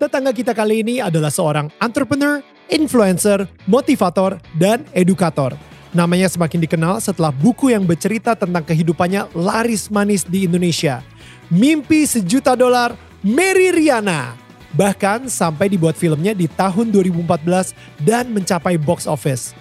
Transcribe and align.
Tetangga 0.00 0.32
kita 0.32 0.56
kali 0.56 0.80
ini 0.80 0.96
adalah 0.96 1.28
seorang 1.28 1.68
entrepreneur, 1.76 2.40
influencer, 2.72 3.44
motivator, 3.68 4.40
dan 4.56 4.80
edukator. 4.96 5.52
Namanya 5.92 6.24
semakin 6.32 6.64
dikenal 6.64 7.04
setelah 7.04 7.28
buku 7.28 7.68
yang 7.68 7.84
bercerita 7.84 8.32
tentang 8.32 8.64
kehidupannya 8.64 9.28
laris 9.36 9.92
manis 9.92 10.24
di 10.24 10.48
Indonesia. 10.48 11.04
Mimpi 11.52 12.08
sejuta 12.08 12.56
dolar, 12.56 12.96
Mary 13.20 13.76
Riana. 13.76 14.32
Bahkan 14.72 15.28
sampai 15.28 15.68
dibuat 15.68 16.00
filmnya 16.00 16.32
di 16.32 16.48
tahun 16.48 16.88
2014 16.96 17.76
dan 18.00 18.32
mencapai 18.32 18.80
box 18.80 19.04
office. 19.04 19.52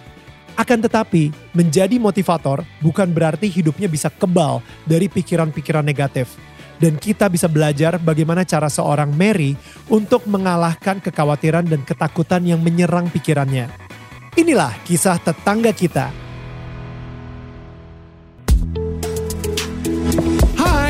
Akan 0.56 0.80
tetapi, 0.80 1.36
menjadi 1.52 2.00
motivator 2.00 2.64
bukan 2.80 3.12
berarti 3.12 3.52
hidupnya 3.52 3.92
bisa 3.92 4.08
kebal 4.08 4.64
dari 4.88 5.12
pikiran-pikiran 5.12 5.84
negatif. 5.84 6.32
Dan 6.80 6.96
kita 6.96 7.28
bisa 7.28 7.52
belajar 7.52 8.00
bagaimana 8.00 8.48
cara 8.48 8.72
seorang 8.72 9.12
Mary 9.12 9.54
untuk 9.92 10.24
mengalahkan 10.32 11.04
kekhawatiran 11.04 11.68
dan 11.68 11.84
ketakutan 11.84 12.48
yang 12.48 12.64
menyerang 12.64 13.12
pikirannya. 13.12 13.68
Inilah 14.40 14.72
kisah 14.88 15.20
tetangga 15.20 15.76
kita. 15.76 16.29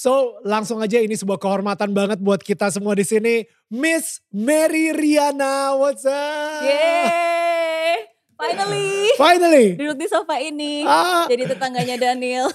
So, 0.00 0.40
langsung 0.48 0.80
aja 0.80 0.96
ini 0.96 1.12
sebuah 1.12 1.36
kehormatan 1.36 1.92
banget 1.92 2.24
buat 2.24 2.40
kita 2.40 2.72
semua 2.72 2.96
di 2.96 3.04
sini. 3.04 3.44
Miss 3.68 4.24
Mary 4.32 4.96
Riana, 4.96 5.76
what's 5.76 6.08
up? 6.08 6.64
Yeay! 6.64 8.08
Finally! 8.32 8.88
Finally! 9.20 9.66
Duduk 9.76 10.00
di 10.00 10.08
sofa 10.08 10.40
ini. 10.40 10.88
Ah. 10.88 11.28
Jadi 11.28 11.52
tetangganya 11.52 12.00
Daniel. 12.00 12.48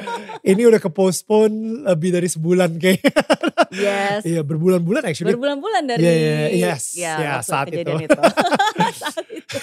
Ini 0.54 0.62
udah 0.70 0.78
ke-postpone 0.78 1.82
lebih 1.90 2.14
dari 2.14 2.30
sebulan 2.30 2.78
kayak. 2.78 3.02
yes. 3.74 4.22
Iya, 4.22 4.46
berbulan-bulan 4.46 5.02
actually. 5.02 5.34
Berbulan-bulan 5.34 5.82
dari 5.90 6.06
Yeah, 6.06 6.14
yeah, 6.14 6.46
yes. 6.54 6.94
ya, 6.94 7.14
Ya, 7.18 7.34
saat 7.50 7.74
itu. 7.74 7.82
itu. 7.82 8.20
saat 8.94 9.26
itu. 9.26 9.58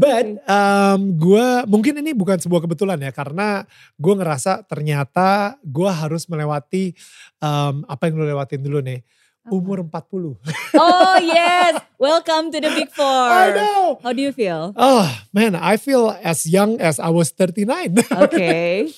But 0.00 0.40
um, 0.48 1.12
gue 1.20 1.46
mungkin 1.68 2.00
ini 2.00 2.16
bukan 2.16 2.40
sebuah 2.40 2.64
kebetulan 2.64 2.96
ya 3.04 3.12
karena 3.12 3.68
gue 4.00 4.14
ngerasa 4.16 4.64
ternyata 4.64 5.60
gue 5.60 5.90
harus 5.92 6.24
melewati 6.24 6.96
um, 7.36 7.84
apa 7.84 8.08
yang 8.08 8.16
lo 8.16 8.24
lewatin 8.24 8.64
dulu 8.64 8.80
nih 8.80 9.04
umur 9.52 9.84
40. 9.84 10.40
Oh 10.80 11.16
yes, 11.36 11.84
welcome 12.00 12.48
to 12.48 12.64
the 12.64 12.72
Big 12.72 12.88
Four. 12.96 13.28
I 13.28 13.52
know. 13.52 14.00
How 14.00 14.16
do 14.16 14.24
you 14.24 14.32
feel? 14.32 14.72
Oh 14.72 15.04
man, 15.36 15.52
I 15.52 15.76
feel 15.76 16.16
as 16.24 16.48
young 16.48 16.80
as 16.80 16.96
I 16.96 17.12
was 17.12 17.36
39. 17.36 18.00
Okay. 18.30 18.88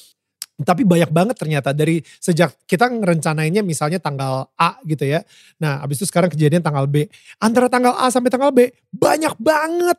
Tapi 0.63 0.87
banyak 0.87 1.11
banget 1.11 1.35
ternyata 1.35 1.75
dari 1.75 1.99
sejak 2.23 2.55
kita 2.71 2.87
ngerencanainnya 2.87 3.67
misalnya 3.67 3.99
tanggal 3.99 4.47
A 4.55 4.79
gitu 4.87 5.03
ya. 5.03 5.27
Nah 5.59 5.83
abis 5.83 5.99
itu 5.99 6.07
sekarang 6.07 6.31
kejadian 6.31 6.63
tanggal 6.63 6.87
B. 6.87 7.11
Antara 7.43 7.67
tanggal 7.67 7.99
A 7.99 8.07
sampai 8.15 8.31
tanggal 8.31 8.55
B 8.55 8.71
banyak 8.95 9.35
banget. 9.43 9.99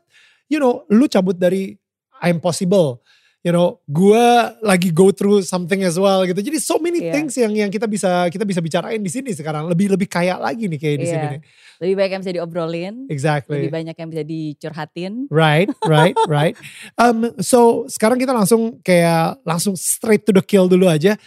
You 0.53 0.61
know 0.61 0.85
lu 0.93 1.09
cabut 1.09 1.33
dari 1.35 1.81
I'm 2.21 2.37
possible. 2.37 3.01
You 3.43 3.51
know 3.51 3.83
gue 3.83 4.23
lagi 4.63 4.87
go 4.95 5.11
through 5.11 5.43
something 5.43 5.83
as 5.83 5.99
well 5.99 6.23
gitu. 6.23 6.39
Jadi 6.39 6.63
so 6.63 6.79
many 6.79 7.03
Iya. 7.03 7.11
things 7.11 7.35
yang 7.35 7.51
yang 7.51 7.67
kita 7.67 7.91
bisa 7.91 8.31
kita 8.31 8.47
bisa 8.47 8.63
bicarain 8.63 9.03
di 9.03 9.11
sini 9.11 9.35
sekarang. 9.35 9.67
Lebih 9.67 9.91
lebih 9.91 10.07
kaya 10.07 10.39
lagi 10.39 10.71
nih 10.71 10.79
kayak 10.79 10.97
di 11.03 11.07
sini 11.11 11.25
Iya. 11.27 11.33
nih. 11.35 11.41
Lebih 11.83 11.95
baik 11.99 12.09
yang 12.15 12.21
bisa 12.23 12.33
diobrolin. 12.39 12.95
Exactly. 13.11 13.67
Lebih 13.67 13.73
banyak 13.75 13.95
yang 13.99 14.09
bisa 14.15 14.23
dicurhatin. 14.23 15.27
Right, 15.27 15.67
right, 15.83 16.15
right. 16.31 16.55
Um, 16.95 17.35
so 17.43 17.83
sekarang 17.91 18.15
kita 18.15 18.31
langsung 18.31 18.79
kayak 18.79 19.43
langsung 19.43 19.75
straight 19.75 20.23
to 20.23 20.31
the 20.31 20.39
kill 20.39 20.71
dulu 20.71 20.87
aja. 20.87 21.19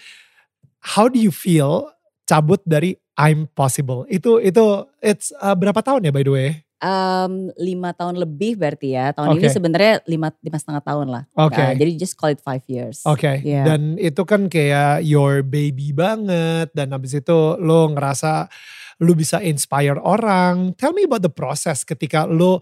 How 0.97 1.13
do 1.13 1.21
you 1.21 1.29
feel 1.29 1.93
cabut 2.25 2.65
dari 2.65 2.97
I'm 3.13 3.45
possible? 3.53 4.09
Itu 4.09 4.41
itu 4.41 4.89
it's 5.05 5.37
uh, 5.37 5.53
berapa 5.53 5.85
tahun 5.85 6.09
ya 6.09 6.13
by 6.17 6.25
the 6.25 6.33
way? 6.33 6.49
Um, 6.77 7.49
lima 7.57 7.97
tahun 7.97 8.21
lebih 8.21 8.61
berarti 8.61 8.93
ya. 8.93 9.09
Tahun 9.17 9.33
ini 9.41 9.49
Oke. 9.49 9.55
sebenarnya 9.57 10.05
lima 10.05 10.29
lima 10.45 10.59
setengah 10.61 10.85
tahun 10.85 11.09
lah. 11.09 11.25
Oke. 11.33 11.57
Nah, 11.57 11.73
jadi 11.73 11.97
just 11.97 12.21
call 12.21 12.37
it 12.37 12.43
five 12.45 12.61
years. 12.69 13.01
Oke. 13.09 13.41
Iya. 13.41 13.65
Dan 13.65 13.97
itu 13.97 14.23
kan 14.29 14.53
kayak 14.53 15.01
your 15.01 15.41
baby 15.41 15.97
banget 15.97 16.69
dan 16.77 16.93
habis 16.93 17.17
itu 17.17 17.57
lo 17.57 17.89
ngerasa 17.97 18.53
lo 19.01 19.13
bisa 19.17 19.41
inspire 19.41 19.97
orang. 19.97 20.77
Tell 20.77 20.93
me 20.93 21.09
about 21.09 21.25
the 21.25 21.33
process 21.33 21.81
ketika 21.81 22.29
lo 22.29 22.61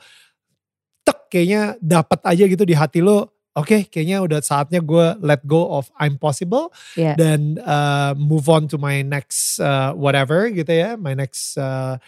tek 1.02 1.26
kayaknya 1.26 1.74
dapat 1.82 2.22
aja 2.22 2.44
gitu 2.46 2.62
di 2.62 2.74
hati 2.78 3.02
lo. 3.02 3.34
Oke, 3.54 3.86
kayaknya 3.86 4.18
udah 4.18 4.42
saatnya 4.42 4.82
gue 4.82 5.14
let 5.22 5.46
go 5.46 5.78
of 5.78 5.86
I'm 5.94 6.18
possible 6.18 6.74
Iya. 6.98 7.14
dan 7.14 7.62
uh, 7.62 8.10
move 8.18 8.50
on 8.50 8.66
to 8.66 8.82
my 8.82 9.06
next 9.06 9.62
uh, 9.62 9.94
whatever 9.94 10.50
gitu 10.50 10.74
ya, 10.74 10.98
my 10.98 11.14
next 11.14 11.54
uh, 11.54 12.02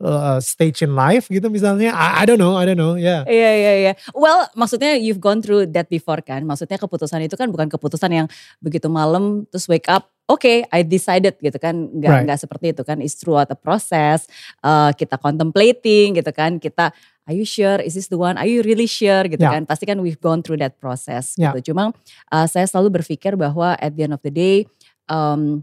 uh, 0.00 0.40
stage 0.40 0.80
in 0.82 0.96
life 0.96 1.28
gitu 1.28 1.46
misalnya. 1.52 1.92
I, 1.92 2.22
I 2.22 2.24
don't 2.26 2.40
know, 2.40 2.56
I 2.56 2.64
don't 2.66 2.80
know, 2.80 2.96
ya. 2.96 3.22
Yeah. 3.22 3.22
Iya 3.28 3.50
iya 3.52 3.72
iya. 3.76 3.92
Well, 4.16 4.48
maksudnya 4.56 4.96
you've 4.96 5.20
gone 5.20 5.44
through 5.44 5.70
that 5.76 5.86
before 5.92 6.20
kan. 6.24 6.42
Maksudnya 6.48 6.80
keputusan 6.80 7.20
itu 7.24 7.36
kan 7.36 7.52
bukan 7.52 7.68
keputusan 7.68 8.10
yang 8.10 8.26
begitu 8.64 8.88
malam 8.88 9.44
terus 9.52 9.68
wake 9.68 9.86
up, 9.92 10.08
oke, 10.26 10.64
I 10.66 10.80
decided 10.82 11.36
gitu 11.38 11.60
kan. 11.60 11.76
Enggak 11.92 12.10
Right. 12.10 12.22
enggak 12.26 12.38
seperti 12.40 12.72
itu 12.72 12.82
kan. 12.82 12.98
It's 13.04 13.14
throughout 13.20 13.52
the 13.52 13.58
process. 13.58 14.24
Uh, 14.64 14.90
kita 14.96 15.20
contemplating 15.20 16.16
gitu 16.18 16.32
kan. 16.32 16.56
Kita 16.58 16.90
Are 17.30 17.36
you 17.38 17.46
sure? 17.46 17.78
Is 17.78 17.94
this 17.94 18.10
the 18.10 18.18
one? 18.18 18.34
Are 18.34 18.48
you 18.48 18.58
really 18.66 18.90
sure? 18.90 19.22
Gitu 19.30 19.38
Ya. 19.38 19.54
kan. 19.54 19.62
Pasti 19.62 19.86
kan 19.86 20.02
we've 20.02 20.18
gone 20.18 20.42
through 20.42 20.58
that 20.58 20.74
process 20.82 21.38
Ya. 21.38 21.54
gitu. 21.54 21.70
Cuma 21.70 21.94
uh, 22.34 22.46
saya 22.50 22.66
selalu 22.66 22.98
berpikir 22.98 23.38
bahwa 23.38 23.78
at 23.78 23.94
the 23.94 24.02
end 24.02 24.18
of 24.18 24.22
the 24.26 24.34
day 24.34 24.66
um, 25.06 25.62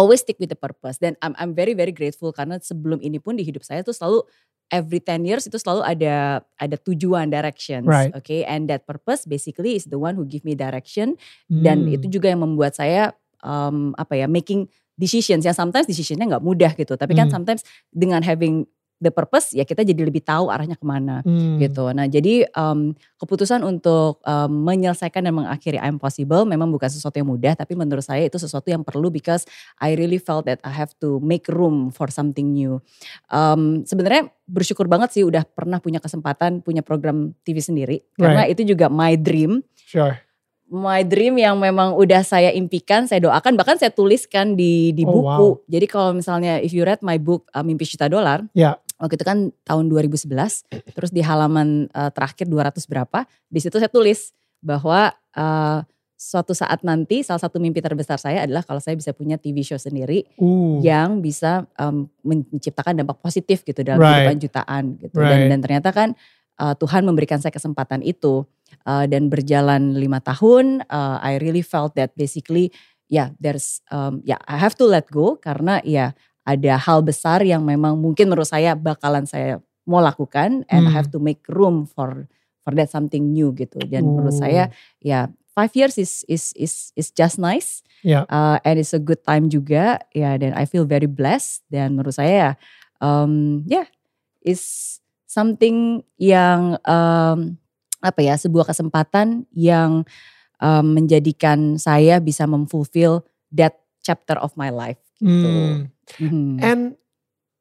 always 0.00 0.24
stick 0.24 0.40
with 0.40 0.48
the 0.48 0.56
purpose. 0.56 0.96
Dan 0.96 1.20
I'm, 1.20 1.36
I'm 1.36 1.52
very 1.52 1.76
very 1.76 1.92
grateful 1.92 2.32
karena 2.32 2.56
sebelum 2.58 3.04
ini 3.04 3.20
pun 3.20 3.36
di 3.36 3.44
hidup 3.44 3.60
saya 3.60 3.84
tuh 3.84 3.92
selalu 3.92 4.24
every 4.70 5.02
10 5.02 5.26
years 5.26 5.44
itu 5.50 5.58
selalu 5.58 5.82
ada 5.84 6.40
ada 6.56 6.76
tujuan 6.80 7.28
directions, 7.28 7.84
Right. 7.84 8.14
oke? 8.14 8.36
And 8.48 8.70
that 8.70 8.86
purpose 8.88 9.26
basically 9.28 9.76
is 9.76 9.84
the 9.90 9.98
one 10.00 10.14
who 10.16 10.24
give 10.24 10.46
me 10.46 10.56
direction 10.56 11.18
dan 11.52 11.84
Hmm. 11.84 11.94
itu 12.00 12.06
juga 12.08 12.30
yang 12.32 12.40
membuat 12.46 12.78
saya 12.78 13.12
um, 13.42 13.92
apa 13.98 14.16
ya 14.16 14.26
making 14.30 14.70
decisions 14.94 15.42
yang 15.48 15.56
sometimes 15.56 15.88
decisionnya 15.90 16.36
nggak 16.36 16.44
mudah 16.44 16.72
gitu, 16.78 16.94
tapi 16.94 17.18
kan 17.18 17.26
Hmm. 17.26 17.42
sometimes 17.42 17.66
dengan 17.90 18.22
having 18.22 18.64
the 19.00 19.08
purpose 19.08 19.50
ya 19.50 19.64
kita 19.64 19.80
jadi 19.80 20.04
lebih 20.04 20.20
tahu 20.20 20.46
arahnya 20.46 20.76
ke 20.76 20.84
mana 20.84 21.24
Hmm. 21.24 21.56
gitu. 21.56 21.88
Nah 21.90 22.04
jadi 22.04 22.44
um, 22.52 22.92
keputusan 23.16 23.60
untuk 23.60 24.20
um, 24.22 24.52
menyelesaikan 24.62 25.24
dan 25.24 25.32
mengakhiri 25.32 25.76
I'm 25.76 25.96
Possible 25.96 26.44
memang 26.44 26.68
bukan 26.68 26.86
sesuatu 26.86 27.16
yang 27.16 27.26
mudah, 27.26 27.56
tapi 27.56 27.72
menurut 27.72 28.04
saya 28.04 28.24
itu 28.24 28.36
sesuatu 28.36 28.68
yang 28.68 28.80
perlu 28.80 29.08
because 29.08 29.48
I 29.76 29.92
really 29.92 30.16
felt 30.16 30.44
that 30.44 30.60
I 30.60 30.70
have 30.70 30.92
to 31.00 31.16
make 31.18 31.48
room 31.48 31.88
for 31.88 32.08
something 32.08 32.52
new. 32.52 32.78
Um, 33.26 33.82
Sebenarnya 33.82 34.28
bersyukur 34.44 34.84
banget 34.84 35.12
sih 35.12 35.24
udah 35.24 35.42
pernah 35.44 35.78
punya 35.78 35.98
kesempatan 35.98 36.60
punya 36.60 36.80
program 36.80 37.32
TV 37.42 37.58
sendiri, 37.58 37.96
karena 38.14 38.44
itu 38.44 38.62
juga 38.62 38.86
my 38.86 39.16
dream. 39.16 39.64
Sure. 39.80 40.20
My 40.66 41.02
dream 41.02 41.34
yang 41.34 41.58
memang 41.58 41.98
udah 41.98 42.22
saya 42.22 42.54
impikan, 42.54 43.02
saya 43.02 43.18
doakan, 43.20 43.58
bahkan 43.58 43.74
saya 43.74 43.90
tuliskan 43.90 44.54
di 44.54 44.94
di 44.94 45.02
Oh, 45.02 45.18
buku. 45.18 45.26
wow. 45.26 45.66
Jadi 45.66 45.86
kalau 45.86 46.14
misalnya 46.14 46.58
if 46.58 46.70
you 46.70 46.82
read 46.82 47.00
my 47.00 47.18
book 47.18 47.50
uh, 47.50 47.58
Mimpi 47.60 47.82
Juta 47.82 48.06
Dolar, 48.06 48.46
Ya. 48.54 48.78
Waktu 49.00 49.16
itu 49.16 49.24
kan 49.24 49.38
tahun 49.64 49.88
2011, 49.88 50.68
terus 50.92 51.10
di 51.10 51.24
halaman 51.24 51.88
uh, 51.96 52.12
terakhir 52.12 52.44
200 52.46 52.84
berapa, 52.84 53.24
di 53.48 53.58
situ 53.58 53.80
saya 53.80 53.88
tulis 53.88 54.36
bahwa 54.60 55.10
uh, 55.34 55.80
suatu 56.20 56.52
saat 56.52 56.84
nanti 56.84 57.24
salah 57.24 57.40
satu 57.40 57.56
mimpi 57.56 57.80
terbesar 57.80 58.20
saya 58.20 58.44
adalah 58.44 58.60
kalau 58.60 58.76
saya 58.76 58.92
bisa 58.92 59.16
punya 59.16 59.40
TV 59.40 59.64
show 59.64 59.80
sendiri 59.80 60.28
Uh. 60.36 60.76
yang 60.84 61.24
bisa 61.24 61.64
um, 61.80 62.04
menciptakan 62.20 63.00
dampak 63.00 63.16
positif 63.24 63.64
gitu 63.64 63.80
dalam 63.80 64.04
Right. 64.04 64.28
kehidupan 64.28 64.38
jutaan 64.44 64.84
gitu. 65.00 65.16
Right. 65.16 65.48
Dan, 65.48 65.56
dan 65.56 65.58
ternyata 65.64 65.88
kan 65.96 66.08
uh, 66.60 66.76
Tuhan 66.76 67.08
memberikan 67.08 67.40
saya 67.40 67.50
kesempatan 67.50 68.04
itu 68.04 68.44
Uh, 68.86 69.02
dan 69.10 69.26
berjalan 69.26 69.98
lima 69.98 70.22
tahun, 70.22 70.86
uh, 70.86 71.18
I 71.18 71.42
really 71.42 71.60
felt 71.60 71.98
that 71.98 72.14
basically 72.14 72.70
ya 73.10 73.10
yeah, 73.10 73.28
there's 73.42 73.82
um, 73.90 74.22
ya 74.22 74.38
yeah, 74.38 74.40
I 74.46 74.62
have 74.62 74.78
to 74.78 74.86
let 74.86 75.10
go 75.10 75.42
karena 75.42 75.82
ya 75.82 76.14
ada 76.44 76.80
hal 76.80 77.04
besar 77.04 77.44
yang 77.44 77.62
memang 77.62 77.98
mungkin 78.00 78.32
menurut 78.32 78.48
saya 78.48 78.74
bakalan 78.74 79.28
saya 79.28 79.60
mau 79.84 80.00
lakukan 80.00 80.64
and 80.70 80.86
I 80.86 80.90
Hmm. 80.90 80.96
have 80.96 81.08
to 81.12 81.18
make 81.20 81.44
room 81.50 81.84
for 81.88 82.28
for 82.62 82.72
that 82.76 82.92
something 82.92 83.32
new 83.32 83.52
gitu. 83.56 83.80
Dan 83.88 84.14
menurut 84.14 84.36
saya 84.36 84.68
ya 85.00 85.28
five 85.52 85.72
years 85.74 85.98
is 86.00 86.24
is 86.28 86.52
is 86.56 86.92
is 86.96 87.08
just 87.12 87.36
nice. 87.40 87.84
Ya. 88.00 88.24
Uh, 88.32 88.56
and 88.64 88.80
it's 88.80 88.96
a 88.96 89.02
good 89.02 89.20
time 89.26 89.52
juga 89.52 90.00
ya 90.16 90.36
dan 90.40 90.56
I 90.56 90.64
feel 90.64 90.88
very 90.88 91.08
blessed 91.08 91.64
dan 91.68 91.96
menurut 91.96 92.16
saya 92.16 92.56
um, 93.00 93.64
ya 93.68 93.84
yeah, 93.84 93.86
is 94.40 94.96
something 95.28 96.00
yang 96.16 96.80
um, 96.88 97.60
apa 98.00 98.20
ya 98.24 98.34
sebuah 98.40 98.72
kesempatan 98.72 99.44
yang 99.52 100.08
um, 100.60 100.86
menjadikan 100.96 101.76
saya 101.76 102.16
bisa 102.20 102.48
memfulfill 102.48 103.20
that 103.52 103.76
chapter 104.00 104.40
of 104.40 104.56
my 104.56 104.72
life 104.72 105.00
gitu. 105.20 105.84
Hmm. 105.84 105.92
Mhm. 106.18 106.58
And 106.64 106.82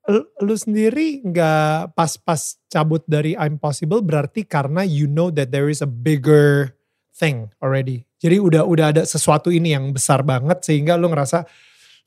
lu 0.10 0.26
lu 0.42 0.56
sendiri 0.58 1.22
nggak 1.22 1.94
pas-pas 1.94 2.58
cabut 2.66 3.06
dari 3.06 3.38
I'm 3.38 3.62
Possible 3.62 4.02
berarti 4.02 4.42
karena 4.42 4.82
you 4.82 5.06
know 5.06 5.30
that 5.30 5.54
there 5.54 5.70
is 5.70 5.86
a 5.86 5.90
bigger 5.90 6.74
thing 7.14 7.54
already. 7.62 8.10
Jadi 8.18 8.42
udah 8.42 8.66
udah 8.66 8.96
ada 8.96 9.04
sesuatu 9.06 9.54
ini 9.54 9.78
yang 9.78 9.94
besar 9.94 10.26
banget 10.26 10.66
sehingga 10.66 10.98
lu 10.98 11.14
ngerasa 11.14 11.46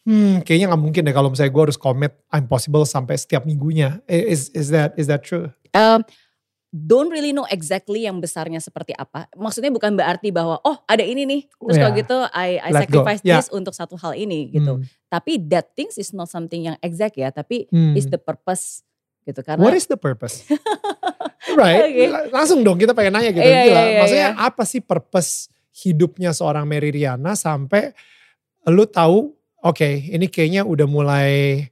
hmm 0.03 0.43
kayaknya 0.43 0.75
nggak 0.75 0.83
mungkin 0.83 1.03
deh 1.07 1.15
kalau 1.15 1.31
misalnya 1.31 1.55
gue 1.55 1.65
harus 1.71 1.79
commit 1.79 2.13
I'm 2.35 2.51
Possible 2.51 2.83
sampai 2.83 3.15
setiap 3.15 3.47
minggunya. 3.47 4.03
Is 4.11 4.51
is 4.51 4.75
that 4.75 4.99
is 4.99 5.07
that 5.07 5.23
true? 5.23 5.55
Um, 5.73 6.03
don't 6.73 7.13
really 7.13 7.37
know 7.37 7.45
exactly 7.53 8.09
yang 8.09 8.17
besarnya 8.17 8.57
seperti 8.57 8.97
apa. 8.97 9.29
Maksudnya 9.37 9.69
bukan 9.69 9.93
berarti 9.93 10.33
bahwa 10.33 10.57
oh 10.65 10.81
ada 10.89 11.05
ini 11.05 11.29
nih, 11.29 11.41
terus 11.53 11.77
kalau 11.77 11.93
Yeah. 11.93 12.01
gitu 12.01 12.17
I, 12.33 12.49
I 12.59 12.71
Let 12.73 12.89
go. 12.89 13.05
sacrifice 13.05 13.21
Yeah. 13.21 13.39
this 13.39 13.53
untuk 13.53 13.77
satu 13.77 14.01
hal 14.01 14.17
ini 14.17 14.49
gitu. 14.49 14.81
Hmm. 14.81 14.85
Tapi 15.07 15.37
that 15.53 15.77
things 15.77 16.01
is 16.01 16.17
not 16.17 16.33
something 16.33 16.65
yang 16.65 16.81
exact 16.81 17.21
ya, 17.21 17.29
tapi 17.29 17.69
Hmm. 17.69 17.93
is 17.93 18.09
the 18.09 18.17
purpose 18.17 18.81
gitu 19.23 19.45
karena 19.45 19.61
What 19.61 19.77
is 19.77 19.85
the 19.85 20.01
purpose? 20.01 20.49
right. 21.61 22.09
Lang- 22.09 22.33
langsung 22.33 22.65
dong 22.65 22.81
kita 22.81 22.97
pengen 22.97 23.21
nanya 23.21 23.31
gitu. 23.31 23.45
Gila, 23.45 23.53
iya, 23.69 23.83
iya, 23.87 23.99
Maksudnya 24.01 24.29
iya. 24.33 24.41
apa 24.41 24.63
sih 24.65 24.81
purpose 24.81 25.53
hidupnya 25.85 26.33
seorang 26.33 26.65
Mary 26.65 26.89
Riana 26.89 27.37
sampai 27.37 27.93
lu 28.65 28.85
tahu, 28.85 29.29
oke 29.61 29.89
ini 30.09 30.25
kayaknya 30.27 30.65
udah 30.65 30.87
mulai 30.87 31.69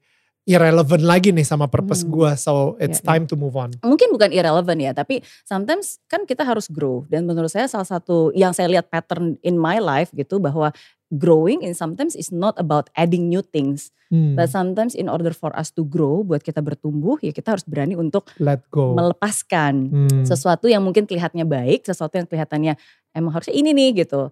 irrelevant 0.51 1.01
lagi 1.01 1.31
nih 1.31 1.47
sama 1.47 1.67
purpose 1.67 2.03
Hmm. 2.03 2.11
gua, 2.11 2.31
so 2.35 2.75
it's 2.77 2.99
Iya, 2.99 3.07
iya. 3.07 3.11
time 3.15 3.25
to 3.25 3.35
move 3.35 3.55
on. 3.55 3.71
mungkin 3.81 4.11
bukan 4.11 4.35
irrelevant 4.35 4.77
ya, 4.77 4.91
tapi 4.91 5.23
sometimes 5.43 6.03
kan 6.05 6.27
kita 6.27 6.43
harus 6.43 6.67
grow 6.67 7.07
dan 7.07 7.23
menurut 7.23 7.49
saya 7.49 7.65
salah 7.65 7.87
satu 7.87 8.35
yang 8.35 8.51
saya 8.51 8.67
lihat 8.69 8.87
pattern 8.87 9.39
in 9.41 9.55
my 9.55 9.79
life 9.79 10.11
gitu 10.11 10.37
bahwa 10.37 10.75
growing 11.09 11.63
in 11.63 11.71
sometimes 11.73 12.15
is 12.15 12.31
not 12.31 12.55
about 12.57 12.91
adding 12.95 13.27
new 13.27 13.41
things, 13.41 13.91
Hmm, 14.09 14.35
but 14.35 14.47
sometimes 14.47 14.93
in 14.93 15.07
order 15.07 15.31
for 15.31 15.55
us 15.55 15.71
to 15.71 15.83
grow, 15.83 16.21
buat 16.21 16.41
kita 16.41 16.59
bertumbuh 16.59 17.15
ya 17.21 17.31
kita 17.31 17.55
harus 17.55 17.63
berani 17.63 17.95
untuk 17.95 18.27
let 18.37 18.63
go. 18.69 18.95
melepaskan 18.95 19.75
Hmm. 19.89 20.23
sesuatu 20.23 20.67
yang 20.67 20.83
mungkin 20.83 21.07
kelihatannya 21.07 21.47
baik, 21.47 21.83
sesuatu 21.85 22.15
yang 22.15 22.27
kelihatannya 22.27 22.75
emang 23.13 23.33
harusnya 23.33 23.55
ini 23.55 23.71
nih 23.71 24.03
gitu. 24.03 24.31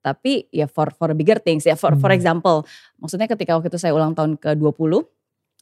Tapi 0.00 0.48
ya 0.48 0.64
for 0.64 0.90
for 0.90 1.12
bigger 1.12 1.36
things 1.36 1.62
ya 1.62 1.74
for 1.74 1.92
for 1.94 2.08
Hmm. 2.08 2.16
example, 2.16 2.64
maksudnya 2.96 3.28
ketika 3.28 3.52
waktu 3.52 3.68
itu 3.68 3.76
saya 3.76 3.92
ulang 3.92 4.16
tahun 4.16 4.34
ke-20 4.34 5.04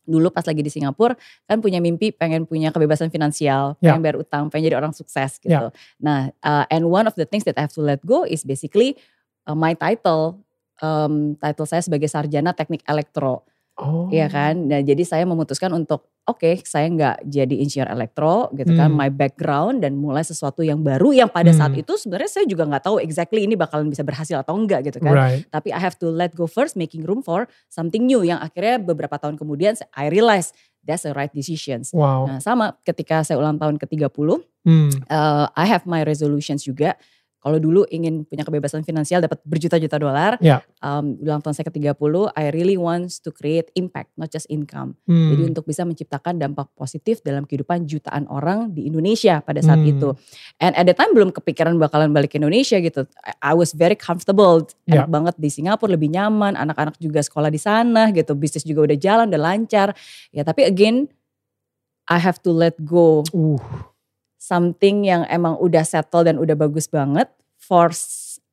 dulu 0.08 0.32
pas 0.32 0.40
lagi 0.43 0.64
di 0.64 0.72
Singapura 0.72 1.12
kan 1.44 1.60
punya 1.60 1.84
mimpi 1.84 2.08
pengen 2.08 2.49
punya 2.49 2.72
kebebasan 2.72 3.12
finansial, 3.12 3.76
Ya. 3.84 3.93
pengen 3.93 4.00
bayar 4.00 4.16
utang, 4.25 4.49
pengen 4.49 4.72
jadi 4.72 4.76
orang 4.81 4.96
sukses 4.96 5.37
gitu. 5.37 5.52
Ya. 5.52 5.70
Nah, 6.00 6.32
uh, 6.40 6.64
and 6.72 6.88
one 6.88 7.05
of 7.05 7.12
the 7.20 7.28
things 7.28 7.44
that 7.44 7.60
I 7.60 7.69
have 7.69 7.75
to 7.76 7.84
let 7.84 8.00
go 8.00 8.25
is 8.25 8.40
basically 8.43 8.96
uh, 9.44 9.52
my 9.52 9.76
title 9.76 10.40
um, 10.81 11.37
title 11.37 11.69
saya 11.69 11.84
sebagai 11.84 12.08
sarjana 12.08 12.56
teknik 12.56 12.81
elektro. 12.88 13.44
Oh. 13.78 14.10
Iya 14.10 14.26
kan? 14.26 14.66
Nah 14.66 14.82
jadi 14.82 15.06
saya 15.06 15.22
memutuskan 15.22 15.70
untuk 15.70 16.11
oke 16.28 16.60
saya 16.62 16.86
nggak 16.92 17.16
jadi 17.25 17.54
insinyur 17.64 17.88
elektro 17.88 18.52
gitu 18.52 18.76
kan. 18.76 18.92
Hmm. 18.92 19.00
My 19.00 19.08
background 19.08 19.80
dan 19.80 19.96
mulai 19.96 20.20
sesuatu 20.20 20.60
yang 20.60 20.84
baru 20.84 21.16
yang 21.16 21.32
pada 21.32 21.48
saat 21.50 21.72
Hmm. 21.72 21.80
itu 21.80 21.96
sebenarnya 21.96 22.28
saya 22.28 22.44
juga 22.44 22.69
nggak 22.69 22.84
tahu 22.84 23.00
exactly 23.00 23.48
ini 23.48 23.56
bakalan 23.56 23.88
bisa 23.88 24.04
berhasil 24.04 24.36
atau 24.36 24.54
enggak 24.54 24.84
gitu 24.92 25.00
kan. 25.00 25.16
Right. 25.16 25.40
Tapi 25.48 25.72
I 25.72 25.80
have 25.80 25.96
to 25.98 26.12
let 26.12 26.36
go 26.36 26.44
first 26.44 26.76
making 26.76 27.08
room 27.08 27.25
for 27.25 27.48
something 27.72 28.04
new 28.04 28.20
yang 28.20 28.36
akhirnya 28.38 28.76
beberapa 28.78 29.16
tahun 29.16 29.40
kemudian 29.40 29.75
I 29.96 30.12
realize 30.12 30.52
that's 30.84 31.08
the 31.08 31.16
right 31.16 31.32
decisions. 31.32 31.90
Wow. 31.96 32.28
Nah 32.28 32.38
sama 32.44 32.76
ketika 32.84 33.25
saya 33.25 33.40
ulang 33.40 33.56
tahun 33.56 33.80
ke-30 33.80 34.44
Hmm. 34.69 34.92
uh, 35.08 35.48
I 35.56 35.64
have 35.64 35.88
my 35.88 36.04
resolutions 36.04 36.69
juga. 36.69 37.00
Kalau 37.38 37.62
dulu 37.62 37.87
ingin 37.87 38.26
punya 38.26 38.43
kebebasan 38.43 38.82
finansial 38.82 39.23
dapat 39.23 39.38
berjuta-juta 39.46 39.94
dolar, 39.94 40.35
Ya. 40.43 40.58
um, 40.82 41.14
ulang 41.23 41.38
tahun 41.38 41.55
saya 41.55 41.70
ke-30, 41.70 42.35
I 42.35 42.50
really 42.50 42.75
wants 42.75 43.23
to 43.23 43.31
create 43.31 43.70
impact, 43.79 44.11
not 44.19 44.26
just 44.29 44.50
income. 44.50 44.99
Hmm. 45.06 45.31
Jadi 45.31 45.55
untuk 45.55 45.62
bisa 45.62 45.87
menciptakan 45.87 46.43
dampak 46.43 46.67
positif 46.75 47.23
dalam 47.23 47.46
kehidupan 47.46 47.87
jutaan 47.87 48.26
orang 48.26 48.75
di 48.75 48.90
Indonesia 48.90 49.38
pada 49.38 49.62
saat 49.62 49.79
Hmm. 49.79 49.93
itu. 49.94 50.08
And 50.58 50.75
at 50.75 50.90
the 50.90 50.99
time 50.99 51.14
belum 51.14 51.31
kepikiran 51.31 51.79
bakalan 51.79 52.11
balik 52.11 52.35
ke 52.35 52.43
Indonesia 52.43 52.75
gitu. 52.82 53.06
I, 53.38 53.55
was 53.55 53.70
very 53.70 53.94
comfortable, 53.94 54.67
Ya. 54.90 55.06
enak 55.06 55.08
banget 55.08 55.35
di 55.38 55.46
Singapura, 55.49 55.94
lebih 55.94 56.11
nyaman, 56.11 56.58
anak-anak 56.58 56.99
juga 56.99 57.23
sekolah 57.23 57.55
di 57.55 57.61
sana 57.62 58.11
gitu, 58.11 58.35
bisnis 58.35 58.67
juga 58.67 58.90
udah 58.90 58.99
jalan, 58.99 59.31
udah 59.31 59.43
lancar. 59.55 59.94
Ya 60.35 60.43
tapi 60.43 60.67
again, 60.67 61.06
I 62.11 62.19
have 62.19 62.43
to 62.43 62.50
let 62.50 62.75
go 62.82 63.23
Uh. 63.31 63.61
Something 64.48 65.04
yang 65.04 65.28
emang 65.28 65.60
udah 65.60 65.84
settle 65.84 66.24
dan 66.24 66.40
udah 66.40 66.56
bagus 66.56 66.88
banget 66.88 67.28
for 67.60 67.92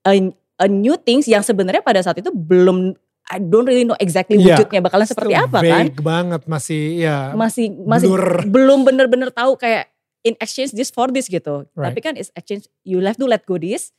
a, 0.03 0.11
a 0.59 0.67
new 0.67 0.99
things 0.99 1.23
yang 1.25 1.39
sebenarnya 1.39 1.79
pada 1.79 2.03
saat 2.03 2.19
itu 2.19 2.27
belum 2.35 2.91
I 3.25 3.41
don't 3.41 3.65
really 3.65 3.87
know 3.87 3.97
exactly 3.97 4.37
Iya, 4.37 4.53
wujudnya 4.53 4.85
bakalan 4.85 5.07
seperti 5.09 5.33
Still 5.33 5.47
apa 5.49 5.59
kan. 5.65 5.85
Vague 5.89 6.01
banget 6.05 6.41
masih 6.45 6.83
ya. 7.01 7.33
Masih 7.33 7.73
masih 7.73 8.05
blur. 8.13 8.45
belum 8.45 8.85
bener-bener 8.85 9.33
tahu 9.33 9.57
kayak 9.57 9.89
in 10.21 10.37
exchange 10.37 10.77
this 10.77 10.93
for 10.93 11.09
this 11.09 11.25
gitu. 11.25 11.65
Right. 11.73 11.89
Tapi 11.89 11.99
kan 12.05 12.13
is 12.19 12.29
exchange 12.37 12.69
you 12.85 13.01
have 13.01 13.17
to 13.17 13.25
let 13.25 13.41
go 13.49 13.57
this 13.57 13.89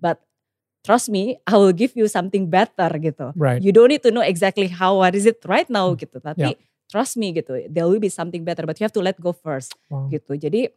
but 0.00 0.16
trust 0.80 1.12
me 1.12 1.36
I 1.44 1.60
will 1.60 1.76
give 1.76 1.92
you 1.92 2.08
something 2.08 2.48
better 2.48 2.88
gitu. 2.96 3.36
Right. 3.36 3.60
You 3.60 3.68
don't 3.68 3.92
need 3.92 4.00
to 4.08 4.12
know 4.14 4.24
exactly 4.24 4.72
how 4.72 5.04
what 5.04 5.12
is 5.12 5.28
it 5.28 5.44
right 5.44 5.68
now 5.68 5.92
gitu. 5.92 6.16
Tapi 6.16 6.56
Yeah. 6.56 6.56
trust 6.88 7.20
me 7.20 7.36
gitu. 7.36 7.60
There 7.68 7.84
will 7.84 8.00
be 8.00 8.08
something 8.08 8.48
better 8.48 8.64
but 8.64 8.80
you 8.80 8.88
have 8.88 8.96
to 8.96 9.04
let 9.04 9.20
go 9.20 9.36
first 9.36 9.76
Wow. 9.92 10.08
gitu. 10.08 10.40
Jadi 10.40 10.72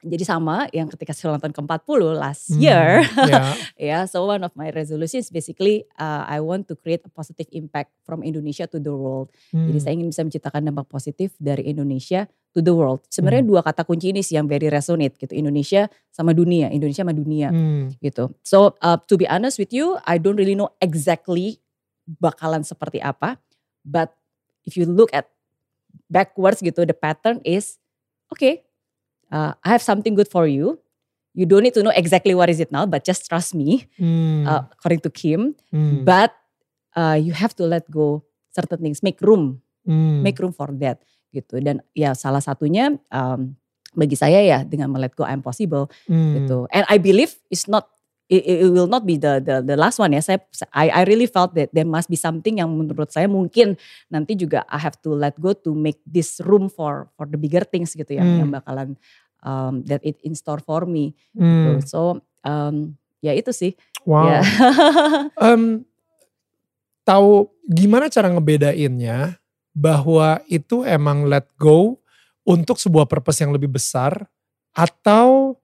jadi 0.00 0.24
sama 0.24 0.64
yang 0.72 0.88
ketika 0.88 1.12
saya 1.12 1.32
ulang 1.32 1.44
tahun 1.44 1.54
ke-40 1.54 2.00
last 2.16 2.48
Hmm, 2.48 2.60
year. 2.60 2.88
ya. 3.28 3.42
yeah, 3.92 4.02
so 4.08 4.24
one 4.24 4.40
of 4.40 4.52
my 4.56 4.72
resolutions 4.72 5.28
basically 5.28 5.84
uh, 5.96 6.24
I 6.24 6.40
want 6.40 6.66
to 6.68 6.74
create 6.74 7.04
a 7.04 7.12
positive 7.12 7.44
impact 7.52 7.92
from 8.02 8.24
Indonesia 8.24 8.64
to 8.66 8.80
the 8.80 8.90
world. 8.90 9.28
Jadi 9.52 9.76
Hmm. 9.76 9.84
saya 9.84 9.92
ingin 9.94 10.08
bisa 10.08 10.24
menciptakan 10.24 10.64
dampak 10.64 10.88
positif 10.88 11.36
dari 11.36 11.68
Indonesia 11.68 12.24
to 12.50 12.64
the 12.64 12.72
world. 12.72 13.04
Sebenarnya 13.06 13.44
Hmm. 13.44 13.52
dua 13.52 13.60
kata 13.60 13.84
kunci 13.84 14.10
ini 14.10 14.24
sih 14.24 14.34
yang 14.34 14.48
very 14.48 14.66
resonate 14.66 15.14
gitu. 15.16 15.36
Indonesia 15.36 15.86
sama 16.08 16.32
dunia, 16.32 16.72
Indonesia 16.72 17.04
sama 17.04 17.12
dunia 17.12 17.52
Hmm. 17.52 17.92
gitu. 18.00 18.32
So 18.40 18.80
uh, 18.80 18.96
to 19.04 19.14
be 19.14 19.28
honest 19.28 19.60
with 19.60 19.70
you, 19.70 20.00
I 20.08 20.16
don't 20.16 20.40
really 20.40 20.56
know 20.56 20.72
exactly 20.80 21.60
bakalan 22.08 22.64
seperti 22.64 22.98
apa. 22.98 23.36
But 23.84 24.16
if 24.64 24.80
you 24.80 24.88
look 24.88 25.12
at 25.12 25.28
backwards 26.08 26.60
gitu, 26.60 26.82
the 26.82 26.96
pattern 26.96 27.44
is 27.44 27.76
okay. 28.28 28.64
Uh, 29.32 29.54
I 29.64 29.68
have 29.70 29.82
something 29.82 30.14
good 30.14 30.28
for 30.28 30.46
you. 30.46 30.78
You 31.32 31.46
don't 31.46 31.62
need 31.62 31.74
to 31.78 31.82
know 31.86 31.94
exactly 31.94 32.34
what 32.34 32.50
is 32.50 32.58
it 32.58 32.74
now, 32.74 32.84
but 32.86 33.06
just 33.06 33.26
trust 33.30 33.54
me, 33.54 33.86
Hmm. 33.96 34.42
uh, 34.46 34.66
according 34.74 35.00
to 35.06 35.10
Kim. 35.10 35.54
Hmm. 35.70 36.02
But 36.02 36.34
uh, 36.98 37.14
you 37.14 37.30
have 37.32 37.54
to 37.62 37.64
let 37.70 37.86
go 37.86 38.26
certain 38.50 38.82
things, 38.82 39.02
make 39.02 39.22
room, 39.22 39.62
Hmm. 39.86 40.20
make 40.26 40.36
room 40.42 40.52
for 40.52 40.68
that 40.82 41.00
gitu. 41.30 41.62
Dan 41.62 41.80
ya 41.94 42.12
salah 42.18 42.42
satunya 42.42 42.98
um, 43.14 43.54
bagi 43.94 44.18
saya 44.18 44.42
ya 44.42 44.58
dengan 44.66 44.90
let 44.98 45.14
go 45.14 45.22
I'm 45.22 45.40
possible 45.40 45.86
Hmm. 46.10 46.34
gitu. 46.34 46.66
And 46.74 46.82
I 46.90 46.98
believe 46.98 47.38
it's 47.46 47.70
not 47.70 47.86
it, 48.30 48.42
it 48.46 48.70
will 48.70 48.90
not 48.90 49.06
be 49.06 49.14
the 49.18 49.38
the 49.42 49.62
the 49.62 49.78
last 49.78 50.02
one 50.02 50.10
ya. 50.14 50.22
Saya 50.22 50.42
I 50.74 50.90
I 50.90 51.02
really 51.06 51.30
felt 51.30 51.54
that 51.54 51.70
there 51.70 51.86
must 51.86 52.10
be 52.10 52.18
something 52.18 52.58
yang 52.58 52.70
menurut 52.74 53.14
saya 53.14 53.30
mungkin 53.30 53.78
nanti 54.10 54.34
juga 54.34 54.66
I 54.66 54.82
have 54.82 54.98
to 55.06 55.14
let 55.14 55.38
go 55.38 55.54
to 55.54 55.70
make 55.78 56.02
this 56.02 56.42
room 56.42 56.66
for 56.66 57.06
for 57.14 57.30
the 57.30 57.38
bigger 57.38 57.62
things 57.62 57.94
gitu 57.94 58.18
ya 58.18 58.26
Hmm. 58.26 58.42
yang 58.42 58.50
bakalan 58.50 58.98
um, 59.42 59.82
that 59.86 60.00
it 60.02 60.16
in 60.22 60.32
store 60.34 60.60
for 60.60 60.84
me. 60.84 61.12
Hmm. 61.32 61.80
gitu. 61.80 61.86
So 61.86 62.00
um, 62.42 62.96
ya 63.20 63.32
itu 63.32 63.52
sih. 63.52 63.72
Wow. 64.04 64.28
Ya. 64.28 64.40
Em, 65.52 65.84
tahu 67.02 67.48
gimana 67.66 68.08
cara 68.08 68.30
ngebedainnya 68.30 69.36
bahwa 69.70 70.40
itu 70.46 70.82
emang 70.82 71.26
let 71.26 71.46
go 71.56 72.00
untuk 72.42 72.80
sebuah 72.80 73.06
purpose 73.06 73.40
yang 73.44 73.52
lebih 73.54 73.70
besar 73.70 74.26
atau 74.72 75.54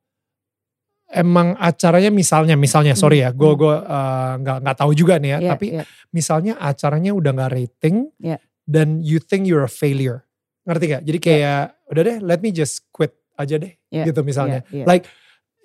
emang 1.07 1.55
acaranya 1.57 2.11
misalnya 2.11 2.59
misalnya 2.59 2.95
Hmm, 2.95 3.03
sorry 3.03 3.23
ya 3.23 3.31
gue 3.31 3.47
hmm. 3.47 3.59
gue 3.59 3.75
eh, 3.79 4.33
nggak 4.43 4.57
nggak 4.67 4.77
tahu 4.77 4.91
juga 4.93 5.23
nih 5.23 5.31
ya 5.31 5.39
Ya, 5.39 5.51
tapi 5.55 5.67
ya. 5.79 5.85
misalnya 6.11 6.53
acaranya 6.59 7.15
udah 7.15 7.31
nggak 7.31 7.53
rating 7.55 8.11
Ya. 8.19 8.37
dan 8.67 9.01
you 9.07 9.23
think 9.23 9.47
you're 9.47 9.63
a 9.63 9.71
failure 9.71 10.27
ngerti 10.67 10.85
gak 10.91 11.03
jadi 11.07 11.19
kayak 11.23 11.63
udah 11.95 12.03
deh 12.03 12.17
let 12.27 12.43
me 12.43 12.51
just 12.51 12.83
quit 12.91 13.15
aja 13.37 13.57
deh 13.61 13.73
Ya, 13.93 14.05
gitu 14.05 14.21
misalnya 14.25 14.65
ya, 14.73 14.83
ya. 14.83 14.87
like 14.89 15.07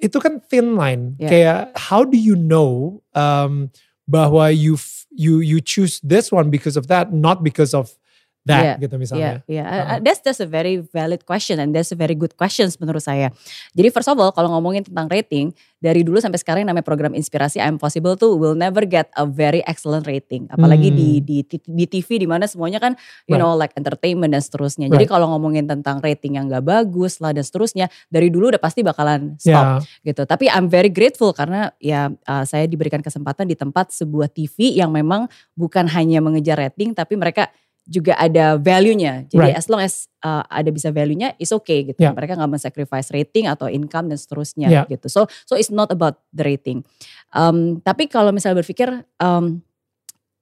itu 0.01 0.18
kan 0.20 0.40
thin 0.50 0.75
line 0.75 1.16
Ya. 1.18 1.30
kayak 1.30 1.60
how 1.92 2.04
do 2.06 2.16
you 2.18 2.36
know 2.38 3.00
um, 3.13 3.70
bahwa 4.08 4.50
you 4.51 4.75
you 5.12 5.40
you 5.44 5.60
choose 5.60 6.00
this 6.04 6.32
one 6.32 6.48
because 6.51 6.75
of 6.80 6.88
that 6.88 7.12
not 7.12 7.44
because 7.44 7.72
of 7.75 7.96
that 8.44 8.64
Yeah, 8.64 8.76
gitu 8.82 8.96
misalnya. 8.98 9.46
Yeah, 9.46 9.62
yeah. 9.62 9.66
Uh-uh. 9.66 9.86
Uh, 9.86 10.00
that's 10.02 10.22
that's 10.22 10.42
a 10.42 10.50
very 10.50 10.82
valid 10.82 11.26
question 11.26 11.62
and 11.62 11.74
that's 11.74 11.94
a 11.94 11.98
very 11.98 12.18
good 12.18 12.34
questions 12.34 12.78
menurut 12.82 13.06
saya. 13.06 13.30
Jadi 13.78 13.90
first 13.94 14.10
of 14.10 14.18
all 14.18 14.34
kalau 14.34 14.50
ngomongin 14.58 14.82
tentang 14.86 15.06
rating 15.10 15.54
dari 15.78 16.02
dulu 16.02 16.22
sampai 16.22 16.38
sekarang 16.38 16.66
namanya 16.66 16.86
program 16.86 17.14
inspirasi 17.14 17.58
I'm 17.58 17.78
Possible 17.78 18.14
tuh 18.14 18.38
will 18.38 18.54
never 18.54 18.86
get 18.86 19.10
a 19.18 19.26
very 19.26 19.62
excellent 19.66 20.06
rating. 20.06 20.46
Apalagi 20.50 20.90
Hmm. 20.90 20.98
di 20.98 21.10
di 21.22 21.38
di 21.46 21.86
TV 21.86 22.22
di 22.22 22.28
mana 22.30 22.46
semuanya 22.46 22.82
kan 22.82 22.94
you 23.26 23.34
Right. 23.38 23.42
know 23.42 23.54
like 23.54 23.74
entertainment 23.78 24.34
dan 24.34 24.42
seterusnya. 24.42 24.90
Jadi 24.90 25.06
Right. 25.06 25.14
kalau 25.14 25.30
ngomongin 25.34 25.66
tentang 25.66 26.02
rating 26.02 26.38
yang 26.38 26.50
gak 26.50 26.66
bagus 26.66 27.22
lah 27.22 27.34
dan 27.34 27.46
seterusnya 27.46 27.90
dari 28.10 28.30
dulu 28.34 28.54
udah 28.54 28.62
pasti 28.62 28.82
bakalan 28.82 29.38
stop 29.38 29.82
Yeah. 29.86 30.10
gitu. 30.14 30.26
Tapi 30.26 30.50
I'm 30.50 30.66
very 30.70 30.90
grateful 30.90 31.34
karena 31.34 31.74
ya 31.78 32.10
uh, 32.26 32.44
saya 32.46 32.66
diberikan 32.66 33.02
kesempatan 33.02 33.46
di 33.46 33.54
tempat 33.58 33.94
sebuah 33.94 34.30
TV 34.30 34.74
yang 34.78 34.90
memang 34.94 35.30
bukan 35.54 35.86
hanya 35.90 36.22
mengejar 36.22 36.58
rating 36.58 36.94
tapi 36.94 37.18
mereka 37.18 37.50
juga 37.88 38.14
ada 38.18 38.62
value-nya. 38.62 39.26
Jadi 39.28 39.52
Right. 39.52 39.58
as 39.58 39.66
long 39.66 39.82
as 39.82 40.06
uh, 40.22 40.46
ada 40.48 40.70
bisa 40.70 40.94
value-nya 40.94 41.34
is 41.42 41.50
okay 41.50 41.90
gitu. 41.90 42.02
Yeah. 42.02 42.14
Mereka 42.14 42.38
nggak 42.38 42.52
men-sacrifice 42.58 43.10
rating 43.12 43.50
atau 43.50 43.66
income 43.68 44.08
dan 44.10 44.18
seterusnya 44.22 44.68
Yeah. 44.70 44.86
gitu. 44.86 45.10
So 45.10 45.26
so 45.50 45.58
it's 45.58 45.74
not 45.74 45.90
about 45.90 46.22
the 46.32 46.46
rating. 46.46 46.86
Um, 47.34 47.82
tapi 47.82 48.06
kalau 48.06 48.30
misalnya 48.30 48.62
berpikir 48.62 48.92
um, 49.18 49.66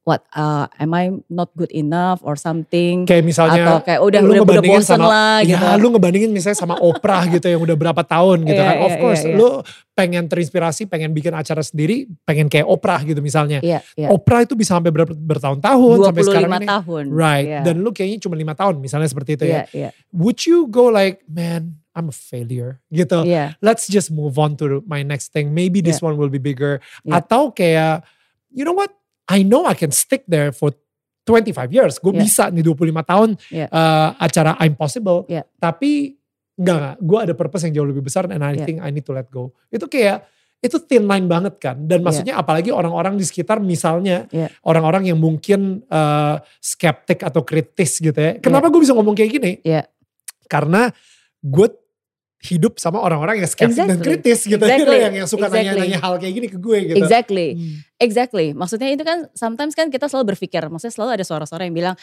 what 0.08 0.24
uh, 0.34 0.66
am 0.80 0.92
I 0.96 1.12
not 1.30 1.52
good 1.54 1.70
enough 1.70 2.24
or 2.26 2.34
something 2.34 3.04
Kayak 3.06 3.24
misalnya 3.28 3.62
atau 3.62 3.78
kayak 3.84 4.02
udah 4.02 4.20
lu 4.24 4.32
udah, 4.42 4.44
udah 4.58 4.64
bosen 4.64 4.98
sama- 4.98 5.10
lah 5.12 5.38
gitu. 5.44 5.60
Ya 5.60 5.76
lu 5.78 5.88
ngebandingin 5.94 6.32
misalnya 6.34 6.58
sama 6.58 6.76
Oprah 6.80 7.28
gitu 7.30 7.46
yang 7.46 7.62
udah 7.62 7.76
berapa 7.78 8.02
tahun 8.02 8.48
gitu 8.48 8.58
Iya, 8.58 8.68
kan. 8.68 8.76
Of 8.82 8.92
iya, 8.92 9.02
course 9.04 9.22
iya, 9.24 9.30
iya. 9.30 9.38
lu 9.38 9.50
pengen 9.94 10.24
terinspirasi, 10.32 10.88
pengen 10.88 11.12
bikin 11.12 11.36
acara 11.36 11.60
sendiri, 11.60 12.08
pengen 12.24 12.48
kayak 12.48 12.66
Oprah 12.66 13.04
gitu 13.04 13.20
misalnya. 13.20 13.60
Iya, 13.60 13.84
iya. 13.94 14.08
Oprah 14.10 14.48
itu 14.48 14.56
bisa 14.56 14.80
sampai 14.80 14.90
berapa 14.90 15.12
bertahun-tahun 15.12 15.96
sampai 16.10 16.24
25 16.24 16.28
sekarang 16.32 16.52
ini. 16.56 16.68
tahun. 16.68 17.04
Right. 17.12 17.48
Iya. 17.52 17.62
Dan 17.68 17.76
lu 17.84 17.90
kayaknya 17.92 18.18
cuma 18.24 18.36
lima 18.40 18.54
tahun 18.56 18.80
misalnya 18.80 19.12
seperti 19.12 19.36
itu 19.36 19.46
ya. 19.46 19.68
Iya, 19.70 19.76
iya. 19.76 19.90
Would 20.16 20.48
you 20.48 20.72
go 20.72 20.88
like, 20.88 21.22
man, 21.28 21.84
I'm 21.94 22.08
a 22.10 22.16
failure 22.16 22.80
gitu. 22.90 23.28
Iya. 23.28 23.60
Let's 23.60 23.86
just 23.92 24.10
move 24.10 24.40
on 24.40 24.56
to 24.64 24.80
my 24.88 25.04
next 25.04 25.36
thing. 25.36 25.52
Maybe 25.52 25.84
this 25.84 26.00
one 26.00 26.16
will 26.16 26.32
be 26.32 26.40
bigger. 26.40 26.80
Yeah. 27.04 27.20
Atau 27.20 27.52
kayak, 27.52 28.08
you 28.56 28.64
know 28.64 28.74
what? 28.74 28.96
I 29.30 29.46
know 29.46 29.70
I 29.70 29.78
can 29.78 29.94
stick 29.94 30.26
there 30.26 30.50
for 30.50 30.74
25 31.24 31.70
years. 31.70 32.02
Gue 32.02 32.18
Yeah. 32.18 32.26
bisa 32.26 32.44
nih 32.50 32.66
25 32.66 33.06
tahun 33.06 33.30
Yeah. 33.54 33.70
uh, 33.70 34.18
acara 34.18 34.58
I'm 34.58 34.74
Possible. 34.74 35.30
Yeah. 35.30 35.46
Tapi 35.62 36.18
enggak. 36.58 36.98
Gue 37.00 37.20
ada 37.22 37.34
purpose 37.38 37.70
yang 37.70 37.78
jauh 37.78 37.88
lebih 37.88 38.02
besar 38.02 38.26
and 38.26 38.42
I 38.42 38.58
Yeah. 38.58 38.66
think 38.66 38.78
I 38.82 38.90
need 38.90 39.06
to 39.06 39.14
let 39.14 39.30
go. 39.30 39.54
Itu 39.70 39.86
kayak, 39.86 40.26
itu 40.60 40.76
thin 40.84 41.06
line 41.06 41.30
banget 41.30 41.62
kan. 41.62 41.86
Dan 41.86 42.02
maksudnya 42.02 42.36
apalagi 42.36 42.74
orang-orang 42.74 43.16
di 43.16 43.24
sekitar 43.24 43.62
misalnya 43.62 44.26
Yeah. 44.34 44.50
orang-orang 44.66 45.06
yang 45.14 45.22
mungkin 45.22 45.86
uh, 45.88 46.42
skeptik 46.60 47.22
atau 47.22 47.46
kritis 47.46 48.02
gitu 48.02 48.18
ya. 48.18 48.42
Kenapa 48.42 48.74
gue 48.74 48.82
bisa 48.82 48.98
ngomong 48.98 49.14
kayak 49.14 49.32
gini? 49.38 49.52
Yeah. 49.62 49.86
Karena 50.50 50.90
gue 51.40 51.68
hidup 52.40 52.80
sama 52.80 53.04
orang-orang 53.04 53.44
yang 53.44 53.50
skeptik 53.52 53.76
dan 53.76 54.00
Exactly. 54.00 54.06
kritis 54.16 54.40
gitu. 54.48 54.64
Exactly. 54.64 54.98
yang, 55.04 55.14
yang 55.14 55.28
suka 55.28 55.52
Exactly. 55.52 55.60
nanya-nanya 55.76 56.00
hal 56.00 56.14
kayak 56.16 56.34
gini 56.40 56.48
ke 56.48 56.56
gue 56.56 56.78
gitu. 56.88 56.96
Exactly. 56.96 57.48
Hmm. 57.60 57.76
Exactly. 58.00 58.48
Maksudnya 58.56 58.90
itu 58.96 59.04
kan 59.04 59.28
sometimes 59.36 59.76
kan 59.76 59.92
kita 59.92 60.08
selalu 60.08 60.32
berpikir, 60.34 60.64
maksudnya 60.72 60.96
selalu 60.96 61.20
ada 61.20 61.26
suara-suara 61.28 61.68
yang 61.68 61.76
bilang, 61.76 61.96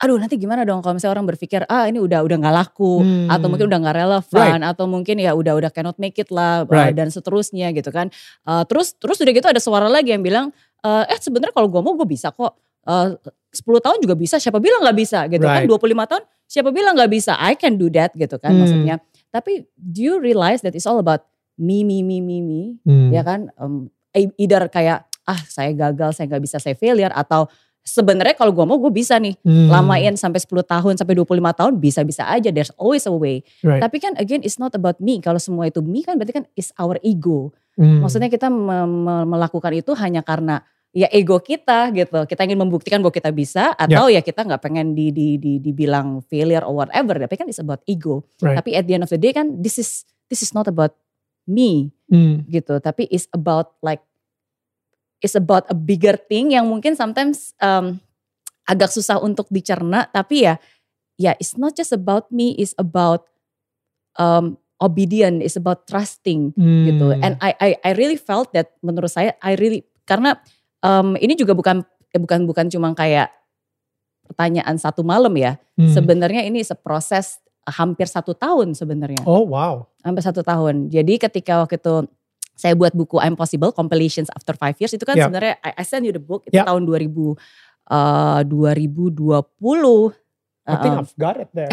aduh 0.00 0.16
nanti 0.16 0.40
gimana 0.40 0.64
dong 0.64 0.80
kalau 0.80 0.96
misalnya 0.96 1.20
orang 1.20 1.28
berpikir, 1.28 1.68
ah 1.68 1.84
ini 1.84 2.00
udah 2.00 2.24
udah 2.24 2.36
nggak 2.40 2.54
laku, 2.56 3.04
Hmm. 3.04 3.28
atau 3.28 3.46
mungkin 3.52 3.68
udah 3.68 3.78
nggak 3.84 3.96
relevan, 4.00 4.58
atau 4.64 4.84
mungkin 4.88 5.16
ya 5.20 5.36
udah 5.36 5.52
udah 5.60 5.68
cannot 5.68 6.00
make 6.00 6.16
it 6.16 6.32
lah, 6.32 6.64
uh, 6.64 6.72
Right. 6.72 6.96
dan 6.96 7.12
seterusnya 7.12 7.68
gitu 7.76 7.92
kan. 7.92 8.08
Uh, 8.48 8.64
terus 8.64 8.96
terus 8.96 9.20
udah 9.20 9.28
gitu 9.28 9.44
ada 9.44 9.60
suara 9.60 9.92
lagi 9.92 10.16
yang 10.16 10.24
bilang, 10.24 10.56
eh 10.80 11.04
eh, 11.04 11.20
sebenarnya 11.20 11.52
kalau 11.52 11.68
gue 11.68 11.80
mau 11.84 11.92
gue 11.92 12.08
bisa 12.08 12.32
kok. 12.32 12.56
Uh, 12.82 13.14
10 13.52 13.84
tahun 13.84 14.00
juga 14.00 14.16
bisa, 14.16 14.40
siapa 14.40 14.56
bilang 14.56 14.80
nggak 14.80 14.96
bisa 14.96 15.28
gitu 15.28 15.44
Right. 15.44 15.68
kan. 15.68 15.70
25 15.70 16.08
tahun, 16.08 16.22
siapa 16.48 16.72
bilang 16.72 16.96
nggak 16.96 17.12
bisa, 17.12 17.36
I 17.36 17.52
can 17.54 17.76
do 17.76 17.92
that 17.92 18.16
gitu 18.16 18.40
kan 18.40 18.56
Hmm. 18.56 18.64
maksudnya. 18.64 18.96
Tapi 19.32 19.64
do 19.74 20.00
you 20.04 20.20
realize 20.20 20.60
that 20.60 20.76
it's 20.76 20.84
all 20.84 21.00
about 21.00 21.24
me, 21.56 21.82
me, 21.82 22.00
me, 22.00 22.20
me, 22.20 22.38
me 22.38 22.60
Hmm. 22.84 23.08
ya 23.10 23.20
kan 23.20 23.48
um, 23.56 23.88
either 24.14 24.68
kayak 24.68 25.04
ah 25.24 25.40
saya 25.42 25.72
gagal 25.72 26.12
saya 26.12 26.28
nggak 26.28 26.42
bisa 26.42 26.56
saya 26.58 26.74
failure 26.74 27.10
atau 27.10 27.48
sebenarnya 27.80 28.34
kalau 28.34 28.52
gue 28.52 28.62
mau 28.62 28.78
gue 28.78 28.90
bisa 28.90 29.18
nih 29.18 29.34
Hmm. 29.40 29.66
lamain 29.66 30.14
sampai 30.14 30.38
10 30.38 30.62
tahun 30.62 30.94
sampai 30.94 31.14
25 31.14 31.26
tahun 31.50 31.72
bisa-bisa 31.76 32.24
aja 32.24 32.48
there's 32.48 32.70
always 32.76 33.02
a 33.04 33.14
way 33.14 33.42
Right. 33.60 33.80
tapi 33.80 33.98
kan 33.98 34.14
again 34.16 34.38
it's 34.40 34.56
not 34.56 34.70
about 34.72 34.98
me 34.98 35.18
kalau 35.18 35.38
semua 35.38 35.66
itu 35.66 35.82
me 35.82 36.02
kan 36.02 36.14
berarti 36.14 36.34
kan 36.42 36.46
is 36.54 36.70
our 36.76 36.98
ego 37.02 37.50
Hmm. 37.72 38.04
maksudnya 38.04 38.28
kita 38.28 38.46
me- 38.46 38.84
me- 38.84 39.24
melakukan 39.26 39.72
itu 39.72 39.96
hanya 39.96 40.20
karena 40.20 40.60
ya 40.92 41.08
ego 41.08 41.40
kita 41.40 41.88
gitu. 41.96 42.28
Kita 42.28 42.44
ingin 42.44 42.60
membuktikan 42.60 43.00
bahwa 43.00 43.12
kita 43.12 43.32
bisa 43.32 43.72
atau 43.74 44.12
ya, 44.12 44.20
kita 44.20 44.44
nggak 44.44 44.60
pengen 44.60 44.92
di, 44.92 45.08
di, 45.08 45.40
di, 45.40 45.56
dibilang 45.58 46.20
failure 46.28 46.62
or 46.68 46.84
whatever. 46.84 47.16
Tapi 47.16 47.34
kan 47.34 47.48
it's 47.48 47.58
about 47.60 47.80
ego. 47.88 48.28
Right. 48.38 48.60
tapi 48.60 48.76
at 48.76 48.84
the 48.84 48.94
end 49.00 49.04
of 49.04 49.10
the 49.10 49.18
day 49.18 49.32
kan 49.32 49.58
this 49.64 49.80
is 49.80 50.04
this 50.28 50.44
is 50.44 50.52
not 50.52 50.68
about 50.68 50.94
me 51.48 51.90
Hmm. 52.12 52.44
gitu. 52.52 52.76
Tapi 52.76 53.08
it's 53.08 53.24
about 53.32 53.72
like 53.80 54.04
it's 55.24 55.32
about 55.32 55.64
a 55.72 55.76
bigger 55.76 56.20
thing 56.28 56.52
yang 56.52 56.68
mungkin 56.68 56.92
sometimes 56.92 57.56
um, 57.56 57.96
agak 58.68 58.92
susah 58.92 59.16
untuk 59.16 59.48
dicerna. 59.48 60.12
Tapi 60.12 60.44
ya 60.44 60.60
ya 61.16 61.32
it's 61.40 61.56
not 61.56 61.72
just 61.72 61.96
about 61.96 62.28
me 62.28 62.52
it's 62.60 62.76
about 62.76 63.24
um, 64.20 64.60
obedient 64.76 65.40
it's 65.40 65.56
about 65.56 65.88
trusting 65.88 66.52
Hmm. 66.52 66.84
gitu 66.84 67.16
and 67.16 67.38
I, 67.40 67.54
I 67.56 67.68
I 67.80 67.90
really 67.96 68.18
felt 68.20 68.52
that 68.52 68.76
menurut 68.84 69.08
saya 69.08 69.32
I 69.40 69.54
really 69.56 69.86
karena 70.04 70.36
um, 70.82 71.14
ini 71.16 71.32
juga 71.32 71.54
bukan 71.54 71.80
eh, 72.10 72.20
bukan 72.20 72.44
bukan 72.44 72.66
cuma 72.68 72.92
kayak 72.92 73.30
pertanyaan 74.24 74.76
satu 74.76 75.02
malam 75.02 75.32
ya 75.34 75.56
Hmm. 75.72 75.88
sebenarnya 75.88 76.44
ini 76.44 76.60
seproses 76.60 77.40
hampir 77.64 78.04
satu 78.04 78.34
tahun 78.34 78.76
sebenarnya 78.76 79.24
Oh 79.24 79.48
wow. 79.48 79.88
hampir 80.02 80.20
satu 80.20 80.44
tahun. 80.44 80.90
Jadi 80.90 81.16
ketika 81.16 81.64
waktu 81.64 81.80
itu 81.80 82.04
saya 82.52 82.76
buat 82.76 82.92
buku 82.92 83.16
I'm 83.16 83.32
Possible 83.32 83.72
Compilations 83.72 84.28
After 84.28 84.52
Five 84.52 84.76
Years 84.76 84.92
itu 84.92 85.02
kan 85.02 85.16
Yeah. 85.16 85.26
sebenarnya 85.26 85.54
I, 85.64 85.80
I 85.80 85.84
send 85.86 86.04
you 86.04 86.12
the 86.12 86.20
book 86.20 86.44
itu 86.44 86.60
Yeah. 86.60 86.68
tahun 86.68 86.84
2000 86.84 87.38
eh 87.88 88.40
2020. 88.44 90.12
I 90.62 90.74
think. 90.78 90.94
I've 90.94 91.16
got 91.18 91.34
it 91.40 91.50
there. 91.50 91.66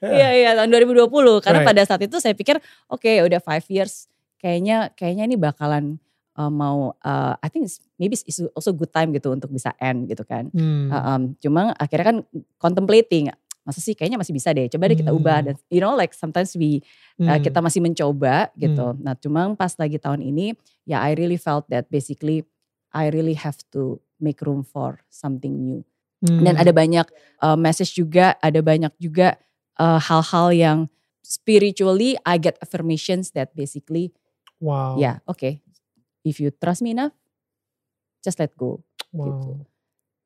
Iya 0.00 0.28
iya 0.32 0.50
tahun 0.56 0.70
2020 0.72 1.10
karena 1.44 1.60
Right. 1.60 1.68
pada 1.68 1.82
saat 1.84 2.00
itu 2.00 2.16
saya 2.18 2.32
pikir 2.32 2.56
oke 2.88 3.10
udah 3.26 3.40
five 3.42 3.66
years 3.68 4.08
kayaknya 4.38 4.88
kayaknya 4.94 5.24
ini 5.28 5.36
bakalan 5.36 6.00
uh, 6.38 6.52
mau 6.52 6.96
uh, 7.04 7.34
I 7.40 7.48
think 7.48 7.68
it's, 7.68 7.80
maybe 8.00 8.16
it's 8.16 8.40
also 8.56 8.72
good 8.72 8.92
time 8.92 9.12
gitu 9.12 9.32
untuk 9.32 9.52
bisa 9.52 9.72
end 9.80 10.08
gitu 10.08 10.24
kan. 10.24 10.48
Hmm. 10.52 10.88
Uh, 10.88 11.02
um, 11.08 11.22
cuma 11.40 11.72
akhirnya 11.76 12.06
kan 12.12 12.18
contemplating 12.60 13.32
masa 13.62 13.78
sih 13.78 13.94
kayaknya 13.94 14.18
masih 14.18 14.34
bisa 14.34 14.50
deh 14.50 14.66
coba 14.66 14.90
deh 14.90 14.98
kita 14.98 15.14
ubah 15.14 15.38
Hmm. 15.38 15.46
dan 15.46 15.54
you 15.70 15.78
know 15.78 15.94
like 15.94 16.10
sometimes 16.10 16.58
we 16.58 16.82
uh, 17.22 17.38
Hmm. 17.38 17.42
kita 17.46 17.62
masih 17.62 17.78
mencoba 17.78 18.50
gitu. 18.58 18.98
Nah, 18.98 19.14
cuma 19.14 19.46
pas 19.54 19.70
lagi 19.78 20.02
tahun 20.02 20.18
ini 20.18 20.58
ya 20.82 20.98
I 20.98 21.14
really 21.14 21.38
felt 21.38 21.70
that 21.70 21.86
basically 21.86 22.42
I 22.90 23.14
really 23.14 23.38
have 23.38 23.62
to 23.70 24.02
make 24.18 24.42
room 24.42 24.66
for 24.66 25.06
something 25.08 25.62
new. 25.62 25.80
Dan 26.22 26.54
Hmm. 26.54 26.62
ada 26.62 26.70
banyak 26.74 27.06
uh, 27.42 27.58
message 27.58 27.98
juga, 27.98 28.34
ada 28.42 28.58
banyak 28.62 28.94
juga 28.98 29.38
uh, 29.78 29.98
hal-hal 29.98 30.50
yang 30.54 30.78
spiritually 31.22 32.18
I 32.26 32.36
get 32.38 32.58
affirmations 32.60 33.30
that 33.38 33.54
basically 33.54 34.10
wow. 34.58 34.98
ya 34.98 35.22
oke 35.24 35.61
if 36.22 36.38
you 36.42 36.50
trust 36.54 36.82
me 36.82 36.94
enough 36.94 37.14
just 38.22 38.38
let 38.38 38.54
go. 38.54 38.80
Wow. 39.10 39.26
gitu. 39.26 39.50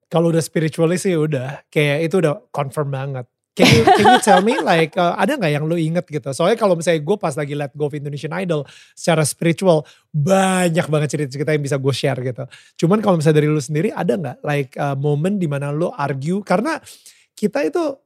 Kalau 0.07 0.31
udah 0.31 0.45
spiritually 0.45 1.01
sih 1.01 1.19
udah 1.19 1.67
kayak 1.67 2.07
itu 2.07 2.23
udah 2.23 2.47
confirm 2.55 2.95
banget. 2.95 3.27
Can 3.57 3.65
you, 3.73 3.89
can 3.89 4.05
you 4.13 4.21
tell 4.21 4.45
me 4.45 4.61
like 4.69 4.93
uh, 5.01 5.17
ada 5.17 5.41
nggak 5.41 5.49
yang 5.49 5.65
lu 5.65 5.81
inget 5.81 6.05
gitu? 6.07 6.29
Soalnya 6.37 6.61
kalau 6.61 6.77
misalnya 6.77 7.01
gue 7.01 7.17
pas 7.17 7.33
lagi 7.33 7.57
let 7.57 7.73
go 7.73 7.89
of 7.89 7.97
Indonesian 7.97 8.37
Idol 8.37 8.69
secara 8.93 9.25
spiritual 9.25 9.83
banyak 10.13 10.85
banget 10.87 11.09
cerita-cerita 11.17 11.57
yang 11.57 11.65
bisa 11.65 11.81
gue 11.81 11.95
share 11.97 12.21
gitu. 12.21 12.45
Cuman 12.85 13.01
kalau 13.01 13.17
misalnya 13.17 13.41
dari 13.41 13.49
lu 13.49 13.59
sendiri 13.59 13.91
ada 13.97 14.13
nggak 14.15 14.39
like 14.45 14.77
uh, 14.77 14.93
momen 14.95 15.41
di 15.41 15.49
mana 15.49 15.73
lu 15.73 15.89
argue 15.89 16.45
karena 16.45 16.79
kita 17.33 17.65
itu 17.65 17.97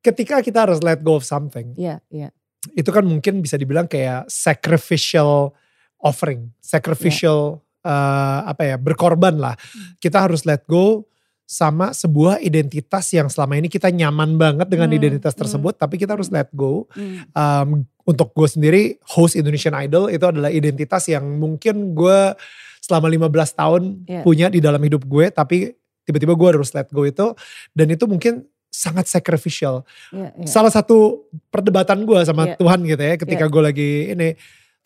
ketika 0.00 0.40
kita 0.40 0.64
harus 0.64 0.80
let 0.80 1.02
go 1.02 1.18
of 1.18 1.26
something 1.26 1.74
Iya, 1.74 1.98
iya. 2.14 2.30
itu 2.78 2.86
kan 2.94 3.02
mungkin 3.02 3.42
bisa 3.42 3.58
dibilang 3.58 3.90
kayak 3.90 4.30
sacrificial 4.30 5.50
offering, 5.98 6.52
sacrificial 6.60 7.64
uh, 7.82 8.40
apa 8.46 8.62
ya 8.62 8.76
berkorban 8.76 9.36
lah. 9.36 9.54
Kita 9.98 10.24
harus 10.24 10.44
let 10.44 10.64
go 10.66 11.06
sama 11.46 11.94
sebuah 11.94 12.42
identitas 12.42 13.06
yang 13.14 13.30
selama 13.30 13.54
ini 13.54 13.70
kita 13.70 13.86
nyaman 13.94 14.34
banget 14.34 14.66
dengan 14.66 14.90
Hmm, 14.90 14.98
identitas 14.98 15.30
hmm. 15.30 15.40
tersebut, 15.46 15.74
tapi 15.78 15.94
kita 15.94 16.18
harus 16.18 16.26
let 16.34 16.50
go. 16.50 16.90
Hmm, 16.90 17.22
Um, 17.32 17.68
untuk 18.02 18.34
gue 18.34 18.46
sendiri 18.50 18.82
host 19.14 19.38
Indonesian 19.38 19.74
Idol 19.74 20.10
itu 20.10 20.26
adalah 20.26 20.50
identitas 20.50 21.06
yang 21.06 21.22
mungkin 21.38 21.94
gue 21.94 22.34
selama 22.82 23.06
15 23.10 23.30
tahun 23.54 23.82
Yeah. 24.06 24.22
punya 24.22 24.46
di 24.50 24.58
dalam 24.58 24.78
hidup 24.82 25.06
gue, 25.06 25.30
tapi 25.30 25.74
tiba-tiba 26.02 26.38
gue 26.38 26.48
harus 26.54 26.70
let 26.70 26.86
go 26.90 27.02
itu 27.02 27.34
dan 27.74 27.90
itu 27.90 28.06
mungkin 28.06 28.46
sangat 28.70 29.08
sacrificial 29.10 29.82
iya, 30.12 30.30
iya. 30.36 30.46
salah 30.46 30.68
satu 30.70 31.26
perdebatan 31.50 32.04
gue 32.06 32.20
sama 32.22 32.46
Iya. 32.46 32.54
Tuhan 32.60 32.80
gitu 32.84 33.02
ya 33.02 33.14
ketika 33.16 33.44
gue 33.48 33.62
lagi 33.64 33.90
ini 34.14 34.28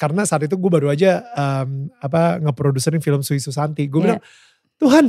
karena 0.01 0.25
saat 0.25 0.49
itu 0.49 0.57
gue 0.57 0.71
baru 0.73 0.89
aja 0.89 1.21
um, 1.37 1.93
apa 2.01 2.41
ngeproduserin 2.41 3.05
film 3.05 3.21
Sui 3.21 3.37
Susanti 3.37 3.85
gue 3.85 4.01
Iya. 4.01 4.05
bilang 4.17 4.23
Tuhan 4.81 5.05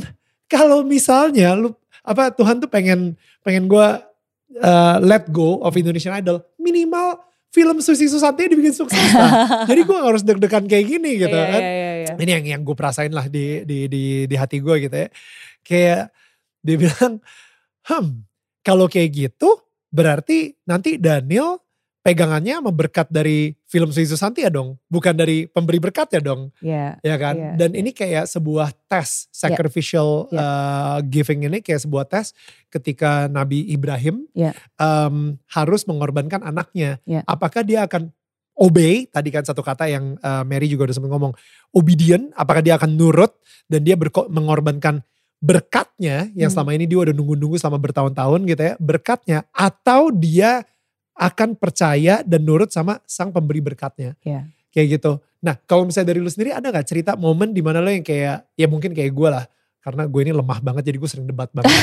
kalau 0.45 0.83
misalnya 0.83 1.55
lu 1.55 1.71
apa 2.03 2.27
Tuhan 2.35 2.59
tuh 2.59 2.67
pengen 2.67 3.15
pengen 3.39 3.71
gue 3.71 3.87
uh, 4.59 4.95
let 4.99 5.31
go 5.31 5.63
of 5.63 5.79
Indonesian 5.79 6.11
Idol 6.11 6.43
minimal 6.59 7.23
film 7.51 7.79
Susi 7.79 8.07
Susanti 8.07 8.47
dibikin 8.47 8.71
sukses 8.71 9.11
lah. 9.11 9.31
Jadi 9.69 9.83
gue 9.83 9.99
harus 9.99 10.23
deg-degan 10.23 10.67
kayak 10.67 10.87
gini 10.87 11.19
gitu 11.19 11.35
Iya, 11.35 11.51
kan. 11.51 11.61
iya, 11.61 11.71
iya, 11.71 11.91
iya. 12.03 12.13
Ini 12.15 12.31
yang 12.39 12.45
yang 12.47 12.61
gue 12.63 12.75
perasain 12.75 13.11
lah 13.11 13.27
di 13.27 13.67
di 13.67 13.91
di 13.91 14.03
di 14.23 14.35
hati 14.39 14.63
gue 14.63 14.75
gitu 14.87 14.95
ya. 14.95 15.07
Kayak 15.59 16.15
dia 16.63 16.75
bilang, 16.83 17.19
hmm 17.87 18.07
kalau 18.63 18.87
kayak 18.87 19.11
gitu 19.11 19.49
berarti 19.91 20.55
nanti 20.63 20.95
Daniel 20.95 21.59
pegangannya 22.01 22.57
sama 22.57 22.73
berkat 22.73 23.05
dari 23.13 23.53
film 23.69 23.93
Susi 23.93 24.09
Susanti 24.09 24.41
ya 24.41 24.49
dong, 24.49 24.81
bukan 24.89 25.13
dari 25.13 25.45
pemberi 25.45 25.77
berkat 25.77 26.09
ya 26.09 26.21
dong, 26.21 26.49
Iya. 26.57 26.97
ya 26.99 27.15
kan? 27.21 27.35
Iya, 27.37 27.51
Dan 27.61 27.69
ini 27.77 27.93
kayak 27.93 28.25
sebuah 28.25 28.73
tes 28.89 29.29
sacrificial 29.29 30.25
Iya. 30.33 30.41
uh, 30.41 30.97
giving 31.05 31.45
ini 31.45 31.61
kayak 31.61 31.85
sebuah 31.85 32.09
tes 32.09 32.33
ketika 32.73 33.29
Nabi 33.29 33.69
Ibrahim 33.69 34.25
Iya. 34.33 34.57
um, 34.81 35.37
harus 35.53 35.85
mengorbankan 35.85 36.41
anaknya. 36.41 36.97
Iya. 37.05 37.21
Apakah 37.29 37.61
dia 37.61 37.85
akan 37.85 38.09
obey? 38.57 39.05
Tadi 39.05 39.29
kan 39.29 39.45
satu 39.45 39.61
kata 39.61 39.85
yang 39.85 40.17
uh, 40.25 40.41
Mary 40.41 40.65
juga 40.65 40.89
udah 40.89 40.95
sempat 40.97 41.13
ngomong, 41.13 41.37
obedient. 41.69 42.33
Apakah 42.33 42.65
dia 42.65 42.81
akan 42.81 42.97
nurut 42.97 43.29
dan 43.69 43.85
dia 43.85 43.93
mengorbankan 44.27 45.05
berkatnya 45.41 46.29
yang 46.37 46.49
Hmm. 46.49 46.61
selama 46.61 46.77
ini 46.77 46.85
dia 46.85 46.97
udah 47.01 47.13
nunggu-nunggu 47.13 47.57
selama 47.57 47.81
bertahun-tahun 47.81 48.39
gitu 48.45 48.61
ya, 48.61 48.73
berkatnya 48.77 49.39
atau 49.53 50.13
dia 50.13 50.61
akan 51.21 51.53
percaya 51.53 52.25
dan 52.25 52.41
nurut 52.41 52.73
sama 52.73 52.97
sang 53.05 53.29
pemberi 53.29 53.61
berkatnya. 53.61 54.17
Iya. 54.25 54.49
Kayak 54.73 54.87
gitu. 54.97 55.11
Nah 55.45 55.53
kalau 55.69 55.85
misalnya 55.85 56.17
dari 56.17 56.19
lu 56.23 56.31
sendiri 56.33 56.49
ada 56.49 56.73
gak 56.73 56.89
cerita 56.89 57.13
momen 57.13 57.53
di 57.53 57.61
mana 57.61 57.77
lo 57.77 57.93
yang 57.93 58.01
kayak, 58.01 58.49
ya 58.57 58.65
mungkin 58.65 58.97
kayak 58.97 59.13
gue 59.13 59.29
lah. 59.29 59.45
Karena 59.81 60.09
gue 60.09 60.21
ini 60.25 60.33
lemah 60.33 60.59
banget 60.61 60.89
jadi 60.89 60.97
gue 60.97 61.09
sering 61.09 61.29
debat 61.29 61.49
banget. 61.53 61.69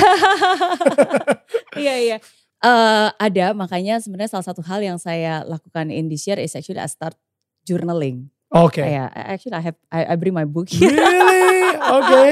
Iya 1.78 1.94
iya. 1.94 2.16
Eh, 2.58 3.08
ada 3.22 3.54
makanya 3.54 4.02
sebenarnya 4.02 4.34
salah 4.34 4.46
satu 4.50 4.66
hal 4.66 4.82
yang 4.82 4.98
saya 4.98 5.46
lakukan 5.46 5.94
in 5.94 6.10
this 6.10 6.26
year 6.26 6.34
is 6.42 6.58
actually 6.58 6.82
I 6.82 6.90
start 6.90 7.14
journaling. 7.62 8.34
Oke. 8.50 8.82
Kayak 8.82 9.14
actually 9.14 9.54
I 9.54 9.62
have 9.62 9.78
I, 9.86 10.00
I 10.10 10.14
bring 10.18 10.34
my 10.34 10.42
book 10.42 10.66
here. 10.66 10.90
Really? 10.90 11.78
Oke. 11.78 12.22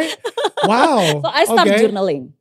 Wow. 0.66 0.98
so 1.24 1.30
I 1.30 1.46
start 1.46 1.70
Oke. 1.70 1.78
journaling 1.78 2.34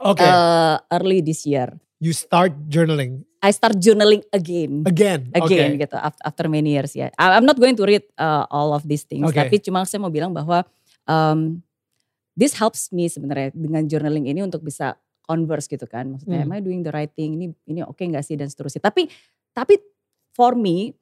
Oke. 0.00 0.24
eh, 0.24 0.76
early 0.88 1.20
this 1.20 1.44
year. 1.44 1.68
you 1.98 2.14
start 2.14 2.54
journaling 2.70 3.27
I 3.38 3.54
start 3.54 3.78
journaling 3.78 4.26
again. 4.34 4.82
again. 4.82 5.30
Again 5.30 5.78
Oke. 5.78 5.86
gitu 5.86 5.96
after, 5.96 6.22
after 6.26 6.44
many 6.50 6.74
years 6.74 6.90
ya. 6.98 7.06
I'm 7.14 7.46
not 7.46 7.58
going 7.62 7.78
to 7.78 7.86
read 7.86 8.02
uh, 8.18 8.50
all 8.50 8.74
of 8.74 8.82
these 8.82 9.06
things, 9.06 9.30
Oke. 9.30 9.38
tapi 9.38 9.62
cuma 9.62 9.86
saya 9.86 10.02
mau 10.02 10.10
bilang 10.10 10.34
bahwa 10.34 10.66
um, 11.06 11.62
this 12.34 12.58
helps 12.58 12.90
me 12.90 13.06
sebenarnya 13.06 13.54
dengan 13.54 13.86
journaling 13.86 14.26
ini 14.26 14.42
untuk 14.42 14.66
bisa 14.66 14.98
converse 15.22 15.70
gitu 15.70 15.86
kan. 15.86 16.18
Maksudnya 16.18 16.42
Hmm. 16.42 16.50
am 16.50 16.56
I 16.56 16.60
doing 16.64 16.82
the 16.82 16.90
right 16.90 17.10
thing? 17.14 17.38
Ini 17.38 17.46
ini 17.70 17.80
oke 17.86 18.00
nggak 18.00 18.26
sih 18.26 18.34
dan 18.34 18.50
seterusnya. 18.50 18.82
Tapi 18.82 19.06
tapi 19.54 19.78
for 20.34 20.58
me 20.58 20.98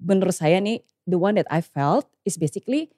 menurut 0.00 0.32
saya 0.32 0.60
nih 0.64 0.80
the 1.04 1.20
one 1.20 1.36
that 1.36 1.48
I 1.52 1.60
felt 1.60 2.08
is 2.24 2.40
basically 2.40 2.88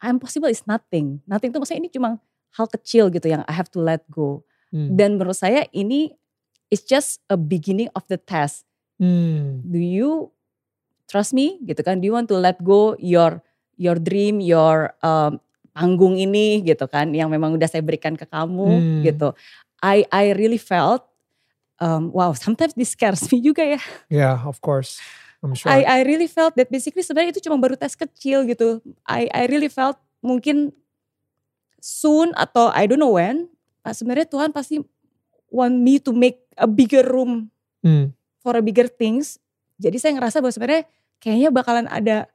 I'm 0.00 0.16
possible 0.16 0.48
is 0.48 0.64
nothing. 0.64 1.20
Nothing 1.28 1.52
itu 1.52 1.58
maksudnya 1.60 1.80
ini 1.84 1.90
cuma 1.92 2.16
hal 2.56 2.66
kecil 2.68 3.12
gitu 3.12 3.28
yang 3.28 3.44
I 3.44 3.52
have 3.52 3.68
to 3.76 3.80
let 3.80 4.04
go. 4.08 4.44
Hmm. 4.72 4.96
Dan 4.96 5.20
menurut 5.20 5.36
saya 5.36 5.68
ini 5.72 6.16
it's 6.70 6.84
just 6.84 7.22
a 7.30 7.36
beginning 7.36 7.88
of 7.94 8.06
the 8.08 8.18
test. 8.18 8.66
Hmm. 8.96 9.60
do 9.60 9.76
you 9.76 10.32
trust 11.04 11.36
me? 11.36 11.60
Gitu 11.68 11.84
kan. 11.84 12.00
Do 12.00 12.08
you 12.08 12.16
want 12.16 12.32
to 12.32 12.36
let 12.40 12.56
go 12.64 12.96
your 12.96 13.44
your 13.76 14.00
dream 14.00 14.40
your 14.40 14.96
um, 15.04 15.36
panggung 15.76 16.16
ini? 16.16 16.64
Gitu 16.64 16.88
kan. 16.88 17.12
Yang 17.12 17.28
memang 17.36 17.54
udah 17.54 17.68
saya 17.68 17.84
berikan 17.84 18.16
ke 18.16 18.24
kamu. 18.24 18.68
Hmm. 18.72 19.00
gitu. 19.04 19.36
I 19.84 20.08
I 20.08 20.32
really 20.32 20.56
felt 20.56 21.04
um, 21.76 22.08
wow 22.16 22.32
sometimes 22.32 22.72
this 22.72 22.96
scares 22.96 23.28
me 23.28 23.44
juga 23.52 23.62
ya. 23.76 23.80
Yeah, 24.08 24.40
of 24.48 24.64
course. 24.64 24.98
I'm 25.44 25.52
sure. 25.52 25.68
I 25.68 25.84
I 25.84 25.98
really 26.08 26.26
felt 26.26 26.56
that 26.56 26.72
basically 26.72 27.04
sebenarnya 27.04 27.36
itu 27.36 27.44
cuma 27.44 27.60
baru 27.60 27.76
tes 27.76 27.92
kecil 27.92 28.48
gitu. 28.48 28.80
I 29.04 29.28
I 29.28 29.44
really 29.46 29.68
felt 29.68 30.00
mungkin 30.24 30.72
soon 31.78 32.32
atau 32.34 32.72
I 32.72 32.88
don't 32.88 32.98
know 32.98 33.20
when 33.20 33.52
ah, 33.84 33.92
sebenarnya 33.92 34.26
Tuhan 34.26 34.50
pasti 34.50 34.80
want 35.52 35.76
me 35.76 36.00
to 36.02 36.10
make 36.16 36.45
a 36.56 36.66
bigger 36.66 37.04
room 37.04 37.48
Hmm. 37.80 38.10
for 38.40 38.56
a 38.56 38.62
bigger 38.62 38.88
things. 38.88 39.38
Jadi 39.76 40.00
saya 40.00 40.16
ngerasa 40.16 40.40
bahwa 40.40 40.52
sebenarnya 40.52 40.82
kayaknya 41.18 41.48
bakalan 41.52 41.86
ada 41.86 42.26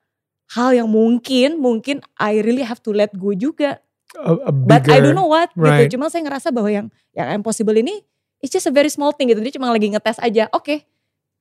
hal 0.51 0.72
yang 0.72 0.88
mungkin 0.88 1.58
mungkin 1.58 2.00
I 2.16 2.40
really 2.40 2.63
have 2.63 2.80
to 2.86 2.94
let 2.94 3.12
go 3.13 3.34
juga. 3.34 3.82
A, 4.13 4.32
a 4.48 4.51
But 4.51 4.86
I 4.88 5.00
don't 5.00 5.12
bigger- 5.12 5.16
know 5.16 5.28
what 5.28 5.50
right. 5.56 5.88
gitu. 5.88 5.96
Cuma 5.98 6.12
saya 6.12 6.22
ngerasa 6.24 6.51
bahwa 6.51 6.70
yang 6.70 6.88
yang 7.12 7.32
impossible 7.34 7.74
ini 7.74 8.03
it's 8.40 8.51
just 8.51 8.68
a 8.68 8.74
very 8.74 8.92
small 8.92 9.12
thing 9.12 9.31
gitu. 9.31 9.40
Dia 9.40 9.55
cuma 9.55 9.72
lagi 9.72 9.88
ngetes 9.88 10.20
aja. 10.20 10.48
Oke, 10.51 10.84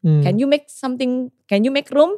Hmm. 0.01 0.23
can 0.25 0.41
you 0.41 0.47
make 0.47 0.65
something 0.67 1.29
can 1.45 1.61
you 1.61 1.69
make 1.69 1.91
room 1.91 2.17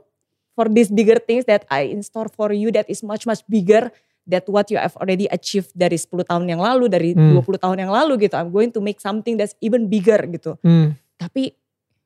for 0.52 0.68
these 0.68 0.92
bigger 0.92 1.16
things 1.18 1.48
that 1.48 1.64
I 1.66 1.90
in 1.90 2.04
store 2.04 2.28
for 2.28 2.52
you 2.52 2.68
that 2.70 2.86
is 2.86 3.00
much 3.00 3.24
much 3.24 3.42
bigger 3.48 3.88
that 4.24 4.46
what 4.46 4.70
you 4.70 4.78
have 4.78 4.94
already 4.98 5.26
achieved 5.28 5.74
dari 5.74 5.98
10 5.98 6.22
tahun 6.22 6.46
yang 6.46 6.62
lalu, 6.62 6.86
dari 6.86 7.10
Hmm. 7.12 7.34
20 7.38 7.58
tahun 7.58 7.78
yang 7.82 7.90
lalu 7.90 8.26
gitu. 8.26 8.38
I'm 8.38 8.54
going 8.54 8.70
to 8.70 8.80
make 8.80 8.98
something 8.98 9.34
that's 9.34 9.54
even 9.58 9.90
bigger 9.90 10.18
gitu. 10.30 10.54
Hmm. 10.62 10.94
Tapi 11.18 11.54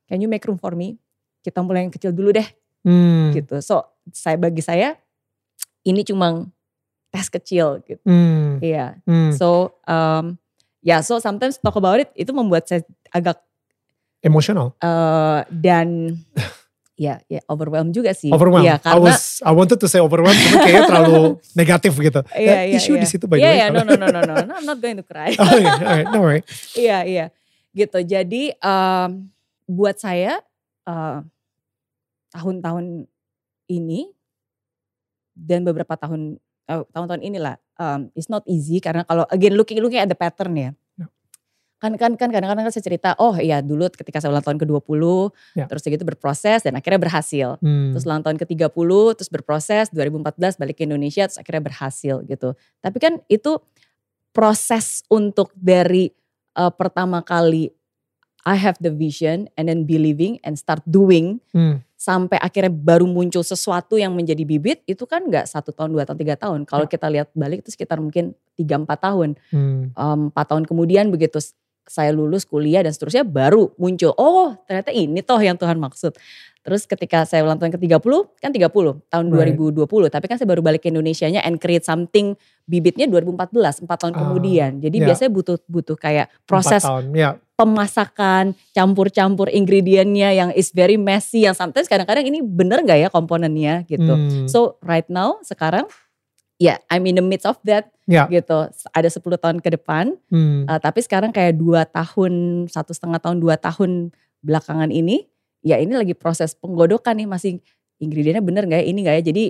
can 0.07 0.18
you 0.18 0.29
make 0.29 0.44
room 0.44 0.57
for 0.57 0.72
me? 0.72 0.96
Kita 1.40 1.61
mulai 1.61 1.85
yang 1.85 1.92
kecil 1.92 2.11
dulu 2.11 2.33
deh 2.33 2.48
Hmm. 2.83 3.35
gitu. 3.35 3.61
So 3.61 3.85
saya 4.11 4.38
bagi 4.38 4.62
saya 4.62 4.96
ini 5.83 6.02
cuma 6.02 6.46
tes 7.11 7.29
kecil 7.29 7.85
gitu. 7.85 8.02
Hmm. 8.02 8.59
Iya. 8.59 8.98
Hmm. 9.05 9.33
So 9.37 9.76
um, 9.85 10.40
ya 10.81 11.02
so 11.02 11.18
sometimes 11.18 11.59
talk 11.59 11.76
about 11.76 11.98
it 11.98 12.11
itu 12.14 12.33
membuat 12.33 12.64
saya 12.64 12.81
agak 13.11 13.42
Emotional. 14.22 14.74
eh, 14.83 15.40
dan 15.52 16.18
ya 16.97 17.21
ya 17.29 17.45
overwhelmed 17.47 17.93
juga 17.93 18.17
sih. 18.17 18.33
Overwhelmed. 18.33 18.67
I 18.67 18.81
karena 18.81 18.99
was 19.05 19.45
I 19.45 19.53
wanted 19.53 19.77
to 19.77 19.87
say 19.87 20.01
overwhelmed 20.01 20.41
cuma 20.41 20.65
kayaknya 20.65 20.85
terlalu 20.89 21.21
negatif 21.61 21.93
gitu. 22.01 22.21
Iya, 22.33 22.73
iya, 22.73 22.77
isu 22.81 22.97
iya. 22.97 23.01
di 23.05 23.07
situ 23.07 23.25
by 23.29 23.37
the 23.37 23.45
Iya 23.45 23.51
way. 23.53 23.57
iya 23.61 23.67
no 23.69 23.81
no 23.85 23.95
no 23.95 24.07
no 24.09 24.21
no 24.25 24.35
no 24.49 24.53
I'm 24.57 24.65
not 24.65 24.81
going 24.81 24.97
to 24.97 25.05
cry. 25.07 25.37
oh 25.45 25.57
iya, 25.61 25.73
alright, 25.77 26.09
no 26.09 26.19
worry. 26.25 26.41
Iya 26.73 26.99
iya 27.05 27.27
gitu. 27.77 28.01
Jadi 28.01 28.57
em, 28.57 29.29
buat 29.69 30.01
saya 30.01 30.41
eh, 30.89 31.19
tahun-tahun 32.33 33.05
ini 33.69 34.09
dan 35.37 35.69
beberapa 35.69 36.01
tahun 36.01 36.41
tahun-tahun 36.67 37.23
inilah 37.23 37.61
um, 37.79 38.11
it's 38.17 38.27
not 38.33 38.43
easy 38.49 38.81
karena 38.83 39.05
kalau 39.07 39.23
again 39.31 39.55
looking 39.55 39.79
looking 39.79 40.01
at 40.01 40.09
the 40.09 40.19
pattern 40.19 40.57
ya. 40.57 40.71
Kan 41.77 41.93
kan 42.01 42.17
kan 42.17 42.33
kadang-kadang 42.33 42.65
kan 42.65 42.73
saya 42.73 42.81
cerita 42.83 43.12
oh 43.21 43.37
iya 43.37 43.61
dulu 43.61 43.93
ketika 43.93 44.17
saya 44.17 44.33
ulang 44.33 44.41
tahun 44.41 44.57
ke-20 44.57 45.03
Ya. 45.55 45.69
terus 45.69 45.85
gitu 45.85 46.03
berproses 46.03 46.65
dan 46.65 46.73
akhirnya 46.73 46.97
berhasil. 46.99 47.61
Hmm. 47.61 47.93
Terus 47.93 48.05
ulang 48.09 48.25
tahun 48.25 48.41
ke-30 48.41 48.91
terus 49.21 49.29
berproses 49.29 49.93
2014 49.93 50.57
balik 50.57 50.81
ke 50.81 50.89
Indonesia 50.89 51.29
terus 51.29 51.37
akhirnya 51.37 51.62
berhasil 51.62 52.25
gitu. 52.25 52.57
Tapi 52.81 52.97
kan 52.97 53.21
itu 53.29 53.61
proses 54.33 55.05
untuk 55.09 55.53
dari 55.53 56.09
eh, 56.53 56.73
pertama 56.73 57.21
kali 57.21 57.69
I 58.47 58.55
have 58.55 58.79
the 58.79 58.95
vision 58.95 59.51
and 59.59 59.67
then 59.67 59.85
believing 59.85 60.39
and 60.41 60.55
start 60.55 60.81
doing 60.87 61.43
Hmm. 61.51 61.83
sampai 61.97 62.37
akhirnya 62.39 62.71
baru 62.71 63.05
muncul 63.05 63.41
sesuatu 63.43 63.97
yang 63.97 64.12
menjadi 64.12 64.45
bibit 64.45 64.85
itu 64.85 65.03
kan 65.03 65.25
nggak 65.25 65.45
satu 65.45 65.73
tahun 65.73 65.91
dua 65.91 66.05
tahun 66.05 66.17
tiga 66.17 66.37
tahun 66.37 66.62
kalau 66.62 66.85
Ya. 66.85 66.91
kita 66.93 67.07
lihat 67.11 67.29
balik 67.33 67.65
itu 67.65 67.73
sekitar 67.73 67.99
mungkin 67.99 68.33
tiga 68.55 68.77
empat 68.77 69.01
tahun 69.03 69.35
Hmm. 69.51 69.91
Em, 69.91 70.21
empat 70.31 70.47
tahun 70.47 70.65
kemudian 70.65 71.09
begitu 71.11 71.41
saya 71.87 72.11
lulus 72.11 72.42
kuliah 72.42 72.83
dan 72.83 72.90
seterusnya 72.90 73.22
baru 73.22 73.70
muncul 73.79 74.12
oh 74.18 74.55
ternyata 74.66 74.90
ini 74.90 75.22
toh 75.22 75.38
yang 75.38 75.55
Tuhan 75.55 75.79
maksud 75.79 76.18
terus 76.61 76.83
ketika 76.83 77.22
saya 77.22 77.46
ulang 77.46 77.62
tahun 77.62 77.79
ke 77.79 77.87
30 77.87 78.03
kan 78.42 78.51
30 78.51 78.66
tahun 79.07 79.27
Right. 79.31 79.55
2020 79.55 79.87
tapi 80.11 80.27
kan 80.27 80.35
saya 80.35 80.51
baru 80.51 80.66
balik 80.66 80.83
ke 80.83 80.90
Indonesianya 80.90 81.46
and 81.46 81.62
create 81.62 81.87
something 81.87 82.35
bibitnya 82.66 83.07
2014 83.07 83.87
empat 83.87 83.96
tahun 84.03 84.14
Ah, 84.14 84.18
kemudian 84.27 84.70
jadi 84.83 84.99
ya. 84.99 85.07
biasanya 85.07 85.31
butuh 85.31 85.57
butuh 85.70 85.94
kayak 85.94 86.27
proses 86.42 86.83
tahun. 86.83 87.14
Ya. 87.14 87.38
pemasakan, 87.57 88.53
campur-campur 88.77 89.49
ingredientnya 89.49 90.29
yang 90.29 90.51
is 90.53 90.77
very 90.77 91.01
messy, 91.01 91.49
yang 91.49 91.57
sometimes 91.57 91.88
kadang-kadang 91.88 92.29
ini 92.29 92.44
bener 92.44 92.85
gak 92.85 93.01
ya 93.01 93.09
komponennya 93.09 93.81
gitu. 93.88 94.12
Hmm. 94.12 94.44
So 94.44 94.77
right 94.85 95.09
now 95.09 95.40
sekarang 95.40 95.88
ya 96.57 96.81
I'm 96.88 97.05
in 97.05 97.16
the 97.16 97.25
midst 97.25 97.45
of 97.45 97.57
that 97.64 97.92
Ya. 98.07 98.31
gitu. 98.31 98.71
Ada 98.95 99.11
10 99.11 99.35
tahun 99.35 99.59
ke 99.59 99.75
depan, 99.75 100.14
Hmm. 100.31 100.62
uh, 100.64 100.79
tapi 100.79 101.03
sekarang 101.03 101.35
kayak 101.35 101.59
dua 101.59 101.83
tahun, 101.85 102.64
satu 102.71 102.95
setengah 102.95 103.19
tahun, 103.19 103.42
dua 103.42 103.59
tahun 103.59 104.14
belakangan 104.47 104.95
ini, 104.95 105.27
ya 105.61 105.75
ini 105.77 105.90
lagi 105.90 106.14
proses 106.14 106.55
penggodokan 106.55 107.19
nih 107.19 107.27
masih 107.27 107.59
ingredientnya 107.99 108.47
bener 108.47 108.62
gak 108.64 108.79
ya, 108.79 108.87
ini 108.87 109.01
gak 109.03 109.16
ya. 109.19 109.23
Jadi 109.27 109.45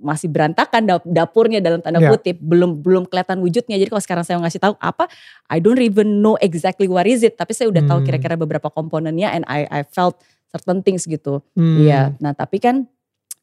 masih 0.00 0.32
berantakan 0.32 0.86
dap- 0.86 1.04
dapurnya 1.04 1.60
dalam 1.60 1.84
tanda 1.84 2.00
Ya. 2.00 2.08
kutip, 2.08 2.40
belum 2.40 2.80
belum 2.80 3.04
kelihatan 3.04 3.42
wujudnya. 3.42 3.76
Jadi 3.76 3.90
kalau 3.90 4.00
sekarang 4.00 4.24
saya 4.24 4.40
ngasih 4.40 4.62
tahu 4.62 4.74
apa, 4.80 5.04
I 5.52 5.60
don't 5.60 5.76
even 5.76 6.24
know 6.24 6.40
exactly 6.40 6.88
what 6.88 7.04
is 7.04 7.20
it, 7.20 7.36
tapi 7.36 7.52
saya 7.52 7.68
udah 7.68 7.84
tahu 7.84 8.00
Hmm. 8.00 8.06
kira-kira 8.08 8.34
beberapa 8.34 8.72
komponennya 8.72 9.28
and 9.28 9.44
I 9.44 9.68
I 9.68 9.84
felt 9.84 10.16
certain 10.48 10.80
things 10.80 11.04
gitu. 11.04 11.44
Hmm. 11.52 11.84
Iya. 11.84 12.16
Nah, 12.16 12.32
tapi 12.32 12.56
kan 12.56 12.88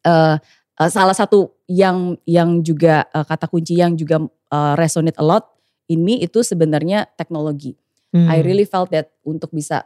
eh 0.01 0.35
eh, 0.73 0.89
salah 0.89 1.13
satu 1.13 1.51
yang 1.67 2.15
yang 2.23 2.63
juga 2.63 3.05
eh, 3.11 3.25
kata 3.27 3.45
kunci 3.47 3.75
yang 3.75 3.93
juga 3.93 4.23
eh, 4.25 4.73
resonate 4.79 5.19
a 5.19 5.25
lot 5.25 5.45
ini 5.87 6.19
itu 6.19 6.43
sebenarnya 6.43 7.07
teknologi. 7.15 7.75
Hmm. 8.11 8.27
I 8.27 8.39
really 8.39 8.63
felt 8.67 8.91
that 8.91 9.11
untuk 9.23 9.51
bisa 9.51 9.83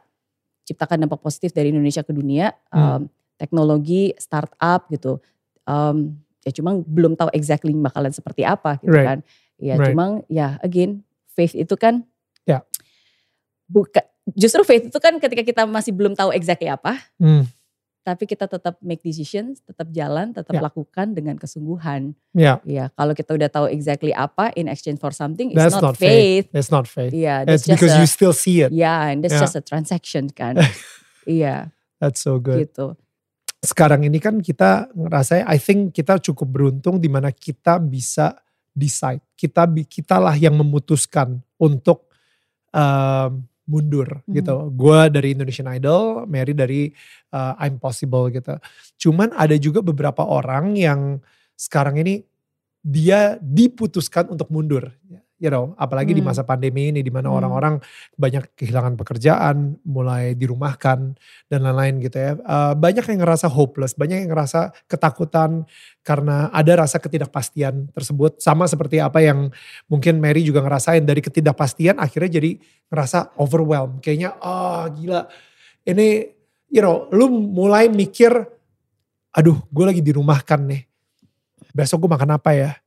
ciptakan 0.65 1.05
dampak 1.05 1.21
positif 1.21 1.53
dari 1.53 1.73
Indonesia 1.73 2.05
ke 2.05 2.13
dunia, 2.13 2.53
Hmm. 2.69 2.81
um, 2.81 3.01
teknologi, 3.37 4.13
startup 4.17 4.85
gitu. 4.93 5.17
Um, 5.65 6.21
ya 6.41 6.53
cuma 6.53 6.77
belum 6.81 7.13
tahu 7.17 7.29
exactly 7.33 7.73
bakalan 7.73 8.13
seperti 8.13 8.45
apa 8.45 8.77
gitu 8.81 8.93
Right. 8.93 9.05
kan. 9.05 9.19
Ya 9.61 9.77
Right. 9.77 9.93
cuma 9.93 10.05
ya 10.25 10.57
again 10.61 11.01
faith 11.33 11.53
itu 11.53 11.73
kan 11.77 12.05
Ya. 12.45 12.65
buka 13.65 14.01
justru 14.33 14.61
faith 14.65 14.89
itu 14.89 14.99
kan 15.01 15.17
ketika 15.17 15.41
kita 15.41 15.63
masih 15.65 15.93
belum 15.93 16.13
tahu 16.13 16.33
exactly 16.33 16.69
apa, 16.69 16.97
Hmm. 17.17 17.45
Tapi 18.01 18.25
kita 18.25 18.45
tetap 18.45 18.81
make 18.81 18.99
decisions, 18.99 19.61
tetap 19.61 19.85
jalan, 19.89 20.33
tetap 20.33 20.51
Ya. 20.51 20.61
lakukan 20.65 21.13
dengan 21.13 21.37
kesungguhan. 21.37 22.17
Yeah, 22.33 22.57
Ya, 22.63 22.89
kalau 22.91 23.13
kita 23.13 23.37
udah 23.37 23.45
tahu 23.45 23.69
exactly 23.69 24.09
apa 24.09 24.49
in 24.55 24.65
exchange 24.65 24.97
for 24.97 25.13
something, 25.13 25.53
it's 25.53 25.57
That's 25.57 25.77
not, 25.77 25.93
not 25.93 25.95
faith. 25.95 26.49
faith. 26.49 26.57
it's 26.57 26.69
not 26.69 26.85
faith. 26.85 27.13
Iya, 27.13 27.45
It's 27.45 27.47
that's 27.47 27.63
just 27.63 27.77
because 27.77 27.93
a, 27.93 27.99
you 28.01 28.07
still 28.07 28.33
see 28.33 28.65
it. 28.65 28.73
yeah, 28.73 29.05
and 29.05 29.21
that's 29.21 29.37
Yeah. 29.37 29.45
just 29.45 29.53
a 29.53 29.61
transaction 29.61 30.33
kan. 30.33 30.57
iya, 31.29 31.69
That's 32.01 32.17
so 32.19 32.41
good. 32.41 32.65
gitu. 32.65 32.97
Sekarang 33.61 34.01
ini 34.01 34.17
kan 34.17 34.41
kita 34.41 34.89
ngerasa, 34.89 35.45
I 35.45 35.61
think 35.61 35.93
kita 35.93 36.17
cukup 36.17 36.49
beruntung 36.49 36.97
di 36.97 37.05
mana 37.05 37.29
kita 37.29 37.77
bisa 37.77 38.33
decide. 38.73 39.21
Kita 39.37 39.69
bi- 39.69 39.85
kitalah 39.85 40.33
yang 40.33 40.57
memutuskan 40.57 41.37
untuk 41.61 42.09
um, 42.73 43.45
mundur 43.69 44.21
Hmm. 44.25 44.33
gitu. 44.35 44.55
Gue 44.73 45.09
dari 45.09 45.33
Indonesian 45.37 45.69
Idol, 45.71 46.25
Mary 46.25 46.53
dari 46.53 46.89
uh, 47.33 47.53
I'm 47.61 47.77
Possible 47.77 48.29
gitu. 48.33 48.57
Cuman 48.97 49.31
ada 49.37 49.55
juga 49.57 49.79
beberapa 49.85 50.25
orang 50.25 50.75
yang 50.75 51.21
sekarang 51.55 52.01
ini 52.01 52.25
dia 52.81 53.37
diputuskan 53.37 54.33
untuk 54.33 54.49
mundur. 54.49 54.89
You 55.41 55.49
know, 55.49 55.73
apalagi 55.73 56.13
di 56.13 56.21
Hmm. 56.21 56.29
masa 56.29 56.45
pandemi 56.45 56.93
ini 56.93 57.01
di 57.01 57.09
mana 57.09 57.33
Hmm. 57.33 57.41
orang-orang 57.41 57.75
banyak 58.13 58.53
kehilangan 58.53 58.93
pekerjaan, 58.93 59.81
mulai 59.81 60.37
dirumahkan 60.37 61.17
dan 61.49 61.59
lain-lain 61.65 61.97
gitu 61.97 62.13
ya. 62.13 62.31
Eh, 62.37 62.73
banyak 62.77 63.01
yang 63.09 63.19
ngerasa 63.25 63.49
hopeless, 63.49 63.97
banyak 63.97 64.21
yang 64.21 64.29
ngerasa 64.29 64.69
ketakutan 64.85 65.65
karena 66.05 66.53
ada 66.53 66.85
rasa 66.85 67.01
ketidakpastian 67.01 67.89
tersebut. 67.89 68.37
Sama 68.37 68.69
seperti 68.69 69.01
apa 69.01 69.17
yang 69.25 69.49
mungkin 69.89 70.21
Mary 70.21 70.45
juga 70.45 70.61
ngerasain 70.61 71.01
dari 71.01 71.25
ketidakpastian 71.25 71.97
akhirnya 71.97 72.37
jadi 72.37 72.61
ngerasa 72.93 73.33
overwhelmed. 73.41 73.97
Kayaknya 74.05 74.37
ah 74.37 74.85
gila 74.93 75.25
ini 75.89 76.29
you 76.69 76.85
know 76.85 77.09
lu 77.09 77.27
mulai 77.33 77.89
mikir 77.89 78.29
aduh 79.33 79.57
gue 79.73 79.85
lagi 79.89 80.01
dirumahkan 80.05 80.61
nih. 80.69 80.81
Besok 81.73 82.05
gue 82.05 82.11
makan 82.13 82.35
apa 82.35 82.51
ya? 82.53 82.80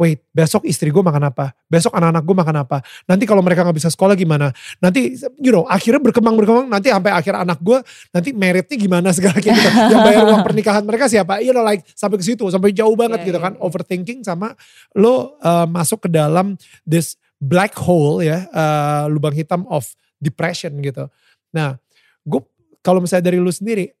Wait, 0.00 0.24
besok 0.32 0.64
istri 0.64 0.88
gue 0.88 1.04
makan 1.04 1.28
apa? 1.28 1.52
Besok 1.68 1.92
anak-anak 1.92 2.24
gue 2.24 2.32
makan 2.32 2.56
apa? 2.64 2.80
Nanti 3.04 3.28
kalau 3.28 3.44
mereka 3.44 3.68
nggak 3.68 3.84
bisa 3.84 3.92
sekolah 3.92 4.16
gimana? 4.16 4.48
Nanti, 4.80 5.12
you 5.36 5.52
know, 5.52 5.68
akhirnya 5.68 6.00
berkembang 6.00 6.40
berkembang. 6.40 6.72
Nanti 6.72 6.88
sampai 6.88 7.12
akhir 7.12 7.36
anak 7.36 7.60
gue, 7.60 7.84
nanti 8.08 8.32
meritnya 8.32 8.80
gimana 8.80 9.12
segala 9.16 9.36
kayak 9.36 9.60
gitu. 9.60 9.68
Yang 9.92 10.00
bayar 10.00 10.24
uang 10.24 10.40
pernikahan 10.40 10.88
mereka 10.88 11.04
siapa? 11.04 11.44
You 11.44 11.52
know, 11.52 11.60
like 11.60 11.84
sampai 11.92 12.16
ke 12.16 12.24
situ, 12.24 12.48
sampai 12.48 12.72
jauh 12.72 12.96
banget 12.96 13.28
Iya, 13.28 13.28
gitu 13.28 13.38
kan. 13.44 13.60
Overthinking 13.60 14.24
sama 14.24 14.56
lo 14.96 15.36
uh, 15.44 15.68
masuk 15.68 16.08
ke 16.08 16.16
dalam 16.16 16.56
this 16.88 17.20
black 17.36 17.76
hole 17.76 18.24
ya, 18.24 18.48
uh, 18.56 19.04
lubang 19.04 19.36
hitam 19.36 19.68
of 19.68 19.84
depression 20.16 20.80
gitu. 20.80 21.12
Nah, 21.52 21.76
gue 22.24 22.40
kalau 22.80 23.04
misalnya 23.04 23.28
dari 23.28 23.36
lu 23.36 23.52
sendiri, 23.52 23.92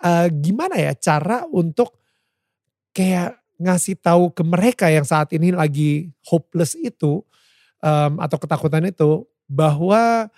uh, 0.00 0.24
gimana 0.32 0.80
ya 0.80 0.96
cara 0.96 1.44
untuk 1.52 2.00
kayak 2.96 3.43
ngasih 3.64 3.96
tahu 3.98 4.30
ke 4.30 4.44
mereka 4.44 4.86
yang 4.92 5.08
saat 5.08 5.32
ini 5.32 5.50
lagi 5.50 6.12
hopeless 6.28 6.76
itu 6.76 7.24
um, 7.80 8.12
atau 8.20 8.36
ketakutan 8.36 8.84
itu 8.84 9.24
bahwa 9.48 10.28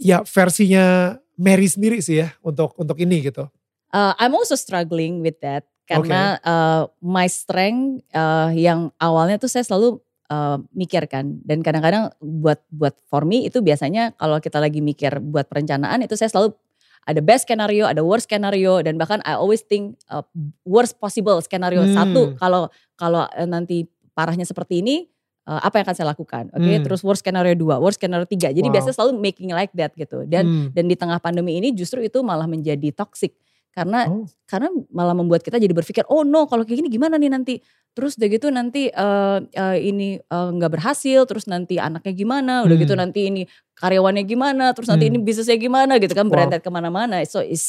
ya 0.00 0.24
versinya 0.24 1.16
Mary 1.36 1.68
sendiri 1.68 2.00
sih 2.00 2.24
ya 2.24 2.32
untuk 2.44 2.76
untuk 2.76 2.96
ini 3.00 3.28
gitu. 3.28 3.48
Uh, 3.92 4.16
I'm 4.16 4.32
also 4.32 4.56
struggling 4.56 5.20
with 5.20 5.36
that 5.44 5.68
karena 5.84 6.40
uh, 6.46 6.88
my 7.04 7.28
strength 7.28 8.06
uh, 8.16 8.48
yang 8.54 8.88
awalnya 8.96 9.36
tuh 9.36 9.50
saya 9.52 9.66
selalu 9.66 10.00
uh, 10.32 10.58
mikirkan 10.72 11.44
dan 11.44 11.60
kadang-kadang 11.60 12.08
buat 12.22 12.64
buat 12.72 12.96
for 13.10 13.28
me 13.28 13.44
itu 13.44 13.60
biasanya 13.60 14.16
kalau 14.16 14.40
kita 14.40 14.56
lagi 14.62 14.80
mikir 14.80 15.20
buat 15.20 15.50
perencanaan 15.50 16.06
itu 16.06 16.16
saya 16.16 16.32
selalu 16.32 16.56
ada 17.02 17.18
best 17.18 17.50
skenario, 17.50 17.84
ada 17.90 18.02
worst 18.06 18.30
skenario 18.30 18.78
dan 18.82 18.94
bahkan 18.94 19.18
I 19.26 19.34
always 19.34 19.66
think 19.66 19.98
uh, 20.06 20.22
worst 20.62 21.02
possible 21.02 21.38
skenario 21.42 21.82
Hmm. 21.82 21.90
satu 21.90 22.22
kalau 22.38 22.70
kalau 22.94 23.26
uh, 23.26 23.48
nanti 23.48 23.90
parahnya 24.14 24.46
seperti 24.46 24.86
ini 24.86 25.10
uh, 25.50 25.58
apa 25.58 25.82
yang 25.82 25.84
akan 25.90 25.96
saya 25.98 26.08
lakukan, 26.14 26.44
oke? 26.54 26.62
Hmm. 26.62 26.84
Terus 26.86 27.02
worst 27.02 27.26
skenario 27.26 27.58
dua, 27.58 27.82
worst 27.82 27.98
skenario 27.98 28.22
tiga. 28.30 28.54
Jadi 28.54 28.70
Wow. 28.70 28.74
biasanya 28.78 28.94
selalu 28.94 29.12
making 29.18 29.50
like 29.50 29.74
that 29.74 29.90
gitu 29.98 30.22
dan 30.30 30.46
Hmm. 30.46 30.68
dan 30.70 30.84
di 30.86 30.94
tengah 30.94 31.18
pandemi 31.18 31.58
ini 31.58 31.74
justru 31.74 31.98
itu 32.06 32.22
malah 32.22 32.46
menjadi 32.46 32.94
toxic 32.94 33.34
karena 33.72 34.04
Oh. 34.06 34.28
karena 34.44 34.68
malah 34.92 35.16
membuat 35.16 35.40
kita 35.40 35.56
jadi 35.56 35.72
berpikir 35.72 36.04
oh 36.06 36.22
no 36.22 36.44
kalau 36.44 36.62
kayak 36.62 36.84
gini 36.84 36.92
gimana 36.92 37.16
nih 37.16 37.32
nanti 37.32 37.54
terus 37.92 38.16
udah 38.16 38.28
gitu 38.28 38.48
nanti 38.48 38.88
eh, 38.88 39.38
eh, 39.48 39.76
ini 39.82 40.20
eh, 40.20 40.48
nggak 40.52 40.70
berhasil 40.70 41.24
terus 41.24 41.44
nanti 41.44 41.76
anaknya 41.76 42.12
gimana 42.12 42.62
udah 42.62 42.76
Hmm. 42.76 42.84
gitu 42.84 42.94
nanti 42.94 43.20
ini 43.28 43.42
karyawannya 43.74 44.24
gimana 44.24 44.72
terus 44.72 44.86
nanti 44.86 45.08
Hmm. 45.08 45.16
ini 45.16 45.24
bisnisnya 45.24 45.56
gimana 45.56 45.96
gitu 45.96 46.12
kan 46.12 46.28
Wow. 46.28 46.32
berentet 46.32 46.60
ke 46.60 46.68
mana-mana 46.68 47.24
so 47.24 47.40
is 47.40 47.64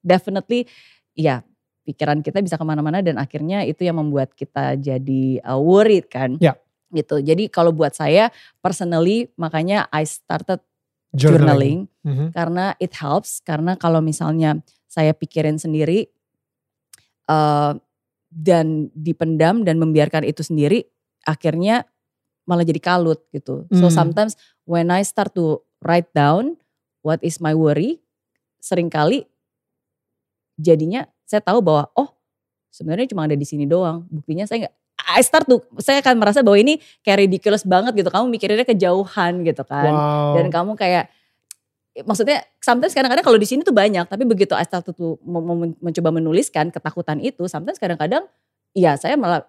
definitely 0.00 0.66
ya 1.12 1.42
pikiran 1.82 2.22
kita 2.22 2.38
bisa 2.38 2.54
ke 2.54 2.62
mana-mana 2.62 3.02
dan 3.02 3.18
akhirnya 3.18 3.62
itu 3.62 3.82
yang 3.82 3.98
membuat 3.98 4.30
kita 4.32 4.78
jadi 4.78 5.42
uh, 5.42 5.58
worried 5.58 6.06
kan 6.06 6.38
Ya. 6.38 6.54
gitu 6.90 7.18
jadi 7.18 7.50
kalau 7.50 7.74
buat 7.74 7.90
saya 7.92 8.30
personally 8.58 9.26
makanya 9.34 9.90
I 9.90 10.06
started 10.06 10.62
Journaling. 11.12 11.90
journaling 11.90 12.08
Mhm. 12.08 12.26
karena 12.32 12.64
it 12.78 12.94
helps 12.94 13.42
karena 13.42 13.74
kalau 13.74 14.00
misalnya 14.00 14.62
saya 14.92 15.16
pikirin 15.16 15.56
sendiri 15.56 16.12
eh, 17.26 17.72
dan 18.28 18.66
dipendam 18.92 19.64
dan 19.64 19.80
membiarkan 19.80 20.24
itu 20.24 20.44
sendiri 20.44 20.84
akhirnya 21.24 21.84
malah 22.44 22.66
jadi 22.66 22.80
kalut 22.82 23.22
gitu. 23.30 23.64
So 23.72 23.88
Hmm. 23.88 23.94
sometimes 23.94 24.34
when 24.64 24.90
I 24.90 25.00
start 25.00 25.32
to 25.38 25.62
write 25.80 26.10
down 26.12 26.58
what 27.00 27.22
is 27.22 27.38
my 27.38 27.54
worry, 27.54 28.02
sering 28.58 28.90
kali 28.90 29.24
jadinya 30.56 31.06
saya 31.24 31.40
tahu 31.40 31.64
bahwa 31.64 31.88
oh 31.94 32.12
sebenarnya 32.68 33.08
cuma 33.08 33.24
ada 33.24 33.36
di 33.36 33.46
sini 33.46 33.64
doang. 33.64 34.04
Buktinya 34.10 34.44
saya 34.44 34.68
nggak 34.68 34.74
I 35.02 35.20
start 35.20 35.44
tuh, 35.44 35.60
saya 35.82 35.98
akan 35.98 36.14
merasa 36.22 36.40
bahwa 36.40 36.56
ini 36.56 36.78
kayak 37.02 37.26
ridiculous 37.26 37.66
banget 37.66 37.92
gitu. 37.94 38.08
Kamu 38.08 38.30
mikirinnya 38.30 38.64
kejauhan 38.64 39.42
gitu 39.42 39.62
kan 39.66 39.92
Wow. 39.92 40.34
dan 40.38 40.46
kamu 40.48 40.72
kayak 40.78 41.10
maksudnya 41.94 42.40
sometimes 42.58 42.90
kadang-kadang 42.90 43.20
kalau 43.20 43.36
di 43.36 43.44
sini 43.44 43.60
tuh 43.60 43.72
banyak 43.72 44.06
tapi 44.06 44.24
begitu 44.24 44.52
I 44.52 44.64
start 44.64 44.88
to 44.88 45.20
men- 45.20 45.76
mencoba 45.78 46.08
menuliskan 46.10 46.68
ketakutan 46.68 47.20
itu 47.20 47.44
sometimes 47.46 47.76
kadang-kadang 47.76 48.24
iya 48.72 48.96
saya 48.96 49.12
malah 49.14 49.44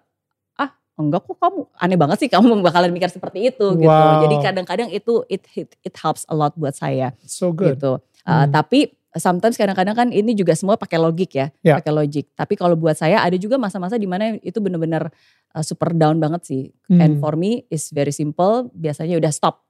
ah 0.54 0.68
enggak 0.94 1.24
kok 1.24 1.38
kamu 1.38 1.64
aneh 1.74 1.96
banget 1.96 2.16
sih 2.18 2.28
kamu 2.28 2.52
bakalan 2.66 2.92
mikir 2.92 3.08
seperti 3.08 3.48
itu 3.48 3.66
gitu 3.74 3.88
Wow. 3.88 4.20
jadi 4.22 4.36
kadang-kadang 4.42 4.88
itu 4.88 5.24
it, 5.26 5.40
it 5.54 5.72
it 5.80 5.94
helps 5.96 6.28
a 6.28 6.34
lot 6.34 6.52
buat 6.54 6.72
saya 6.72 7.16
so 7.20 7.48
good. 7.48 7.76
gitu 7.76 8.00
Uh, 8.24 8.48
Hmm. 8.48 8.56
tapi 8.56 8.88
sometimes 9.12 9.52
kadang-kadang 9.54 9.92
kan 9.92 10.08
ini 10.08 10.32
juga 10.32 10.56
semua 10.56 10.74
pakai 10.74 10.96
logik 10.96 11.36
ya, 11.36 11.52
Ya. 11.60 11.76
pakai 11.76 11.92
logik. 11.92 12.32
Tapi 12.32 12.56
kalau 12.56 12.72
buat 12.72 12.96
saya 12.96 13.20
ada 13.20 13.36
juga 13.36 13.54
masa-masa 13.54 13.94
di 13.94 14.08
mana 14.08 14.40
itu 14.40 14.58
benar-benar 14.58 15.12
uh, 15.52 15.60
super 15.60 15.92
down 15.92 16.16
banget 16.18 16.40
sih. 16.42 16.62
Hmm. 16.88 16.98
And 16.98 17.12
for 17.20 17.36
me 17.36 17.68
is 17.68 17.92
very 17.92 18.10
simple. 18.10 18.72
Biasanya 18.72 19.14
udah 19.14 19.28
stop, 19.28 19.63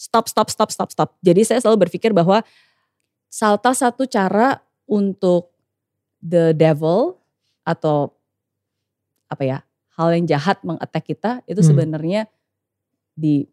stop, 0.00 0.24
stop, 0.32 0.48
stop, 0.48 0.72
stop, 0.72 0.88
stop. 0.88 1.10
Jadi 1.20 1.44
saya 1.44 1.60
selalu 1.60 1.84
berpikir 1.88 2.16
bahwa 2.16 2.40
salah 3.28 3.60
satu 3.76 4.08
cara 4.08 4.56
untuk 4.88 5.52
the 6.18 6.56
devil 6.56 7.20
atau 7.62 8.16
apa 9.28 9.42
ya 9.44 9.58
hal 9.94 10.16
yang 10.16 10.24
jahat 10.26 10.58
mengattack 10.64 11.04
kita 11.06 11.44
itu 11.44 11.60
Hmm. 11.60 11.68
sebenarnya 11.68 12.20
di 13.12 13.44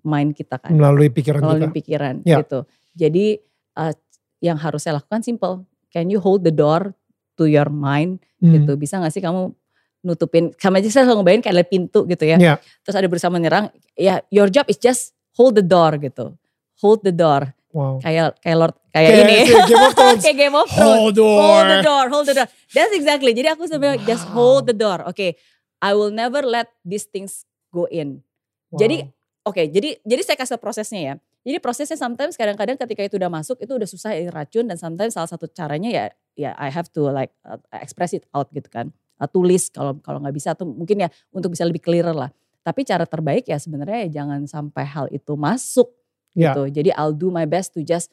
mind 0.00 0.32
kita 0.32 0.62
kan 0.62 0.70
melalui 0.72 1.10
pikiran 1.10 1.42
melalui 1.42 1.68
kita. 1.68 1.76
pikiran 1.76 2.14
Ya. 2.22 2.38
gitu. 2.40 2.62
Jadi 2.94 3.42
uh, 3.74 3.92
yang 4.38 4.56
harus 4.56 4.86
saya 4.86 5.02
lakukan 5.02 5.20
simple. 5.20 5.66
Can 5.90 6.08
you 6.08 6.22
hold 6.22 6.46
the 6.46 6.54
door 6.54 6.94
to 7.34 7.50
your 7.50 7.68
mind 7.68 8.22
Hmm. 8.38 8.54
gitu? 8.54 8.78
Bisa 8.78 9.02
gak 9.02 9.10
sih 9.10 9.18
kamu 9.20 9.50
nutupin 9.98 10.54
sama 10.56 10.78
aja 10.78 10.86
saya 10.88 11.10
selalu 11.10 11.26
ngebayangin 11.26 11.42
kayak 11.42 11.56
ada 11.58 11.66
pintu 11.66 12.00
gitu 12.06 12.24
ya. 12.24 12.38
Ya. 12.38 12.54
Terus 12.86 12.94
ada 12.94 13.06
berusaha 13.10 13.28
menyerang. 13.28 13.68
Ya 13.98 14.22
your 14.30 14.46
job 14.46 14.70
is 14.70 14.78
just 14.78 15.17
hold 15.38 15.54
the 15.54 15.62
door 15.62 15.94
gitu. 16.02 16.34
Hold 16.82 17.06
the 17.06 17.14
door. 17.14 17.54
Wow. 17.70 18.00
Kayak 18.02 18.40
kayak 18.42 18.56
Lord 18.58 18.74
kayak, 18.90 19.10
Kayak 19.12 19.22
ini. 19.22 19.36
Game 19.70 19.84
of 19.84 19.92
Thrones. 19.94 20.22
kayak 20.26 20.38
Game 20.40 20.56
of 20.56 20.66
Thrones. 20.66 20.98
Hold 20.98 21.14
door. 21.14 21.38
Hold 21.38 21.66
the 21.70 21.78
door, 21.84 22.04
hold 22.10 22.26
the 22.26 22.34
door. 22.34 22.48
That's 22.74 22.94
exactly. 22.96 23.32
Jadi 23.36 23.48
aku 23.54 23.70
sebenarnya 23.70 24.02
just 24.02 24.26
Wow. 24.28 24.34
hold 24.34 24.62
the 24.66 24.76
door. 24.76 24.98
Oke, 25.06 25.38
I 25.78 25.90
will 25.94 26.10
never 26.10 26.42
let 26.42 26.74
these 26.82 27.06
things 27.06 27.46
go 27.70 27.86
in. 27.86 28.26
Jadi 28.74 29.06
Wow. 29.06 29.16
Oke, 29.48 29.64
jadi 29.72 29.96
jadi 30.04 30.20
saya 30.20 30.36
kasih 30.36 30.60
prosesnya 30.60 31.00
ya. 31.00 31.14
Jadi 31.40 31.56
prosesnya 31.64 31.96
sometimes 31.96 32.36
kadang-kadang 32.36 32.76
ketika 32.76 33.00
itu 33.00 33.16
udah 33.16 33.32
masuk 33.32 33.56
itu 33.64 33.72
udah 33.72 33.88
susah 33.88 34.12
ya 34.12 34.28
racun 34.28 34.68
dan 34.68 34.76
sometimes 34.76 35.16
salah 35.16 35.24
satu 35.30 35.48
caranya 35.48 35.88
ya 35.88 36.04
ya 36.36 36.50
I 36.60 36.68
have 36.68 36.92
to 36.92 37.08
like 37.08 37.32
uh, 37.48 37.56
express 37.80 38.12
it 38.12 38.28
out 38.36 38.52
gitu 38.52 38.68
kan. 38.68 38.92
Uh, 39.16 39.24
tulis 39.24 39.72
kalau 39.72 39.96
kalau 40.04 40.20
nggak 40.20 40.36
bisa 40.36 40.52
atau 40.52 40.68
mungkin 40.68 41.00
ya 41.00 41.08
untuk 41.32 41.56
bisa 41.56 41.64
lebih 41.64 41.80
clearer 41.80 42.12
lah. 42.12 42.28
Tapi 42.68 42.84
cara 42.84 43.08
terbaik 43.08 43.48
ya 43.48 43.56
sebenarnya 43.56 44.04
ya 44.04 44.20
jangan 44.20 44.44
sampai 44.44 44.84
hal 44.84 45.08
itu 45.08 45.32
masuk 45.40 45.88
Yeah. 46.36 46.52
gitu. 46.52 46.68
Jadi 46.70 46.90
I'll 46.92 47.16
do 47.16 47.32
my 47.32 47.48
best 47.48 47.72
to 47.74 47.80
just 47.80 48.12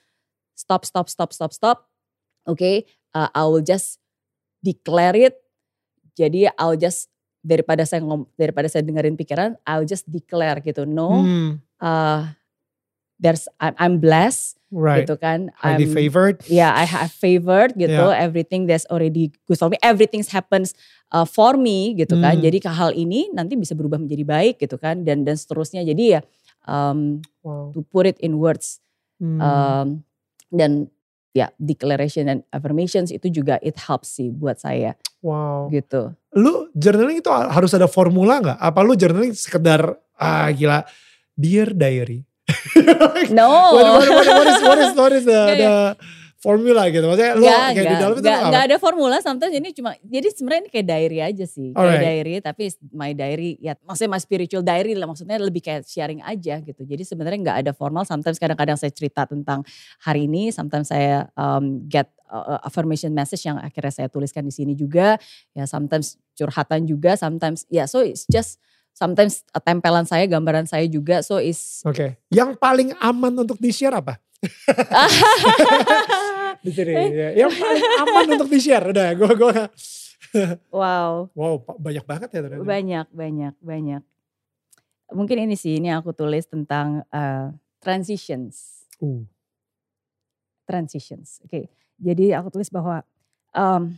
stop, 0.56 0.88
stop, 0.88 1.12
stop, 1.12 1.36
stop, 1.36 1.52
stop. 1.52 1.78
Oke, 2.48 2.58
okay? 2.58 2.76
uh, 3.12 3.28
I 3.36 3.44
will 3.46 3.62
just 3.62 4.00
declare 4.64 5.14
it. 5.14 5.36
Jadi 6.16 6.48
I'll 6.56 6.80
just 6.80 7.12
daripada 7.46 7.84
saya 7.86 8.02
ngom, 8.02 8.26
daripada 8.34 8.66
saya 8.72 8.82
dengerin 8.82 9.20
pikiran, 9.20 9.60
I'll 9.68 9.86
just 9.86 10.08
declare 10.10 10.64
gitu. 10.64 10.88
No, 10.88 11.22
Hmm, 11.22 11.62
uh, 11.84 12.32
there's 13.20 13.48
I'm, 13.60 14.00
blessed 14.04 14.60
right. 14.72 15.04
gitu 15.04 15.16
kan. 15.20 15.52
Highly 15.60 15.88
I'm, 15.88 15.96
favored. 15.96 16.44
Yeah, 16.48 16.76
I 16.76 16.84
have 16.84 17.12
favored 17.12 17.76
gitu. 17.80 18.12
Yeah. 18.12 18.20
Everything 18.20 18.68
that's 18.68 18.86
already 18.92 19.32
good 19.48 19.60
for 19.60 19.72
me. 19.72 19.80
Everything 19.80 20.24
happens 20.28 20.76
uh, 21.16 21.26
for 21.26 21.56
me 21.56 21.96
gitu 21.96 22.20
kan. 22.20 22.40
Hmm. 22.40 22.44
Jadi 22.44 22.58
ke 22.64 22.72
hal 22.72 22.92
ini 22.92 23.32
nanti 23.32 23.56
bisa 23.56 23.72
berubah 23.74 24.00
menjadi 24.00 24.24
baik 24.28 24.60
gitu 24.60 24.76
kan. 24.76 25.08
Dan 25.08 25.24
dan 25.24 25.40
seterusnya. 25.40 25.84
Jadi 25.88 26.20
ya 26.20 26.22
um, 26.68 27.22
Wow. 27.46 27.70
to 27.78 27.86
put 27.86 28.10
it 28.10 28.18
in 28.26 28.42
words 28.42 28.82
Hmm. 29.16 29.40
um, 29.40 29.88
dan 30.52 30.92
ya 31.32 31.48
declaration 31.56 32.28
and 32.28 32.44
affirmations 32.52 33.12
itu 33.12 33.32
juga 33.32 33.60
it 33.64 33.76
helps 33.80 34.20
sih 34.20 34.32
buat 34.32 34.60
saya 34.60 34.96
wow. 35.24 35.72
gitu. 35.72 36.12
Lu 36.36 36.68
journaling 36.76 37.24
itu 37.24 37.32
harus 37.32 37.72
ada 37.72 37.88
formula 37.88 38.44
nggak? 38.44 38.60
Apa 38.60 38.80
lu 38.84 38.96
journaling 38.96 39.32
sekedar 39.32 40.00
ah 40.20 40.52
gila 40.52 40.84
dear 41.36 41.72
diary? 41.72 42.28
No. 43.38 43.76
what, 43.76 43.86
what, 43.86 44.10
what, 44.10 44.28
what 44.28 44.48
is 44.48 44.62
what 44.62 44.80
is 44.80 44.92
what 44.96 45.12
is 45.14 45.26
the, 45.26 45.42
the 45.58 45.74
formula 46.46 46.86
gitu? 46.94 47.06
Maksudnya 47.10 47.34
lu 47.34 47.42
Nggak, 47.42 47.58
kayak 47.58 47.74
di 47.74 47.82
nggak, 47.82 48.02
dalam 48.06 48.16
itu 48.16 48.30
apa? 48.30 48.48
nggak 48.54 48.64
ada 48.70 48.78
formula 48.78 49.18
sometimes 49.18 49.54
ini 49.58 49.70
cuma 49.74 49.98
jadi 50.06 50.28
sebenarnya 50.30 50.62
ini 50.62 50.70
kayak 50.70 50.88
diary 50.88 51.20
aja 51.26 51.46
sih 51.50 51.74
kayak 51.74 51.82
Alright. 51.82 52.06
diary 52.06 52.34
tapi 52.38 52.64
my 52.94 53.12
diary 53.18 53.52
ya 53.58 53.74
maksudnya 53.82 54.12
my 54.14 54.22
spiritual 54.22 54.62
diary 54.62 54.94
lah 54.94 55.10
maksudnya 55.10 55.42
lebih 55.42 55.66
kayak 55.66 55.90
sharing 55.90 56.22
aja 56.22 56.62
gitu 56.62 56.82
jadi 56.86 57.02
sebenarnya 57.02 57.40
nggak 57.42 57.58
ada 57.66 57.72
formal 57.74 58.06
sometimes 58.06 58.38
kadang-kadang 58.38 58.78
saya 58.78 58.94
cerita 58.94 59.26
tentang 59.26 59.66
hari 60.06 60.30
ini 60.30 60.54
sometimes 60.54 60.94
saya 60.94 61.26
um, 61.34 61.82
get 61.90 62.14
uh, 62.30 62.62
affirmation 62.62 63.10
message 63.10 63.42
yang 63.42 63.58
akhirnya 63.58 64.06
saya 64.06 64.08
tuliskan 64.14 64.46
di 64.46 64.54
sini 64.54 64.78
juga 64.78 65.18
ya 65.58 65.66
sometimes 65.66 66.22
curhatan 66.38 66.86
juga 66.86 67.18
sometimes 67.18 67.66
ya 67.74 67.90
so 67.90 68.06
it's 68.06 68.30
just 68.30 68.62
sometimes 68.96 69.44
tempelan 69.62 70.08
saya 70.08 70.24
gambaran 70.26 70.66
saya 70.66 70.88
juga 70.88 71.20
so 71.20 71.38
is 71.38 71.84
Oke. 71.84 72.16
Yang 72.32 72.56
paling 72.56 72.96
aman 73.04 73.44
untuk 73.44 73.60
di 73.60 73.76
share 73.76 74.00
apa? 74.00 74.16
Di 76.66 76.72
sini. 76.74 76.94
ya. 77.14 77.46
Yang 77.46 77.62
paling 77.62 77.86
aman 78.02 78.26
untuk 78.40 78.50
di 78.50 78.58
share. 78.58 78.86
Udah, 78.90 79.14
gua 79.14 79.32
gua 79.38 79.54
wow 80.74 81.30
wow 81.32 81.54
banyak 81.78 82.06
banget 82.08 82.30
ya 82.34 82.40
ternyata. 82.42 82.66
Banyak, 82.66 83.08
banyak, 83.14 83.54
banyak. 83.62 84.02
Mungkin 85.14 85.38
ini 85.46 85.54
sih, 85.54 85.78
ini 85.78 85.94
aku 85.94 86.10
tulis 86.18 86.50
tentang 86.50 87.06
uh, 87.14 87.54
transitions. 87.78 88.82
Uh, 88.98 89.22
Transitions, 90.66 91.46
oke. 91.46 91.70
Jadi 92.02 92.34
aku 92.34 92.50
tulis 92.50 92.74
bahwa, 92.74 93.06
um, 93.54 93.94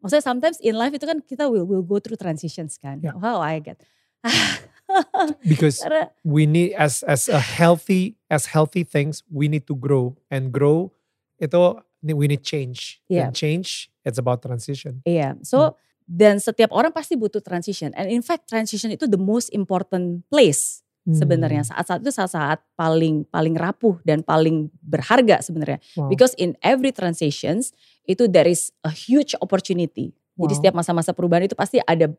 maksudnya 0.00 0.24
sometimes 0.24 0.56
in 0.64 0.80
life 0.80 0.96
itu 0.96 1.04
kan 1.04 1.20
kita 1.20 1.44
will 1.44 1.68
will 1.68 1.84
go 1.84 2.00
through 2.00 2.16
transitions 2.16 2.80
kan. 2.80 3.04
Ya. 3.04 3.12
Wow, 3.12 3.44
I 3.44 3.60
get. 3.60 3.76
because 5.48 5.80
Karena 5.80 6.10
we 6.24 6.44
need 6.46 6.72
as 6.76 7.02
as 7.04 7.28
a 7.28 7.40
healthy 7.40 8.16
as 8.28 8.50
healthy 8.52 8.84
things 8.84 9.22
we 9.30 9.48
need 9.48 9.66
to 9.68 9.74
grow 9.76 10.14
and 10.30 10.52
grow 10.52 10.92
itu 11.40 11.78
we 12.04 12.28
need 12.28 12.44
change 12.44 13.00
Yeah. 13.08 13.28
and 13.28 13.32
change 13.36 13.88
it's 14.04 14.20
about 14.20 14.44
transition 14.44 15.00
Iya, 15.04 15.36
Hmm. 15.36 15.44
so 15.44 15.58
dan 16.04 16.36
setiap 16.36 16.68
orang 16.76 16.92
pasti 16.92 17.16
butuh 17.16 17.40
transition. 17.40 17.88
And 17.96 18.12
in 18.12 18.20
fact 18.20 18.44
transition 18.44 18.92
itu 18.92 19.08
the 19.08 19.16
most 19.16 19.48
important 19.56 20.20
place 20.28 20.84
sebenarnya. 21.08 21.64
Hmm. 21.64 21.70
Saat-saat 21.72 22.00
itu 22.04 22.12
saat-saat 22.12 22.60
paling 22.76 23.24
paling 23.32 23.56
rapuh 23.56 23.96
dan 24.04 24.20
paling 24.20 24.68
berharga 24.84 25.40
sebenarnya. 25.40 25.80
Wow. 25.96 26.12
Because 26.12 26.36
in 26.36 26.60
every 26.60 26.92
transitions 26.92 27.72
itu 28.04 28.28
there 28.28 28.44
is 28.44 28.68
a 28.84 28.92
huge 28.92 29.32
opportunity. 29.40 30.12
Jadi 30.36 30.52
Wow. 30.52 30.58
setiap 30.60 30.74
masa-masa 30.76 31.16
perubahan 31.16 31.48
itu 31.48 31.56
pasti 31.56 31.80
ada 31.80 32.12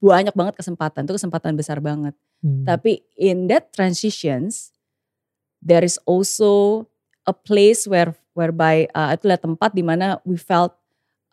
banyak 0.00 0.32
banget 0.32 0.56
kesempatan. 0.56 1.04
Itu 1.04 1.14
kesempatan 1.20 1.54
besar 1.54 1.78
banget. 1.84 2.16
Hmm. 2.40 2.64
Tapi 2.64 3.04
in 3.20 3.46
that 3.52 3.70
transitions 3.76 4.72
there 5.60 5.84
is 5.84 6.00
also 6.08 6.84
a 7.28 7.36
place 7.36 7.84
where 7.84 8.16
whereby 8.32 8.88
uh, 8.96 9.12
itulah 9.12 9.36
tempat 9.36 9.76
di 9.76 9.84
mana 9.84 10.16
we 10.24 10.40
felt 10.40 10.72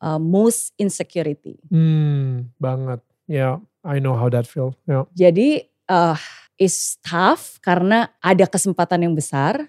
uh, 0.04 0.20
most 0.20 0.76
insecurity. 0.76 1.58
Hmm, 1.72 2.52
banget 2.60 3.00
yeah 3.26 3.64
I 3.88 4.04
know 4.04 4.20
how 4.20 4.28
that 4.32 4.46
feel 4.46 4.76
yeah 4.84 5.08
Jadi 5.16 5.64
uh, 5.88 6.20
is 6.60 7.00
tough 7.02 7.64
karena 7.64 8.12
ada 8.20 8.46
kesempatan 8.50 9.08
yang 9.08 9.16
besar, 9.16 9.64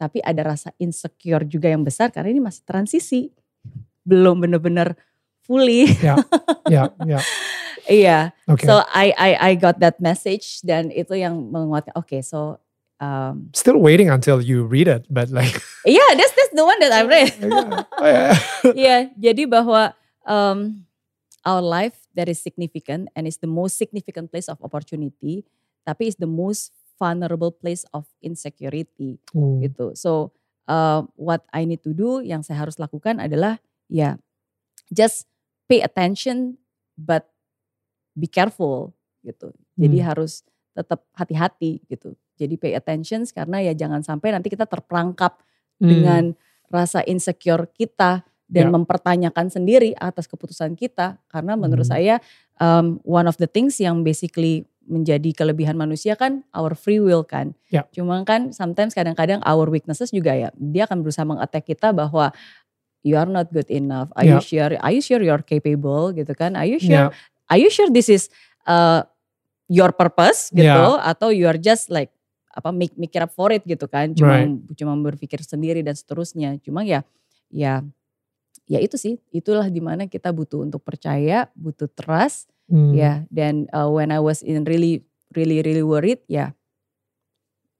tapi 0.00 0.18
ada 0.24 0.56
rasa 0.56 0.74
insecure 0.80 1.46
juga 1.46 1.70
yang 1.70 1.86
besar 1.86 2.10
karena 2.10 2.32
ini 2.34 2.42
masih 2.42 2.66
transisi, 2.66 3.30
belum 4.02 4.42
bener-bener 4.42 4.96
fully. 5.44 5.86
ya 6.00 6.18
ya 6.66 6.90
ya 7.06 7.20
Iya, 7.90 8.30
oke 8.46 8.62
so 8.62 8.86
I 8.94 9.10
I 9.18 9.30
I 9.34 9.52
got 9.58 9.82
that 9.82 9.98
message 9.98 10.62
dan 10.62 10.94
itu 10.94 11.18
yang 11.18 11.50
menguatkan. 11.50 11.90
Oke, 11.98 12.22
so 12.22 12.62
um, 13.02 13.50
still 13.50 13.82
waiting 13.82 14.06
until 14.06 14.38
you 14.38 14.62
read 14.62 14.86
it 14.86 15.10
but 15.10 15.28
like 15.34 15.58
yeah, 15.82 16.10
that's 16.14 16.30
that's 16.32 16.54
the 16.54 16.62
one 16.62 16.78
that 16.78 16.94
I 16.94 17.02
read. 17.02 17.34
oh, 17.98 18.06
yeah. 18.06 18.32
Iya, 18.78 18.96
jadi 19.18 19.50
bahwa 19.50 19.92
um, 20.22 20.86
our 21.42 21.58
life 21.58 22.06
that 22.14 22.30
is 22.30 22.38
significant 22.38 23.10
and 23.18 23.26
is 23.26 23.42
the 23.42 23.50
most 23.50 23.74
significant 23.74 24.30
place 24.30 24.46
of 24.46 24.62
opportunity, 24.62 25.42
tapi 25.82 26.06
is 26.06 26.16
the 26.20 26.30
most 26.30 26.70
vulnerable 27.00 27.50
place 27.50 27.82
of 27.90 28.06
insecurity 28.22 29.18
Hmm. 29.34 29.58
gitu. 29.64 29.96
So 29.98 30.30
uh, 30.68 31.02
what 31.18 31.42
I 31.50 31.66
need 31.66 31.82
to 31.88 31.96
do, 31.96 32.20
yang 32.22 32.46
saya 32.46 32.62
harus 32.62 32.78
lakukan 32.78 33.18
adalah 33.18 33.58
ya 33.90 34.20
just 34.92 35.26
pay 35.66 35.80
attention 35.82 36.60
but 36.94 37.26
be 38.16 38.26
careful 38.26 38.92
gitu. 39.22 39.52
Jadi 39.76 39.98
Hmm. 40.00 40.06
harus 40.06 40.42
tetap 40.72 41.04
hati-hati 41.12 41.82
gitu. 41.86 42.14
Jadi 42.40 42.56
pay 42.56 42.72
attention 42.72 43.26
karena 43.28 43.60
ya 43.60 43.72
jangan 43.76 44.00
sampai 44.00 44.32
nanti 44.32 44.48
kita 44.48 44.64
terperangkap 44.64 45.40
Hmm. 45.76 45.88
dengan 45.88 46.24
rasa 46.68 47.02
insecure 47.04 47.66
kita 47.72 48.22
dan 48.46 48.66
Ya. 48.68 48.72
mempertanyakan 48.72 49.46
sendiri 49.48 49.94
atas 49.96 50.26
keputusan 50.26 50.74
kita 50.74 51.18
karena 51.26 51.54
menurut 51.54 51.86
Hmm. 51.86 51.94
saya 51.96 52.14
um, 52.60 53.00
one 53.02 53.24
of 53.24 53.40
the 53.40 53.48
things 53.48 53.80
yang 53.80 54.04
basically 54.04 54.68
menjadi 54.84 55.30
kelebihan 55.32 55.78
manusia 55.78 56.18
kan 56.18 56.42
our 56.50 56.74
free 56.74 56.98
will 56.98 57.22
kan. 57.22 57.54
Ya. 57.70 57.86
Cuma 57.94 58.20
kan 58.26 58.50
sometimes 58.50 58.92
kadang-kadang 58.92 59.38
our 59.46 59.70
weaknesses 59.70 60.10
juga 60.10 60.34
ya 60.34 60.50
dia 60.58 60.84
akan 60.84 61.00
berusaha 61.00 61.22
mengattack 61.24 61.64
kita 61.64 61.94
bahwa 61.94 62.34
you 63.00 63.16
are 63.16 63.28
not 63.30 63.48
good 63.48 63.68
enough. 63.70 64.10
Are 64.12 64.26
you 64.28 64.36
Ya. 64.36 64.44
sure? 64.44 64.72
Are 64.76 64.92
you 64.92 65.00
sure 65.00 65.22
you're 65.22 65.40
capable 65.40 66.12
gitu 66.12 66.34
kan? 66.36 66.52
Are 66.58 66.68
you 66.68 66.76
sure? 66.76 67.08
Ya. 67.08 67.16
Are 67.50 67.58
you 67.58 67.66
sure 67.68 67.90
this 67.90 68.06
is 68.06 68.30
uh, 68.64 69.02
your 69.66 69.90
purpose 69.90 70.48
gitu 70.50 70.66
Ya. 70.66 71.02
atau 71.02 71.34
you 71.34 71.50
are 71.50 71.58
just 71.58 71.90
like 71.90 72.10
apa 72.50 72.70
make 72.70 72.94
mikir 72.94 73.22
up 73.22 73.30
for 73.30 73.50
it 73.50 73.62
gitu 73.62 73.86
kan 73.86 74.10
cuma 74.10 74.42
Right. 74.42 74.74
cuma 74.74 74.94
berpikir 74.98 75.38
sendiri 75.42 75.82
dan 75.82 75.94
seterusnya 75.94 76.58
cuma 76.62 76.82
ya 76.82 77.06
ya 77.46 77.82
ya 78.66 78.78
itu 78.78 78.94
sih 78.94 79.18
itulah 79.30 79.66
di 79.66 79.78
mana 79.78 80.06
kita 80.06 80.30
butuh 80.30 80.62
untuk 80.62 80.82
percaya 80.82 81.50
butuh 81.54 81.90
trust 81.90 82.50
Hmm. 82.66 82.94
ya 82.94 83.26
dan 83.34 83.66
uh, 83.74 83.90
when 83.90 84.14
I 84.14 84.22
was 84.22 84.46
in 84.46 84.62
really 84.62 85.02
really 85.34 85.58
really 85.58 85.82
worried 85.82 86.22
ya 86.30 86.54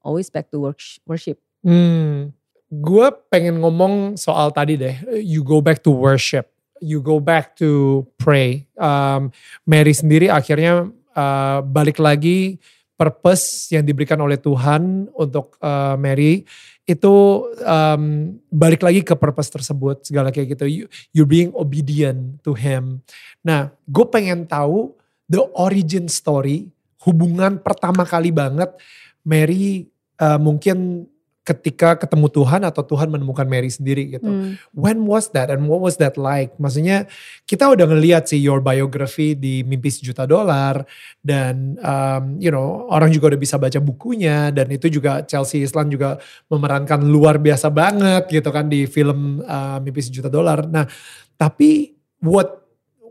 always 0.03 0.27
back 0.27 0.51
to 0.51 0.59
worship 1.05 1.39
Hmm, 1.61 2.33
gue 2.67 3.07
pengen 3.29 3.61
ngomong 3.61 4.17
soal 4.17 4.49
tadi 4.49 4.73
deh. 4.73 4.97
You 5.21 5.45
go 5.45 5.61
back 5.61 5.85
to 5.85 5.93
worship, 5.93 6.49
you 6.81 6.99
go 6.99 7.21
back 7.21 7.53
to 7.61 8.03
pray. 8.17 8.65
Um, 8.75 9.29
Mary 9.63 9.93
sendiri 9.93 10.27
akhirnya 10.27 10.89
uh, 11.13 11.59
balik 11.61 12.01
lagi 12.01 12.57
purpose 12.97 13.69
yang 13.73 13.85
diberikan 13.85 14.17
oleh 14.21 14.37
Tuhan 14.37 15.09
untuk 15.17 15.57
uh, 15.61 15.97
Mary 15.97 16.45
itu 16.85 17.13
um, 17.61 18.35
balik 18.49 18.85
lagi 18.85 19.01
ke 19.05 19.13
purpose 19.17 19.49
tersebut 19.53 20.05
segala 20.05 20.33
kayak 20.33 20.57
gitu. 20.57 20.65
You, 20.65 20.85
you're 21.13 21.29
being 21.29 21.53
obedient 21.53 22.41
to 22.45 22.57
Him. 22.57 23.05
Nah, 23.45 23.73
gue 23.89 24.05
pengen 24.09 24.45
tahu 24.45 24.93
the 25.29 25.41
origin 25.55 26.11
story, 26.11 26.67
hubungan 27.05 27.61
pertama 27.61 28.03
kali 28.03 28.29
banget 28.29 28.75
Mary 29.23 29.87
uh, 30.21 30.37
mungkin 30.37 31.09
ketika 31.51 31.99
ketemu 31.99 32.31
Tuhan 32.31 32.63
atau 32.63 32.79
Tuhan 32.87 33.11
menemukan 33.11 33.43
Mary 33.43 33.67
sendiri 33.67 34.15
gitu. 34.15 34.31
Hmm. 34.31 34.55
When 34.71 35.03
was 35.03 35.35
that 35.35 35.51
and 35.51 35.67
what 35.67 35.83
was 35.83 35.99
that 35.99 36.15
like? 36.15 36.55
Maksudnya 36.55 37.11
kita 37.43 37.67
udah 37.67 37.85
ngeliat 37.91 38.31
sih 38.31 38.39
your 38.39 38.63
biography 38.63 39.35
di 39.35 39.67
Mimpi 39.67 39.91
Sejuta 39.91 40.23
Dolar 40.23 40.87
dan 41.19 41.75
um, 41.83 42.39
you 42.39 42.49
know 42.49 42.87
orang 42.87 43.11
juga 43.11 43.35
udah 43.35 43.41
bisa 43.41 43.59
baca 43.59 43.77
bukunya 43.83 44.49
dan 44.55 44.71
itu 44.71 44.87
juga 44.87 45.27
Chelsea 45.27 45.61
Islan 45.67 45.91
juga 45.91 46.17
memerankan 46.47 47.03
luar 47.03 47.35
biasa 47.37 47.67
banget 47.67 48.31
gitu 48.31 48.49
kan 48.49 48.71
di 48.71 48.87
film 48.87 49.43
uh, 49.43 49.77
Mimpi 49.83 49.99
Sejuta 49.99 50.31
Dolar. 50.31 50.63
Nah, 50.65 50.87
tapi 51.35 51.93
what 52.23 52.63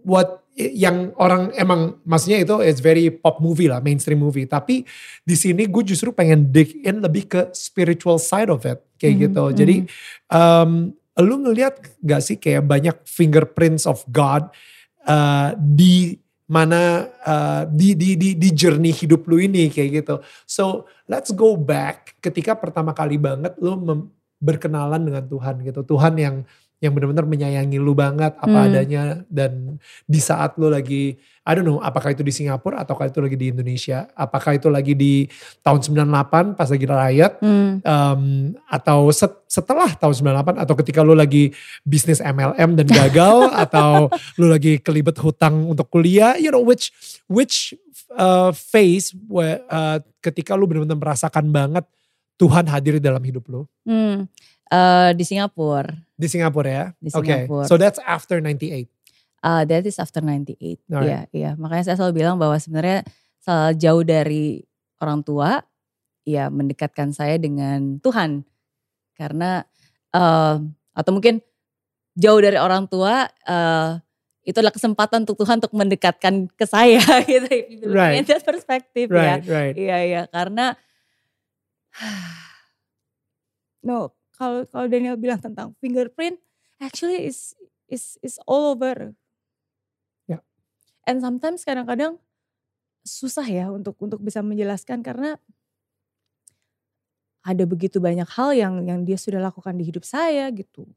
what 0.02 0.39
yang 0.76 1.16
orang 1.16 1.54
emang 1.56 1.96
maksudnya 2.04 2.44
itu 2.44 2.60
it's 2.60 2.84
very 2.84 3.08
pop 3.08 3.40
movie 3.40 3.70
lah, 3.70 3.80
mainstream 3.80 4.20
movie. 4.20 4.44
Tapi 4.44 4.84
di 5.24 5.36
sini 5.36 5.64
gue 5.64 5.82
justru 5.86 6.12
pengen 6.12 6.52
dig 6.52 6.76
in 6.84 7.00
lebih 7.00 7.24
ke 7.30 7.40
spiritual 7.56 8.20
side 8.20 8.52
of 8.52 8.68
it 8.68 8.84
kayak 9.00 9.14
Mhm, 9.16 9.22
gitu. 9.24 9.44
Jadi 9.56 9.76
um, 10.28 10.92
lu 11.20 11.36
ngelihat 11.44 11.80
gak 12.00 12.22
sih 12.24 12.36
kayak 12.36 12.64
banyak 12.64 12.96
fingerprints 13.04 13.84
of 13.88 14.04
God 14.08 14.52
uh, 15.08 15.56
di 15.56 16.16
mana 16.50 17.06
uh, 17.22 17.62
di 17.70 17.94
di 17.94 18.18
di 18.18 18.34
di 18.34 18.48
journey 18.50 18.90
hidup 18.90 19.22
lu 19.30 19.38
ini 19.38 19.70
kayak 19.70 20.02
gitu. 20.02 20.18
So 20.50 20.90
let's 21.06 21.30
go 21.30 21.54
back 21.54 22.18
ketika 22.18 22.58
pertama 22.58 22.90
kali 22.90 23.16
banget 23.22 23.54
lu 23.62 23.78
mem- 23.78 24.10
berkenalan 24.42 25.04
dengan 25.04 25.24
Tuhan 25.30 25.62
gitu. 25.62 25.86
Tuhan 25.86 26.14
yang 26.18 26.36
yang 26.80 26.96
benar-benar 26.96 27.28
menyayangi 27.28 27.76
lu 27.76 27.92
banget 27.92 28.32
apa 28.34 28.48
Hmm. 28.50 28.66
adanya 28.66 29.02
dan 29.28 29.76
di 30.02 30.16
saat 30.16 30.56
lu 30.56 30.66
lagi 30.66 31.20
I 31.40 31.52
don't 31.52 31.64
know 31.64 31.76
apakah 31.78 32.12
itu 32.12 32.20
di 32.20 32.30
Singapura 32.30 32.80
ataukah 32.80 33.08
itu 33.08 33.18
lagi 33.18 33.34
di 33.34 33.48
Indonesia, 33.48 34.08
apakah 34.12 34.54
itu 34.54 34.68
lagi 34.68 34.92
di 34.92 35.24
tahun 35.60 35.80
98 35.82 36.52
pas 36.54 36.68
lagi 36.68 36.86
riot 36.86 37.32
Hmm. 37.38 37.72
um, 37.80 38.22
atau 38.64 39.08
set- 39.10 39.44
setelah 39.44 39.92
tahun 39.92 40.14
98 40.14 40.56
atau 40.56 40.74
ketika 40.74 41.00
lu 41.00 41.12
lagi 41.12 41.52
bisnis 41.82 42.20
MLM 42.20 42.76
dan 42.76 42.86
gagal 42.86 43.38
atau 43.66 44.08
lu 44.36 44.48
lagi 44.48 44.80
kelibet 44.80 45.16
hutang 45.16 45.64
untuk 45.66 45.88
kuliah 45.88 46.36
you 46.36 46.48
know 46.48 46.62
which 46.62 46.92
which 47.26 47.76
uh, 48.14 48.52
phase 48.52 49.12
where, 49.26 49.60
uh, 49.68 50.00
ketika 50.18 50.56
lu 50.56 50.64
benar-benar 50.64 50.96
merasakan 50.96 51.48
banget 51.50 51.84
Tuhan 52.36 52.64
hadir 52.64 52.96
di 52.96 53.04
dalam 53.04 53.20
hidup 53.20 53.44
lu 53.48 53.68
Hmm. 53.84 54.24
Eh, 54.70 55.10
di 55.18 55.26
Singapura. 55.26 55.90
Di 56.20 56.28
Singapura 56.28 56.68
ya 56.68 56.84
Di 57.00 57.08
oke 57.10 57.24
Singapura. 57.24 57.64
so 57.64 57.80
that's 57.80 57.96
after 58.04 58.36
98 58.44 58.84
Uh, 59.40 59.64
that 59.64 59.88
is 59.88 59.96
after 59.96 60.20
98. 60.20 60.84
Alright. 60.92 61.00
Iya, 61.08 61.20
iya. 61.32 61.50
Makanya 61.56 61.88
saya 61.88 61.96
selalu 61.96 62.20
bilang 62.20 62.36
bahwa 62.36 62.60
sebenarnya 62.60 63.08
jauh 63.72 64.04
dari 64.04 64.60
orang 65.00 65.24
tua, 65.24 65.64
ya 66.28 66.52
mendekatkan 66.52 67.16
saya 67.16 67.40
dengan 67.40 67.96
Tuhan. 68.04 68.44
Karena 69.16 69.64
eh, 70.12 70.56
atau 70.92 71.10
mungkin 71.16 71.40
jauh 72.20 72.36
dari 72.36 72.60
orang 72.60 72.84
tua 72.84 73.32
eh, 73.32 73.90
itu 74.44 74.60
adalah 74.60 74.76
kesempatan 74.76 75.24
untuk 75.24 75.40
Tuhan 75.40 75.56
untuk 75.56 75.72
mendekatkan 75.72 76.44
ke 76.52 76.68
saya 76.68 77.00
gitu. 77.24 77.88
Right. 77.88 78.20
at 78.20 78.28
that 78.28 78.44
perspective 78.44 79.08
ya. 79.08 79.40
right 79.40 79.44
right 79.48 79.72
Iya 79.72 79.98
iya 80.04 80.22
karena 80.28 80.76
no 83.88 84.12
kalau 84.40 84.64
kalau 84.72 84.88
Daniel 84.88 85.20
bilang 85.20 85.36
tentang 85.36 85.76
fingerprint 85.84 86.40
actually 86.80 87.28
is 87.28 87.52
is 87.92 88.16
is 88.24 88.40
all 88.48 88.72
over. 88.72 89.12
Ya. 90.24 90.40
And 91.04 91.20
sometimes 91.20 91.68
kadang-kadang 91.68 92.16
susah 93.04 93.44
ya 93.44 93.68
untuk 93.68 94.00
untuk 94.00 94.24
bisa 94.24 94.40
menjelaskan 94.40 95.04
karena 95.04 95.36
ada 97.44 97.64
begitu 97.68 98.00
banyak 98.00 98.28
hal 98.32 98.56
yang 98.56 98.80
yang 98.88 99.04
dia 99.04 99.20
sudah 99.20 99.44
lakukan 99.44 99.76
di 99.76 99.84
hidup 99.84 100.08
saya 100.08 100.48
gitu. 100.56 100.88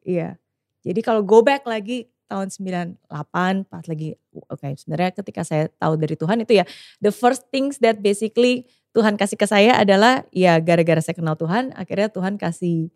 Iya. 0.00 0.40
Jadi 0.80 1.00
kalau 1.04 1.20
go 1.20 1.44
back 1.44 1.68
lagi 1.68 2.08
tahun 2.26 2.50
98 2.50 3.70
pas 3.70 3.84
lagi 3.86 4.18
oke 4.34 4.66
sebenarnya 4.74 5.14
ketika 5.14 5.46
saya 5.46 5.70
tahu 5.78 5.94
dari 5.94 6.18
Tuhan 6.18 6.42
itu 6.42 6.58
ya 6.58 6.66
the 6.98 7.14
first 7.14 7.46
things 7.54 7.78
that 7.78 8.02
basically 8.02 8.66
Tuhan 8.96 9.20
kasih 9.20 9.36
ke 9.36 9.44
saya 9.44 9.76
adalah 9.76 10.24
ya 10.32 10.56
gara-gara 10.56 11.04
saya 11.04 11.12
kenal 11.20 11.36
Tuhan 11.36 11.76
akhirnya 11.76 12.08
Tuhan 12.08 12.40
kasih 12.40 12.88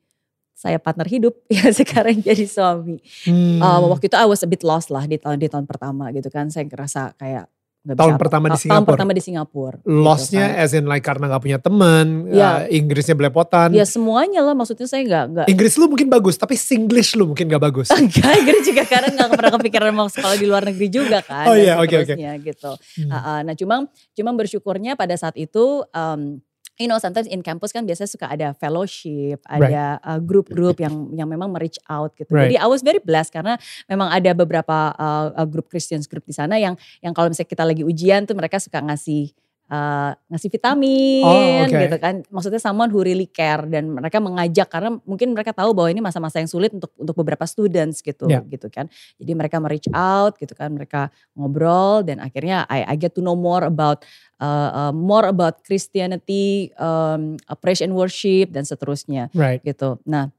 saya 0.56 0.80
partner 0.80 1.04
hidup 1.04 1.36
ya 1.52 1.68
sekarang 1.72 2.24
jadi 2.24 2.48
suami. 2.48 3.00
Hmm. 3.28 3.60
Uh, 3.60 3.92
waktu 3.92 4.08
itu 4.08 4.16
I 4.16 4.24
was 4.24 4.40
a 4.40 4.48
bit 4.48 4.64
lost 4.64 4.88
lah 4.88 5.04
di 5.04 5.20
tahun 5.20 5.40
di 5.40 5.52
tahun 5.52 5.68
pertama 5.68 6.08
gitu 6.16 6.32
kan 6.32 6.48
saya 6.48 6.64
ngerasa 6.64 7.20
kayak 7.20 7.52
nggak 7.80 7.96
Tahun 7.96 8.12
bisa- 8.12 8.20
pertama 8.20 8.44
di 8.44 8.50
ta- 8.50 8.52
tahun 8.52 8.60
Singapura? 8.60 8.90
pertama 8.92 9.10
di 9.10 9.22
Singapura. 9.22 9.76
gitu 9.78 9.88
Lossnya 9.88 10.46
kan. 10.46 10.60
as 10.60 10.72
in 10.72 10.84
like 10.84 11.00
karena 11.00 11.24
gak 11.26 11.40
punya 11.40 11.58
teman, 11.58 12.06
Ya. 12.28 12.44
uh, 12.44 12.60
Inggrisnya 12.68 13.14
belepotan. 13.14 13.72
ya 13.72 13.84
semuanya 13.84 14.40
lah 14.40 14.52
maksudnya 14.52 14.84
saya 14.84 15.00
nggak 15.02 15.24
nggak 15.30 15.46
Inggris 15.48 15.74
lu 15.74 15.88
mungkin 15.88 16.06
bagus, 16.06 16.36
tapi 16.36 16.54
Singlish 16.54 17.16
lu 17.16 17.24
mungkin 17.26 17.48
gak 17.48 17.62
bagus. 17.62 17.88
enggak 17.96 18.36
Inggris 18.36 18.62
juga 18.62 18.84
karena 18.84 19.08
nggak 19.10 19.30
pernah 19.32 19.52
kepikiran 19.56 19.90
mau 19.90 20.06
sekolah 20.06 20.36
di 20.36 20.44
luar 20.44 20.62
negeri 20.62 20.88
juga 20.88 21.18
kan. 21.20 21.46
Oh 21.46 21.56
iya, 21.56 21.76
oke, 21.76 21.96
oke. 21.98 22.14
gitu. 22.42 22.72
Hmm. 22.98 23.08
Uh, 23.08 23.16
uh, 23.16 23.38
nah 23.42 23.54
cuma 23.54 23.88
cuma 24.12 24.30
bersyukurnya 24.34 24.92
pada 24.92 25.16
saat 25.16 25.34
itu 25.34 25.80
um, 25.86 26.36
you 26.80 26.88
know 26.88 26.96
sometimes 26.96 27.28
in 27.28 27.44
campus 27.44 27.76
kan 27.76 27.84
biasanya 27.84 28.08
suka 28.08 28.26
ada 28.32 28.56
fellowship, 28.56 29.44
ada 29.44 30.00
uh, 30.00 30.16
grup-grup 30.16 30.80
yang 30.80 31.12
yang 31.12 31.28
memang 31.28 31.52
reach 31.60 31.76
out 31.92 32.16
gitu. 32.16 32.32
Right. 32.32 32.48
Jadi 32.48 32.56
I 32.56 32.66
was 32.66 32.80
very 32.80 32.98
blessed 33.04 33.36
karena 33.36 33.60
memang 33.84 34.08
ada 34.08 34.32
beberapa 34.32 34.96
uh, 34.96 35.36
uh, 35.36 35.44
grup 35.44 35.68
Christians 35.68 36.08
group 36.08 36.24
di 36.24 36.32
sana 36.32 36.56
yang 36.56 36.80
yang 37.04 37.12
kalau 37.12 37.28
misalnya 37.28 37.52
kita 37.52 37.64
lagi 37.68 37.84
ujian 37.84 38.24
tuh 38.24 38.32
mereka 38.32 38.56
suka 38.56 38.80
ngasih 38.80 39.36
uh, 39.70 40.10
ngasih 40.28 40.50
vitamin 40.50 41.22
Oh, 41.24 41.64
oke. 41.64 41.78
gitu 41.78 41.96
kan. 41.96 42.14
Maksudnya 42.28 42.60
someone 42.60 42.90
who 42.90 43.00
really 43.00 43.30
care 43.30 43.64
dan 43.70 43.94
mereka 43.94 44.18
mengajak 44.18 44.68
karena 44.68 44.98
mungkin 45.06 45.32
mereka 45.32 45.54
tahu 45.54 45.70
bahwa 45.72 45.88
ini 45.88 46.02
masa-masa 46.02 46.42
yang 46.42 46.50
sulit 46.50 46.74
untuk 46.74 46.90
untuk 46.98 47.14
beberapa 47.16 47.46
students 47.46 48.02
gitu 48.02 48.26
Ya. 48.28 48.42
gitu 48.44 48.66
kan. 48.68 48.90
Jadi 49.16 49.32
mereka 49.32 49.62
reach 49.62 49.86
out 49.94 50.34
gitu 50.36 50.52
kan, 50.58 50.74
mereka 50.74 51.08
ngobrol 51.38 52.02
dan 52.02 52.18
akhirnya 52.18 52.66
I, 52.66 52.84
I 52.84 52.94
get 52.98 53.14
to 53.14 53.22
know 53.22 53.38
more 53.38 53.62
about 53.62 54.02
uh, 54.42 54.90
uh, 54.90 54.92
more 54.92 55.30
about 55.30 55.62
Christianity, 55.62 56.74
um, 56.76 57.38
uh, 57.46 57.54
praise 57.54 57.80
and 57.80 57.94
worship 57.94 58.50
dan 58.50 58.66
seterusnya 58.66 59.30
Right. 59.36 59.62
gitu. 59.62 60.00
Nah, 60.08 60.32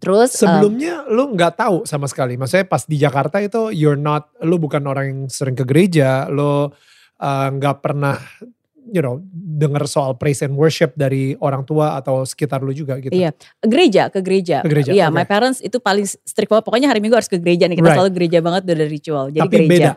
terus 0.00 0.32
um, 0.40 0.48
Sebelumnya 0.48 1.04
lu 1.10 1.34
nggak 1.36 1.60
tahu 1.60 1.76
sama 1.84 2.08
sekali. 2.08 2.40
Maksudnya 2.40 2.64
pas 2.64 2.86
di 2.88 2.96
Jakarta 2.96 3.36
itu 3.42 3.68
you're 3.74 4.00
not, 4.00 4.32
lu 4.40 4.56
bukan 4.56 4.80
orang 4.88 5.04
yang 5.12 5.20
sering 5.28 5.52
ke 5.58 5.66
gereja, 5.68 6.30
lu 6.32 6.70
uh, 7.20 7.48
nggak 7.52 7.76
pernah 7.84 8.16
you 8.88 9.04
know 9.04 9.20
dengar 9.34 9.84
soal 9.84 10.16
praise 10.16 10.40
and 10.40 10.56
worship 10.56 10.96
dari 10.96 11.36
orang 11.44 11.68
tua 11.68 12.00
atau 12.00 12.24
sekitar 12.24 12.64
lu 12.64 12.72
juga 12.72 12.96
gitu. 12.96 13.12
Iya, 13.12 13.36
gereja, 13.60 14.08
ke 14.08 14.24
gereja. 14.24 14.64
Ke 14.64 14.72
gereja, 14.72 14.90
Iya, 14.96 15.12
oke. 15.12 15.20
my 15.20 15.26
parents 15.28 15.60
itu 15.60 15.76
paling 15.76 16.08
strict 16.08 16.48
banget. 16.48 16.64
Pokoknya 16.64 16.88
hari 16.88 17.04
Minggu 17.04 17.16
harus 17.20 17.28
ke 17.28 17.36
gereja 17.36 17.68
nih. 17.68 17.76
Kita 17.76 17.86
Right. 17.92 17.96
selalu 18.00 18.10
gereja 18.16 18.38
banget 18.40 18.60
udah 18.64 18.76
dari 18.80 18.90
ritual. 18.90 19.24
Jadi 19.28 19.40
Tapi 19.44 19.54
gereja. 19.60 19.68
beda. 19.68 19.90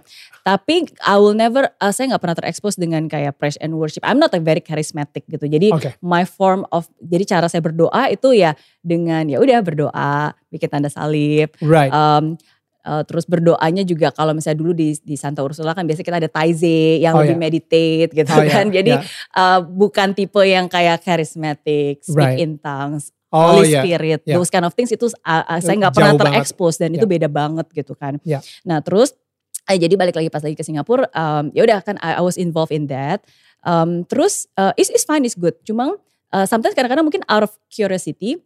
Tapi 0.43 0.76
I 1.08 1.15
will 1.15 1.32
never, 1.32 1.72
uh, 1.80 1.93
saya 1.96 2.12
nggak 2.12 2.19
pernah 2.19 2.36
terekspos 2.36 2.76
dengan 2.76 3.08
kayak 3.08 3.39
praise 3.39 3.56
and 3.63 3.80
worship. 3.80 4.04
I'm 4.04 4.19
not 4.19 4.36
a 4.36 4.43
very 4.43 4.60
charismatic 4.60 5.24
gitu. 5.32 5.48
Jadi 5.48 5.72
Oke. 5.72 5.96
my 6.04 6.28
form 6.28 6.67
of, 6.76 6.91
jadi 7.00 7.24
cara 7.24 7.48
saya 7.48 7.63
berdoa 7.63 8.12
itu 8.12 8.36
ya 8.36 8.52
dengan 8.84 9.24
ya 9.32 9.39
udah 9.39 9.63
berdoa, 9.63 10.36
bikin 10.52 10.67
tanda 10.67 10.91
salib. 10.91 11.56
Right. 11.63 11.96
Um, 11.96 12.36
uh, 12.84 13.04
terus 13.04 13.24
berdoanya 13.24 13.82
juga 13.82 14.12
kalau 14.12 14.32
misalnya 14.32 14.60
dulu 14.60 14.72
di 14.72 14.96
di 15.00 15.15
Santa 15.15 15.41
Ursula 15.41 15.72
kan 15.72 15.84
biasanya 15.84 16.08
kita 16.08 16.19
ada 16.24 16.32
taize 16.32 16.76
yang 17.00 17.15
Oh, 17.15 17.24
lebih 17.24 17.36
ya. 17.36 17.41
meditate 17.41 18.10
gitu 18.12 18.30
Oh, 18.30 18.43
ya, 18.48 18.52
kan. 18.54 18.65
Jadi 18.69 18.93
ya. 18.93 19.02
uh, 19.34 19.60
bukan 19.63 20.12
tipe 20.12 20.39
yang 20.43 20.67
kayak 20.67 21.02
charismatic, 21.02 22.04
speak 22.04 22.15
Right. 22.15 22.39
in 22.39 22.56
tongues, 22.58 23.10
Oh 23.30 23.58
Holy 23.58 23.74
ya. 23.74 23.82
Spirit, 23.82 24.22
ya. 24.24 24.38
those 24.38 24.48
kind 24.48 24.62
of 24.62 24.72
things 24.74 24.91
itu 24.91 25.10
uh, 25.26 25.43
uh, 25.43 25.58
saya 25.58 25.76
nggak 25.80 25.93
pernah 25.93 26.13
terekspos 26.15 26.78
dan 26.78 26.93
itu 26.93 27.04
Ya. 27.04 27.12
beda 27.17 27.28
banget 27.28 27.65
gitu 27.74 27.98
kan. 27.98 28.22
Ya. 28.22 28.39
Nah 28.62 28.78
terus, 28.80 29.17
eh, 29.65 29.80
jadi 29.80 29.98
balik 29.98 30.13
lagi 30.13 30.30
pas 30.30 30.43
lagi 30.43 30.54
ke 30.54 30.62
Singapura, 30.62 31.10
um, 31.12 31.50
ya 31.50 31.65
udah 31.65 31.82
kan 31.82 31.98
I, 31.98 32.19
I 32.19 32.24
was 32.24 32.38
involved 32.38 32.69
in 32.69 32.86
that. 32.88 33.26
Um, 33.63 34.04
terus 34.06 34.46
uh, 34.54 34.76
is 34.76 34.91
is 34.91 35.02
fine 35.02 35.24
is 35.24 35.34
good, 35.34 35.56
cuma 35.63 35.96
uh, 36.30 36.46
sometimes 36.46 36.76
kadang-kadang 36.76 37.08
mungkin 37.08 37.24
out 37.26 37.48
of 37.48 37.56
curiosity, 37.72 38.38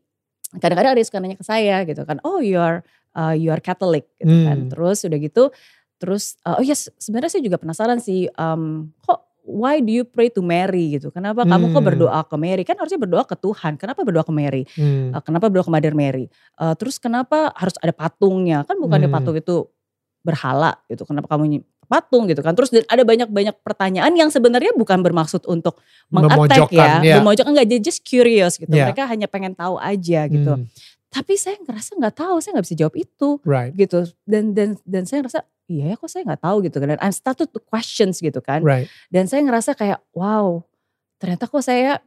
kadang-kadang 0.62 0.94
ada 0.94 1.00
yang 1.02 1.10
suka 1.10 1.20
nanya 1.20 1.36
ke 1.36 1.44
saya 1.44 1.82
gitu 1.84 2.06
kan, 2.06 2.22
oh 2.22 2.38
you 2.40 2.56
are 2.56 2.86
uh, 3.14 3.32
you 3.32 3.54
are 3.54 3.62
Catholic 3.62 4.10
gitu 4.18 4.34
kan. 4.44 4.68
Hmm. 4.68 4.72
Terus 4.74 5.06
udah 5.06 5.20
gitu, 5.20 5.44
terus 5.96 6.24
uh, 6.44 6.60
oh 6.60 6.64
ya 6.64 6.76
se- 6.76 6.92
sebenarnya 6.98 7.38
saya 7.38 7.44
juga 7.46 7.62
penasaran 7.62 8.02
sih, 8.02 8.28
um, 8.36 8.92
kok 9.02 9.24
why 9.48 9.80
do 9.80 9.96
you 9.96 10.04
pray 10.04 10.28
to 10.28 10.44
Mary 10.44 11.00
gitu? 11.00 11.08
Kenapa 11.08 11.48
kamu 11.48 11.72
kok 11.72 11.80
Hmm. 11.80 11.88
berdoa 11.88 12.20
ke 12.28 12.36
Mary? 12.36 12.68
Kan 12.68 12.76
harusnya 12.76 13.00
berdoa 13.00 13.24
ke 13.24 13.40
Tuhan. 13.40 13.80
Kenapa 13.80 14.04
berdoa 14.04 14.28
ke 14.28 14.34
Mary? 14.36 14.68
Hmm. 14.76 15.16
Uh, 15.16 15.24
kenapa 15.24 15.48
berdoa 15.48 15.64
ke 15.64 15.72
Mother 15.72 15.96
Mary? 15.96 16.28
Uh, 16.60 16.76
terus 16.76 17.00
kenapa 17.00 17.56
harus 17.56 17.80
ada 17.80 17.96
patungnya? 17.96 18.68
Kan 18.68 18.76
bukannya 18.84 19.08
Hmm. 19.08 19.16
patung 19.24 19.40
itu 19.40 19.72
berhala 20.20 20.76
gitu. 20.92 21.08
Kenapa 21.08 21.32
kamu 21.32 21.64
patung 21.88 22.28
gitu 22.28 22.44
kan? 22.44 22.52
Terus 22.52 22.76
ada 22.92 23.04
banyak-banyak 23.08 23.64
pertanyaan 23.64 24.12
yang 24.20 24.28
sebenarnya 24.28 24.76
bukan 24.76 25.00
bermaksud 25.00 25.48
untuk 25.48 25.80
mengattack 26.12 26.68
ya, 26.68 27.00
ya. 27.00 27.16
memojokkan 27.24 27.56
enggak, 27.56 27.80
just 27.80 28.04
curious 28.04 28.60
gitu. 28.60 28.76
Ya. 28.76 28.92
Mereka 28.92 29.08
hanya 29.08 29.32
pengen 29.32 29.56
tahu 29.56 29.80
aja 29.80 30.28
gitu. 30.28 30.60
Hmm. 30.60 30.68
Tapi 31.08 31.34
saya 31.40 31.56
ngerasa 31.60 31.96
nggak 31.96 32.16
tahu, 32.20 32.36
saya 32.44 32.52
nggak 32.60 32.66
bisa 32.68 32.78
jawab 32.78 32.96
itu 33.00 33.30
Right. 33.48 33.72
gitu. 33.74 34.04
Dan 34.28 34.52
dan 34.52 34.76
dan 34.84 35.04
saya 35.08 35.24
ngerasa 35.24 35.40
iya 35.68 35.92
ya 35.92 35.96
kok 35.96 36.08
saya 36.08 36.24
nggak 36.28 36.42
tahu 36.44 36.58
gitu 36.68 36.78
kan. 36.80 36.88
Dan 36.96 37.00
I'm 37.00 37.16
started 37.16 37.48
to 37.52 37.60
questions 37.60 38.20
gitu 38.20 38.40
kan. 38.44 38.60
Right. 38.62 38.88
Dan 39.08 39.28
saya 39.28 39.44
ngerasa 39.44 39.72
kayak 39.74 40.04
wow 40.12 40.64
ternyata 41.18 41.48
kok 41.48 41.64
saya 41.64 42.00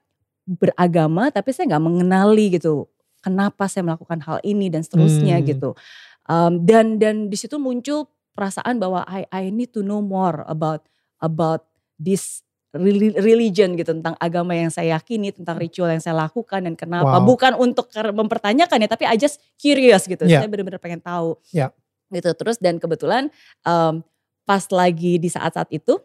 beragama 0.47 1.31
tapi 1.31 1.51
saya 1.53 1.67
nggak 1.71 1.85
mengenali 1.85 2.57
gitu 2.57 2.87
kenapa 3.21 3.69
saya 3.69 3.85
melakukan 3.85 4.19
hal 4.25 4.39
ini 4.43 4.73
dan 4.73 4.81
seterusnya 4.83 5.39
Hmm. 5.41 5.47
gitu. 5.47 5.71
Um, 6.27 6.63
dan 6.63 6.97
dan 6.97 7.29
di 7.29 7.37
situ 7.37 7.59
muncul 7.59 8.07
perasaan 8.33 8.79
bahwa 8.79 9.03
I 9.05 9.27
I 9.29 9.45
need 9.51 9.74
to 9.74 9.83
know 9.83 10.01
more 10.01 10.45
about 10.47 10.87
about 11.18 11.66
this 11.97 12.41
religion 13.16 13.75
gitu 13.75 13.91
tentang 13.93 14.14
agama 14.16 14.55
yang 14.55 14.71
saya 14.71 14.95
yakini 14.95 15.35
tentang 15.35 15.59
ritual 15.59 15.91
yang 15.91 15.99
saya 15.99 16.14
lakukan 16.16 16.62
dan 16.62 16.75
kenapa 16.75 17.18
Wow. 17.18 17.27
bukan 17.27 17.53
untuk 17.55 17.91
mempertanyakan 17.91 18.79
ya 18.79 18.89
tapi 18.89 19.05
I 19.05 19.18
just 19.18 19.43
curious 19.57 20.07
gitu 20.07 20.23
Yeah. 20.23 20.41
saya 20.41 20.49
benar-benar 20.49 20.79
pengen 20.79 21.03
tahu 21.03 21.35
Yeah. 21.51 21.75
gitu 22.09 22.31
terus 22.35 22.59
dan 22.59 22.79
kebetulan 22.79 23.31
um, 23.62 24.07
pas 24.43 24.66
lagi 24.71 25.14
di 25.14 25.31
saat-saat 25.31 25.71
itu, 25.71 26.03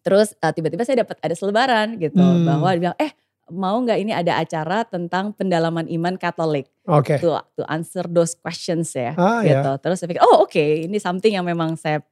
terus 0.00 0.36
uh, 0.38 0.52
tiba-tiba 0.52 0.84
saya 0.84 1.00
dapat 1.00 1.16
ada 1.20 1.32
selebaran 1.32 1.96
gitu 1.96 2.20
Hmm. 2.20 2.44
bahwa 2.44 2.68
dia 2.70 2.80
bilang, 2.82 2.98
eh 3.00 3.12
mau 3.48 3.80
nggak 3.80 3.98
ini 3.98 4.12
ada 4.12 4.36
acara 4.36 4.84
tentang 4.84 5.32
pendalaman 5.32 5.88
iman 5.88 6.16
Katolik 6.16 6.68
Oke. 6.84 7.16
to 7.16 7.32
to 7.52 7.64
answer 7.66 8.04
those 8.04 8.32
questions 8.32 8.92
ya 8.92 9.12
Ah, 9.14 9.40
gitu. 9.40 9.70
ya. 9.72 9.80
Terus 9.80 9.96
saya 10.00 10.08
pikir, 10.08 10.20
oh 10.20 10.44
oke 10.44 10.60
ini 10.84 10.96
something 10.96 11.32
yang 11.32 11.44
memang 11.44 11.76
saya 11.76 12.04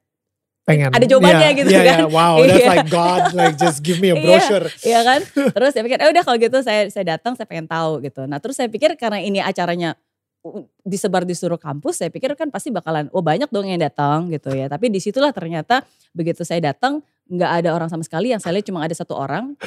Pengen. 0.61 0.93
Ada 0.93 1.05
jawabannya 1.09 1.41
Iya, 1.41 1.57
gitu 1.57 1.69
iya, 1.69 1.81
kan. 1.81 1.97
iya. 1.97 2.07
Wow, 2.07 2.35
that's 2.45 2.61
Iya. 2.61 2.69
like 2.69 2.87
God, 2.87 3.21
like 3.33 3.55
just 3.57 3.81
give 3.81 3.97
me 3.97 4.13
a 4.13 4.15
Iya. 4.17 4.21
brochure. 4.21 4.67
Iya 4.85 4.99
kan? 5.01 5.19
Terus 5.25 5.69
saya 5.73 5.83
pikir, 5.83 5.97
eh 5.97 6.09
udah 6.13 6.21
kalau 6.21 6.37
gitu 6.37 6.57
saya 6.61 6.81
saya 6.87 7.05
datang, 7.17 7.33
saya 7.33 7.49
pengen 7.49 7.65
tahu 7.65 7.97
gitu. 8.01 8.29
Nah 8.29 8.37
terus 8.37 8.55
saya 8.55 8.69
pikir 8.69 8.93
karena 8.93 9.17
ini 9.17 9.41
acaranya 9.41 9.97
uh, 10.45 10.61
disebar 10.81 11.25
di 11.25 11.33
seluruh 11.33 11.57
kampus, 11.57 12.05
saya 12.05 12.13
pikir 12.13 12.37
kan 12.37 12.53
pasti 12.53 12.69
bakalan, 12.69 13.09
oh 13.09 13.25
banyak 13.25 13.49
dong 13.49 13.65
yang 13.65 13.81
datang 13.81 14.29
gitu 14.29 14.53
ya. 14.53 14.69
Tapi 14.69 14.87
di 14.87 15.01
situlah 15.01 15.33
ternyata 15.33 15.81
begitu 16.13 16.45
saya 16.45 16.61
datang, 16.61 17.01
nggak 17.25 17.51
ada 17.65 17.69
orang 17.73 17.89
sama 17.89 18.05
sekali. 18.05 18.29
Yang 18.29 18.45
saya 18.45 18.61
lihat 18.61 18.69
cuma 18.69 18.85
ada 18.85 18.93
satu 18.93 19.17
orang, 19.17 19.57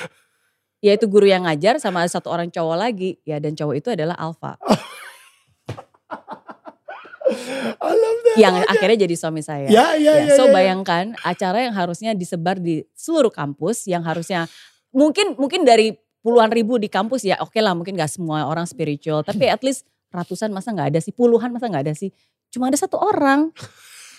yaitu 0.78 1.10
guru 1.10 1.26
yang 1.26 1.42
ngajar 1.42 1.82
sama 1.82 2.06
ada 2.06 2.10
satu 2.12 2.30
orang 2.30 2.54
cowok 2.54 2.76
lagi. 2.78 3.18
Ya 3.26 3.42
dan 3.42 3.58
cowok 3.58 3.74
itu 3.82 3.88
adalah 3.90 4.14
Alfa, 4.14 4.54
I 7.76 7.90
love 7.90 8.20
that. 8.24 8.36
yang 8.36 8.54
akhirnya 8.64 8.98
jadi 9.04 9.14
suami 9.14 9.40
saya. 9.40 9.66
Ya, 9.66 9.94
ya, 9.94 10.18
Ya, 10.18 10.30
ya. 10.30 10.34
so 10.34 10.44
ya, 10.44 10.48
ya. 10.48 10.54
bayangkan 10.54 11.04
acara 11.20 11.58
yang 11.62 11.74
harusnya 11.74 12.10
disebar 12.12 12.56
di 12.56 12.82
seluruh 12.92 13.30
kampus, 13.30 13.84
yang 13.84 14.02
harusnya 14.02 14.46
mungkin 14.90 15.34
mungkin 15.34 15.62
dari 15.62 15.94
puluhan 16.20 16.48
ribu 16.48 16.76
di 16.76 16.88
kampus 16.88 17.20
ya 17.22 17.36
oke 17.38 17.58
lah 17.58 17.72
mungkin 17.72 17.94
gak 17.94 18.08
semua 18.08 18.44
orang 18.44 18.64
spiritual, 18.64 19.20
tapi 19.20 19.44
at 19.46 19.60
least 19.60 19.84
ratusan 20.08 20.48
masa 20.48 20.70
nggak 20.70 20.94
ada 20.94 21.00
sih, 21.00 21.10
puluhan 21.10 21.50
masa 21.50 21.66
nggak 21.66 21.84
ada 21.84 21.94
sih, 21.94 22.14
cuma 22.48 22.70
ada 22.70 22.78
satu 22.78 22.96
orang. 22.96 23.50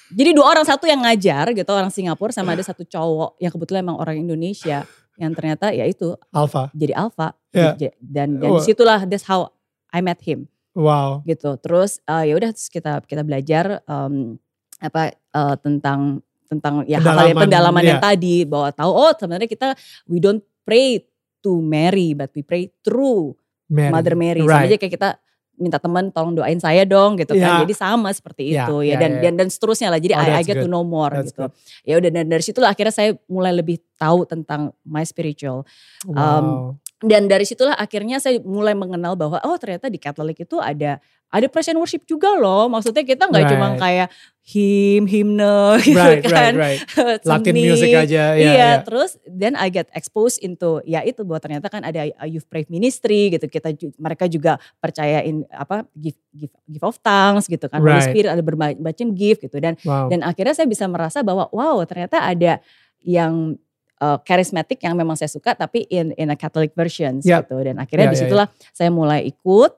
Jadi 0.05 0.38
dua 0.38 0.53
orang 0.53 0.61
satu 0.61 0.86
yang 0.86 1.01
ngajar 1.01 1.49
gitu 1.49 1.66
orang 1.74 1.89
Singapura 1.89 2.30
sama 2.30 2.53
ada 2.53 2.61
satu 2.61 2.86
cowok 2.86 3.41
yang 3.41 3.49
kebetulan 3.49 3.82
emang 3.82 3.97
orang 3.97 4.22
Indonesia 4.22 4.86
yang 5.18 5.34
ternyata 5.34 5.74
ya 5.74 5.82
itu 5.88 6.13
Alpha. 6.30 6.70
jadi 6.76 6.93
alpha 6.93 7.34
Ya. 7.55 7.72
J- 7.74 7.95
dan 7.97 8.36
dan 8.38 8.51
Wah. 8.51 8.59
di 8.59 8.68
situlah 8.68 9.07
that's 9.07 9.24
how 9.24 9.47
I 9.89 10.03
met 10.03 10.20
him 10.22 10.45
Wow. 10.76 11.23
gitu. 11.23 11.55
Terus 11.57 12.03
eh, 12.03 12.30
ya 12.30 12.34
udah 12.36 12.51
terus 12.51 12.67
kita 12.67 12.99
kita 13.01 13.23
belajar 13.23 13.80
em, 13.82 14.36
apa 14.78 15.09
eh, 15.15 15.55
tentang 15.63 16.19
tentang 16.45 16.86
ya 16.86 17.01
hal-hal 17.01 17.32
yang 17.32 17.39
Pendalaman, 17.39 17.41
pendalaman 17.41 17.84
yang 17.84 17.99
ya. 17.99 18.05
tadi 18.05 18.36
bahwa 18.45 18.69
tahu 18.69 18.91
oh 18.91 19.11
sebenarnya 19.15 19.47
kita 19.47 19.73
we 20.05 20.19
don't 20.19 20.43
pray 20.61 21.01
to 21.41 21.57
Mary 21.57 22.13
but 22.13 22.30
we 22.34 22.43
pray 22.43 22.69
through 22.84 23.34
Mary. 23.65 23.89
Mother 23.89 24.13
Mary. 24.13 24.43
Sama 24.43 24.51
Right. 24.61 24.69
aja 24.69 24.78
kayak 24.78 24.93
kita 24.93 25.09
minta 25.55 25.80
teman 25.80 26.11
tolong 26.11 26.36
doain 26.36 26.59
saya 26.59 26.84
dong 26.84 27.15
gitu 27.15 27.32
Ya. 27.34 27.47
kan. 27.47 27.53
Jadi 27.63 27.73
sama 27.73 28.11
seperti 28.11 28.51
Ya, 28.51 28.67
itu 28.67 28.84
ya, 28.84 28.93
ya, 28.93 28.95
dan, 28.99 29.11
ya. 29.15 29.21
dan 29.23 29.34
dan 29.39 29.47
seterusnya 29.47 29.88
lah. 29.88 29.97
Jadi 29.97 30.13
Oh, 30.13 30.21
I, 30.21 30.30
I 30.38 30.43
get 30.43 30.59
to 30.59 30.67
know 30.67 30.84
more 30.84 31.09
That's 31.09 31.32
gitu. 31.32 31.47
good. 31.47 31.51
Ya 31.82 31.95
udah 31.95 32.11
dan 32.11 32.26
dari 32.28 32.43
situlah 32.43 32.69
akhirnya 32.69 32.91
saya 32.91 33.15
mulai 33.26 33.55
lebih 33.55 33.80
tahu 33.95 34.28
tentang 34.28 34.76
my 34.84 35.01
spiritual 35.01 35.63
Wow. 36.05 36.76
Dan 37.04 37.28
dari 37.28 37.43
situlah 37.43 37.76
akhirnya 37.76 38.24
saya 38.24 38.39
mulai 38.39 38.72
mengenal 38.72 39.20
bahwa 39.20 39.43
oh 39.43 39.60
ternyata 39.60 39.91
di 39.91 40.00
Katolik 40.00 40.48
itu 40.48 40.64
ada 40.64 41.04
ada 41.28 41.48
praise 41.52 41.68
and 41.68 41.76
worship 41.76 42.08
juga 42.08 42.32
loh. 42.39 42.72
Maksudnya 42.72 43.04
kita 43.04 43.28
nggak 43.28 43.52
cuma 43.52 43.68
Right. 43.76 43.82
kayak 43.84 44.08
hymn, 44.46 45.04
himne 45.04 45.82
gitu 45.84 46.00
right, 46.00 46.24
kan. 46.24 46.54
right, 46.56 46.80
right. 46.96 47.20
Latin 47.28 47.52
music 47.52 47.91
aja. 47.91 48.39
Iya, 48.39 48.48
ya, 48.48 48.54
ya. 48.56 48.72
terus 48.80 49.20
then 49.28 49.60
I 49.60 49.68
get 49.68 49.91
exposed 49.91 50.39
into 50.39 50.80
ya 50.88 51.04
itu 51.04 51.28
bahwa 51.28 51.43
ternyata 51.43 51.68
kan 51.68 51.84
ada 51.84 52.08
youth 52.32 52.48
praise 52.48 52.72
ministry 52.72 53.28
gitu. 53.36 53.52
Kita 53.52 53.76
mereka 54.00 54.32
juga 54.32 54.56
percayain 54.80 55.43
apa 55.52 55.84
give 56.00 56.16
give, 56.32 56.54
give 56.72 56.86
of 56.88 56.96
thanks 57.04 57.52
gitu 57.52 57.68
kan. 57.68 57.84
Holy 57.84 58.00
Right. 58.00 58.08
Spirit 58.08 58.32
ada 58.32 58.39
berbagai 58.39 58.80
macam 58.80 59.12
gift 59.12 59.43
gitu 59.43 59.60
dan 59.60 59.76
Wow. 59.84 60.08
dan 60.08 60.24
akhirnya 60.24 60.56
saya 60.56 60.72
bisa 60.72 60.88
merasa 60.88 61.20
bahwa 61.20 61.52
wow 61.52 61.84
ternyata 61.84 62.24
ada 62.24 62.64
yang 63.04 63.60
uh, 64.00 64.18
charismatic 64.22 64.82
yang 64.82 64.96
memang 64.96 65.16
saya 65.16 65.28
suka 65.28 65.54
tapi 65.54 65.86
in 65.88 66.12
in 66.16 66.28
a 66.30 66.38
Catholic 66.38 66.72
version 66.74 67.20
Ya. 67.22 67.39
gitu 67.43 67.56
dan 67.60 67.78
akhirnya 67.78 68.08
Ya, 68.08 68.12
ya, 68.12 68.14
di 68.14 68.20
situlah 68.20 68.48
saya 68.72 68.89
mulai 68.89 69.28
ikut 69.28 69.72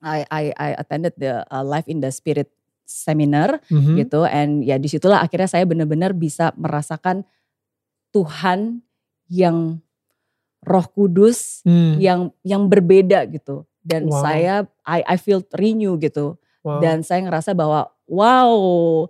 I 0.00 0.22
I 0.28 0.44
I 0.52 0.70
attended 0.76 1.16
the 1.16 1.42
uh, 1.46 1.64
Life 1.64 1.88
in 1.88 1.98
the 1.98 2.10
Spirit 2.10 2.52
seminar 2.86 3.58
Mhm. 3.66 3.98
gitu 3.98 4.22
and 4.22 4.62
ya 4.62 4.76
di 4.76 4.86
situlah 4.86 5.18
akhirnya 5.18 5.50
saya 5.50 5.66
benar-benar 5.66 6.14
bisa 6.14 6.54
merasakan 6.54 7.26
Tuhan 8.14 8.80
yang 9.26 9.82
Roh 10.62 10.86
Kudus 10.90 11.62
Hmm. 11.62 11.98
yang 11.98 12.20
yang 12.42 12.66
berbeda 12.66 13.26
gitu 13.26 13.66
dan 13.82 14.06
Wow. 14.06 14.22
saya 14.22 14.54
I 14.82 15.02
I 15.02 15.16
feel 15.18 15.42
renew 15.54 15.98
gitu 15.98 16.38
Wow. 16.62 16.82
dan 16.82 17.02
saya 17.02 17.22
ngerasa 17.22 17.54
bahwa 17.54 17.86
wow 18.06 19.06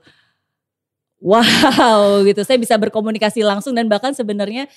wow 1.21 2.21
gitu 2.29 2.43
saya 2.43 2.57
bisa 2.57 2.77
berkomunikasi 2.77 3.41
langsung 3.43 3.73
dan 3.73 3.89
bahkan 3.89 4.13
sebenarnya 4.13 4.69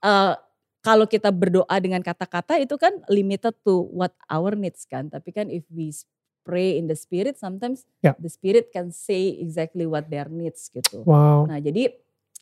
eh, 0.00 0.32
kalau 0.80 1.04
kita 1.04 1.28
berdoa 1.28 1.76
dengan 1.76 2.00
kata-kata 2.00 2.56
itu 2.56 2.72
kan 2.80 2.92
limited 3.12 3.52
to 3.60 3.84
what 3.92 4.14
our 4.26 4.56
needs 4.56 4.88
kan 4.88 5.06
tapi 5.06 5.30
kan 5.30 5.46
if 5.48 5.64
we 5.68 5.92
pray 6.40 6.80
in 6.80 6.88
the 6.88 6.96
spirit 6.96 7.36
sometimes 7.36 7.84
Ya. 8.00 8.16
the 8.16 8.32
spirit 8.32 8.72
can 8.72 8.88
say 8.88 9.36
exactly 9.38 9.84
what 9.84 10.08
their 10.08 10.26
needs 10.26 10.72
gitu 10.72 11.04
wow. 11.04 11.44
nah 11.44 11.60
jadi 11.60 11.92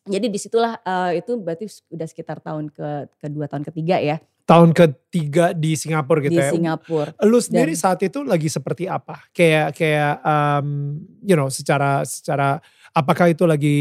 jadi 0.09 0.27
di 0.31 0.39
situlah 0.39 0.79
eh, 0.81 1.21
itu 1.21 1.37
berarti 1.37 1.67
udah 1.91 2.07
sekitar 2.07 2.39
tahun 2.41 2.71
ke 2.71 3.13
kedua 3.19 3.45
tahun 3.47 3.65
ketiga 3.67 3.99
ya 3.99 4.19
Tahun 4.49 4.73
ketiga 4.73 5.53
di 5.53 5.77
Singapura 5.77 6.25
gitu 6.25 6.33
di 6.33 6.41
ya. 6.41 6.49
Singapura 6.49 7.13
Lu 7.21 7.37
sendiri 7.37 7.77
Dan- 7.77 7.83
saat 7.85 8.01
itu 8.01 8.25
lagi 8.25 8.49
seperti 8.49 8.89
apa? 8.89 9.29
Kayak 9.29 9.77
kayak 9.77 10.25
um, 10.25 10.97
you 11.21 11.37
know 11.37 11.53
secara 11.53 12.01
secara 12.09 12.57
apakah 12.93 13.33
itu 13.33 13.45
lagi 13.45 13.79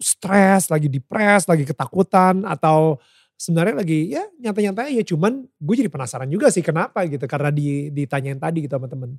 stres, 0.00 0.68
lagi 0.68 0.90
depres, 0.90 1.46
lagi 1.46 1.64
ketakutan 1.64 2.44
atau 2.44 2.98
sebenarnya 3.34 3.74
lagi 3.74 4.14
ya 4.14 4.22
nyata-nyata 4.38 4.88
ya 4.94 5.02
cuman 5.02 5.42
gue 5.42 5.74
jadi 5.74 5.90
penasaran 5.90 6.30
juga 6.30 6.54
sih 6.54 6.62
kenapa 6.62 7.02
gitu 7.04 7.26
karena 7.26 7.50
di 7.50 7.90
ditanyain 7.90 8.38
tadi 8.38 8.64
gitu 8.64 8.78
sama 8.78 8.86
temen. 8.86 9.18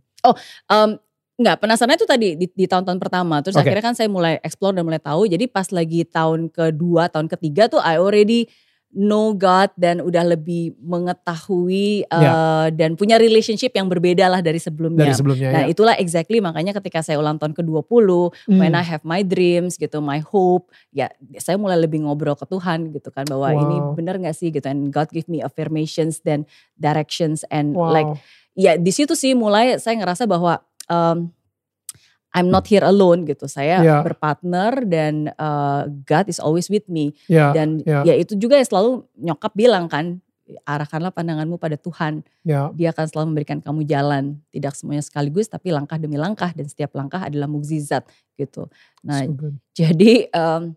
Em, 0.71 0.91
Enggak, 1.35 1.67
penasaran 1.67 1.99
itu 1.99 2.07
tadi 2.07 2.39
di, 2.39 2.47
di 2.47 2.63
tahun-tahun 2.63 2.95
pertama. 2.95 3.43
Terus 3.43 3.59
Oke. 3.59 3.67
akhirnya 3.67 3.83
kan 3.83 3.95
saya 3.95 4.07
mulai 4.07 4.39
explore 4.39 4.71
dan 4.71 4.87
mulai 4.87 5.03
tahu. 5.03 5.27
Jadi 5.27 5.51
pas 5.51 5.67
lagi 5.67 6.07
tahun 6.07 6.47
kedua, 6.47 7.11
tahun 7.11 7.27
ketiga 7.27 7.67
tuh 7.67 7.83
I 7.83 7.99
already 7.99 8.47
know 8.95 9.35
God 9.35 9.75
dan 9.75 9.99
udah 9.99 10.23
lebih 10.25 10.71
mengetahui 10.79 12.07
eh, 12.07 12.67
dan 12.71 12.95
punya 12.95 13.19
relationship 13.19 13.75
yang 13.75 13.85
berbeda 13.85 14.25
lah 14.25 14.39
dari 14.39 14.55
sebelumnya. 14.57 15.03
Dari 15.03 15.13
sebelumnya 15.13 15.49
Nah 15.51 15.63
ya. 15.67 15.69
itulah 15.69 15.95
exactly 15.99 16.39
makanya 16.39 16.71
ketika 16.79 17.03
saya 17.03 17.19
ulang 17.19 17.35
tahun 17.35 17.51
ke-20, 17.51 18.07
Hmm. 18.47 18.57
when 18.57 18.71
I 18.71 18.81
have 18.81 19.03
my 19.03 19.19
dreams 19.19 19.75
gitu, 19.75 19.99
my 19.99 20.23
hope, 20.23 20.71
ya 20.89 21.11
saya 21.37 21.59
mulai 21.59 21.75
lebih 21.75 22.07
ngobrol 22.07 22.33
ke 22.33 22.47
Tuhan 22.47 22.89
gitu 22.89 23.11
kan 23.11 23.27
bahwa 23.27 23.51
ini 23.51 23.77
Wow. 23.77 23.93
benar 23.93 24.15
gak 24.17 24.33
sih 24.33 24.49
gitu 24.49 24.63
and 24.65 24.89
God 24.89 25.11
give 25.11 25.27
me 25.27 25.43
affirmations 25.43 26.23
dan 26.23 26.47
directions 26.75 27.43
and 27.51 27.75
Wow. 27.75 27.91
like 27.91 28.07
ya 28.55 28.79
di 28.79 28.89
situ 28.89 29.11
sih 29.13 29.35
mulai 29.35 29.75
saya 29.75 29.99
ngerasa 29.99 30.23
bahwa 30.23 30.63
um, 30.87 31.27
I'm 32.35 32.51
not 32.51 32.67
here 32.67 32.83
alone 32.83 33.23
gitu. 33.23 33.47
Saya 33.47 33.79
Ya. 33.79 34.03
berpartner 34.03 34.83
dan 34.83 35.31
uh, 35.35 35.87
God 36.03 36.27
is 36.27 36.37
always 36.37 36.67
with 36.67 36.83
me. 36.85 37.15
ya, 37.25 37.55
Dan 37.55 37.79
ya. 37.81 38.03
ya 38.03 38.13
itu 38.13 38.35
juga 38.35 38.59
yang 38.59 38.67
selalu 38.67 38.91
nyokap 39.15 39.55
bilang 39.55 39.87
kan, 39.87 40.19
arahkanlah 40.61 41.09
pandanganmu 41.09 41.55
pada 41.55 41.73
Tuhan. 41.73 42.21
ya. 42.43 42.69
Dia 42.75 42.91
akan 42.91 43.05
selalu 43.07 43.25
memberikan 43.31 43.57
kamu 43.63 43.87
jalan. 43.87 44.37
Tidak 44.51 44.75
semuanya 44.75 45.01
sekaligus 45.01 45.47
tapi 45.47 45.71
langkah 45.71 45.95
demi 45.95 46.19
langkah 46.19 46.51
dan 46.51 46.67
setiap 46.67 46.93
langkah 46.93 47.23
adalah 47.23 47.47
mukjizat 47.47 48.03
gitu. 48.35 48.67
Nah, 49.01 49.23
So 49.23 49.31
good. 49.33 49.55
jadi 49.73 50.27
um, 50.35 50.75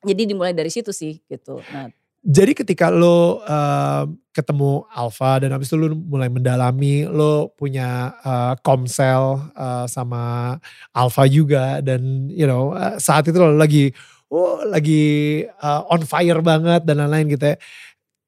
jadi 0.00 0.22
dimulai 0.24 0.54
dari 0.54 0.72
situ 0.72 0.94
sih 0.94 1.20
gitu. 1.26 1.60
Nah, 1.68 1.92
Jadi 2.20 2.52
ketika 2.52 2.92
lo 2.92 3.40
uh, 3.48 4.04
ketemu 4.36 4.84
Alpha 4.92 5.40
dan 5.40 5.56
habis 5.56 5.72
itu 5.72 5.80
lo 5.80 5.96
mulai 5.96 6.28
mendalami, 6.28 7.08
lo 7.08 7.48
punya 7.56 8.12
uh, 8.20 8.52
komsel 8.60 9.40
uh, 9.56 9.88
sama 9.88 10.56
Alpha 10.92 11.24
juga 11.24 11.80
dan 11.80 12.28
you 12.28 12.44
know 12.44 12.76
uh, 12.76 13.00
saat 13.00 13.24
itu 13.24 13.40
lo 13.40 13.56
lagi 13.56 13.88
oh 14.28 14.60
lagi 14.68 15.42
uh, 15.64 15.88
on 15.88 16.04
fire 16.04 16.44
banget 16.44 16.84
dan 16.84 17.00
lain-lain 17.00 17.32
gitu 17.32 17.44
ya. 17.52 17.56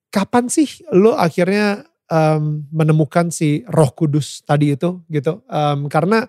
Kapan 0.09 0.49
sih 0.49 0.81
lo 0.97 1.13
akhirnya 1.13 1.85
um, 2.09 2.65
menemukan 2.73 3.29
si 3.29 3.61
Roh 3.69 3.93
Kudus 3.93 4.41
tadi 4.49 4.73
itu 4.73 5.05
gitu? 5.13 5.45
Um, 5.53 5.93
karena 5.93 6.25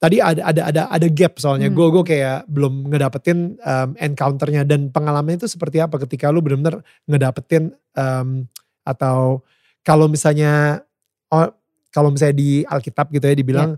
tadi 0.00 0.16
ada 0.16 0.40
ada 0.48 0.62
ada 0.72 0.82
ada 0.88 1.06
gap 1.12 1.36
soalnya 1.36 1.68
Hmm. 1.68 1.76
gue 1.76 1.86
gue 1.92 2.04
kayak 2.08 2.48
belum 2.48 2.88
ngedapetin 2.88 3.60
um, 3.60 3.88
encounternya 4.00 4.64
dan 4.64 4.88
pengalaman 4.88 5.36
itu 5.36 5.44
seperti 5.44 5.76
apa 5.78 6.00
ketika 6.00 6.32
lu 6.32 6.40
benar-benar 6.40 6.80
ngedapetin 7.04 7.76
um, 7.94 8.48
atau 8.82 9.44
kalau 9.84 10.08
misalnya 10.08 10.80
oh, 11.28 11.52
kalau 11.92 12.08
misalnya 12.08 12.36
di 12.40 12.64
Alkitab 12.64 13.12
gitu 13.12 13.28
ya 13.28 13.36
dibilang 13.36 13.76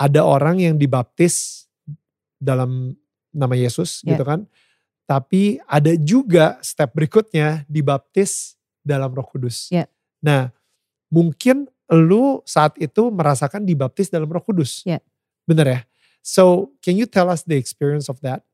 ada 0.00 0.24
orang 0.24 0.64
yang 0.64 0.74
dibaptis 0.80 1.66
dalam 2.40 2.96
nama 3.28 3.52
Yesus 3.52 4.00
Ya. 4.02 4.16
gitu 4.16 4.24
kan 4.24 4.48
tapi 5.04 5.56
ada 5.64 5.92
juga 5.96 6.56
step 6.60 6.92
berikutnya 6.96 7.64
dibaptis 7.64 8.56
dalam 8.84 9.08
Roh 9.08 9.24
Kudus. 9.24 9.72
Ya. 9.72 9.88
Nah, 10.20 10.52
mungkin 11.08 11.64
lu 11.88 12.44
saat 12.44 12.76
itu 12.76 13.08
merasakan 13.08 13.64
dibaptis 13.64 14.12
dalam 14.12 14.28
Roh 14.28 14.44
Kudus. 14.44 14.84
Ya. 14.84 15.00
Bener 15.48 15.66
ya? 15.66 15.80
So, 16.20 16.76
can 16.84 17.00
you 17.00 17.08
tell 17.08 17.32
us 17.32 17.40
the 17.48 17.56
experience 17.56 18.12
of 18.12 18.20
that? 18.20 18.44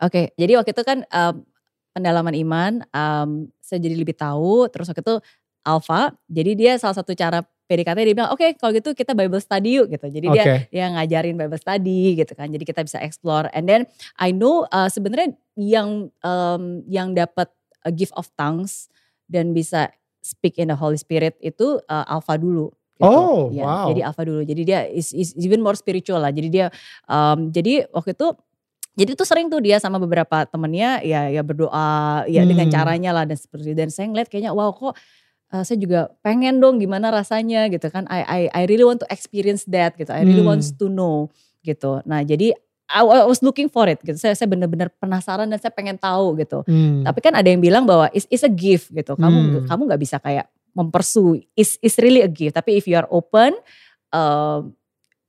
Oke, 0.00 0.32
jadi 0.40 0.56
waktu 0.56 0.72
itu 0.72 0.80
kan 0.80 1.04
um, 1.12 1.44
pendalaman 1.92 2.32
iman, 2.32 2.72
um, 2.96 3.52
saya 3.60 3.78
jadi 3.84 3.92
lebih 3.92 4.16
tahu. 4.16 4.72
Terus 4.72 4.88
waktu 4.88 5.04
itu 5.04 5.16
Alpha, 5.64 6.16
jadi 6.28 6.52
dia 6.56 6.72
salah 6.80 6.96
satu 6.96 7.12
cara 7.12 7.44
PDKT 7.64 7.98
dia 8.04 8.12
bilang, 8.12 8.32
oke 8.36 8.60
kalau 8.60 8.76
gitu 8.76 8.92
kita 8.92 9.16
Bible 9.16 9.40
study 9.40 9.80
yuk 9.80 9.88
gitu. 9.88 10.06
Jadi 10.12 10.26
dia 10.28 10.44
Oke. 10.44 10.54
dia 10.68 10.84
ngajarin 10.92 11.36
Bible 11.40 11.56
study 11.56 12.20
gitu 12.20 12.32
kan. 12.36 12.52
Jadi 12.52 12.64
kita 12.68 12.84
bisa 12.84 13.00
explore. 13.00 13.48
And 13.56 13.64
then 13.64 13.88
I 14.20 14.36
know 14.36 14.68
uh, 14.68 14.92
sebenarnya 14.92 15.32
yang 15.56 16.12
um, 16.20 16.84
yang 16.84 17.16
dapat 17.16 17.48
a 17.80 17.92
gift 17.92 18.12
of 18.20 18.28
tongues 18.36 18.92
dan 19.32 19.56
bisa 19.56 19.88
speak 20.20 20.60
in 20.60 20.68
the 20.68 20.76
Holy 20.76 21.00
Spirit 21.00 21.40
itu 21.40 21.80
uh, 21.88 22.04
Alpha 22.04 22.36
dulu. 22.36 22.68
Gitu. 23.04 23.20
Oh, 23.20 23.40
Ya, 23.52 23.64
wow. 23.64 23.86
Jadi 23.92 24.00
Alpha 24.00 24.22
dulu. 24.24 24.40
Jadi 24.42 24.62
dia 24.64 24.80
is, 24.88 25.12
is 25.12 25.36
even 25.36 25.60
more 25.60 25.76
spiritual 25.76 26.18
lah. 26.18 26.32
Jadi 26.32 26.48
dia 26.48 26.66
um, 27.04 27.48
jadi 27.48 27.84
waktu 27.90 28.12
itu 28.12 28.32
jadi 28.94 29.10
tuh 29.18 29.26
sering 29.26 29.50
tuh 29.50 29.58
dia 29.58 29.82
sama 29.82 29.98
beberapa 29.98 30.46
temennya 30.46 31.02
ya 31.02 31.26
ya 31.26 31.42
berdoa 31.42 32.22
ya 32.30 32.46
dengan 32.46 32.70
Hmm. 32.70 32.74
caranya 32.74 33.10
lah 33.10 33.24
dan 33.26 33.34
seperti 33.34 33.74
dan 33.74 33.90
saya 33.90 34.06
ngeliat 34.06 34.30
kayaknya 34.30 34.54
wow 34.54 34.70
kok 34.70 34.94
uh, 35.50 35.62
saya 35.66 35.82
juga 35.82 36.14
pengen 36.22 36.62
dong 36.62 36.78
gimana 36.78 37.10
rasanya 37.10 37.66
gitu 37.74 37.90
kan 37.90 38.06
I 38.06 38.22
I 38.22 38.40
I 38.54 38.62
really 38.70 38.86
want 38.86 39.02
to 39.02 39.08
experience 39.10 39.66
that 39.66 39.98
gitu 39.98 40.14
I 40.14 40.22
really 40.22 40.46
Hmm. 40.46 40.54
wants 40.54 40.70
to 40.78 40.86
know 40.86 41.26
gitu 41.66 42.06
nah 42.06 42.22
jadi 42.22 42.54
I, 42.86 43.02
I 43.02 43.26
was 43.26 43.42
looking 43.42 43.66
for 43.66 43.90
it 43.90 43.98
gitu 43.98 44.14
saya 44.14 44.38
saya 44.38 44.46
benar-benar 44.46 44.94
penasaran 45.02 45.50
dan 45.50 45.58
saya 45.58 45.74
pengen 45.74 45.98
tahu 45.98 46.38
gitu 46.38 46.62
Hmm. 46.62 47.02
tapi 47.02 47.18
kan 47.18 47.34
ada 47.34 47.50
yang 47.50 47.58
bilang 47.58 47.82
bahwa 47.82 48.06
it's, 48.14 48.30
it's 48.30 48.46
a 48.46 48.52
gift 48.52 48.94
gitu 48.94 49.18
kamu 49.18 49.58
Hmm. 49.58 49.66
kamu 49.66 49.80
nggak 49.90 50.02
bisa 50.06 50.22
kayak 50.22 50.46
mempersu 50.74 51.38
is 51.54 51.78
is 51.80 51.94
really 52.02 52.20
a 52.20 52.28
gift 52.28 52.58
tapi 52.58 52.76
if 52.76 52.84
you 52.84 52.98
are 52.98 53.08
open 53.08 53.54
uh, 54.10 54.60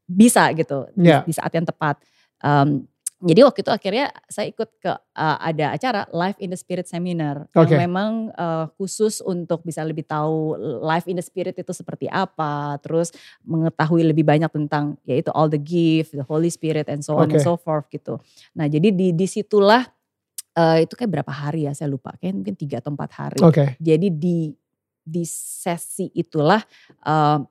bisa 0.05 0.49
gitu 0.53 0.85
di, 0.93 1.09
Ya. 1.09 1.21
di 1.25 1.33
saat 1.33 1.53
yang 1.53 1.65
tepat 1.65 1.97
Um, 2.43 2.85
jadi 3.25 3.41
waktu 3.47 3.65
itu 3.65 3.71
akhirnya 3.73 4.11
saya 4.29 4.51
ikut 4.53 4.69
ke 4.77 4.91
uh, 4.91 5.37
ada 5.41 5.73
acara 5.73 6.05
Life 6.13 6.37
in 6.37 6.53
the 6.53 6.59
Spirit 6.59 6.85
Seminar 6.85 7.49
Oke. 7.57 7.73
yang 7.73 7.89
memang 7.89 8.29
uh, 8.37 8.69
khusus 8.77 9.17
untuk 9.23 9.65
bisa 9.65 9.81
lebih 9.81 10.05
tahu 10.05 10.53
Life 10.83 11.09
in 11.09 11.17
the 11.17 11.25
Spirit 11.25 11.57
itu 11.57 11.71
seperti 11.73 12.05
apa, 12.05 12.77
terus 12.85 13.09
mengetahui 13.41 14.05
lebih 14.05 14.27
banyak 14.27 14.51
tentang 14.51 14.99
yaitu 15.07 15.33
all 15.33 15.49
the 15.49 15.57
gift, 15.57 16.13
the 16.13 16.27
Holy 16.27 16.51
Spirit 16.53 16.85
and 16.85 17.01
so 17.01 17.17
on 17.17 17.31
and 17.31 17.41
Oke. 17.41 17.47
so 17.47 17.57
forth 17.57 17.89
gitu. 17.89 18.21
Nah 18.53 18.69
jadi 18.69 18.93
di 18.93 19.15
di 19.15 19.25
situlah 19.25 19.81
uh, 20.59 20.77
itu 20.83 20.93
kayak 20.93 21.09
berapa 21.23 21.31
hari 21.33 21.65
ya 21.65 21.73
saya 21.73 21.89
lupa, 21.89 22.13
kayak 22.19 22.35
mungkin 22.35 22.53
tiga 22.53 22.77
atau 22.77 22.93
empat 22.93 23.11
hari. 23.15 23.39
Oke. 23.41 23.73
Jadi 23.81 24.11
di 24.11 24.53
di 25.05 25.21
sesi 25.23 26.09
itulah 26.11 26.59
um, 27.05 27.45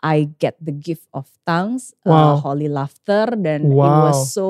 I 0.00 0.32
get 0.40 0.56
the 0.56 0.72
gift 0.72 1.08
of 1.12 1.28
tongues, 1.44 1.92
uh, 2.04 2.32
Wow. 2.32 2.40
holy 2.40 2.68
laughter 2.68 3.36
dan 3.36 3.68
it 3.68 3.76
Wow. 3.76 4.08
was 4.08 4.32
so 4.32 4.48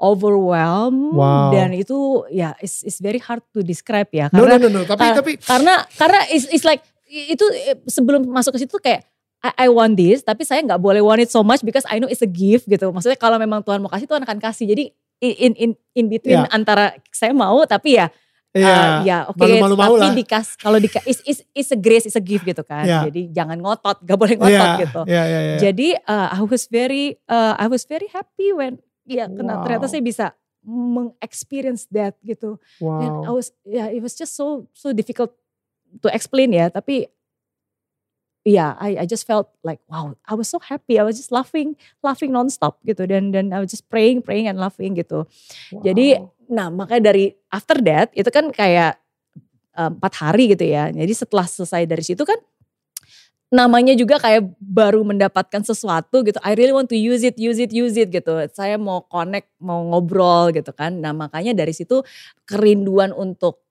overwhelmed 0.00 1.14
Wow. 1.14 1.52
dan 1.52 1.76
itu 1.76 2.24
ya 2.32 2.56
it's, 2.58 2.82
it's 2.82 2.98
very 2.98 3.20
hard 3.20 3.44
to 3.52 3.60
describe 3.60 4.08
ya 4.10 4.32
No, 4.32 4.42
karena 4.48 4.56
no, 4.56 4.66
no, 4.66 4.80
no. 4.80 4.82
Tapi, 4.88 5.04
Kar- 5.04 5.16
tapi 5.20 5.32
karena 5.38 5.74
karena 5.94 6.20
it's, 6.32 6.46
it's 6.50 6.66
like 6.66 6.80
itu 7.06 7.42
eh, 7.66 7.76
sebelum 7.86 8.24
masuk 8.26 8.56
ke 8.56 8.64
situ 8.64 8.76
kayak 8.80 9.02
I, 9.40 9.66
I 9.66 9.68
want 9.68 9.94
this 9.94 10.22
tapi 10.22 10.42
saya 10.42 10.62
nggak 10.62 10.80
boleh 10.80 11.02
want 11.02 11.20
it 11.20 11.30
so 11.30 11.42
much 11.42 11.60
because 11.62 11.84
I 11.86 11.98
know 11.98 12.08
it's 12.08 12.20
a 12.20 12.28
gift 12.28 12.68
gitu. 12.68 12.92
Maksudnya 12.92 13.16
kalau 13.16 13.40
memang 13.40 13.64
Tuhan 13.64 13.80
mau 13.80 13.88
kasih 13.88 14.04
Tuhan 14.04 14.20
akan 14.24 14.36
kasih. 14.36 14.68
Jadi 14.68 14.84
in 15.20 15.52
in 15.56 15.70
in 15.96 16.06
between 16.08 16.44
Ya. 16.44 16.52
antara 16.52 16.92
saya 17.12 17.32
mau 17.32 17.64
tapi 17.64 17.96
ya 17.96 18.12
Iya. 18.50 18.66
Uh, 18.66 18.98
ya 19.06 19.18
oke 19.30 19.38
malu-malu 19.38 19.74
mau 19.78 19.94
tapi 19.94 20.10
lah. 20.10 20.14
dikas 20.18 20.58
kalau 20.58 20.76
di 20.76 20.90
is 21.06 21.22
is 21.22 21.38
is 21.54 21.68
a 21.70 21.78
grace 21.78 22.02
is 22.02 22.18
a 22.18 22.20
gift 22.20 22.42
gitu 22.42 22.66
kan 22.66 22.82
Ya. 22.82 23.06
jadi 23.06 23.30
jangan 23.30 23.54
ngotot 23.56 24.02
gak 24.02 24.18
boleh 24.18 24.34
ngotot 24.34 24.50
Iya, 24.50 24.82
gitu 24.82 25.00
Iya, 25.06 25.22
iya, 25.22 25.40
iya. 25.40 25.56
jadi 25.60 25.88
uh, 26.02 26.28
I 26.34 26.42
was 26.42 26.66
very 26.66 27.14
uh, 27.24 27.54
I 27.54 27.66
was 27.66 27.84
very 27.84 28.10
happy 28.10 28.50
when 28.50 28.82
ya 29.06 29.30
kena- 29.30 29.62
ternyata 29.62 29.86
Wow. 29.86 29.92
saya 29.92 30.02
bisa 30.02 30.26
mengexperience 30.60 31.86
that 31.88 32.18
gitu 32.20 32.58
dan 32.82 33.22
I 33.22 33.30
Wow. 33.30 33.38
was 33.38 33.54
ya 33.62 33.86
it 33.86 34.02
was 34.02 34.12
just 34.12 34.34
so 34.34 34.66
so 34.72 34.90
difficult 34.90 35.30
to 35.96 36.10
explain 36.10 36.50
ya 36.50 36.68
tapi 36.68 37.06
ya 38.42 38.72
I 38.74 38.96
I 38.96 39.04
just 39.04 39.24
felt 39.24 39.52
like 39.60 39.78
wow 39.86 40.16
I 40.24 40.34
was 40.34 40.48
so 40.48 40.58
happy 40.58 40.96
I 40.96 41.04
was 41.04 41.14
just 41.14 41.30
laughing 41.30 41.76
laughing 42.00 42.32
nonstop 42.32 42.80
gitu 42.82 43.04
dan 43.04 43.30
dan 43.30 43.52
I 43.52 43.60
was 43.60 43.68
just 43.68 43.86
praying 43.86 44.24
praying 44.24 44.48
and 44.48 44.56
laughing 44.56 44.96
gitu 44.96 45.28
jadi 45.76 46.18
Wow. 46.18 46.34
Nah 46.50 46.68
makanya 46.68 47.14
dari 47.14 47.32
after 47.48 47.78
that 47.80 48.10
itu 48.12 48.26
kan 48.28 48.50
kayak 48.50 48.98
eh, 49.78 49.90
empat 49.90 50.12
hari 50.18 50.52
gitu 50.52 50.66
ya. 50.66 50.90
Jadi 50.90 51.12
setelah 51.14 51.46
selesai 51.46 51.86
dari 51.86 52.02
situ 52.02 52.22
kan 52.26 52.36
namanya 53.50 53.98
juga 53.98 54.22
kayak 54.22 54.46
baru 54.62 55.02
mendapatkan 55.02 55.66
sesuatu 55.66 56.22
gitu. 56.22 56.38
I 56.46 56.54
really 56.54 56.70
want 56.70 56.86
to 56.94 56.98
use 56.98 57.26
it, 57.26 57.34
use 57.34 57.58
it, 57.58 57.74
use 57.74 57.98
it 57.98 58.14
gitu. 58.14 58.30
Saya 58.54 58.78
mau 58.78 59.02
connect, 59.10 59.50
mau 59.58 59.82
ngobrol 59.82 60.54
gitu 60.54 60.70
kan. 60.70 61.02
Nah 61.02 61.10
makanya 61.10 61.50
dari 61.50 61.74
situ 61.74 62.06
kerinduan 62.46 63.10
untuk 63.10 63.66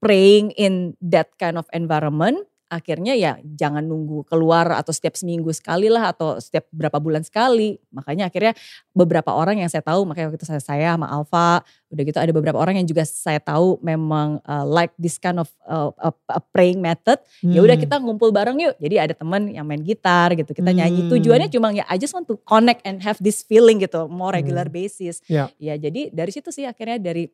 praying 0.00 0.52
in 0.56 0.96
that 1.04 1.28
kind 1.36 1.60
of 1.60 1.68
environment 1.76 2.40
akhirnya 2.66 3.14
ya 3.14 3.38
jangan 3.42 3.86
nunggu 3.86 4.26
keluar 4.26 4.68
atau 4.74 4.90
setiap 4.90 5.14
seminggu 5.14 5.54
sekali 5.54 5.86
lah 5.86 6.10
atau 6.10 6.42
setiap 6.42 6.66
berapa 6.74 6.98
bulan 6.98 7.22
sekali. 7.22 7.78
Makanya 7.94 8.26
akhirnya 8.26 8.52
beberapa 8.90 9.30
orang 9.30 9.62
yang 9.62 9.70
saya 9.70 9.86
tahu 9.86 10.02
makanya 10.02 10.34
waktu 10.34 10.38
itu 10.42 10.48
saya 10.50 10.62
saya 10.62 10.98
sama 10.98 11.06
Alfa 11.06 11.62
udah 11.86 12.02
gitu 12.02 12.18
ada 12.18 12.32
beberapa 12.34 12.58
orang 12.58 12.82
yang 12.82 12.86
juga 12.90 13.06
saya 13.06 13.38
tahu 13.38 13.78
memang 13.78 14.42
uh, 14.42 14.66
like 14.66 14.90
this 14.98 15.22
kind 15.22 15.38
of 15.38 15.46
uh, 15.70 15.94
a, 16.02 16.10
a 16.34 16.40
praying 16.50 16.82
method. 16.82 17.22
Ya 17.46 17.62
udah 17.62 17.78
Hmm. 17.78 17.84
kita 17.86 17.96
ngumpul 18.02 18.34
bareng 18.34 18.58
yuk. 18.58 18.74
Jadi 18.82 18.96
ada 18.98 19.14
teman 19.14 19.46
yang 19.52 19.62
main 19.62 19.80
gitar 19.86 20.34
gitu, 20.34 20.50
kita 20.50 20.74
nyanyi. 20.74 21.06
Hmm. 21.06 21.10
Tujuannya 21.14 21.48
cuma 21.48 21.70
ya 21.70 21.86
I 21.86 21.96
just 21.96 22.10
want 22.10 22.26
to 22.26 22.34
connect 22.42 22.82
and 22.82 22.98
have 23.06 23.16
this 23.22 23.46
feeling 23.46 23.78
gitu 23.78 24.10
more 24.10 24.34
regular 24.34 24.66
Hmm. 24.66 24.74
basis. 24.74 25.22
Ya. 25.30 25.46
Ya 25.56 25.78
jadi 25.78 26.10
dari 26.10 26.34
situ 26.34 26.50
sih 26.50 26.66
akhirnya 26.66 26.98
dari 26.98 27.30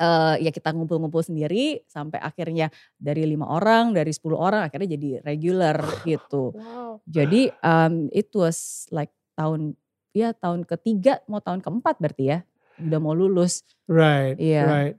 eh, 0.00 0.34
ya 0.48 0.50
kita 0.50 0.72
ngumpul-ngumpul 0.72 1.20
sendiri 1.20 1.84
sampai 1.84 2.16
akhirnya 2.18 2.72
dari 2.96 3.28
lima 3.28 3.44
orang, 3.44 3.92
dari 3.92 4.10
10 4.10 4.32
orang 4.32 4.64
akhirnya 4.64 4.96
jadi 4.96 5.10
regular 5.20 5.76
gitu. 6.08 6.56
Wow. 6.56 7.04
Jadi 7.04 7.52
um, 7.60 8.08
it 8.10 8.32
was 8.32 8.88
like 8.88 9.12
tahun 9.36 9.76
ya 10.16 10.32
tahun 10.34 10.66
ketiga 10.66 11.22
mau 11.30 11.38
tahun 11.44 11.60
keempat 11.60 12.00
berarti 12.00 12.24
ya 12.24 12.38
udah 12.80 12.98
mau 12.98 13.12
lulus. 13.12 13.62
Right, 13.84 14.40
Iya. 14.40 14.64
right. 14.64 14.96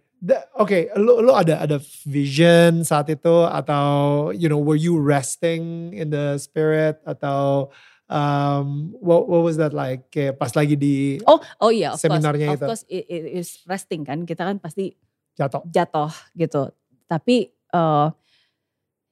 Oke, 0.61 0.93
lu 1.01 1.17
lu 1.25 1.33
ada 1.33 1.65
ada 1.65 1.81
vision 2.05 2.85
saat 2.85 3.09
itu 3.09 3.41
atau 3.49 4.29
you 4.29 4.45
know 4.45 4.61
were 4.61 4.77
you 4.77 4.93
resting 5.01 5.89
in 5.97 6.13
the 6.13 6.37
spirit 6.37 7.01
atau 7.09 7.73
um, 8.11 8.91
what 8.99 9.25
what 9.31 9.41
was 9.41 9.55
that 9.55 9.71
like 9.71 10.11
kayak 10.11 10.35
pas 10.35 10.51
lagi 10.51 10.75
di 10.75 11.17
Oh 11.23 11.39
oh 11.63 11.71
iya 11.71 11.95
of 11.95 11.97
course, 11.97 12.03
Seminarnya 12.03 12.51
of 12.51 12.59
itu. 12.59 12.67
course 12.67 12.83
it, 12.91 13.07
it 13.07 13.23
is 13.39 13.63
resting 13.65 14.03
kan 14.03 14.27
kita 14.27 14.43
kan 14.43 14.59
pasti 14.59 14.91
jatuh? 15.39 15.63
jatuh 15.65 16.11
gitu. 16.35 16.69
Tapi 17.07 17.49
eh 17.49 18.07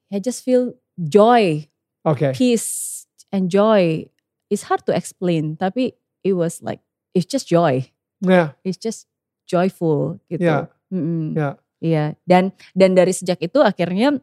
I 0.09 0.17
just 0.19 0.41
feel 0.41 0.73
joy, 0.97 1.69
Oke. 2.03 2.33
peace 2.33 3.05
and 3.31 3.47
joy. 3.47 4.09
It's 4.49 4.65
hard 4.67 4.83
to 4.89 4.93
explain 4.93 5.55
tapi 5.55 5.93
it 6.25 6.33
was 6.33 6.59
like 6.59 6.81
it's 7.13 7.29
just 7.29 7.47
joy. 7.47 7.87
Ya, 8.19 8.51
It's 8.67 8.75
just 8.75 9.07
joyful 9.47 10.19
gitu. 10.27 10.43
ya, 10.43 10.67
Mm-mm. 10.91 11.31
ya. 11.37 11.55
Iya, 11.79 12.19
dan 12.27 12.51
dan 12.75 12.91
dari 12.91 13.15
sejak 13.15 13.39
itu 13.39 13.63
akhirnya 13.63 14.19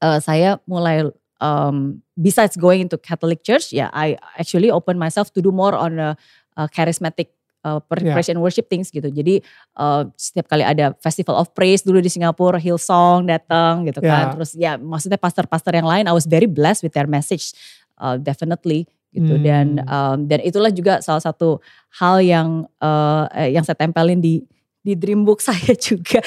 eh, 0.00 0.18
saya 0.24 0.56
mulai 0.64 1.04
um, 1.40 2.02
besides 2.16 2.56
going 2.56 2.80
into 2.84 2.96
Catholic 2.96 3.42
Church, 3.42 3.72
ya 3.72 3.90
I 3.92 4.16
actually 4.38 4.70
open 4.70 4.96
myself 4.98 5.32
to 5.34 5.40
do 5.42 5.52
more 5.52 5.74
on 5.76 5.98
a, 5.98 6.16
a 6.56 6.68
charismatic 6.68 7.32
uh, 7.66 7.82
pre- 7.82 8.06
Yeah. 8.06 8.14
praise 8.14 8.30
and 8.30 8.38
worship 8.38 8.70
things 8.70 8.94
gitu. 8.94 9.10
Jadi 9.10 9.42
eh, 9.76 10.02
setiap 10.14 10.46
kali 10.46 10.62
ada 10.62 10.94
Festival 11.02 11.34
of 11.34 11.50
Praise 11.50 11.82
dulu 11.82 11.98
di 11.98 12.06
Singapura, 12.06 12.62
Hillsong 12.62 13.26
datang 13.26 13.82
gitu 13.90 13.98
kan. 13.98 14.30
Yeah. 14.30 14.32
Terus 14.38 14.50
ya 14.54 14.72
maksudnya 14.78 15.18
pastor-pastor 15.18 15.74
yang 15.74 15.88
lain, 15.88 16.06
I 16.06 16.14
was 16.14 16.30
very 16.30 16.46
blessed 16.46 16.86
with 16.86 16.94
their 16.94 17.10
message, 17.10 17.50
uh, 17.98 18.14
definitely 18.20 18.86
gitu. 19.10 19.40
Dan 19.40 19.80
Hmm. 19.82 19.88
um, 19.90 20.18
dan 20.30 20.44
itulah 20.44 20.70
juga 20.70 21.00
salah 21.02 21.24
satu 21.24 21.58
hal 21.98 22.20
yang 22.22 22.68
uh, 22.84 23.26
eh, 23.34 23.56
yang 23.56 23.64
saya 23.66 23.74
tempelin 23.74 24.20
di 24.22 24.44
di 24.86 24.94
dream 24.94 25.26
book 25.26 25.42
saya 25.48 25.74
juga. 25.74 26.22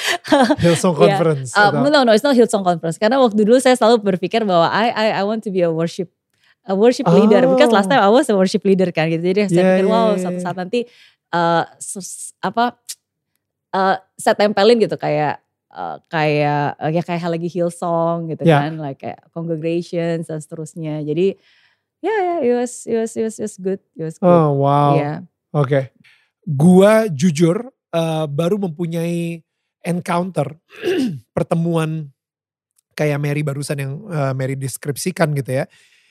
Hillsong 0.60 0.92
Iya. 0.92 1.00
Conference. 1.16 1.56
Uh, 1.56 1.72
atau- 1.72 1.88
no, 1.88 2.04
no, 2.04 2.12
it's 2.12 2.20
not 2.20 2.36
Hillsong 2.36 2.60
Conference. 2.60 3.00
Karena 3.00 3.16
waktu 3.16 3.40
dulu 3.40 3.56
saya 3.56 3.72
selalu 3.72 4.04
berpikir 4.04 4.44
bahwa 4.44 4.68
I, 4.68 4.92
I, 4.92 5.06
I 5.16 5.22
want 5.24 5.40
to 5.42 5.50
be 5.50 5.64
a 5.64 5.72
worship, 5.72 6.12
a 6.68 6.76
worship 6.76 7.08
leader. 7.08 7.48
Because 7.48 7.72
last 7.72 7.88
Oh. 7.88 7.96
time 7.96 8.04
I 8.04 8.12
was 8.12 8.28
a 8.28 8.36
worship 8.36 8.60
leader 8.62 8.92
kan 8.92 9.08
gitu. 9.08 9.24
Jadi 9.24 9.48
saya 9.48 9.56
Yeah, 9.56 9.68
pikir 9.80 9.86
yeah, 9.88 9.94
wow, 9.96 10.06
yeah, 10.12 10.20
suatu 10.20 10.36
yeah. 10.36 10.44
saat 10.44 10.56
nanti 10.60 10.80
uh, 11.32 11.64
sus- 11.80 12.36
apa 12.38 12.76
uh, 13.72 13.96
saya 14.14 14.34
tempelin 14.36 14.76
gitu 14.76 15.00
kayak 15.00 15.40
uh, 15.72 15.96
kayak 16.06 16.76
uh, 16.76 16.90
ya 16.92 17.00
kayak 17.00 17.24
lagi 17.24 17.48
Hillsong 17.48 18.28
gitu 18.28 18.44
Yeah. 18.44 18.68
kan, 18.68 18.76
like 18.76 19.00
kayak 19.00 19.24
congregations 19.32 20.28
dan 20.28 20.38
seterusnya. 20.38 21.00
Jadi 21.00 21.40
ya 22.00 22.12
ya, 22.12 22.34
it 22.40 22.54
was 22.56 22.84
it 22.84 22.96
was 22.96 23.12
it 23.14 23.24
was, 23.24 23.36
it 23.38 23.44
was 23.46 23.56
good, 23.56 23.80
it 23.96 24.04
was 24.04 24.16
good. 24.16 24.28
Oh 24.28 24.52
wow. 24.58 24.96
Iya. 24.96 25.12
Oke. 25.50 25.80
Gua 26.44 27.06
jujur 27.06 27.68
eh, 27.94 28.26
baru 28.26 28.58
mempunyai 28.58 29.38
encounter 29.80 30.60
pertemuan 31.36 32.12
kayak 32.94 33.16
Mary 33.16 33.40
barusan 33.40 33.80
yang 33.80 33.92
eh, 34.10 34.32
Mary 34.36 34.58
deskripsikan 34.58 35.32
gitu 35.36 35.52
ya. 35.62 35.64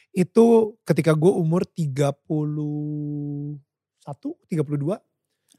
Itu 0.09 0.75
ketika 0.83 1.13
gue 1.13 1.29
umur 1.29 1.61
31, 1.77 2.17
32. 2.33 4.97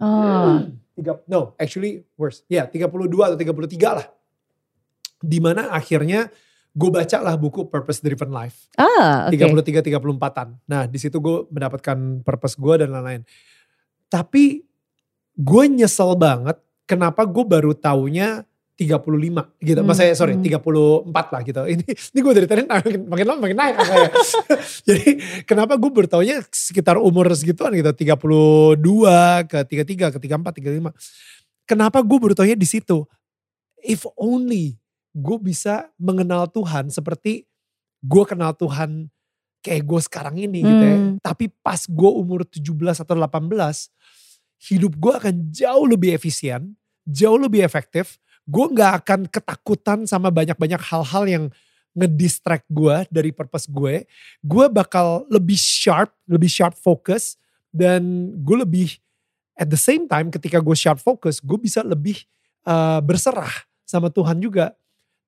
Oh. 0.01 0.57
Tiga, 1.01 1.17
no, 1.31 1.55
actually 1.57 2.05
worse. 2.19 2.45
Ya, 2.51 2.69
32 2.69 3.09
atau 3.09 3.39
33 3.39 3.97
lah. 3.97 4.07
Di 5.21 5.41
mana 5.41 5.73
akhirnya 5.73 6.29
gue 6.71 6.91
baca 6.91 7.19
lah 7.25 7.35
buku 7.41 7.67
Purpose 7.67 8.05
Driven 8.05 8.31
Life. 8.31 8.69
Ah, 8.77 9.31
oke. 9.31 9.65
33 9.65 9.81
34-an. 9.81 10.49
Nah, 10.69 10.85
di 10.87 10.99
situ 11.01 11.19
gue 11.19 11.49
mendapatkan 11.51 12.21
purpose 12.21 12.55
gue 12.61 12.85
dan 12.85 12.93
lain-lain. 12.95 13.25
Tapi 14.11 14.70
gue 15.41 15.65
nyesel 15.73 16.13
banget 16.21 16.61
kenapa 16.85 17.25
gue 17.25 17.45
baru 17.49 17.73
taunya 17.73 18.45
35 18.81 19.61
gitu. 19.61 19.81
Hmm, 19.85 19.89
Maksudnya 19.93 20.17
sorry 20.17 20.35
hmm. 20.41 20.45
34 21.13 21.13
lah 21.13 21.41
gitu. 21.45 21.61
Ini 21.69 21.85
ini 21.85 22.19
gue 22.25 22.33
dari 22.33 22.47
tadi 22.49 22.61
makin, 22.73 23.05
makin 23.13 23.27
lama 23.29 23.41
makin 23.45 23.59
naik 23.61 23.75
angkanya. 23.77 24.11
Jadi 24.89 25.09
kenapa 25.45 25.77
gue 25.77 25.91
baru 25.93 26.09
taunya 26.09 26.41
sekitar 26.49 26.97
umur 26.97 27.29
segituan 27.37 27.77
gitu. 27.77 27.93
32 27.93 28.81
ke 29.49 29.59
33 29.85 30.17
ke 30.17 30.19
34 30.25 30.89
35. 30.89 31.69
Kenapa 31.69 32.01
gue 32.01 32.19
baru 32.19 32.33
taunya 32.33 32.57
di 32.57 32.65
situ? 32.65 33.05
If 33.85 34.09
only 34.17 34.81
gue 35.13 35.39
bisa 35.41 35.93
mengenal 36.01 36.49
Tuhan 36.49 36.89
seperti 36.89 37.45
gue 38.01 38.25
kenal 38.25 38.57
Tuhan 38.57 39.13
kayak 39.61 39.85
gue 39.85 40.01
sekarang 40.01 40.41
ini 40.41 40.65
gitu 40.65 40.85
ya. 40.89 40.97
Hmm. 40.97 41.15
Tapi 41.21 41.53
pas 41.61 41.85
gue 41.85 42.11
umur 42.17 42.49
17 42.49 43.05
atau 43.05 43.13
18, 43.13 43.29
hidup 44.61 44.93
gue 45.01 45.13
akan 45.17 45.35
jauh 45.49 45.89
lebih 45.89 46.13
efisien, 46.13 46.77
jauh 47.09 47.41
lebih 47.41 47.65
efektif. 47.65 48.21
Gue 48.45 48.69
gak 48.77 49.05
akan 49.05 49.21
ketakutan 49.31 50.05
sama 50.05 50.29
banyak-banyak 50.29 50.81
hal-hal 50.81 51.25
yang 51.25 51.45
ngedistract 51.97 52.69
gue 52.69 53.09
dari 53.09 53.33
purpose 53.33 53.67
gue. 53.67 54.05
Gue 54.45 54.67
bakal 54.69 55.25
lebih 55.33 55.57
sharp, 55.57 56.13
lebih 56.29 56.51
sharp 56.51 56.77
focus. 56.77 57.41
Dan 57.71 58.35
gue 58.43 58.57
lebih, 58.67 58.99
at 59.55 59.71
the 59.71 59.79
same 59.79 60.11
time 60.11 60.29
ketika 60.29 60.59
gue 60.59 60.77
sharp 60.77 60.99
focus, 60.99 61.39
gue 61.39 61.57
bisa 61.57 61.81
lebih 61.87 62.27
uh, 62.67 62.99
berserah 63.01 63.65
sama 63.87 64.11
Tuhan 64.11 64.43
juga. 64.43 64.75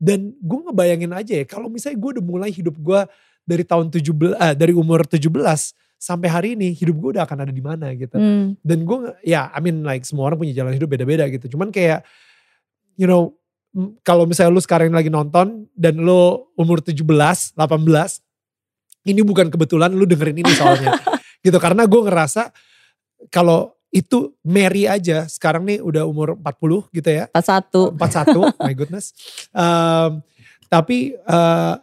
Dan 0.03 0.35
gue 0.43 0.59
ngebayangin 0.67 1.15
aja 1.15 1.33
ya, 1.39 1.47
kalau 1.47 1.71
misalnya 1.71 1.99
gue 2.03 2.11
udah 2.19 2.25
mulai 2.27 2.51
hidup 2.51 2.75
gue 2.75 3.01
dari 3.47 3.63
tahun 3.63 3.87
17, 3.95 4.35
eh, 4.35 4.55
dari 4.59 4.75
umur 4.75 5.07
17 5.07 5.23
sampai 6.03 6.27
hari 6.27 6.49
ini, 6.59 6.75
hidup 6.75 6.99
gue 6.99 7.11
udah 7.15 7.23
akan 7.23 7.47
ada 7.47 7.55
di 7.55 7.63
mana 7.63 7.95
gitu. 7.95 8.19
Hmm. 8.19 8.59
Dan 8.59 8.83
gue, 8.83 9.15
ya 9.23 9.55
I 9.55 9.63
mean 9.63 9.87
like 9.87 10.03
semua 10.03 10.27
orang 10.27 10.43
punya 10.43 10.51
jalan 10.51 10.75
hidup 10.75 10.91
beda-beda 10.91 11.31
gitu. 11.31 11.55
Cuman 11.55 11.71
kayak, 11.71 12.03
you 12.99 13.07
know, 13.07 13.39
kalau 14.03 14.27
misalnya 14.27 14.51
lu 14.51 14.59
sekarang 14.59 14.91
lagi 14.91 15.15
nonton 15.15 15.71
dan 15.79 15.95
lu 16.03 16.43
umur 16.59 16.83
17, 16.83 16.99
18, 16.99 17.55
ini 19.07 19.23
bukan 19.23 19.47
kebetulan 19.47 19.95
lu 19.95 20.03
dengerin 20.03 20.43
ini 20.43 20.51
soalnya. 20.59 20.99
gitu, 21.47 21.55
karena 21.63 21.87
gue 21.87 22.01
ngerasa 22.03 22.51
kalau 23.31 23.79
itu 23.95 24.35
Mary 24.43 24.91
aja 24.91 25.31
sekarang 25.31 25.63
nih 25.63 25.79
udah 25.79 26.03
umur 26.03 26.35
40 26.35 26.91
gitu 26.99 27.09
ya. 27.15 27.31
41. 27.31 27.95
41, 27.95 28.59
my 28.59 28.75
goodness. 28.75 29.15
Um, 29.55 30.27
tapi 30.67 31.15
uh, 31.31 31.79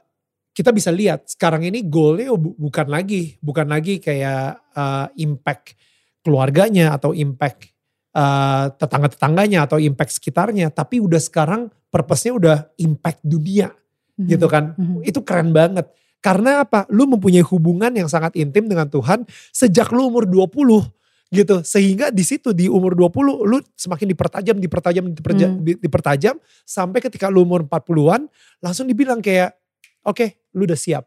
kita 0.60 0.76
bisa 0.76 0.92
lihat 0.92 1.24
sekarang 1.32 1.64
ini 1.64 1.88
goalnya 1.88 2.36
bu- 2.36 2.60
bukan 2.60 2.92
lagi, 2.92 3.40
bukan 3.40 3.72
lagi 3.72 4.04
kayak 4.04 4.60
uh, 4.76 5.08
impact 5.16 5.80
keluarganya 6.20 7.00
atau 7.00 7.16
impact 7.16 7.72
uh, 8.12 8.68
tetangga-tetangganya 8.76 9.64
atau 9.64 9.80
impact 9.80 10.20
sekitarnya, 10.20 10.68
tapi 10.68 11.00
udah 11.00 11.16
sekarang 11.16 11.72
purpose-nya 11.88 12.36
udah 12.36 12.58
impact 12.76 13.24
dunia 13.24 13.72
gitu 14.20 14.52
kan. 14.52 14.76
Mhm. 14.76 15.08
Itu 15.08 15.24
keren 15.24 15.56
banget. 15.56 15.88
Karena 16.20 16.68
apa? 16.68 16.84
Lu 16.92 17.08
mempunyai 17.08 17.40
hubungan 17.48 17.96
yang 17.96 18.12
sangat 18.12 18.36
intim 18.36 18.68
dengan 18.68 18.92
Tuhan 18.92 19.24
sejak 19.56 19.96
lu 19.96 20.12
umur 20.12 20.28
20 20.28 20.84
gitu. 21.32 21.64
Sehingga 21.64 22.12
di 22.12 22.28
situ 22.28 22.52
di 22.52 22.68
umur 22.68 23.00
20 23.00 23.48
lu 23.48 23.64
semakin 23.80 24.12
dipertajam, 24.12 24.60
dipertajam, 24.60 25.06
diperja- 25.16 25.48
Hmm. 25.56 25.64
di- 25.64 25.80
dipertajam 25.80 26.36
sampai 26.68 27.00
ketika 27.00 27.32
lu 27.32 27.48
umur 27.48 27.64
40-an 27.64 28.28
langsung 28.60 28.92
dibilang 28.92 29.24
kayak 29.24 29.56
oke, 30.04 30.39
lu 30.54 30.66
udah 30.66 30.78
siap. 30.78 31.06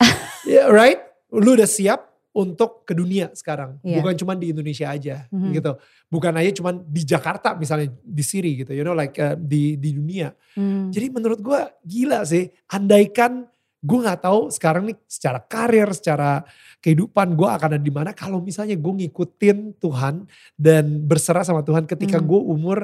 Yeah, 0.42 0.72
right? 0.72 0.98
Lu 1.30 1.52
udah 1.52 1.68
siap 1.68 2.08
untuk 2.30 2.86
ke 2.86 2.94
dunia 2.94 3.28
sekarang. 3.34 3.76
Iya. 3.82 4.00
Bukan 4.00 4.14
cuma 4.16 4.32
di 4.34 4.50
Indonesia 4.50 4.86
aja 4.86 5.26
Mhm. 5.28 5.50
gitu. 5.52 5.72
Bukan 6.06 6.32
aja 6.32 6.50
cuma 6.54 6.70
di 6.72 7.02
Jakarta 7.02 7.52
misalnya 7.54 7.90
di 8.00 8.22
Siri 8.22 8.62
gitu, 8.62 8.70
you 8.70 8.80
know 8.80 8.94
like 8.94 9.18
uh, 9.18 9.34
di 9.34 9.74
di 9.76 9.94
dunia. 9.94 10.30
Hmm. 10.54 10.88
Jadi 10.88 11.06
menurut 11.10 11.38
gue 11.38 11.60
gila 11.82 12.22
sih. 12.24 12.48
Andaikan 12.66 13.46
gue 13.80 13.98
nggak 13.98 14.22
tahu 14.22 14.48
sekarang 14.48 14.86
nih 14.86 14.96
secara 15.04 15.40
karir, 15.40 15.88
secara 15.90 16.44
kehidupan 16.78 17.34
gue 17.34 17.48
akan 17.48 17.76
ada 17.76 17.82
di 17.82 17.92
mana 17.92 18.10
kalau 18.12 18.38
misalnya 18.38 18.76
gue 18.76 18.92
ngikutin 19.04 19.76
Tuhan 19.76 20.24
dan 20.54 20.84
berserah 21.02 21.42
sama 21.42 21.60
Tuhan 21.60 21.84
ketika 21.84 22.16
Hmm. 22.16 22.26
gue 22.26 22.40
umur 22.40 22.78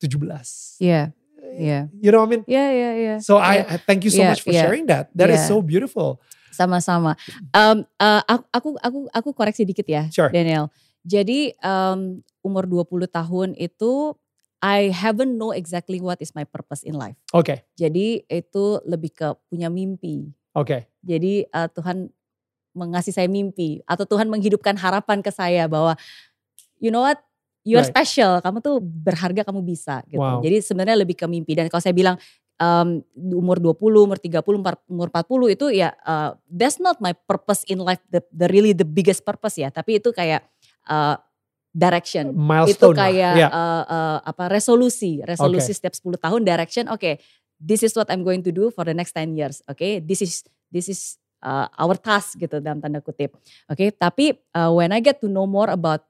17. 0.00 0.80
Iya, 0.80 1.12
iya. 1.56 1.80
You 1.96 2.10
know 2.10 2.22
what 2.22 2.28
I 2.28 2.32
mean? 2.36 2.42
Iya, 2.46 2.66
iya, 2.70 2.90
iya. 2.94 3.14
So 3.18 3.36
I, 3.36 3.64
I 3.64 3.76
thank 3.78 4.06
you 4.06 4.12
so 4.12 4.20
Yeah, 4.20 4.30
much 4.30 4.42
for 4.42 4.52
yeah. 4.52 4.62
sharing 4.66 4.86
that. 4.86 5.10
That 5.12 5.28
is 5.28 5.42
Yeah. 5.42 5.50
so 5.50 5.58
beautiful. 5.60 6.20
Sama-sama. 6.50 7.14
Em, 7.50 7.86
eh, 7.96 8.22
aku, 8.52 8.76
aku 8.76 8.98
aku 9.10 9.28
koreksi 9.32 9.64
dikit 9.64 9.86
ya, 9.86 10.06
Sure. 10.12 10.28
Daniel. 10.28 10.68
Jadi 11.02 11.54
em, 11.56 12.20
umur 12.44 12.68
20 12.68 13.08
tahun 13.08 13.48
itu 13.56 14.12
I 14.60 14.92
haven't 14.92 15.40
know 15.40 15.56
exactly 15.56 16.04
what 16.04 16.20
is 16.20 16.36
my 16.36 16.44
purpose 16.44 16.84
in 16.84 16.92
life. 16.92 17.16
Oke, 17.32 17.64
Jadi 17.80 18.28
itu 18.28 18.64
lebih 18.84 19.16
ke 19.16 19.28
punya 19.48 19.72
mimpi. 19.72 20.28
oke. 20.52 20.84
Jadi 21.00 21.48
eh, 21.48 21.68
Tuhan 21.72 22.12
mengasih 22.70 23.10
saya 23.10 23.26
mimpi 23.26 23.80
atau 23.88 24.04
Tuhan 24.04 24.28
menghidupkan 24.30 24.76
harapan 24.78 25.24
ke 25.24 25.32
saya 25.32 25.64
bahwa 25.66 25.96
you 26.78 26.92
know 26.92 27.02
what 27.02 27.18
you 27.62 27.76
are 27.76 27.84
Right. 27.84 27.92
special, 27.92 28.40
kamu 28.40 28.58
tuh 28.58 28.80
berharga, 28.80 29.44
kamu 29.44 29.60
bisa 29.60 30.00
gitu. 30.08 30.20
Wow. 30.20 30.40
Jadi 30.40 30.60
sebenarnya 30.60 30.96
lebih 30.96 31.16
ke 31.16 31.26
mimpi 31.26 31.52
dan 31.52 31.68
kalau 31.68 31.80
saya 31.80 31.92
bilang 31.92 32.16
di 33.16 33.32
umur 33.32 33.56
20, 33.56 34.04
umur 34.04 34.20
30, 34.20 34.60
empat- 34.60 34.84
umur 34.84 35.08
40 35.08 35.48
itu 35.48 35.72
ya 35.72 35.96
uh, 36.04 36.36
that's 36.44 36.76
not 36.76 37.00
my 37.00 37.16
purpose 37.16 37.64
in 37.64 37.80
life 37.80 38.04
the, 38.12 38.20
the 38.36 38.44
really 38.52 38.76
the 38.76 38.84
biggest 38.84 39.24
purpose 39.24 39.56
ya, 39.56 39.72
tapi 39.72 39.96
itu 39.96 40.12
kayak 40.12 40.44
uh, 40.84 41.16
direction. 41.72 42.36
Milestone 42.36 42.92
itu 42.92 43.00
kayak 43.00 43.32
Yeah. 43.38 43.48
uh, 43.48 43.84
uh, 43.86 44.18
apa 44.20 44.52
resolusi, 44.52 45.24
resolusi 45.24 45.72
setiap 45.72 45.96
10 45.96 46.20
tahun 46.20 46.40
direction. 46.44 46.84
Oke, 46.92 47.16
this 47.56 47.80
is 47.80 47.96
what 47.96 48.12
I'm 48.12 48.20
going 48.20 48.44
to 48.44 48.52
do 48.52 48.68
for 48.68 48.84
the 48.84 48.92
next 48.92 49.16
10 49.16 49.38
years. 49.38 49.64
Oke, 49.64 50.04
this 50.04 50.20
is 50.20 50.44
this 50.68 50.92
is 50.92 51.16
uh, 51.40 51.64
our 51.80 51.96
task 51.96 52.36
gitu 52.36 52.60
dalam 52.60 52.82
tanda 52.82 53.00
kutip. 53.00 53.40
Oke, 53.72 53.88
tapi 53.94 54.36
uh, 54.52 54.68
when 54.68 54.92
I 54.92 55.00
get 55.00 55.22
to 55.22 55.32
know 55.32 55.48
more 55.48 55.72
about 55.72 56.09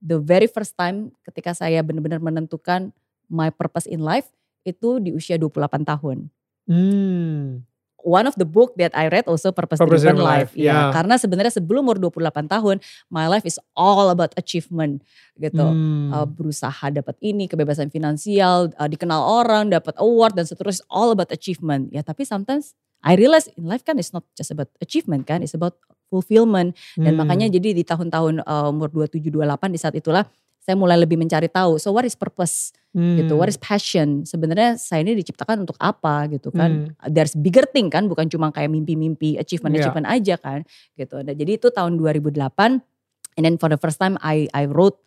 the 0.00 0.18
very 0.20 0.46
first 0.46 0.76
time 0.76 1.12
ketika 1.24 1.56
saya 1.56 1.80
benar-benar 1.80 2.20
menentukan 2.20 2.92
my 3.26 3.50
purpose 3.50 3.88
in 3.88 4.02
life 4.02 4.30
itu 4.66 4.98
di 4.98 5.14
usia 5.14 5.38
28 5.38 5.86
tahun. 5.86 6.26
Hmm. 6.66 7.62
One 8.06 8.30
of 8.30 8.38
the 8.38 8.46
book 8.46 8.78
that 8.78 8.94
I 8.94 9.10
read 9.10 9.26
also 9.26 9.50
Purpose, 9.50 9.82
Purpose 9.82 10.06
Driven. 10.06 10.22
Life, 10.22 10.54
Ya, 10.54 10.70
yeah. 10.70 10.86
karena 10.94 11.18
sebenarnya 11.18 11.58
sebelum 11.58 11.90
umur 11.90 11.98
28 11.98 12.46
tahun, 12.46 12.78
my 13.10 13.26
life 13.26 13.42
is 13.42 13.58
all 13.74 14.14
about 14.14 14.30
achievement 14.38 15.02
gitu. 15.34 15.66
Hmm. 15.66 16.14
Uh, 16.14 16.22
berusaha 16.22 16.86
dapat 16.94 17.18
ini, 17.18 17.50
kebebasan 17.50 17.90
finansial, 17.90 18.70
uh, 18.78 18.86
dikenal 18.86 19.18
orang, 19.18 19.74
dapat 19.74 19.98
award 19.98 20.38
dan 20.38 20.46
seterusnya 20.46 20.86
all 20.86 21.10
about 21.10 21.34
achievement. 21.34 21.90
Ya, 21.90 22.06
tapi 22.06 22.22
sometimes 22.22 22.78
I 23.02 23.18
realize 23.18 23.50
in 23.58 23.66
life 23.66 23.82
kan 23.82 23.98
it's 23.98 24.14
not 24.14 24.22
just 24.38 24.54
about 24.54 24.70
achievement 24.78 25.26
kan, 25.26 25.42
it's 25.42 25.58
about 25.58 25.74
fulfillment. 26.08 26.72
Dan 26.94 27.14
Hmm. 27.14 27.26
makanya 27.26 27.46
jadi 27.50 27.74
di 27.74 27.82
tahun-tahun 27.82 28.42
uh, 28.42 28.70
umur 28.70 28.88
27 28.90 29.30
28 29.30 29.70
di 29.74 29.78
saat 29.78 29.94
itulah 29.94 30.24
saya 30.58 30.74
mulai 30.74 30.98
lebih 30.98 31.14
mencari 31.14 31.46
tahu. 31.46 31.78
So 31.78 31.94
what 31.94 32.02
is 32.02 32.18
purpose 32.18 32.74
gitu, 32.90 33.28
Hmm. 33.28 33.38
what 33.38 33.46
is 33.46 33.54
passion? 33.54 34.24
Sebenarnya 34.26 34.74
saya 34.80 35.04
ini 35.04 35.14
diciptakan 35.14 35.62
untuk 35.62 35.76
apa 35.78 36.26
gitu 36.26 36.50
kan. 36.50 36.90
Hmm. 36.90 37.12
There's 37.12 37.36
bigger 37.36 37.62
thing 37.68 37.86
kan, 37.86 38.08
bukan 38.08 38.26
cuma 38.26 38.50
kayak 38.50 38.72
mimpi-mimpi, 38.72 39.36
Iya. 39.36 39.44
achievement-achievement 39.46 40.06
aja 40.08 40.34
kan 40.40 40.64
gitu. 40.96 41.22
Dan 41.22 41.36
jadi 41.36 41.60
itu 41.60 41.68
tahun 41.70 42.00
2008 42.00 42.82
and 43.36 43.42
then 43.44 43.60
for 43.60 43.68
the 43.70 43.76
first 43.78 44.00
time 44.00 44.16
I 44.24 44.48
I 44.50 44.66
wrote 44.66 44.98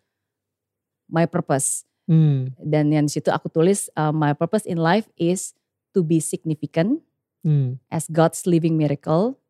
my 1.10 1.26
purpose. 1.26 1.84
Hmm. 2.06 2.54
Dan 2.56 2.90
yang 2.90 3.06
situ 3.06 3.28
aku 3.28 3.50
tulis 3.50 3.90
uh, 3.94 4.10
my 4.10 4.32
purpose 4.32 4.64
in 4.64 4.78
life 4.78 5.10
is 5.14 5.52
to 5.92 6.00
be 6.00 6.22
significant 6.22 7.02
Hmm. 7.40 7.80
as 7.88 8.04
God's 8.06 8.44
living 8.44 8.76
miracle, 8.76 9.40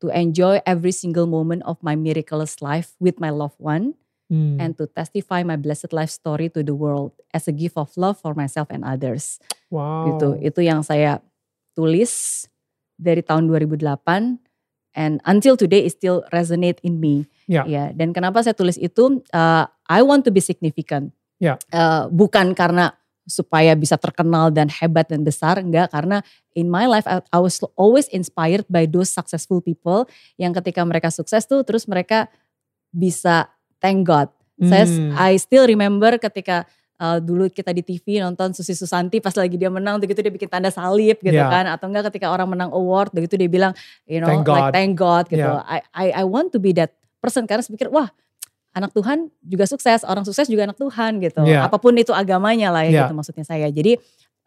to 0.00 0.12
enjoy 0.12 0.60
every 0.64 0.92
single 0.92 1.24
moment 1.24 1.62
of 1.64 1.80
my 1.80 1.96
miraculous 1.96 2.60
life 2.60 2.92
with 3.00 3.16
my 3.16 3.30
loved 3.30 3.56
one, 3.58 3.94
Hmm. 4.26 4.58
and 4.58 4.74
to 4.74 4.90
testify 4.90 5.46
my 5.46 5.54
blessed 5.54 5.94
life 5.94 6.10
story 6.10 6.50
to 6.50 6.66
the 6.66 6.74
world 6.74 7.14
as 7.30 7.46
a 7.46 7.54
gift 7.54 7.78
of 7.78 7.94
love 7.94 8.18
for 8.18 8.34
myself 8.34 8.66
and 8.74 8.82
others. 8.82 9.38
wow. 9.70 10.10
Gitu. 10.10 10.42
Itu 10.42 10.60
yang 10.66 10.82
saya 10.82 11.22
tulis 11.78 12.46
dari 12.98 13.22
tahun 13.22 13.46
2008 13.46 14.42
and 14.98 15.20
until 15.28 15.54
today 15.54 15.86
it 15.86 15.94
still 15.94 16.26
resonate 16.34 16.82
in 16.82 16.98
me. 16.98 17.30
Ya. 17.46 17.62
Ya, 17.70 17.94
dan 17.94 18.10
kenapa 18.10 18.42
saya 18.42 18.58
tulis 18.58 18.74
itu? 18.80 19.22
uh, 19.30 19.64
I 19.86 20.02
want 20.02 20.26
to 20.26 20.34
be 20.34 20.42
significant. 20.42 21.14
Ya. 21.38 21.60
Uh, 21.70 22.10
bukan 22.10 22.56
karena 22.58 22.98
supaya 23.26 23.74
bisa 23.74 23.98
terkenal 23.98 24.54
dan 24.54 24.70
hebat 24.70 25.10
dan 25.10 25.26
besar, 25.26 25.58
enggak 25.58 25.90
karena 25.90 26.22
in 26.54 26.70
my 26.70 26.86
life 26.86 27.04
I, 27.10 27.18
I 27.34 27.42
was 27.42 27.58
always 27.74 28.06
inspired 28.14 28.64
by 28.70 28.86
those 28.86 29.10
successful 29.10 29.58
people 29.58 30.06
yang 30.38 30.54
ketika 30.54 30.80
mereka 30.86 31.10
sukses 31.10 31.42
tuh 31.44 31.66
terus 31.66 31.90
mereka 31.90 32.30
bisa 32.94 33.50
thank 33.82 34.06
God 34.06 34.30
Saya 34.56 34.88
Hmm. 34.88 35.12
I 35.12 35.36
still 35.36 35.68
remember 35.68 36.16
ketika 36.16 36.64
uh, 36.96 37.20
dulu 37.20 37.52
kita 37.52 37.76
di 37.76 37.84
TV 37.84 38.24
nonton 38.24 38.56
Susi 38.56 38.72
Susanti 38.72 39.20
pas 39.20 39.36
lagi 39.36 39.60
dia 39.60 39.68
menang 39.68 40.00
begitu 40.00 40.24
dia 40.24 40.32
bikin 40.32 40.48
tanda 40.48 40.72
salib 40.72 41.20
gitu 41.20 41.36
Yeah. 41.36 41.52
kan 41.52 41.68
atau 41.68 41.92
enggak 41.92 42.08
ketika 42.08 42.32
orang 42.32 42.48
menang 42.48 42.72
award 42.72 43.12
begitu 43.12 43.36
dia 43.36 43.52
bilang 43.52 43.76
you 44.08 44.16
know 44.16 44.32
Thank 44.32 44.48
like 44.48 44.72
thank 44.72 44.92
God 44.96 45.28
gitu. 45.28 45.44
Yeah. 45.44 45.60
I, 45.68 45.84
I 45.92 46.06
I 46.12 46.24
want 46.24 46.56
to 46.56 46.58
be 46.62 46.72
that 46.72 46.96
person 47.20 47.44
karena 47.44 47.60
saya 47.60 47.76
pikir 47.76 47.92
wah 47.92 48.08
anak 48.76 48.92
Tuhan 48.92 49.32
juga 49.40 49.64
sukses, 49.64 50.04
orang 50.04 50.28
sukses 50.28 50.52
juga 50.52 50.68
anak 50.68 50.76
Tuhan 50.76 51.16
gitu. 51.24 51.40
Yeah. 51.48 51.64
Apa 51.64 51.80
pun 51.80 51.96
itu 51.96 52.12
agamanya 52.12 52.68
lah 52.68 52.84
ya 52.84 52.92
Yeah. 52.92 53.00
gitu 53.08 53.16
maksudnya 53.16 53.44
saya. 53.48 53.72
Jadi 53.72 53.96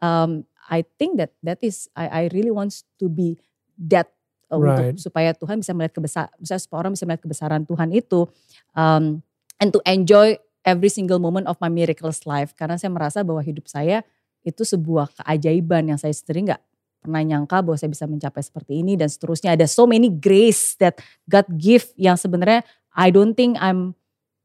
um, 0.06 0.46
I 0.70 0.86
think 1.02 1.18
that 1.18 1.34
that 1.42 1.58
is 1.66 1.90
I 1.98 2.06
I 2.06 2.24
really 2.30 2.54
wants 2.54 2.86
to 3.02 3.10
be 3.10 3.42
that 3.90 4.14
uh, 4.54 4.62
Right. 4.62 4.94
untuk 4.94 5.02
supaya 5.02 5.34
Tuhan 5.34 5.66
bisa 5.66 5.74
melihat 5.74 5.98
kebesar, 5.98 6.30
bisa 6.38 6.62
supaya 6.62 6.86
orang 6.86 6.94
bisa 6.94 7.10
melihat 7.10 7.26
kebesaran 7.26 7.66
Tuhan 7.66 7.90
itu 7.90 8.30
um, 8.78 9.26
and 9.58 9.70
to 9.74 9.82
enjoy 9.90 10.38
every 10.62 10.94
single 10.94 11.18
moment 11.18 11.50
of 11.50 11.58
my 11.58 11.72
miraculous 11.74 12.30
life 12.30 12.54
karena 12.54 12.78
saya 12.78 12.94
merasa 12.94 13.26
bahwa 13.26 13.42
hidup 13.42 13.66
saya 13.66 14.06
itu 14.46 14.62
sebuah 14.62 15.10
keajaiban 15.20 15.90
yang 15.90 15.98
saya 15.98 16.14
sendiri 16.14 16.54
nggak 16.54 16.62
pernah 17.02 17.24
nyangka 17.24 17.64
bahwa 17.66 17.78
saya 17.80 17.90
bisa 17.92 18.06
mencapai 18.06 18.44
seperti 18.44 18.84
ini 18.84 18.94
dan 19.00 19.10
seterusnya 19.10 19.56
ada 19.58 19.66
so 19.66 19.88
many 19.90 20.12
grace 20.12 20.78
that 20.78 21.00
God 21.26 21.48
give 21.58 21.90
yang 21.98 22.20
sebenarnya 22.20 22.62
I 22.94 23.10
don't 23.12 23.34
think 23.34 23.56
I'm 23.60 23.99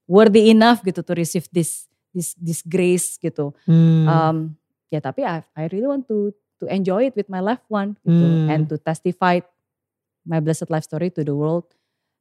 worthy 0.05 0.48
enough 0.48 0.80
gitu 0.80 1.00
to 1.00 1.12
receive 1.12 1.46
this 1.50 1.88
this 2.11 2.32
this 2.36 2.61
grace 2.62 3.16
gitu 3.16 3.50
Hmm. 3.64 4.05
um, 4.07 4.36
ya 4.88 4.98
tapi 4.98 5.22
I, 5.22 5.42
I 5.52 5.66
really 5.68 5.88
want 5.88 6.07
to 6.07 6.30
to 6.57 6.68
enjoy 6.68 7.09
it 7.09 7.14
with 7.14 7.26
my 7.26 7.40
loved 7.40 7.66
one 7.66 7.98
gitu 8.02 8.14
Hmm. 8.24 8.46
and 8.48 8.68
to 8.68 8.76
testify 8.76 9.40
my 10.22 10.38
blessed 10.38 10.68
life 10.68 10.84
story 10.84 11.11
to 11.11 11.20
the 11.20 11.34
world 11.34 11.66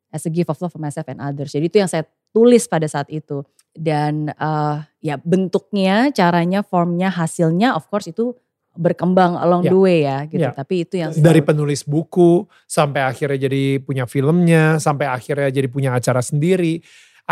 as 0.10 0.26
a 0.26 0.32
gift 0.32 0.48
of 0.48 0.60
love 0.60 0.70
for 0.70 0.78
myself 0.78 1.08
and 1.08 1.18
others. 1.18 1.54
Jadi 1.54 1.70
itu 1.70 1.78
yang 1.78 1.88
saya 1.88 2.04
tulis 2.30 2.66
pada 2.66 2.86
saat 2.86 3.08
itu 3.08 3.42
dan 3.74 4.30
uh, 4.36 4.82
ya 5.00 5.18
bentuknya, 5.18 6.12
caranya, 6.12 6.62
formnya, 6.62 7.10
hasilnya 7.10 7.74
of 7.74 7.88
course 7.88 8.06
itu 8.06 8.34
berkembang 8.74 9.38
along 9.38 9.66
Ya. 9.66 9.70
the 9.70 9.78
way 9.78 9.98
ya 10.02 10.18
gitu. 10.26 10.44
Ya. 10.44 10.52
Tapi 10.52 10.82
itu 10.82 10.98
yang 10.98 11.14
dari 11.14 11.42
selalu- 11.42 11.48
penulis 11.48 11.82
buku 11.86 12.46
sampai 12.66 13.06
akhirnya 13.06 13.46
jadi 13.46 13.78
punya 13.80 14.06
filmnya, 14.06 14.78
sampai 14.78 15.06
akhirnya 15.08 15.50
jadi 15.50 15.70
punya 15.70 15.94
acara 15.94 16.22
sendiri, 16.22 16.82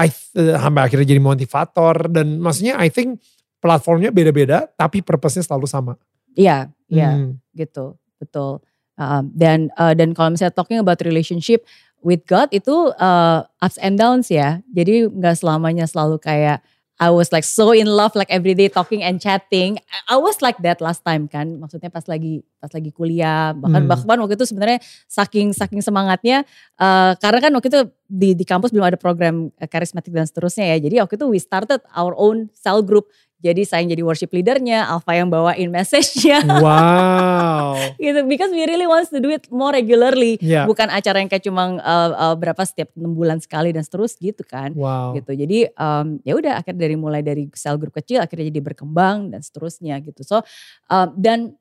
I 0.01 0.09
th- 0.09 0.57
sampai 0.57 0.81
akhirnya 0.89 1.07
jadi 1.13 1.21
motivator 1.21 2.09
dan 2.09 2.41
maksudnya 2.41 2.81
I 2.81 2.89
think 2.89 3.21
platformnya 3.61 4.09
beda-beda 4.09 4.65
tapi 4.73 5.05
purpose-nya 5.05 5.45
selalu 5.45 5.69
sama. 5.69 5.93
Iya, 6.33 6.73
iya. 6.89 7.13
Hmm. 7.13 7.37
gitu 7.53 7.99
betul 8.17 8.63
Um, 9.01 9.33
dan 9.33 9.73
uh, 9.81 9.97
dan 9.97 10.13
kalau 10.13 10.35
misalnya 10.35 10.53
talking 10.53 10.77
about 10.77 11.01
relationship 11.01 11.65
with 12.05 12.21
God 12.29 12.53
itu 12.53 12.93
uh, 13.01 13.41
ups 13.57 13.81
and 13.81 13.97
downs 13.97 14.29
ya 14.29 14.61
jadi 14.69 15.09
nggak 15.09 15.41
selamanya 15.41 15.89
selalu 15.89 16.21
kayak 16.21 16.61
I 17.01 17.09
was 17.09 17.33
like 17.33 17.41
so 17.41 17.73
in 17.73 17.89
love 17.89 18.13
like 18.13 18.29
every 18.29 18.53
day 18.53 18.69
talking 18.69 19.01
and 19.01 19.17
chatting. 19.17 19.81
I, 20.05 20.21
was 20.21 20.37
like 20.37 20.61
that 20.61 20.85
last 20.85 21.01
time 21.01 21.25
kan? 21.25 21.57
Maksudnya 21.57 21.89
pas 21.89 22.05
lagi 22.05 22.45
pas 22.61 22.69
lagi 22.69 22.93
kuliah 22.93 23.57
bahkan 23.57 23.81
Hmm. 23.81 23.89
bahkan 23.89 24.21
waktu 24.21 24.37
itu 24.37 24.45
sebenarnya 24.45 24.77
saking 25.09 25.49
saking 25.49 25.81
semangatnya 25.81 26.45
uh, 26.77 27.17
karena 27.17 27.39
kan 27.41 27.51
waktu 27.57 27.73
itu 27.73 27.81
di 28.05 28.29
di 28.37 28.45
kampus 28.45 28.69
belum 28.69 28.93
ada 28.93 29.01
program 29.01 29.49
uh, 29.49 29.65
karismatik 29.65 30.13
dan 30.13 30.29
seterusnya 30.29 30.77
ya. 30.77 30.77
Jadi 30.77 31.01
waktu 31.01 31.17
itu 31.17 31.25
we 31.25 31.41
started 31.41 31.81
our 31.97 32.13
own 32.13 32.53
cell 32.53 32.85
group 32.85 33.09
jadi 33.41 33.61
saya 33.65 33.81
yang 33.81 33.91
jadi 33.91 34.03
worship 34.05 34.31
leadernya 34.31 34.85
Alfa 34.85 35.11
yang 35.13 35.27
bawain 35.27 35.67
message-nya 35.67 36.45
Wow. 36.45 37.75
gitu 38.03 38.21
because 38.29 38.53
we 38.53 38.63
really 38.63 38.85
wants 38.85 39.09
to 39.09 39.17
do 39.17 39.29
it 39.29 39.49
more 39.49 39.73
regularly 39.73 40.37
Ya. 40.39 40.69
bukan 40.69 40.87
acara 40.87 41.19
yang 41.19 41.27
kayak 41.27 41.43
cuma 41.43 41.77
uh, 41.77 42.09
uh, 42.13 42.35
berapa 42.37 42.61
setiap 42.61 42.93
enam 42.93 43.13
bulan 43.13 43.41
sekali 43.41 43.73
dan 43.73 43.81
seterus 43.81 44.15
gitu 44.15 44.45
kan 44.45 44.71
Wow. 44.73 45.17
gitu 45.17 45.33
jadi 45.33 45.73
um, 45.75 46.21
ya 46.21 46.37
udah 46.37 46.61
akhirnya 46.61 46.85
dari 46.85 46.95
mulai 46.95 47.21
dari 47.21 47.49
sel 47.57 47.75
grup 47.75 47.97
kecil 47.97 48.21
akhirnya 48.21 48.47
jadi 48.47 48.61
berkembang 48.61 49.33
dan 49.33 49.41
seterusnya 49.41 49.97
gitu 50.05 50.21
so 50.21 50.39
um, 50.87 51.09
dan 51.17 51.57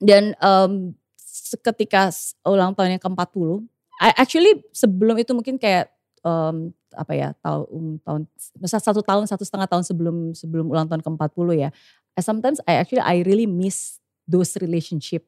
dan 0.00 0.32
um, 0.40 0.96
ketika 1.62 2.08
ulang 2.42 2.72
tahun 2.72 2.96
yang 2.96 3.02
ke-40 3.02 3.62
I 3.98 4.14
actually 4.14 4.62
sebelum 4.70 5.18
itu 5.18 5.34
mungkin 5.34 5.58
kayak 5.58 5.90
um, 6.28 6.56
apa 6.92 7.12
ya 7.16 7.28
tahun 7.40 8.00
tahun 8.04 8.20
misal 8.60 8.80
satu 8.84 9.00
tahun 9.00 9.24
satu 9.24 9.44
setengah 9.48 9.68
tahun 9.68 9.84
sebelum 9.88 10.16
sebelum 10.36 10.66
ulang 10.68 10.88
tahun 10.88 11.00
ke-40 11.00 11.48
ya 11.56 11.70
I 12.18 12.20
sometimes 12.20 12.58
I 12.68 12.82
actually 12.82 13.00
I 13.00 13.22
really 13.24 13.46
miss 13.48 14.02
those 14.26 14.58
relationship 14.58 15.24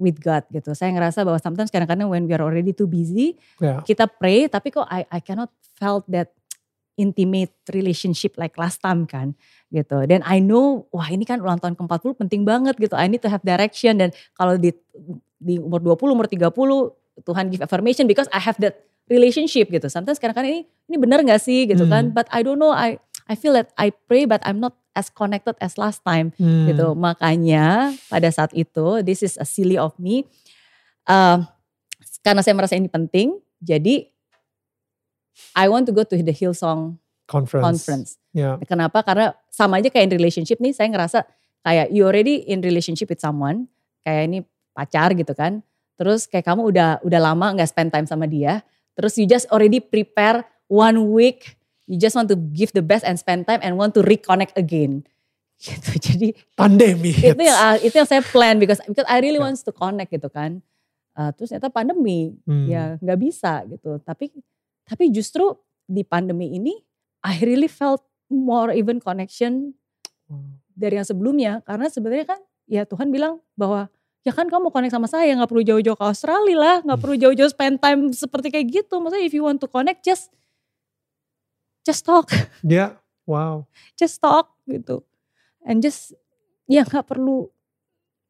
with 0.00 0.18
God 0.18 0.48
gitu. 0.50 0.72
Saya 0.72 0.90
ngerasa 0.96 1.22
bahwa 1.22 1.36
sometimes 1.38 1.68
kadang-kadang 1.68 2.08
when 2.08 2.24
we 2.24 2.32
are 2.32 2.42
already 2.42 2.72
too 2.74 2.88
busy, 2.88 3.36
Ya. 3.60 3.84
kita 3.84 4.08
pray 4.08 4.48
tapi 4.48 4.72
kok 4.72 4.88
I 4.88 5.04
I 5.12 5.20
cannot 5.20 5.52
felt 5.76 6.08
that 6.10 6.32
intimate 6.96 7.52
relationship 7.72 8.36
like 8.40 8.56
last 8.56 8.80
time 8.80 9.04
kan 9.04 9.36
gitu. 9.68 10.08
Dan 10.08 10.24
I 10.24 10.40
know 10.40 10.88
wah 10.88 11.06
ini 11.12 11.28
kan 11.28 11.38
ulang 11.44 11.60
tahun 11.60 11.76
ke-40 11.76 12.18
penting 12.18 12.42
banget 12.48 12.74
gitu. 12.80 12.96
I 12.96 13.06
need 13.12 13.20
to 13.22 13.30
have 13.30 13.44
direction 13.44 14.00
dan 14.00 14.10
kalau 14.34 14.56
di 14.56 14.72
di 15.36 15.60
umur 15.60 15.84
20, 15.84 16.16
umur 16.16 16.26
30 16.26 16.48
Tuhan 17.28 17.52
give 17.52 17.60
affirmation 17.60 18.08
because 18.08 18.26
I 18.32 18.40
have 18.40 18.56
that 18.64 18.88
relationship 19.12 19.68
gitu. 19.68 19.92
Sometimes 19.92 20.16
kadang-kadang 20.16 20.48
ini 20.48 20.62
ini 20.88 20.96
benar 20.96 21.20
gak 21.20 21.44
sih 21.44 21.68
gitu 21.68 21.84
kan. 21.84 22.08
Hmm. 22.08 22.16
But 22.16 22.32
I 22.32 22.40
don't 22.40 22.56
know 22.56 22.72
I 22.72 22.96
I 23.28 23.36
feel 23.36 23.52
that 23.52 23.68
I 23.76 23.92
pray 23.92 24.24
but 24.24 24.40
I'm 24.48 24.56
not 24.56 24.72
as 24.96 25.12
connected 25.12 25.56
as 25.60 25.76
last 25.76 26.00
time 26.02 26.32
Hmm. 26.40 26.68
gitu. 26.68 26.96
Makanya 26.96 27.92
pada 28.08 28.28
saat 28.32 28.56
itu, 28.56 29.04
this 29.04 29.20
is 29.20 29.36
a 29.36 29.44
silly 29.44 29.76
of 29.76 29.92
me. 30.00 30.24
Um, 31.04 31.44
karena 32.24 32.40
saya 32.40 32.54
merasa 32.56 32.74
ini 32.78 32.88
penting, 32.88 33.36
jadi 33.60 34.08
I 35.56 35.68
want 35.68 35.88
to 35.88 35.92
go 35.92 36.04
to 36.04 36.14
the 36.16 36.32
Hillsong 36.34 37.00
Conference. 37.26 37.64
conference. 37.64 38.08
Ya. 38.36 38.60
Kenapa? 38.68 39.00
Karena 39.00 39.32
sama 39.48 39.80
aja 39.80 39.88
kayak 39.88 40.12
in 40.12 40.14
relationship 40.20 40.60
nih, 40.60 40.76
saya 40.76 40.88
ngerasa 40.92 41.24
kayak 41.64 41.88
you 41.88 42.04
already 42.04 42.44
in 42.44 42.60
relationship 42.60 43.08
with 43.08 43.20
someone, 43.20 43.64
kayak 44.04 44.28
ini 44.28 44.38
pacar 44.76 45.16
gitu 45.16 45.32
kan. 45.32 45.64
Terus 45.96 46.28
kayak 46.28 46.44
kamu 46.44 46.68
udah 46.68 47.00
udah 47.00 47.20
lama 47.20 47.56
nggak 47.56 47.68
spend 47.72 47.90
time 47.90 48.04
sama 48.04 48.28
dia, 48.28 48.60
terus 48.94 49.16
you 49.16 49.24
just 49.24 49.48
already 49.48 49.78
prepare 49.78 50.44
one 50.66 51.10
week, 51.10 51.56
you 51.84 51.96
just 51.96 52.14
want 52.14 52.28
to 52.28 52.36
give 52.36 52.72
the 52.72 52.82
best 52.82 53.04
and 53.04 53.16
spend 53.16 53.44
time 53.44 53.60
and 53.60 53.76
want 53.76 53.92
to 53.92 54.02
reconnect 54.02 54.52
again. 54.54 55.04
Gitu. 55.62 55.90
Jadi 55.94 56.28
Pandemi. 56.58 57.14
itu 57.14 57.38
yang 57.38 57.54
ah, 57.54 57.78
itu 57.78 57.94
yang 57.94 58.08
saya 58.08 58.18
plan 58.18 58.58
because 58.58 58.82
because 58.82 59.06
I 59.06 59.22
really 59.22 59.38
Ya. 59.38 59.46
wants 59.46 59.62
to 59.62 59.70
connect 59.70 60.10
gitu 60.10 60.26
kan. 60.26 60.58
Uh, 61.14 61.30
terus 61.36 61.52
ternyata 61.52 61.70
pandemi 61.70 62.34
Hmm. 62.42 62.66
ya 62.66 62.96
nggak 62.98 63.18
bisa 63.20 63.62
gitu. 63.70 64.02
Tapi 64.02 64.34
tapi 64.82 65.14
justru 65.14 65.54
di 65.86 66.02
pandemi 66.02 66.50
ini 66.50 66.74
I 67.22 67.38
really 67.46 67.70
felt 67.70 68.02
more 68.26 68.74
even 68.74 68.98
connection 68.98 69.76
Wow. 70.26 70.58
dari 70.74 70.98
yang 70.98 71.06
sebelumnya 71.06 71.60
karena 71.62 71.86
sebenarnya 71.86 72.26
kan 72.26 72.40
ya 72.66 72.82
Tuhan 72.82 73.12
bilang 73.12 73.38
bahwa 73.54 73.86
ya 74.22 74.30
kan 74.30 74.46
kamu 74.46 74.70
connect 74.70 74.94
sama 74.94 75.06
saya 75.06 75.34
nggak 75.34 75.50
perlu 75.50 75.62
jauh-jauh 75.62 75.98
ke 75.98 76.04
Australia 76.06 76.56
lah 76.56 76.76
nggak 76.80 76.98
perlu 76.98 77.14
jauh-jauh 77.18 77.50
spend 77.50 77.78
time 77.78 78.10
seperti 78.12 78.48
kayak 78.48 78.66
gitu 78.70 79.02
maksudnya 79.02 79.26
if 79.26 79.34
you 79.34 79.42
want 79.42 79.58
to 79.58 79.66
connect 79.66 80.02
just 80.02 80.30
just 81.82 82.06
talk 82.06 82.30
Ya. 82.62 82.98
Wow. 83.26 83.66
just 83.94 84.18
talk 84.18 84.54
gitu 84.66 85.02
and 85.62 85.78
just 85.78 86.14
ya 86.66 86.82
nggak 86.82 87.06
perlu 87.06 87.50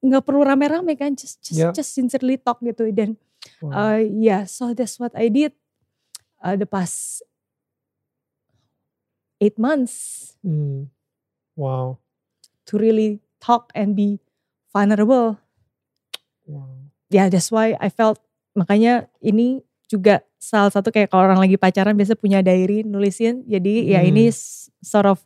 nggak 0.01 0.25
perlu 0.25 0.41
rame-rame 0.43 0.97
kan 0.97 1.13
just 1.13 1.41
just 1.41 1.61
Ya. 1.61 1.69
just 1.71 1.93
sincerely 1.93 2.37
talk 2.37 2.61
gitu 2.61 2.89
dan 2.91 3.17
Wow. 3.59 3.75
uh, 3.75 3.99
yeah 4.01 4.47
so 4.47 4.71
that's 4.71 4.97
what 4.97 5.11
I 5.19 5.27
did 5.27 5.51
uh, 6.41 6.55
the 6.55 6.65
past 6.65 7.27
eight 9.41 9.59
months 9.59 10.35
Hmm. 10.43 10.89
Wow. 11.55 11.99
to 12.67 12.79
really 12.79 13.21
talk 13.39 13.69
and 13.75 13.93
be 13.95 14.19
vulnerable 14.71 15.37
Wow. 16.47 16.91
ya 17.09 17.29
that's 17.31 17.53
why 17.53 17.77
I 17.79 17.89
felt 17.93 18.19
makanya 18.53 19.07
ini 19.23 19.63
juga 19.87 20.25
salah 20.41 20.73
satu 20.73 20.91
kayak 20.91 21.13
kalau 21.13 21.29
orang 21.29 21.39
lagi 21.39 21.55
pacaran 21.61 21.95
biasa 21.95 22.17
punya 22.19 22.41
diary 22.43 22.83
nulisin 22.83 23.45
jadi 23.47 23.75
ya 23.97 24.01
Hmm. 24.03 24.11
ini 24.11 24.25
s- 24.33 24.73
sort 24.83 25.07
of 25.07 25.21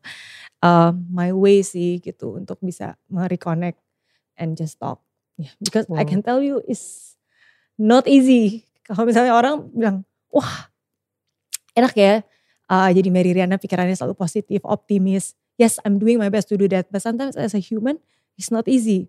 uh, 0.60 0.92
my 1.08 1.30
way 1.32 1.62
sih 1.64 2.02
gitu 2.02 2.36
untuk 2.36 2.58
bisa 2.60 2.98
mereconnect 3.08 3.78
and 4.36 4.58
just 4.58 4.76
talk 4.76 5.00
yeah, 5.40 5.54
because 5.62 5.88
I 5.94 6.04
Wow. 6.04 6.10
can 6.10 6.20
tell 6.20 6.42
you 6.44 6.60
is 6.68 7.14
not 7.80 8.04
easy 8.10 8.66
kalau 8.84 9.08
misalnya 9.08 9.32
orang 9.32 9.70
bilang 9.72 9.96
wah 10.28 10.68
enak 11.76 11.94
ya 11.96 12.12
uh, 12.68 12.90
jadi 12.92 13.08
Mary 13.12 13.32
Riana 13.36 13.56
pikirannya 13.60 13.96
selalu 13.96 14.16
positif 14.16 14.60
optimis 14.64 15.32
yes 15.56 15.78
I'm 15.84 15.96
doing 16.00 16.20
my 16.20 16.28
best 16.28 16.48
to 16.52 16.56
do 16.60 16.68
that 16.72 16.88
but 16.92 17.00
sometimes 17.00 17.36
as 17.38 17.54
a 17.56 17.62
human 17.62 18.00
it's 18.36 18.52
not 18.52 18.66
easy 18.68 19.08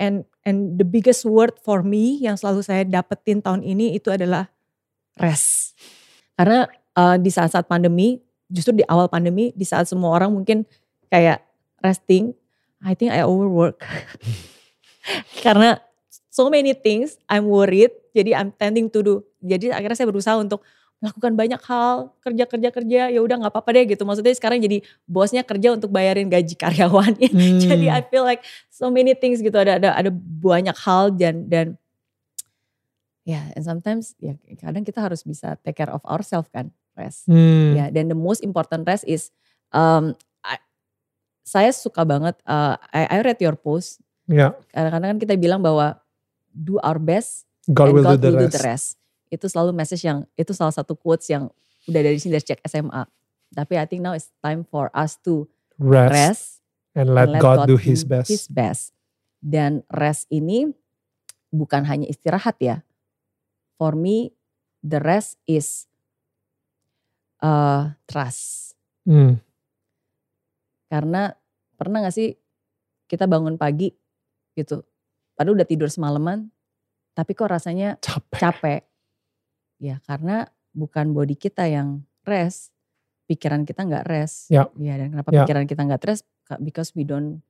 and 0.00 0.24
and 0.48 0.80
the 0.80 0.86
biggest 0.88 1.28
word 1.28 1.52
for 1.60 1.84
me 1.84 2.16
yang 2.16 2.40
selalu 2.40 2.64
saya 2.64 2.88
dapetin 2.88 3.44
tahun 3.44 3.60
ini 3.60 3.92
itu 3.92 4.08
adalah 4.08 4.48
rest. 5.20 5.76
Karena 6.34 6.64
uh, 6.96 7.20
di 7.20 7.28
saat-saat 7.28 7.68
pandemi 7.68 8.18
justru 8.48 8.80
di 8.80 8.84
awal 8.88 9.12
pandemi 9.12 9.52
di 9.52 9.68
saat 9.68 9.86
semua 9.86 10.16
orang 10.16 10.32
mungkin 10.32 10.64
kayak 11.12 11.44
resting 11.84 12.32
I 12.80 12.96
think 12.96 13.12
I 13.12 13.20
overwork. 13.20 13.84
Karena 15.44 15.76
so 16.32 16.48
many 16.48 16.72
things 16.72 17.20
I'm 17.28 17.52
worried 17.52 17.92
jadi 18.16 18.40
I'm 18.40 18.56
tending 18.56 18.88
to 18.96 18.98
do. 19.04 19.14
Jadi 19.44 19.68
akhirnya 19.70 19.96
saya 20.00 20.08
berusaha 20.08 20.40
untuk 20.40 20.64
melakukan 21.00 21.32
banyak 21.32 21.60
hal 21.64 22.12
kerja 22.20 22.44
kerja 22.44 22.68
kerja 22.68 23.00
ya 23.08 23.20
udah 23.20 23.40
nggak 23.40 23.52
apa-apa 23.52 23.72
deh 23.72 23.84
gitu 23.88 24.04
maksudnya 24.04 24.36
sekarang 24.36 24.60
jadi 24.60 24.84
bosnya 25.04 25.40
kerja 25.40 25.72
untuk 25.72 25.88
bayarin 25.88 26.28
gaji 26.28 26.52
karyawannya 26.54 27.28
Hmm. 27.32 27.56
jadi 27.58 27.86
I 27.88 28.00
feel 28.04 28.20
like 28.22 28.44
so 28.68 28.92
many 28.92 29.16
things 29.16 29.40
gitu 29.40 29.56
ada 29.56 29.80
ada 29.80 29.96
ada 29.96 30.10
banyak 30.12 30.76
hal 30.76 31.08
dan 31.10 31.48
dan 31.48 31.66
ya 33.22 33.48
and 33.52 33.64
sometimes 33.64 34.12
ya 34.18 34.36
kadang 34.58 34.82
kita 34.82 35.00
harus 35.00 35.22
bisa 35.22 35.56
take 35.60 35.76
care 35.76 35.88
of 35.88 36.04
ourselves 36.04 36.48
kan 36.50 36.68
rest 36.92 37.24
Hmm. 37.24 37.72
ya 37.72 37.88
dan 37.88 38.08
the 38.08 38.16
most 38.16 38.40
important 38.40 38.84
rest 38.84 39.08
is 39.08 39.32
um, 39.70 40.12
I- 40.42 40.60
saya 41.40 41.72
suka 41.72 42.04
banget 42.04 42.36
uh, 42.44 42.76
I, 42.92 43.08
I 43.08 43.24
read 43.24 43.40
your 43.40 43.56
post 43.56 44.04
Ya, 44.28 44.54
kadang-kadang 44.70 45.08
kan 45.10 45.18
kita 45.18 45.34
bilang 45.34 45.58
bahwa 45.58 45.98
do 46.54 46.78
our 46.86 47.02
best 47.02 47.50
God 47.66 47.90
and 47.90 47.94
will 47.98 48.06
God 48.06 48.22
do 48.22 48.22
the 48.22 48.30
will 48.30 48.38
rest. 48.38 48.46
do 48.46 48.54
the 48.54 48.62
rest. 48.62 48.86
Itu 49.30 49.46
selalu 49.46 49.72
message 49.72 50.02
yang 50.04 50.26
itu 50.34 50.50
salah 50.50 50.74
satu 50.74 50.98
quotes 50.98 51.30
yang 51.30 51.48
udah 51.86 52.00
dari 52.02 52.18
sini 52.18 52.36
dari 52.36 52.44
cek 52.44 52.66
SMA. 52.66 53.02
Tapi 53.50 53.74
I 53.78 53.86
think 53.86 54.02
now 54.02 54.14
it's 54.14 54.30
time 54.42 54.66
for 54.66 54.90
us 54.94 55.18
to 55.26 55.46
Rest, 55.80 56.12
rest 56.12 56.44
and 56.92 57.08
let, 57.16 57.32
and 57.32 57.40
God, 57.40 57.64
do 57.64 57.80
His 57.80 58.04
best. 58.04 58.28
His 58.28 58.44
best. 58.52 58.92
Dan 59.40 59.80
rest 59.88 60.28
ini 60.28 60.68
bukan 61.48 61.88
hanya 61.88 62.04
istirahat 62.04 62.60
ya. 62.60 62.84
For 63.80 63.96
me, 63.96 64.36
the 64.84 65.00
rest 65.00 65.40
is 65.48 65.88
uh, 67.40 67.96
trust. 68.04 68.76
Hmm. 69.08 69.40
Karena 70.92 71.32
pernah 71.80 72.04
gak 72.04 72.12
sih 72.12 72.36
kita 73.08 73.24
bangun 73.24 73.56
pagi 73.56 73.88
gitu, 74.52 74.84
padahal 75.32 75.56
udah 75.56 75.66
tidur 75.66 75.88
semalaman, 75.88 76.52
tapi 77.16 77.32
kok 77.32 77.48
rasanya 77.48 77.96
Capek. 78.04 78.36
capek. 78.36 78.80
Ya 79.80 79.98
karena 80.04 80.44
bukan 80.70 81.16
body 81.16 81.34
kita 81.34 81.64
yang 81.66 82.04
rest, 82.22 82.70
pikiran 83.26 83.64
kita 83.64 83.82
nggak 83.88 84.04
rest. 84.06 84.52
Ya. 84.52 84.68
Ya 84.76 85.00
dan 85.00 85.16
kenapa 85.16 85.32
Ya. 85.32 85.42
pikiran 85.42 85.64
kita 85.64 85.82
nggak 85.88 86.04
rest? 86.04 86.28
Because 86.60 86.92
we 86.92 87.02
don't 87.02 87.40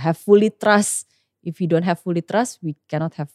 have 0.00 0.16
fully 0.16 0.48
trust. 0.48 1.06
If 1.42 1.60
we 1.60 1.68
don't 1.68 1.84
have 1.84 2.00
fully 2.00 2.22
trust, 2.24 2.62
we 2.64 2.78
cannot 2.86 3.12
have 3.18 3.28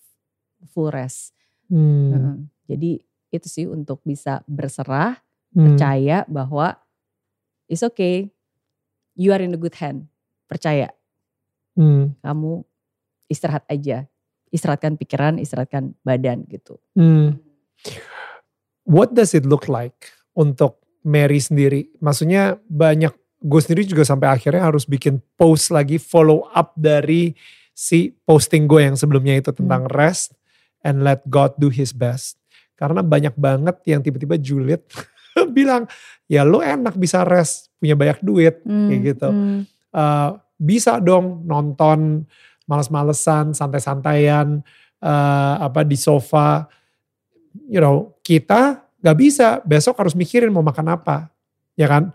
full 0.73 0.89
rest. 0.89 1.35
Hmm. 1.69 2.11
Heeh. 2.11 2.35
Jadi 2.67 2.91
itu 3.29 3.47
sih 3.47 3.65
untuk 3.67 3.99
bisa 4.01 4.41
berserah, 4.47 5.19
Hmm. 5.51 5.75
percaya 5.75 6.23
bahwa 6.25 6.79
it's 7.67 7.83
okay, 7.83 8.31
you 9.13 9.35
are 9.35 9.43
in 9.43 9.51
a 9.51 9.59
good 9.59 9.75
hand. 9.75 10.07
Percaya, 10.47 10.87
Hmm. 11.75 12.15
kamu 12.23 12.63
istirahat 13.27 13.67
aja, 13.67 14.07
istirahatkan 14.49 14.95
pikiran, 14.95 15.35
istirahatkan 15.37 15.91
badan 16.07 16.47
gitu. 16.47 16.79
Hmm. 16.95 17.35
What 18.87 19.11
does 19.13 19.35
it 19.35 19.43
look 19.43 19.67
like 19.67 20.15
untuk 20.37 20.79
Mary 21.03 21.43
sendiri? 21.43 21.91
Maksudnya 21.99 22.59
banyak, 22.71 23.11
gue 23.43 23.61
sendiri 23.61 23.83
juga 23.83 24.07
sampai 24.07 24.31
akhirnya 24.31 24.63
harus 24.63 24.87
bikin 24.87 25.19
post 25.35 25.69
lagi 25.71 25.99
follow 25.99 26.47
up 26.55 26.71
dari 26.79 27.35
si 27.77 28.09
posting 28.25 28.65
gue 28.65 28.89
yang 28.89 28.97
sebelumnya 28.97 29.37
itu 29.37 29.51
tentang 29.53 29.85
rest 29.91 30.33
and 30.81 31.03
let 31.03 31.21
God 31.27 31.53
do 31.59 31.69
his 31.69 31.93
best. 31.93 32.39
Karena 32.77 33.01
banyak 33.01 33.33
banget 33.37 33.75
yang 33.89 34.01
tiba-tiba 34.01 34.37
julid 34.37 34.81
bilang, 35.57 35.85
ya 36.29 36.45
lu 36.47 36.63
enak 36.63 36.95
bisa 36.95 37.25
rest, 37.25 37.73
punya 37.77 37.93
banyak 37.97 38.21
duit, 38.21 38.61
kayak 38.63 39.01
gitu. 39.13 39.29
Hmm. 39.29 39.61
Eh, 39.93 40.29
bisa 40.57 41.01
dong 41.01 41.45
nonton 41.45 42.25
males-malesan, 42.67 43.53
santai-santaian, 43.57 44.61
eh, 45.01 45.55
apa 45.57 45.81
di 45.85 45.97
sofa. 45.97 46.69
You 47.65 47.81
know, 47.81 48.13
kita 48.21 48.85
gak 49.01 49.17
bisa. 49.17 49.59
Besok 49.65 49.97
harus 49.97 50.13
mikirin 50.13 50.53
mau 50.53 50.61
makan 50.61 50.93
apa, 50.93 51.33
ya 51.73 51.89
kan? 51.89 52.13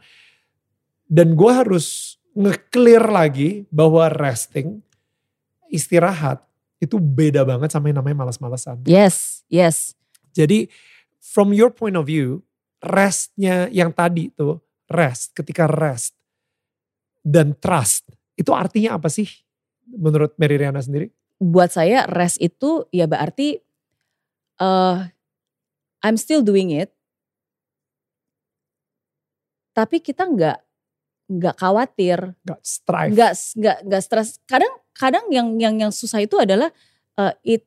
Dan 1.10 1.34
gue 1.34 1.52
harus 1.52 2.16
nge-clear 2.32 3.04
lagi 3.12 3.68
bahwa 3.68 4.08
resting, 4.08 4.80
istirahat 5.68 6.40
itu 6.80 6.96
beda 6.96 7.44
banget 7.44 7.70
sama 7.74 7.92
yang 7.92 8.00
namanya 8.00 8.24
males-malesan. 8.24 8.80
Yes, 8.88 9.44
yes. 9.52 9.92
Jadi 10.32 10.66
from 11.20 11.52
your 11.52 11.68
point 11.68 11.94
of 11.94 12.08
view, 12.08 12.40
restnya 12.80 13.68
yang 13.68 13.92
tadi 13.92 14.32
tuh, 14.32 14.58
rest, 14.88 15.36
ketika 15.36 15.68
rest 15.68 16.16
dan 17.20 17.52
trust, 17.60 18.08
itu 18.34 18.50
artinya 18.50 18.96
apa 18.96 19.12
sih 19.12 19.28
menurut 19.92 20.32
Mary 20.40 20.56
Riana 20.56 20.80
sendiri? 20.80 21.12
buat 21.42 21.74
saya 21.74 22.06
rest 22.06 22.38
itu 22.38 22.86
ya 22.94 23.10
berarti 23.10 23.58
eh 24.62 24.98
I'm 26.02 26.18
still 26.18 26.42
doing 26.42 26.70
it. 26.70 26.90
Tapi 29.72 30.04
kita 30.04 30.28
nggak 30.28 30.58
nggak 31.32 31.56
khawatir, 31.56 32.18
Gak 32.44 32.60
strive. 32.60 33.12
nggak 33.16 33.32
nggak 33.56 33.76
nggak 33.88 34.02
stres. 34.04 34.36
Kadang 34.44 34.72
kadang 34.92 35.24
yang 35.32 35.56
yang 35.56 35.74
yang 35.80 35.92
susah 35.94 36.20
itu 36.20 36.36
adalah 36.36 36.68
eh, 37.16 37.32
it 37.56 37.62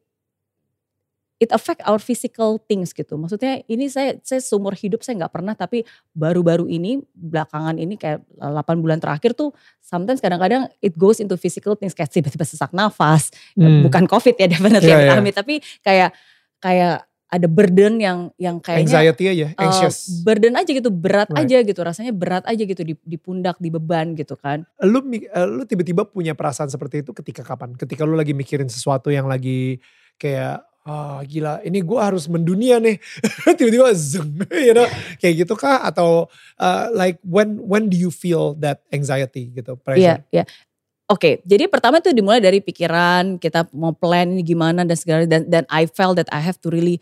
it 1.36 1.49
affect 1.51 1.81
our 1.83 1.97
physical 1.97 2.61
things 2.61 2.93
gitu. 2.93 3.17
Maksudnya 3.17 3.65
ini 3.65 3.89
saya 3.89 4.21
saya 4.21 4.38
seumur 4.39 4.77
hidup 4.77 5.01
saya 5.01 5.17
nggak 5.19 5.33
pernah 5.33 5.57
tapi 5.57 5.81
baru-baru 6.13 6.69
ini 6.69 7.01
belakangan 7.11 7.75
ini 7.75 7.97
kayak 7.97 8.21
8 8.38 8.79
bulan 8.79 9.01
terakhir 9.01 9.33
tuh 9.33 9.49
sometimes 9.81 10.21
kadang-kadang 10.21 10.69
it 10.79 10.93
goes 10.95 11.17
into 11.17 11.33
physical 11.36 11.73
things 11.73 11.97
kayak 11.97 12.13
tiba-tiba 12.13 12.45
sesak 12.45 12.69
nafas, 12.69 13.33
Hmm. 13.57 13.81
bukan 13.81 14.05
covid 14.05 14.38
ya 14.38 14.45
definitely 14.53 14.93
Iya, 14.93 15.09
iya. 15.09 15.17
amit 15.17 15.33
tapi 15.33 15.57
kayak 15.81 16.13
kayak 16.61 17.03
ada 17.36 17.47
burden 17.51 17.99
yang 17.99 18.31
yang 18.39 18.57
kayaknya 18.63 18.88
Anxiety 18.88 19.25
aja, 19.27 19.47
uh, 19.53 19.63
anxious. 19.67 20.23
burden 20.23 20.55
aja 20.55 20.71
gitu 20.71 20.89
berat 20.89 21.27
Right. 21.27 21.51
aja 21.51 21.57
gitu 21.67 21.81
rasanya 21.83 22.13
berat 22.15 22.47
aja 22.47 22.63
gitu 22.63 22.81
di, 22.81 22.93
di 22.95 23.17
pundak 23.19 23.59
di 23.59 23.67
beban 23.67 24.15
gitu 24.15 24.39
kan 24.39 24.63
lu, 24.79 25.03
eh, 25.11 25.47
lu 25.47 25.67
tiba-tiba 25.67 26.07
punya 26.07 26.31
perasaan 26.31 26.71
seperti 26.71 27.03
itu 27.03 27.11
ketika 27.11 27.43
kapan? 27.43 27.75
Ketika 27.75 28.07
lu 28.07 28.15
lagi 28.15 28.31
mikirin 28.31 28.69
sesuatu 28.69 29.11
yang 29.11 29.25
lagi 29.27 29.81
kayak, 30.15 30.63
ah 30.86 31.19
gila 31.25 31.65
ini 31.65 31.81
gue 31.81 31.99
harus 31.99 32.29
mendunia 32.29 32.77
nih. 32.77 33.01
tiba-tiba 33.57 33.89
zeng, 33.97 34.38
you 34.53 34.71
know, 34.71 34.86
kayak 35.17 35.43
gitu 35.43 35.53
kah? 35.57 35.81
Atau 35.81 36.29
uh, 36.61 36.86
like 36.93 37.17
when 37.25 37.57
when 37.59 37.89
do 37.89 37.97
you 37.97 38.13
feel 38.13 38.53
that 38.61 38.86
anxiety 38.93 39.49
gitu, 39.51 39.75
pressure? 39.81 40.01
iya 40.01 40.15
iya 40.31 40.45
Oke, 41.05 41.45
jadi 41.45 41.69
pertama 41.69 42.01
tuh 42.01 42.17
dimulai 42.17 42.41
dari 42.41 42.65
pikiran 42.65 43.38
kita 43.38 43.69
mau 43.77 43.93
plan 43.93 44.25
ini 44.25 44.41
gimana 44.41 44.81
dan 44.81 44.97
segala 44.97 45.21
dan 45.29 45.45
dan 45.45 45.61
I 45.69 45.86
felt 45.86 46.17
that 46.17 46.25
I 46.33 46.41
have 46.41 46.57
to 46.65 46.73
really 46.73 46.97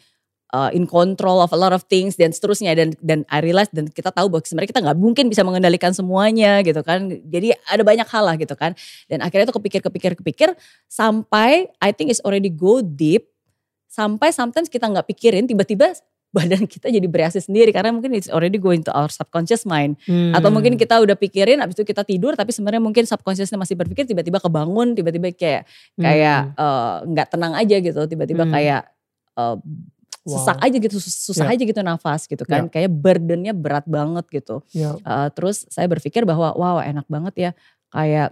uh, 0.53 0.69
in 0.71 0.85
control 0.85 1.41
of 1.41 1.49
a 1.51 1.57
lot 1.57 1.73
of 1.73 1.81
things 1.89 2.13
dan 2.15 2.29
seterusnya 2.29 2.77
dan 2.77 2.93
dan 3.01 3.25
I 3.27 3.41
realize 3.41 3.73
dan 3.73 3.89
kita 3.89 4.13
tahu 4.13 4.29
bahwa 4.29 4.45
sebenarnya 4.45 4.69
kita 4.69 4.81
nggak 4.85 4.97
mungkin 5.01 5.25
bisa 5.27 5.41
mengendalikan 5.41 5.91
semuanya 5.91 6.61
gitu 6.61 6.79
kan. 6.85 7.09
Jadi 7.09 7.57
ada 7.65 7.81
banyak 7.81 8.05
hal 8.05 8.23
lah 8.23 8.35
gitu 8.37 8.53
kan. 8.53 8.77
Dan 9.09 9.25
akhirnya 9.25 9.49
tuh 9.49 9.57
kepikir 9.57 9.81
kepikir 9.81 10.13
kepikir 10.13 10.49
sampai 10.85 11.73
I 11.81 11.89
think 11.91 12.13
it's 12.13 12.21
already 12.21 12.53
go 12.53 12.79
deep 12.79 13.27
sampai 13.89 14.29
sometimes 14.29 14.69
kita 14.69 14.85
nggak 14.89 15.09
pikirin 15.09 15.45
tiba-tiba 15.45 15.93
badan 16.33 16.65
kita 16.65 16.89
jadi 16.89 17.05
bereaksi 17.05 17.45
sendiri 17.45 17.69
karena 17.69 17.93
mungkin 17.93 18.09
it's 18.17 18.25
already 18.25 18.57
going 18.57 18.81
to 18.81 18.89
our 18.89 19.05
subconscious 19.05 19.69
mind 19.69 19.93
atau 20.33 20.49
Hmm. 20.49 20.57
mungkin 20.57 20.81
kita 20.81 20.97
udah 20.97 21.13
pikirin 21.13 21.61
abis 21.61 21.77
itu 21.77 21.85
kita 21.85 22.01
tidur 22.01 22.33
tapi 22.33 22.49
sebenarnya 22.49 22.81
mungkin 22.81 23.05
subconsciousnya 23.05 23.53
masih 23.53 23.77
berpikir 23.77 24.09
tiba-tiba 24.09 24.41
kebangun 24.41 24.97
tiba-tiba 24.97 25.29
kayak 25.37 25.69
kayak 25.93 26.57
eh, 26.57 26.95
nggak 27.05 27.27
tenang 27.29 27.53
aja 27.53 27.77
gitu 27.77 28.01
tiba-tiba 28.09 28.49
Hmm. 28.49 28.53
kayak 28.57 28.81
eh, 30.23 30.31
Wow. 30.31 30.39
sesak 30.39 30.57
aja 30.63 30.77
gitu 30.79 30.95
sus- 31.03 31.19
susah 31.27 31.51
Ya. 31.51 31.59
aja 31.59 31.63
gitu 31.67 31.81
nafas 31.83 32.21
gitu 32.25 32.43
kan. 32.47 32.71
Kayak 32.71 32.95
burdennya 32.95 33.51
berat 33.51 33.83
banget 33.83 34.23
gitu. 34.31 34.63
Ya. 34.71 34.95
Eh, 34.95 35.27
terus 35.35 35.67
saya 35.67 35.85
berpikir 35.85 36.23
bahwa 36.23 36.55
wow 36.55 36.79
enak 36.79 37.03
banget 37.11 37.33
ya. 37.35 37.51
Kayak 37.91 38.31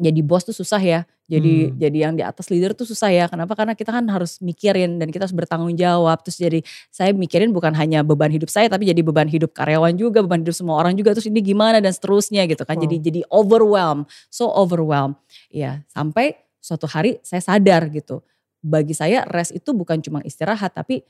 jadi 0.00 0.20
bos 0.24 0.42
tuh 0.42 0.56
susah 0.56 0.80
ya. 0.80 1.00
Jadi 1.30 1.70
Hmm. 1.70 1.78
jadi 1.78 1.98
yang 2.02 2.14
di 2.18 2.26
atas 2.26 2.50
leader 2.50 2.74
tuh 2.74 2.82
susah 2.82 3.06
ya. 3.14 3.30
Kenapa? 3.30 3.54
Karena 3.54 3.78
kita 3.78 3.94
kan 3.94 4.02
harus 4.10 4.42
mikirin 4.42 4.98
dan 4.98 5.14
kita 5.14 5.30
harus 5.30 5.36
bertanggung 5.36 5.78
jawab. 5.78 6.18
Terus 6.26 6.42
jadi 6.42 6.58
saya 6.90 7.14
mikirin 7.14 7.54
bukan 7.54 7.70
hanya 7.78 8.02
beban 8.02 8.34
hidup 8.34 8.50
saya 8.50 8.66
tapi 8.66 8.82
jadi 8.90 8.98
beban 8.98 9.30
hidup 9.30 9.54
karyawan 9.54 9.94
juga 9.94 10.26
beban 10.26 10.42
hidup 10.42 10.58
semua 10.58 10.82
orang 10.82 10.98
juga. 10.98 11.14
Terus 11.14 11.30
ini 11.30 11.38
gimana 11.38 11.78
dan 11.78 11.94
seterusnya 11.94 12.42
gitu 12.50 12.66
kan. 12.66 12.74
Jadi 12.74 12.96
Wow. 12.98 13.04
jadi 13.06 13.20
overwhelm 13.30 13.98
so 14.26 14.50
overwhelm. 14.50 15.14
Ya 15.46 15.86
sampai 15.86 16.34
suatu 16.58 16.90
hari 16.90 17.22
saya 17.22 17.38
sadar 17.38 17.86
gitu. 17.94 18.26
Bagi 18.58 18.92
saya 18.92 19.22
rest 19.30 19.54
itu 19.54 19.70
bukan 19.70 20.02
cuma 20.02 20.18
istirahat 20.26 20.74
tapi 20.74 21.06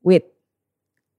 wait 0.00 0.24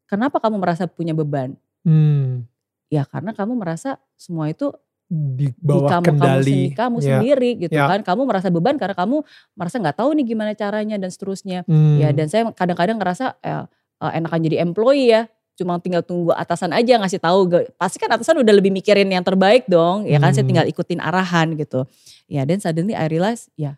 kenapa 0.06 0.38
kamu 0.38 0.58
merasa 0.58 0.86
punya 0.86 1.14
beban 1.14 1.54
Hmm. 1.86 2.50
ya 2.90 3.06
karena 3.06 3.30
kamu 3.30 3.54
merasa 3.54 4.02
semua 4.18 4.50
itu 4.50 4.74
Di 5.06 5.54
bawah 5.62 5.86
kamu 5.86 6.02
kamu, 6.02 6.06
kendali. 6.18 6.42
sendiri, 6.42 6.66
kamu 6.74 6.96
Ya. 6.98 7.06
sendiri 7.06 7.50
gitu 7.62 7.78
Ya. 7.78 7.86
kan 7.86 8.02
kamu 8.02 8.22
merasa 8.26 8.50
beban 8.50 8.74
karena 8.74 8.98
kamu 8.98 9.22
merasa 9.54 9.78
nggak 9.78 9.98
tahu 10.02 10.18
nih 10.18 10.26
gimana 10.26 10.58
caranya 10.58 10.98
dan 10.98 11.14
seterusnya 11.14 11.62
Hmm. 11.70 12.02
ya 12.02 12.10
dan 12.10 12.26
saya 12.26 12.50
kadang-kadang 12.50 12.98
ngerasa 12.98 13.38
ya, 13.38 13.70
eh, 14.02 14.12
enakan 14.18 14.40
jadi 14.50 14.66
employee 14.66 15.14
ya 15.14 15.22
cuma 15.54 15.78
tinggal 15.78 16.02
tunggu 16.02 16.34
atasan 16.34 16.74
aja 16.74 16.98
ngasih 16.98 17.22
tahu 17.22 17.48
pasti 17.78 18.02
kan 18.02 18.10
atasan 18.12 18.42
udah 18.42 18.54
lebih 18.58 18.74
mikirin 18.74 19.08
yang 19.08 19.22
terbaik 19.22 19.70
dong 19.70 20.10
ya 20.10 20.18
kan 20.18 20.34
saya 20.34 20.42
Hmm. 20.42 20.50
tinggal 20.52 20.66
ikutin 20.66 20.98
arahan 20.98 21.54
gitu 21.54 21.86
ya 22.26 22.42
dan 22.42 22.58
suddenly 22.58 22.98
I 22.98 23.06
realize 23.06 23.46
ya 23.54 23.78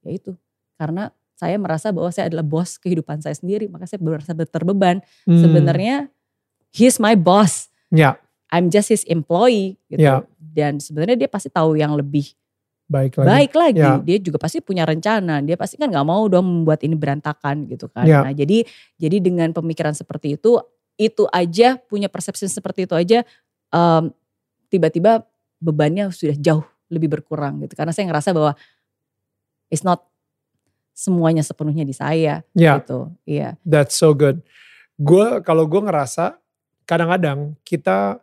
ya 0.00 0.10
itu 0.14 0.38
karena 0.78 1.10
saya 1.38 1.54
merasa 1.54 1.94
bahwa 1.94 2.10
saya 2.10 2.26
adalah 2.26 2.42
bos 2.42 2.82
kehidupan 2.82 3.22
saya 3.22 3.38
sendiri, 3.38 3.70
maka 3.70 3.86
saya 3.86 4.02
merasa 4.02 4.34
terbeban. 4.34 4.98
Hmm. 5.22 5.38
Sebenarnya 5.38 6.10
he's 6.74 6.98
my 6.98 7.14
boss. 7.14 7.70
Ya, 7.94 8.18
I'm 8.50 8.72
just 8.72 8.90
his 8.90 9.06
employee 9.06 9.78
gitu. 9.86 10.02
Ya. 10.02 10.26
Dan 10.40 10.82
sebenarnya 10.82 11.14
dia 11.14 11.30
pasti 11.30 11.52
tahu 11.52 11.76
yang 11.78 11.94
lebih 11.94 12.32
baik 12.88 13.20
lagi. 13.20 13.28
baik 13.28 13.52
lagi. 13.54 13.84
Ya. 13.84 14.00
Dia 14.00 14.18
juga 14.18 14.40
pasti 14.40 14.64
punya 14.64 14.88
rencana. 14.88 15.44
Dia 15.44 15.54
pasti 15.54 15.76
kan 15.76 15.92
nggak 15.92 16.06
mau 16.08 16.24
dong 16.26 16.44
membuat 16.48 16.80
ini 16.82 16.96
berantakan 16.96 17.68
gitu 17.68 17.86
kan. 17.92 18.08
Ya. 18.08 18.24
Nah, 18.24 18.32
jadi 18.32 18.64
jadi 18.96 19.16
dengan 19.20 19.52
pemikiran 19.52 19.92
seperti 19.92 20.40
itu, 20.40 20.58
itu 20.98 21.24
aja 21.30 21.76
punya 21.78 22.08
persepsi 22.10 22.48
seperti 22.48 22.88
itu 22.88 22.96
aja, 22.96 23.22
em, 23.70 24.10
tiba-tiba 24.72 25.22
bebannya 25.62 26.08
sudah 26.10 26.34
jauh 26.40 26.66
lebih 26.88 27.12
berkurang 27.20 27.60
gitu. 27.62 27.76
Karena 27.76 27.92
saya 27.92 28.08
ngerasa 28.08 28.32
bahwa 28.32 28.56
it's 29.68 29.84
not 29.84 30.08
semuanya 30.98 31.46
sepenuhnya 31.46 31.86
di 31.86 31.94
saya 31.94 32.42
Ya. 32.58 32.82
gitu. 32.82 33.14
Iya. 33.22 33.54
That's 33.62 33.94
so 33.94 34.10
good. 34.10 34.42
Gue 34.98 35.38
kalau 35.46 35.62
gue 35.70 35.78
ngerasa 35.78 36.34
kadang-kadang 36.82 37.54
kita 37.62 38.18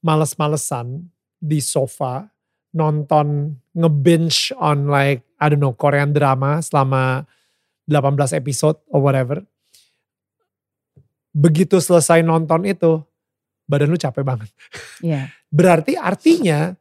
males-malesan 0.00 1.12
di 1.36 1.60
sofa 1.60 2.32
nonton 2.72 3.52
nge-binge 3.76 4.56
on 4.56 4.88
like 4.88 5.28
I 5.36 5.52
don't 5.52 5.60
know 5.60 5.76
Korean 5.76 6.16
drama 6.16 6.64
selama 6.64 7.28
18 7.84 8.32
episode 8.32 8.80
or 8.88 9.04
whatever. 9.04 9.44
Begitu 11.36 11.76
selesai 11.76 12.24
nonton 12.24 12.64
itu 12.64 13.04
badan 13.68 13.92
lu 13.92 14.00
capek 14.00 14.24
banget. 14.24 14.48
Iya. 15.04 15.28
Berarti 15.56 16.00
artinya 16.00 16.72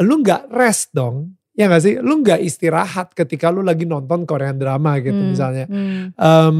lu 0.00 0.24
nggak 0.24 0.48
rest 0.48 0.96
dong. 0.96 1.36
Ya 1.62 1.70
gak 1.70 1.82
sih? 1.82 1.94
Lu 2.02 2.18
nggak 2.18 2.40
istirahat 2.42 3.14
ketika 3.14 3.48
lu 3.48 3.62
lagi 3.62 3.86
nonton 3.86 4.26
Korean 4.26 4.58
drama 4.58 4.98
gitu 4.98 5.14
Hmm, 5.14 5.30
misalnya 5.30 5.64
hmm. 5.70 6.18
em, 6.18 6.56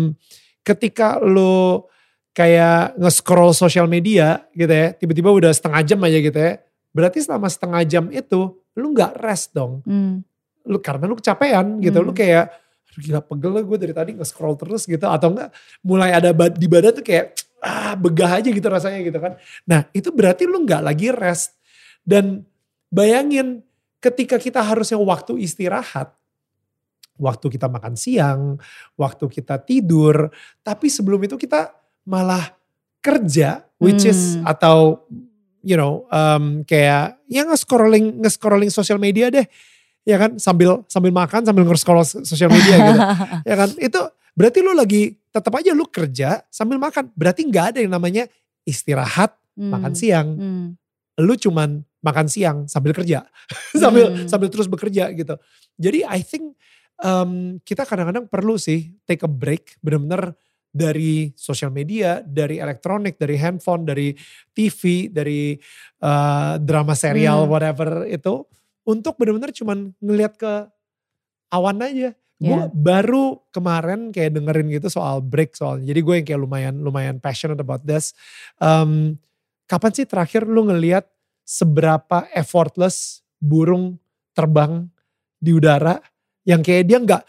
ketika 0.63 1.19
lu 1.19 1.83
kayak 2.31 2.97
nge-scroll 2.97 3.53
sosial 3.53 3.85
media 3.85 4.47
gitu 4.55 4.71
ya, 4.71 4.95
tiba-tiba 4.95 5.29
udah 5.29 5.51
setengah 5.51 5.83
jam 5.85 6.01
aja 6.01 6.17
gitu 6.17 6.39
ya, 6.39 6.63
berarti 6.91 7.19
selama 7.21 7.51
setengah 7.51 7.83
jam 7.85 8.05
itu 8.09 8.41
lu 8.73 8.87
nggak 8.95 9.21
rest 9.21 9.53
dong, 9.53 9.85
Hmm. 9.85 10.25
lu 10.65 10.81
karena 10.81 11.05
lu 11.05 11.19
kecapean 11.19 11.77
gitu, 11.83 12.01
lu 12.01 12.15
Hmm. 12.15 12.17
kayak 12.17 12.45
"Aduh, 12.89 13.01
gila 13.05 13.21
pegel 13.21 13.53
lah 13.53 13.63
gue 13.63 13.79
dari 13.81 13.93
tadi 13.93 14.11
nge-scroll 14.17 14.57
terus 14.57 14.87
gitu, 14.87 15.05
atau 15.05 15.29
enggak 15.29 15.51
mulai 15.83 16.15
ada 16.15 16.33
ba- 16.33 16.49
di 16.49 16.65
badan 16.65 16.95
tuh 16.95 17.05
kayak 17.05 17.37
ah 17.61 17.93
begah 17.95 18.41
aja 18.41 18.49
gitu 18.49 18.65
rasanya 18.65 19.03
gitu 19.03 19.19
kan. 19.19 19.37
Nah 19.67 19.85
itu 19.93 20.09
berarti 20.09 20.49
lu 20.49 20.65
nggak 20.65 20.83
lagi 20.83 21.13
rest 21.13 21.53
dan 22.03 22.49
bayangin 22.89 23.61
ketika 24.03 24.37
kita 24.37 24.59
harusnya 24.59 24.99
waktu 24.99 25.39
istirahat, 25.39 26.11
waktu 27.17 27.47
kita 27.55 27.71
makan 27.71 27.95
siang, 27.95 28.59
waktu 28.99 29.31
kita 29.31 29.63
tidur, 29.63 30.29
tapi 30.61 30.91
sebelum 30.91 31.23
itu 31.23 31.39
kita 31.39 31.71
malah 32.03 32.51
kerja, 32.99 33.63
which 33.79 34.03
is 34.03 34.35
Hmm. 34.37 34.51
atau 34.51 34.79
you 35.63 35.79
know 35.79 36.11
um, 36.11 36.67
kayak 36.67 37.23
ya 37.31 37.47
nge-scrolling 37.47 38.19
nge-scrolling 38.19 38.71
sosial 38.75 38.99
media 38.99 39.31
deh, 39.31 39.47
ya 40.03 40.19
kan 40.19 40.35
sambil 40.43 40.83
sambil 40.91 41.15
makan 41.15 41.47
sambil 41.47 41.63
nge-scroll 41.63 42.03
sosial 42.03 42.51
media 42.51 42.75
gitu, 42.75 42.99
ya 43.51 43.55
kan 43.55 43.71
itu 43.79 44.01
berarti 44.35 44.59
lu 44.59 44.75
lagi 44.75 45.15
tetap 45.31 45.55
aja 45.55 45.71
lu 45.71 45.87
kerja 45.87 46.43
sambil 46.51 46.83
makan, 46.83 47.07
berarti 47.15 47.47
nggak 47.47 47.67
ada 47.75 47.79
yang 47.79 47.93
namanya 47.95 48.27
istirahat 48.67 49.31
makan 49.55 49.93
Hmm. 49.95 50.01
siang, 50.01 50.29
Hmm. 50.35 50.67
lu 51.23 51.35
cuman 51.39 51.87
makan 52.03 52.27
siang 52.27 52.59
sambil 52.67 52.93
kerja, 52.93 53.23
sambil 53.83 54.11
Hmm. 54.11 54.27
sambil 54.29 54.51
terus 54.51 54.67
bekerja 54.67 55.09
gitu. 55.15 55.35
Jadi 55.79 56.03
I 56.05 56.21
think 56.21 56.55
um, 57.01 57.63
kita 57.63 57.87
kadang-kadang 57.87 58.27
perlu 58.27 58.59
sih 58.59 58.95
take 59.07 59.23
a 59.23 59.31
break 59.31 59.79
bener-bener 59.81 60.35
dari 60.73 61.31
sosial 61.37 61.69
media, 61.69 62.25
dari 62.25 62.57
elektronik, 62.57 63.21
dari 63.21 63.37
handphone, 63.37 63.85
dari 63.85 64.17
TV, 64.57 65.13
dari 65.13 65.53
uh, 66.01 66.57
drama 66.57 66.97
serial, 66.97 67.45
Hmm. 67.45 67.53
whatever 67.53 68.09
itu, 68.09 68.41
untuk 68.83 69.21
bener-bener 69.21 69.53
cuman 69.53 69.93
ngelihat 70.01 70.35
ke 70.35 70.53
awan 71.51 71.79
aja. 71.83 72.11
Gue 72.43 72.59
Yeah. 72.59 72.67
baru 72.75 73.39
kemarin 73.55 74.11
kayak 74.11 74.35
dengerin 74.35 74.67
gitu 74.75 74.91
soal 74.91 75.23
break 75.23 75.55
soalnya. 75.55 75.95
Jadi 75.95 76.01
gue 76.03 76.15
yang 76.19 76.27
kayak 76.27 76.41
lumayan 76.43 76.75
lumayan 76.83 77.17
passionate 77.23 77.63
about 77.63 77.87
this. 77.87 78.19
Um, 78.59 79.15
kapan 79.71 79.95
sih 79.95 80.07
terakhir 80.11 80.43
lu 80.43 80.67
ngelihat 80.67 81.07
seberapa 81.43 82.27
effortless 82.33 83.21
burung 83.39 83.99
terbang 84.33 84.87
di 85.37 85.53
udara 85.53 85.99
yang 86.43 86.63
kayak 86.63 86.85
dia 86.87 86.99
nggak 86.99 87.23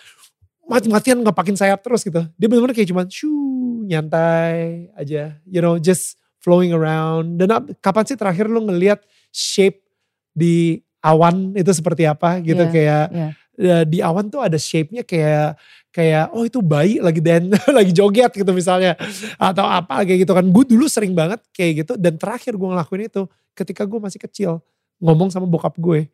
mati-matian 0.64 1.20
ngepakin 1.22 1.58
sayap 1.58 1.84
terus 1.84 2.06
gitu. 2.08 2.24
Dia 2.40 2.48
bener-bener 2.48 2.74
kayak 2.74 2.90
cuman 2.90 3.08
shoo 3.12 3.84
nyantai 3.84 4.88
aja, 4.96 5.36
you 5.44 5.60
know, 5.60 5.76
just 5.76 6.16
flowing 6.40 6.72
around. 6.72 7.36
Dan 7.36 7.52
ap- 7.52 7.70
kapan 7.84 8.04
sih 8.08 8.18
terakhir 8.18 8.48
lu 8.48 8.64
ngelihat 8.64 9.04
shape 9.30 9.84
di 10.32 10.80
awan 11.04 11.52
itu 11.54 11.70
seperti 11.76 12.08
apa 12.08 12.40
gitu 12.40 12.64
Iya, 12.64 12.72
kayak 12.72 13.06
iya. 13.12 13.28
ya, 13.60 13.78
di 13.84 14.00
awan 14.00 14.32
tuh 14.32 14.40
ada 14.40 14.56
shape-nya 14.56 15.04
kayak 15.04 15.60
kayak 15.94 16.34
oh 16.34 16.44
itu 16.44 16.60
bayi 16.60 16.98
lagi 16.98 17.22
dan 17.22 17.54
lagi 17.78 17.94
joget 17.94 18.34
gitu 18.34 18.50
misalnya. 18.50 18.98
Atau 19.38 19.64
apa 19.64 20.02
kayak 20.02 20.26
gitu 20.26 20.34
kan. 20.34 20.46
Gue 20.50 20.66
dulu 20.66 20.90
sering 20.90 21.14
banget 21.14 21.40
kayak 21.54 21.86
gitu 21.86 21.94
dan 21.96 22.18
terakhir 22.18 22.58
gue 22.58 22.70
ngelakuin 22.74 23.06
itu 23.08 23.30
ketika 23.54 23.86
gue 23.86 24.02
masih 24.02 24.18
kecil 24.18 24.52
ngomong 24.98 25.30
sama 25.30 25.46
bokap 25.46 25.78
gue 25.78 26.10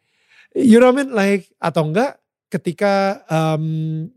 you 0.55 0.81
know 0.81 0.89
what 0.89 0.97
I 0.97 1.05
mean? 1.05 1.09
Like 1.13 1.49
atau 1.61 1.89
enggak 1.89 2.17
ketika 2.49 3.21
em, 3.29 3.65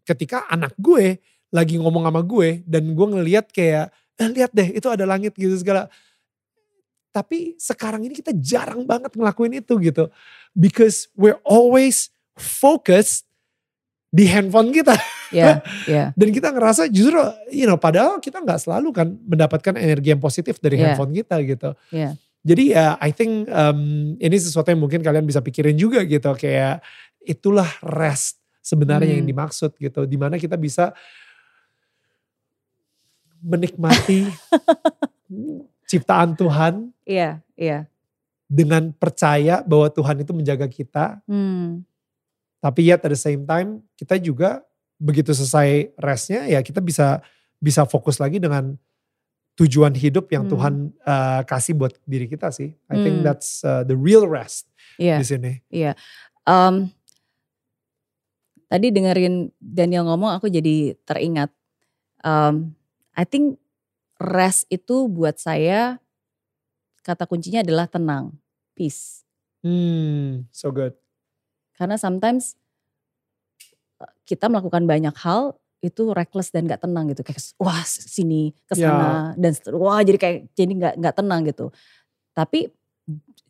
ketika 0.08 0.48
anak 0.48 0.72
gue 0.80 1.20
lagi 1.52 1.76
ngomong 1.76 2.08
sama 2.08 2.22
gue 2.24 2.64
dan 2.64 2.96
gue 2.96 3.06
ngelihat 3.12 3.52
kayak 3.52 3.92
eh, 4.16 4.28
lihat 4.32 4.52
deh 4.56 4.68
itu 4.72 4.88
ada 4.88 5.04
langit 5.04 5.36
gitu 5.36 5.52
segala. 5.60 5.88
Tapi 7.12 7.60
sekarang 7.60 8.08
ini 8.08 8.16
kita 8.16 8.32
jarang 8.32 8.88
banget 8.88 9.12
ngelakuin 9.12 9.60
itu 9.60 9.76
gitu. 9.84 10.08
Because 10.56 11.12
we're 11.12 11.40
always 11.44 12.08
focused 12.40 13.28
di 14.12 14.28
handphone 14.28 14.68
kita 14.70 14.92
Iya, 15.32 15.64
iya. 15.88 16.04
dan 16.20 16.28
kita 16.28 16.52
ngerasa 16.52 16.84
justru 16.86 17.16
you 17.48 17.64
know 17.64 17.80
padahal 17.80 18.20
kita 18.20 18.36
nggak 18.38 18.60
selalu 18.60 18.92
kan 18.92 19.08
mendapatkan 19.24 19.72
energi 19.74 20.12
yang 20.12 20.20
positif 20.20 20.60
dari 20.60 20.76
Iya. 20.76 20.92
handphone 20.92 21.16
kita 21.16 21.40
gitu 21.40 21.72
Iya. 21.88 22.20
jadi 22.44 22.62
ya 22.68 22.86
I 23.00 23.10
think 23.10 23.48
um, 23.48 23.80
ini 24.16 24.36
sesuatu 24.36 24.68
yang 24.68 24.78
mungkin 24.78 25.00
kalian 25.00 25.24
bisa 25.24 25.40
pikirin 25.40 25.74
juga 25.74 26.04
gitu 26.04 26.28
kayak 26.36 26.84
itulah 27.24 27.66
rest 27.80 28.36
sebenarnya 28.60 29.16
yang 29.16 29.24
Hmm. 29.24 29.32
dimaksud 29.32 29.72
gitu 29.74 30.04
di 30.04 30.20
mana 30.20 30.36
kita 30.36 30.54
bisa 30.54 30.92
menikmati 33.40 34.28
ciptaan 35.90 36.36
Tuhan 36.36 36.92
Iya, 37.02 37.42
iya. 37.56 37.88
dengan 38.46 38.92
percaya 38.92 39.64
bahwa 39.64 39.88
Tuhan 39.88 40.20
itu 40.20 40.30
menjaga 40.30 40.68
kita 40.68 41.18
Hmm. 41.26 41.82
Tapi 42.62 42.86
yet 42.86 43.02
at 43.02 43.10
the 43.10 43.18
same 43.18 43.42
time 43.42 43.82
kita 43.98 44.14
juga 44.16 44.62
begitu 45.02 45.34
selesai 45.34 45.98
restnya 45.98 46.46
ya 46.46 46.62
kita 46.62 46.78
bisa 46.78 47.18
bisa 47.58 47.82
fokus 47.82 48.22
lagi 48.22 48.38
dengan 48.38 48.78
tujuan 49.58 49.92
hidup 49.92 50.30
yang 50.30 50.46
Hmm. 50.46 50.52
Tuhan 50.54 50.74
uh, 51.02 51.42
kasih 51.42 51.74
buat 51.74 51.92
diri 52.06 52.30
kita 52.30 52.54
sih. 52.54 52.70
I 52.86 52.96
think 53.02 53.20
Hmm. 53.20 53.26
that's 53.26 53.66
uh, 53.66 53.82
the 53.82 53.98
real 53.98 54.24
rest 54.24 54.70
Iya. 54.96 55.18
di 55.18 55.26
sini. 55.26 55.52
Iya. 55.68 55.92
Em, 56.46 56.88
tadi 58.70 58.88
dengerin 58.88 59.50
Daniel 59.58 60.06
ngomong 60.08 60.32
aku 60.32 60.48
jadi 60.48 60.96
teringat. 61.04 61.50
Em, 62.22 62.72
I 63.12 63.24
think 63.26 63.58
rest 64.16 64.64
itu 64.70 65.10
buat 65.10 65.36
saya 65.36 65.98
kata 67.02 67.26
kuncinya 67.26 67.60
adalah 67.60 67.90
tenang, 67.90 68.38
peace. 68.72 69.26
Hmm, 69.60 70.46
so 70.54 70.70
good. 70.70 70.94
Karena 71.74 71.96
sometimes 71.96 72.54
kita 74.26 74.50
melakukan 74.50 74.86
banyak 74.86 75.14
hal 75.22 75.56
itu 75.82 76.14
reckless 76.14 76.54
dan 76.54 76.70
gak 76.70 76.82
tenang 76.82 77.10
gitu. 77.10 77.26
Kayak 77.26 77.42
wah 77.58 77.82
sini 77.84 78.54
ke 78.70 78.78
Ya. 78.78 78.86
sana 78.90 79.10
dan 79.34 79.50
seter- 79.50 79.74
wah 79.74 79.98
jadi 80.00 80.18
kayak 80.18 80.38
jadi 80.54 80.72
nggak 80.78 80.94
nggak 81.02 81.14
tenang 81.18 81.40
gitu. 81.46 81.66
Tapi 82.32 82.70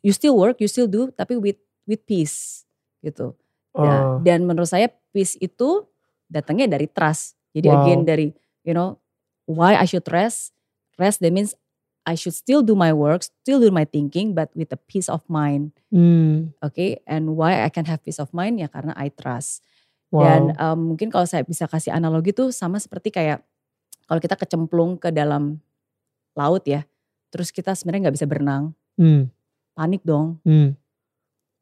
you 0.01 0.11
still 0.11 0.33
work, 0.35 0.57
you 0.57 0.67
still 0.67 0.89
do 0.89 1.13
tapi 1.13 1.37
with 1.37 1.61
with 1.85 2.01
peace 2.05 2.65
gitu. 3.05 3.37
Ya, 3.73 4.05
Oh, 4.05 4.21
dan 4.21 4.45
menurut 4.45 4.69
saya 4.69 4.89
peace 5.13 5.33
itu 5.41 5.85
datangnya 6.29 6.77
dari 6.77 6.85
trust. 6.89 7.37
Jadi 7.53 7.67
Wow. 7.69 7.77
again 7.81 8.01
dari 8.05 8.27
you 8.65 8.73
know 8.73 8.97
why 9.45 9.77
I 9.77 9.85
should 9.85 10.05
rest. 10.09 10.53
Rest 10.97 11.21
that 11.25 11.33
means 11.33 11.57
I 12.03 12.15
should 12.19 12.35
still 12.35 12.61
do 12.61 12.75
my 12.75 12.91
work, 12.91 13.23
still 13.23 13.63
do 13.63 13.71
my 13.71 13.87
thinking, 13.87 14.35
but 14.35 14.51
with 14.55 14.71
a 14.75 14.79
peace 14.79 15.07
of 15.07 15.23
mind. 15.31 15.71
hmm, 15.91 16.51
Oke, 16.63 17.03
and 17.07 17.35
why 17.35 17.63
I 17.63 17.69
can 17.71 17.85
have 17.87 18.03
peace 18.03 18.19
of 18.19 18.31
mind 18.31 18.59
ya 18.59 18.67
karena 18.71 18.95
I 18.95 19.11
trust. 19.11 19.63
wow. 20.11 20.23
Dan 20.23 20.41
um, 20.59 20.79
mungkin 20.95 21.11
kalau 21.11 21.27
saya 21.27 21.43
bisa 21.43 21.67
kasih 21.67 21.91
analogi 21.95 22.31
tuh 22.35 22.51
sama 22.51 22.79
seperti 22.79 23.11
kayak 23.11 23.43
kalau 24.07 24.19
kita 24.19 24.35
kecemplung 24.35 24.99
ke 24.99 25.11
dalam 25.11 25.59
laut 26.35 26.63
ya, 26.67 26.83
terus 27.31 27.51
kita 27.51 27.73
sebenarnya 27.77 28.09
nggak 28.09 28.17
bisa 28.19 28.27
berenang, 28.27 28.73
Hmm, 28.99 29.27
panik 29.73 30.05
dong. 30.05 30.37
hmm, 30.45 30.77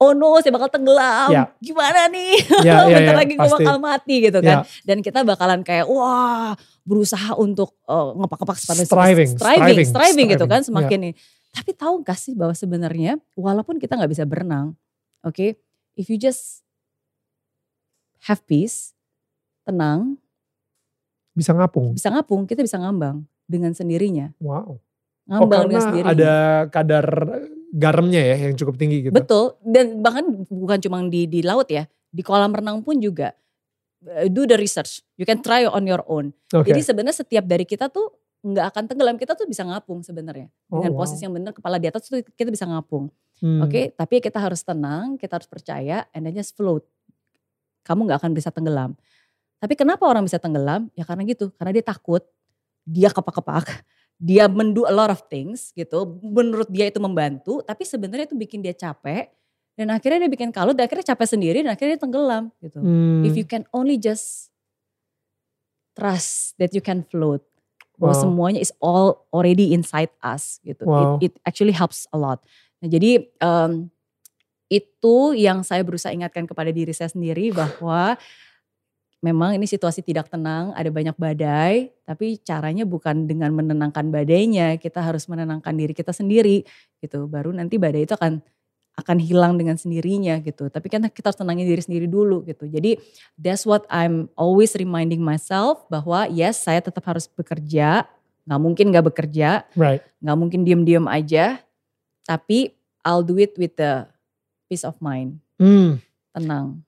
oh 0.02 0.12
no 0.12 0.42
saya 0.42 0.50
bakal 0.50 0.68
tenggelam, 0.68 1.30
Ya. 1.30 1.44
gimana 1.62 2.10
nih, 2.10 2.42
Ya, 2.66 2.90
ya, 2.90 2.90
bentar 2.98 3.14
ya, 3.14 3.20
lagi 3.22 3.34
gue 3.38 3.50
bakal 3.54 3.78
mati 3.78 4.16
gitu 4.20 4.42
kan. 4.42 4.66
Ya. 4.66 4.82
Dan 4.82 5.00
kita 5.00 5.22
bakalan 5.22 5.62
kayak 5.62 5.86
wah 5.86 6.58
berusaha 6.82 7.38
untuk 7.38 7.78
eh, 7.86 8.10
ngepak-ngepak 8.18 8.58
sepatu 8.58 8.82
Striving, 8.82 9.30
striving, 9.38 9.78
striving, 9.78 9.88
striving 9.88 10.28
gitu 10.34 10.46
kan 10.46 10.62
semakin 10.66 11.00
nih. 11.06 11.14
Tapi 11.52 11.72
tahu 11.72 12.02
gak 12.02 12.18
sih 12.18 12.34
bahwa 12.34 12.52
sebenarnya 12.52 13.22
walaupun 13.36 13.78
kita 13.78 13.94
nggak 13.94 14.10
bisa 14.10 14.26
berenang, 14.26 14.74
oke, 15.22 15.54
if 15.94 16.06
you 16.10 16.18
just 16.18 16.66
have 18.26 18.42
peace, 18.46 18.98
tenang, 19.62 20.18
Bisa 21.32 21.54
ngapung. 21.54 21.94
bisa 21.94 22.10
ngapung, 22.10 22.44
kita 22.44 22.60
bisa 22.60 22.76
ngambang 22.76 23.24
dengan 23.46 23.72
sendirinya. 23.72 24.34
Wow. 24.40 24.76
Oh 24.76 24.80
Ngambang 25.30 25.70
dengan 25.70 25.72
karena 25.72 25.86
sendirinya. 25.86 26.12
ada 26.12 26.34
kadar 26.68 27.06
garamnya 27.72 28.20
ya 28.20 28.36
yang 28.50 28.54
cukup 28.60 28.76
tinggi 28.76 29.08
gitu. 29.08 29.16
Betul, 29.16 29.56
dan 29.64 30.04
bahkan 30.04 30.28
bukan 30.52 30.78
cuma 30.84 31.00
di 31.08 31.26
di 31.26 31.40
laut 31.42 31.72
ya, 31.72 31.88
di 32.12 32.22
kolam 32.22 32.52
renang 32.52 32.84
pun 32.84 33.00
juga 33.00 33.32
uh, 34.06 34.28
do 34.28 34.44
the 34.44 34.60
research. 34.60 35.00
You 35.16 35.24
can 35.24 35.40
try 35.40 35.64
on 35.64 35.88
your 35.88 36.04
own. 36.06 36.36
Oke. 36.52 36.70
Jadi 36.70 36.82
sebenarnya 36.84 37.24
setiap 37.24 37.48
dari 37.48 37.64
kita 37.64 37.88
tuh 37.88 38.12
nggak 38.42 38.66
akan 38.74 38.84
tenggelam, 38.90 39.16
kita 39.22 39.38
tuh 39.38 39.46
bisa 39.46 39.62
ngapung 39.64 40.02
sebenarnya. 40.02 40.50
Oh, 40.68 40.82
Dengan 40.82 40.98
wow. 40.98 41.06
posisi 41.06 41.22
yang 41.24 41.34
benar, 41.34 41.54
kepala 41.54 41.78
di 41.78 41.88
atas 41.88 42.10
tuh 42.10 42.26
kita 42.36 42.50
bisa 42.50 42.66
ngapung. 42.66 43.08
Hmm. 43.42 43.62
Oke, 43.66 43.94
tapi 43.94 44.22
kita 44.22 44.38
harus 44.38 44.62
tenang, 44.66 45.18
kita 45.18 45.38
harus 45.38 45.50
percaya, 45.50 46.06
and 46.14 46.26
then 46.26 46.34
just 46.34 46.58
float. 46.58 46.86
Kamu 47.86 48.06
nggak 48.10 48.22
akan 48.22 48.34
bisa 48.34 48.50
tenggelam. 48.54 48.98
Tapi 49.62 49.78
kenapa 49.78 50.10
orang 50.10 50.26
bisa 50.26 50.42
tenggelam? 50.42 50.90
Ya 50.98 51.06
karena 51.06 51.22
gitu, 51.26 51.54
karena 51.54 51.72
dia 51.74 51.86
takut, 51.86 52.26
dia 52.82 53.14
kepak-kepak, 53.14 53.86
dia 54.22 54.46
mendu 54.46 54.86
a 54.86 54.94
lot 54.94 55.10
of 55.10 55.26
things 55.26 55.74
gitu. 55.74 56.22
Menurut 56.22 56.70
dia 56.70 56.94
itu 56.94 57.02
membantu, 57.02 57.66
tapi 57.66 57.82
sebenarnya 57.90 58.30
itu 58.30 58.38
bikin 58.38 58.62
dia 58.62 58.78
capek. 58.78 59.34
Dan 59.74 59.90
akhirnya 59.90 60.28
dia 60.28 60.32
bikin 60.32 60.54
kalut, 60.54 60.78
dan 60.78 60.86
akhirnya 60.86 61.16
capek 61.16 61.26
sendiri, 61.26 61.66
dan 61.66 61.74
akhirnya 61.74 61.98
dia 61.98 62.04
tenggelam 62.06 62.54
gitu. 62.62 62.78
Hmm. 62.78 63.26
If 63.26 63.34
you 63.34 63.48
can 63.50 63.66
only 63.74 63.98
just 63.98 64.54
trust 65.98 66.54
that 66.62 66.76
you 66.78 66.84
can 66.86 67.02
float, 67.10 67.42
bahwa 67.98 68.14
Wow. 68.14 68.22
semuanya 68.22 68.60
is 68.62 68.70
all 68.78 69.26
already 69.34 69.74
inside 69.74 70.10
us 70.22 70.62
gitu. 70.62 70.86
Wow. 70.86 71.18
It, 71.18 71.32
it 71.32 71.34
actually 71.46 71.74
helps 71.74 72.06
a 72.14 72.18
lot. 72.18 72.42
Nah, 72.82 72.90
jadi 72.90 73.26
em, 73.42 73.90
itu 74.70 75.16
yang 75.38 75.62
saya 75.62 75.82
berusaha 75.86 76.10
ingatkan 76.10 76.46
kepada 76.46 76.70
diri 76.70 76.94
saya 76.94 77.10
sendiri 77.10 77.54
bahwa 77.54 78.16
memang 79.22 79.54
ini 79.54 79.70
situasi 79.70 80.02
tidak 80.02 80.34
tenang, 80.34 80.74
ada 80.74 80.90
banyak 80.90 81.14
badai, 81.14 81.94
tapi 82.04 82.42
caranya 82.42 82.84
bukan 82.90 83.30
dengan 83.30 83.54
menenangkan 83.54 84.10
badainya, 84.10 84.82
kita 84.82 84.98
harus 85.00 85.30
menenangkan 85.30 85.78
diri 85.78 85.94
kita 85.94 86.10
sendiri 86.10 86.66
gitu. 86.98 87.30
Baru 87.30 87.54
nanti 87.54 87.78
badai 87.78 88.10
itu 88.10 88.18
akan 88.18 88.42
akan 88.92 89.18
hilang 89.24 89.56
dengan 89.56 89.80
sendirinya 89.80 90.42
gitu. 90.44 90.68
Tapi 90.68 90.92
kan 90.92 91.06
kita 91.08 91.32
harus 91.32 91.40
tenangin 91.40 91.64
diri 91.70 91.80
sendiri 91.80 92.10
dulu 92.10 92.44
gitu. 92.44 92.68
Jadi 92.68 93.00
that's 93.40 93.64
what 93.64 93.88
I'm 93.88 94.28
always 94.36 94.76
reminding 94.76 95.24
myself 95.24 95.86
bahwa 95.88 96.28
yes 96.28 96.66
saya 96.66 96.82
tetap 96.82 97.06
harus 97.08 97.30
bekerja, 97.30 98.04
nggak 98.50 98.62
mungkin 98.62 98.86
nggak 98.92 99.06
bekerja, 99.14 99.70
Right. 99.78 100.02
nggak 100.20 100.38
mungkin 100.38 100.66
diem-diem 100.66 101.06
aja, 101.08 101.62
tapi 102.26 102.74
I'll 103.06 103.22
do 103.24 103.38
it 103.38 103.54
with 103.56 103.78
the 103.78 104.10
peace 104.66 104.82
of 104.84 104.98
mind, 104.98 105.40
Hmm. 105.62 106.02
tenang, 106.34 106.82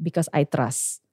because 0.00 0.26
I 0.32 0.48
trust, 0.48 1.03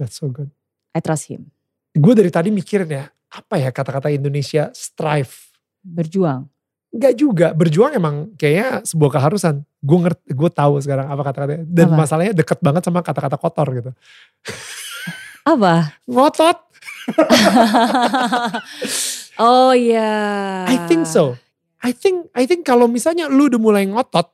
That's 0.00 0.16
so 0.16 0.32
good. 0.32 0.48
I 0.96 1.04
trust 1.04 1.28
him, 1.28 1.52
Gue 1.92 2.16
dari 2.16 2.32
tadi 2.32 2.48
mikirin 2.48 2.88
ya, 2.88 3.04
apa 3.28 3.60
ya 3.60 3.68
kata-kata 3.68 4.08
Indonesia 4.08 4.72
strive. 4.72 5.52
berjuang. 5.84 6.48
Enggak 6.90 7.14
juga, 7.14 7.46
berjuang 7.54 7.94
emang 7.94 8.34
kayaknya 8.34 8.82
sebuah 8.82 9.14
keharusan. 9.14 9.62
Gue 9.78 9.98
ngerti, 10.02 10.26
gue 10.34 10.50
tahu 10.50 10.74
sekarang 10.82 11.06
apa 11.06 11.22
kata-katanya. 11.22 11.62
Dan 11.62 11.86
Apa? 11.92 11.96
masalahnya 12.02 12.34
deket 12.34 12.58
banget 12.58 12.82
sama 12.82 13.04
kata-kata 13.04 13.36
kotor 13.38 13.68
gitu. 13.76 13.90
Apa? 15.46 15.94
Ngotot, 16.08 16.58
oh 19.40 19.72
ya. 19.72 20.10
I 20.66 20.76
think 20.90 21.06
so. 21.06 21.38
I 21.80 21.96
think 21.96 22.28
I 22.36 22.44
think 22.44 22.66
kalau 22.66 22.90
misalnya 22.90 23.30
lu 23.30 23.48
udah 23.48 23.60
mulai 23.60 23.84
ngotot, 23.88 24.28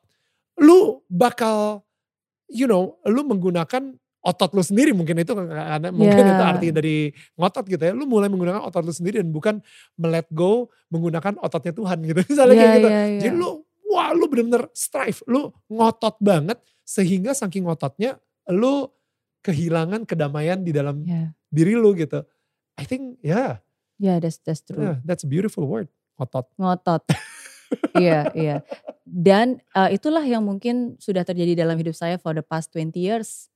lu 0.58 1.04
bakal 1.06 1.84
you 2.50 2.66
know, 2.66 2.98
lu 3.06 3.22
menggunakan 3.22 3.94
otot 4.26 4.50
lu 4.50 4.62
sendiri 4.62 4.90
mungkin 4.90 5.22
itu 5.22 5.30
karena 5.30 5.94
mungkin 5.94 6.18
Yeah. 6.18 6.34
itu 6.34 6.42
arti 6.42 6.66
dari 6.74 6.96
ngotot 7.38 7.64
gitu 7.70 7.78
ya. 7.78 7.92
Lu 7.94 8.10
mulai 8.10 8.26
menggunakan 8.26 8.66
otot 8.66 8.82
lu 8.82 8.90
sendiri 8.90 9.22
dan 9.22 9.30
bukan 9.30 9.62
melet 9.94 10.26
go 10.34 10.66
menggunakan 10.90 11.38
ototnya 11.38 11.70
Tuhan 11.70 12.02
gitu. 12.02 12.18
Misalnya 12.30 12.54
Iya, 12.54 12.60
kayak 12.60 12.74
gitu. 12.74 12.88
iya, 12.90 13.02
iya. 13.06 13.20
Jadi 13.22 13.34
lu 13.38 13.50
wah 13.86 14.10
lu 14.10 14.26
bener-bener 14.26 14.66
strive, 14.74 15.22
lu 15.24 15.54
ngotot 15.70 16.18
banget 16.18 16.58
sehingga 16.82 17.30
saking 17.32 17.64
ngototnya 17.64 18.18
lu 18.50 18.90
kehilangan 19.40 20.02
kedamaian 20.02 20.58
di 20.58 20.74
dalam 20.74 21.06
Ya, 21.06 21.30
diri 21.48 21.78
lu 21.78 21.94
gitu. 21.94 22.26
I 22.74 22.84
think 22.84 23.22
yeah, 23.22 23.62
ya 23.96 24.18
that's 24.18 24.42
that's 24.42 24.60
true. 24.60 24.76
yeah 24.76 24.98
that's 25.06 25.22
a 25.22 25.30
beautiful 25.30 25.64
word. 25.64 25.86
Ngotot. 26.18 26.50
ngotot. 26.58 27.02
iya, 28.02 28.26
iya. 28.34 28.56
Dan 29.06 29.62
uh, 29.72 29.86
itulah 29.88 30.22
yang 30.22 30.42
mungkin 30.42 30.98
sudah 30.98 31.22
terjadi 31.22 31.62
dalam 31.62 31.78
hidup 31.78 31.94
saya 31.94 32.18
for 32.18 32.34
the 32.34 32.42
past 32.42 32.74
20 32.74 32.90
years. 32.96 33.48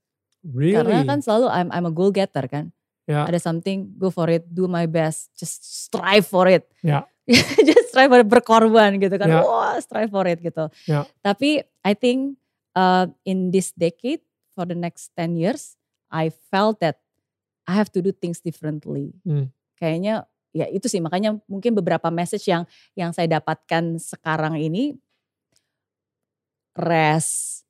Really? 0.45 0.76
Karena 0.76 1.05
kan 1.05 1.20
selalu 1.20 1.47
I'm 1.53 1.68
I'm 1.68 1.86
a 1.88 1.93
goal 1.93 2.12
getter 2.12 2.45
kan. 2.49 2.72
Ya. 3.11 3.26
Ada 3.26 3.43
something, 3.43 3.91
go 3.99 4.09
for 4.09 4.30
it, 4.30 4.47
do 4.47 4.70
my 4.70 4.86
best, 4.86 5.34
just 5.34 5.61
strive 5.66 6.24
for 6.24 6.47
it. 6.47 6.70
Ya. 6.80 7.05
just 7.68 7.91
strive 7.91 8.07
for 8.07 8.22
it, 8.22 8.28
berkorban 8.30 9.03
gitu 9.03 9.18
kan. 9.18 9.26
Ya. 9.26 9.43
Wah, 9.43 9.74
strive 9.82 10.12
for 10.14 10.24
it 10.30 10.38
gitu. 10.38 10.70
Ya. 10.86 11.05
Tapi 11.18 11.66
I 11.82 11.93
think 11.99 12.38
uh, 12.78 13.11
in 13.26 13.51
this 13.51 13.74
decade 13.74 14.22
for 14.55 14.62
the 14.62 14.78
next 14.78 15.11
10 15.18 15.34
years, 15.34 15.74
I 16.07 16.30
felt 16.30 16.78
that 16.80 17.03
I 17.66 17.74
have 17.74 17.91
to 17.95 18.01
do 18.03 18.14
things 18.14 18.38
differently. 18.38 19.14
Hmm. 19.26 19.51
Kayaknya 19.74 20.26
ya 20.51 20.66
itu 20.66 20.91
sih 20.91 20.99
makanya 20.99 21.38
mungkin 21.47 21.78
beberapa 21.78 22.11
message 22.11 22.51
yang 22.51 22.66
yang 22.99 23.14
saya 23.14 23.38
dapatkan 23.38 24.03
sekarang 24.03 24.59
ini 24.59 24.99
rest, 26.74 27.66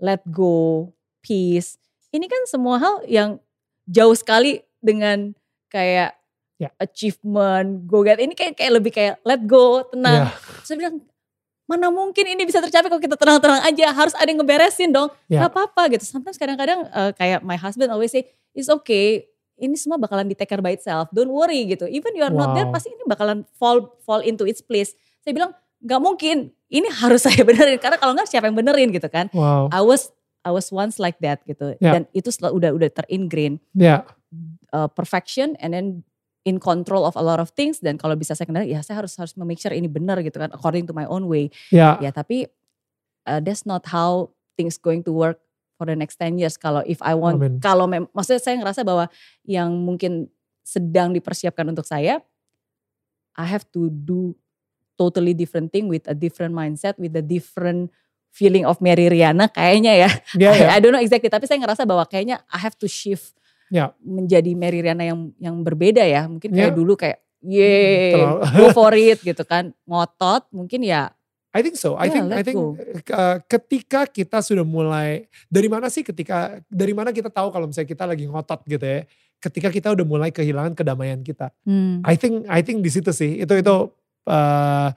let 0.00 0.20
go, 0.28 0.92
peace. 1.22 1.78
Ini 2.10 2.26
kan 2.26 2.42
semua 2.44 2.76
hal 2.76 2.94
yang 3.06 3.40
jauh 3.86 4.12
sekali 4.12 4.60
dengan 4.78 5.32
kayak 5.68 6.18
Ya. 6.60 6.70
achievement, 6.78 7.90
go 7.90 8.06
get. 8.06 8.22
Ini 8.22 8.38
kayak 8.38 8.54
kayak 8.54 8.72
lebih 8.72 8.92
kayak 8.94 9.18
let 9.26 9.42
go, 9.42 9.82
tenang. 9.82 10.30
Terus 10.62 10.66
Saya 10.68 10.76
bilang 10.78 10.94
mana 11.66 11.90
mungkin 11.90 12.22
ini 12.22 12.46
bisa 12.46 12.62
tercapai 12.62 12.86
kalau 12.86 13.02
kita 13.02 13.18
tenang-tenang 13.18 13.66
aja. 13.66 13.90
Harus 13.90 14.14
ada 14.14 14.30
yang 14.30 14.38
ngeberesin 14.38 14.94
dong. 14.94 15.10
Ya. 15.26 15.42
Gak 15.42 15.58
apa-apa 15.58 15.90
gitu. 15.90 16.06
Sometimes 16.06 16.38
kadang-kadang 16.38 16.86
eh, 16.86 17.10
kayak 17.18 17.42
my 17.42 17.58
husband 17.58 17.90
always 17.90 18.14
say, 18.14 18.30
it's 18.54 18.70
okay. 18.70 19.26
Ini 19.58 19.74
semua 19.74 19.98
bakalan 19.98 20.26
di 20.26 20.38
take 20.38 20.46
care 20.46 20.62
by 20.62 20.74
itself. 20.74 21.10
Don't 21.10 21.34
worry 21.34 21.66
gitu. 21.66 21.90
Even 21.90 22.14
you 22.14 22.22
are 22.22 22.30
not 22.30 22.54
there, 22.54 22.66
Wow. 22.70 22.78
pasti 22.78 22.94
ini 22.94 23.02
bakalan 23.06 23.42
fall 23.58 23.98
fall 24.06 24.22
into 24.22 24.46
its 24.46 24.62
place. 24.62 24.94
Saya 25.26 25.34
bilang 25.34 25.50
gak 25.82 25.98
mungkin. 25.98 26.54
Ini 26.70 26.86
harus 26.94 27.24
saya 27.26 27.42
benerin 27.42 27.82
karena 27.82 27.98
kalau 27.98 28.14
nggak 28.14 28.30
siapa 28.30 28.46
yang 28.46 28.54
benerin 28.54 28.94
gitu 28.94 29.10
kan. 29.10 29.26
Wow. 29.34 29.66
I 29.74 29.82
was 29.82 30.14
I 30.42 30.50
was 30.50 30.74
once 30.74 30.98
like 30.98 31.22
that 31.22 31.42
gitu. 31.46 31.78
Ya. 31.78 31.98
Dan 31.98 32.02
itu 32.10 32.28
udah 32.34 32.74
udah 32.74 32.90
teringrain 32.90 33.62
Ya. 33.72 34.02
uh, 34.74 34.90
perfection 34.90 35.54
and 35.62 35.70
then 35.72 35.86
in 36.42 36.58
control 36.58 37.06
of 37.06 37.14
a 37.14 37.22
lot 37.22 37.38
of 37.38 37.54
things 37.54 37.78
dan 37.78 37.94
kalau 37.94 38.18
bisa 38.18 38.34
saya 38.34 38.50
kendali 38.50 38.74
ya 38.74 38.82
saya 38.82 38.98
harus 38.98 39.14
harus 39.14 39.30
make 39.38 39.62
sure 39.62 39.70
ini 39.70 39.86
benar 39.86 40.18
gitu 40.26 40.42
kan 40.42 40.50
according 40.50 40.82
to 40.82 40.90
my 40.90 41.06
own 41.06 41.30
way 41.30 41.46
Ya. 41.70 41.94
ya 42.02 42.10
tapi 42.10 42.50
uh, 43.30 43.38
that's 43.38 43.62
not 43.62 43.86
how 43.86 44.34
things 44.58 44.74
going 44.74 45.06
to 45.06 45.14
work 45.14 45.38
for 45.78 45.86
the 45.86 45.94
next 45.94 46.18
10 46.18 46.42
years 46.42 46.58
kalau 46.58 46.82
if 46.82 46.98
I 46.98 47.14
want 47.14 47.38
Amin. 47.38 47.62
kalau 47.62 47.86
mem- 47.86 48.10
maksudnya 48.10 48.42
saya 48.42 48.58
ngerasa 48.58 48.82
bahwa 48.82 49.06
yang 49.46 49.70
mungkin 49.70 50.26
sedang 50.66 51.14
dipersiapkan 51.14 51.62
untuk 51.70 51.86
saya 51.86 52.18
I 53.38 53.46
have 53.46 53.62
to 53.72 53.86
do 53.86 54.34
totally 54.98 55.32
different 55.38 55.70
thing 55.70 55.86
with 55.86 56.04
a 56.10 56.14
different 56.14 56.52
mindset 56.52 56.98
with 56.98 57.14
a 57.14 57.22
different 57.24 57.94
feeling 58.32 58.64
of 58.64 58.80
Mary 58.80 59.06
Riana 59.06 59.46
kayaknya 59.46 59.92
ya 59.94 60.10
Ya, 60.34 60.50
ya. 60.56 60.68
I 60.76 60.80
don't 60.80 60.90
know 60.90 61.00
exactly 61.00 61.28
tapi 61.28 61.44
saya 61.44 61.60
ngerasa 61.60 61.84
bahwa 61.84 62.02
kayaknya 62.04 62.40
I 62.48 62.58
have 62.58 62.74
to 62.80 62.88
shift 62.88 63.36
Ya. 63.68 63.92
menjadi 64.00 64.52
Mary 64.52 64.80
Riana 64.80 65.04
yang 65.04 65.32
yang 65.36 65.56
berbeda 65.60 66.04
ya 66.04 66.24
mungkin 66.26 66.52
kayak 66.52 66.72
Ya. 66.72 66.76
dulu 66.76 66.92
kayak 66.92 67.20
ye 67.40 68.12
go 68.56 68.68
for 68.70 68.92
it 68.92 69.20
gitu 69.20 69.44
kan 69.44 69.72
ngotot 69.84 70.48
mungkin 70.50 70.82
ya 70.82 71.12
I 71.52 71.60
think 71.60 71.76
so. 71.76 72.00
I 72.00 72.08
Yeah, 72.08 72.12
think 72.16 72.26
I 72.32 72.40
think 72.40 72.56
go. 72.56 72.72
uh, 73.12 73.36
ketika 73.44 74.08
kita 74.08 74.40
sudah 74.40 74.64
mulai 74.64 75.28
dari 75.52 75.68
mana 75.68 75.92
sih 75.92 76.00
ketika 76.00 76.56
dari 76.64 76.96
mana 76.96 77.12
kita 77.12 77.28
tahu 77.28 77.52
kalau 77.52 77.68
misalnya 77.68 77.92
kita 77.92 78.08
lagi 78.08 78.24
ngotot 78.24 78.64
gitu 78.64 78.80
ya. 78.80 79.04
Ketika 79.36 79.68
kita 79.68 79.92
udah 79.92 80.00
mulai 80.00 80.32
kehilangan 80.32 80.72
kedamaian 80.72 81.20
kita. 81.20 81.52
hmm, 81.68 82.00
I 82.08 82.16
think 82.16 82.48
I 82.48 82.64
think 82.64 82.80
di 82.80 82.88
situ 82.88 83.12
sih. 83.12 83.36
Itu 83.36 83.52
itu 83.52 83.76
uh, 84.24 84.88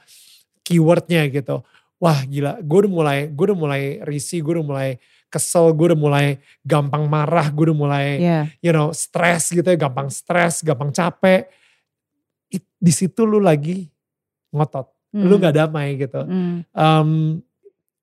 keywordnya 0.64 1.28
gitu. 1.28 1.60
Wah 1.95 2.19
gila, 2.23 2.59
gue 2.59 2.77
udah 2.85 2.91
mulai 2.91 3.19
gue 3.27 3.45
udah 3.47 3.57
mulai 3.57 3.81
risih, 4.03 4.43
gue 4.43 4.59
udah 4.59 4.67
mulai 4.67 4.89
kesel, 5.26 5.72
gue 5.72 5.91
udah 5.91 5.99
mulai 5.99 6.27
gampang 6.61 7.07
marah, 7.07 7.47
gue 7.47 7.72
udah 7.72 7.77
mulai 7.77 8.05
ya 8.19 8.39
you 8.59 8.72
know 8.72 8.91
stres 8.91 9.49
gitu 9.49 9.63
ya, 9.63 9.77
gampang 9.77 10.07
stres, 10.07 10.59
gampang 10.59 10.91
capek. 10.91 11.47
Di 12.77 12.93
situ 12.93 13.26
lu 13.26 13.41
lagi 13.41 13.89
ngotot, 14.51 14.88
lu 15.11 15.26
hmm, 15.27 15.39
nggak 15.41 15.55
damai 15.57 15.97
gitu. 15.97 16.22
hmm, 16.22 16.69
Em, 16.69 17.09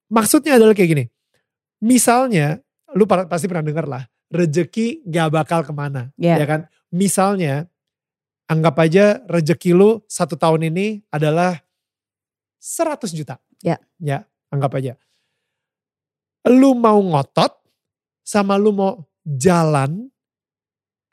maksudnya 0.09 0.59
adalah 0.59 0.73
kayak 0.73 0.91
gini. 0.91 1.05
misalnya, 1.79 2.63
lu 2.95 3.05
pa- 3.05 3.27
pasti 3.27 3.47
pernah 3.47 3.67
dengar 3.67 3.87
lah, 3.87 4.03
rejeki 4.31 5.03
gak 5.03 5.35
bakal 5.35 5.61
ke 5.63 5.75
mana, 5.75 6.15
Ya. 6.15 6.39
ya 6.39 6.47
kan? 6.47 6.61
Misalnya, 6.91 7.67
anggap 8.47 8.79
aja 8.79 9.19
rejeki 9.27 9.75
lu 9.75 9.99
satu 10.07 10.37
tahun 10.37 10.71
ini 10.71 11.03
adalah 11.09 11.59
100 12.59 13.11
juta. 13.11 13.43
Ya. 13.63 13.79
Ya, 14.03 14.27
anggap 14.51 14.75
aja. 14.77 14.99
Lu 16.51 16.75
mau 16.75 16.99
ngotot, 16.99 17.55
sama 18.27 18.59
lu 18.59 18.75
mau 18.75 19.07
jalan, 19.23 20.11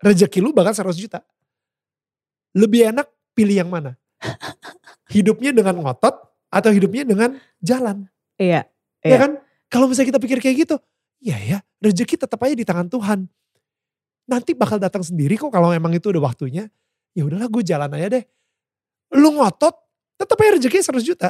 rejeki 0.02 0.42
lu 0.42 0.50
bakal 0.50 0.74
100 0.74 0.98
juta. 0.98 1.22
Lebih 2.58 2.90
enak 2.90 3.06
pilih 3.38 3.62
yang 3.62 3.70
mana? 3.70 3.94
Hidupnya 5.14 5.54
dengan 5.54 5.78
ngotot 5.86 6.18
atau 6.50 6.70
hidupnya 6.74 7.06
dengan 7.06 7.38
jalan? 7.62 8.10
Iya. 8.42 8.66
Ya 9.06 9.06
Iya. 9.06 9.18
kan? 9.22 9.32
Kalau 9.70 9.86
misalnya 9.86 10.18
kita 10.18 10.22
pikir 10.22 10.38
kayak 10.42 10.58
gitu, 10.66 10.76
ya 11.22 11.38
ya, 11.38 11.58
rezeki 11.78 12.26
tetap 12.26 12.42
aja 12.42 12.58
di 12.58 12.66
tangan 12.66 12.90
Tuhan. 12.90 13.30
Nanti 14.26 14.58
bakal 14.58 14.82
datang 14.82 15.06
sendiri 15.06 15.38
kok 15.38 15.54
kalau 15.54 15.70
emang 15.70 15.94
itu 15.94 16.10
udah 16.10 16.26
waktunya. 16.26 16.66
Ya 17.14 17.22
udahlah 17.26 17.46
gue 17.46 17.62
jalan 17.62 17.90
aja 17.94 18.18
deh. 18.18 18.26
Lu 19.14 19.38
ngotot, 19.38 19.78
tetap 20.18 20.38
aja 20.42 20.58
rezeki 20.58 20.78
100 20.82 21.06
juta. 21.06 21.30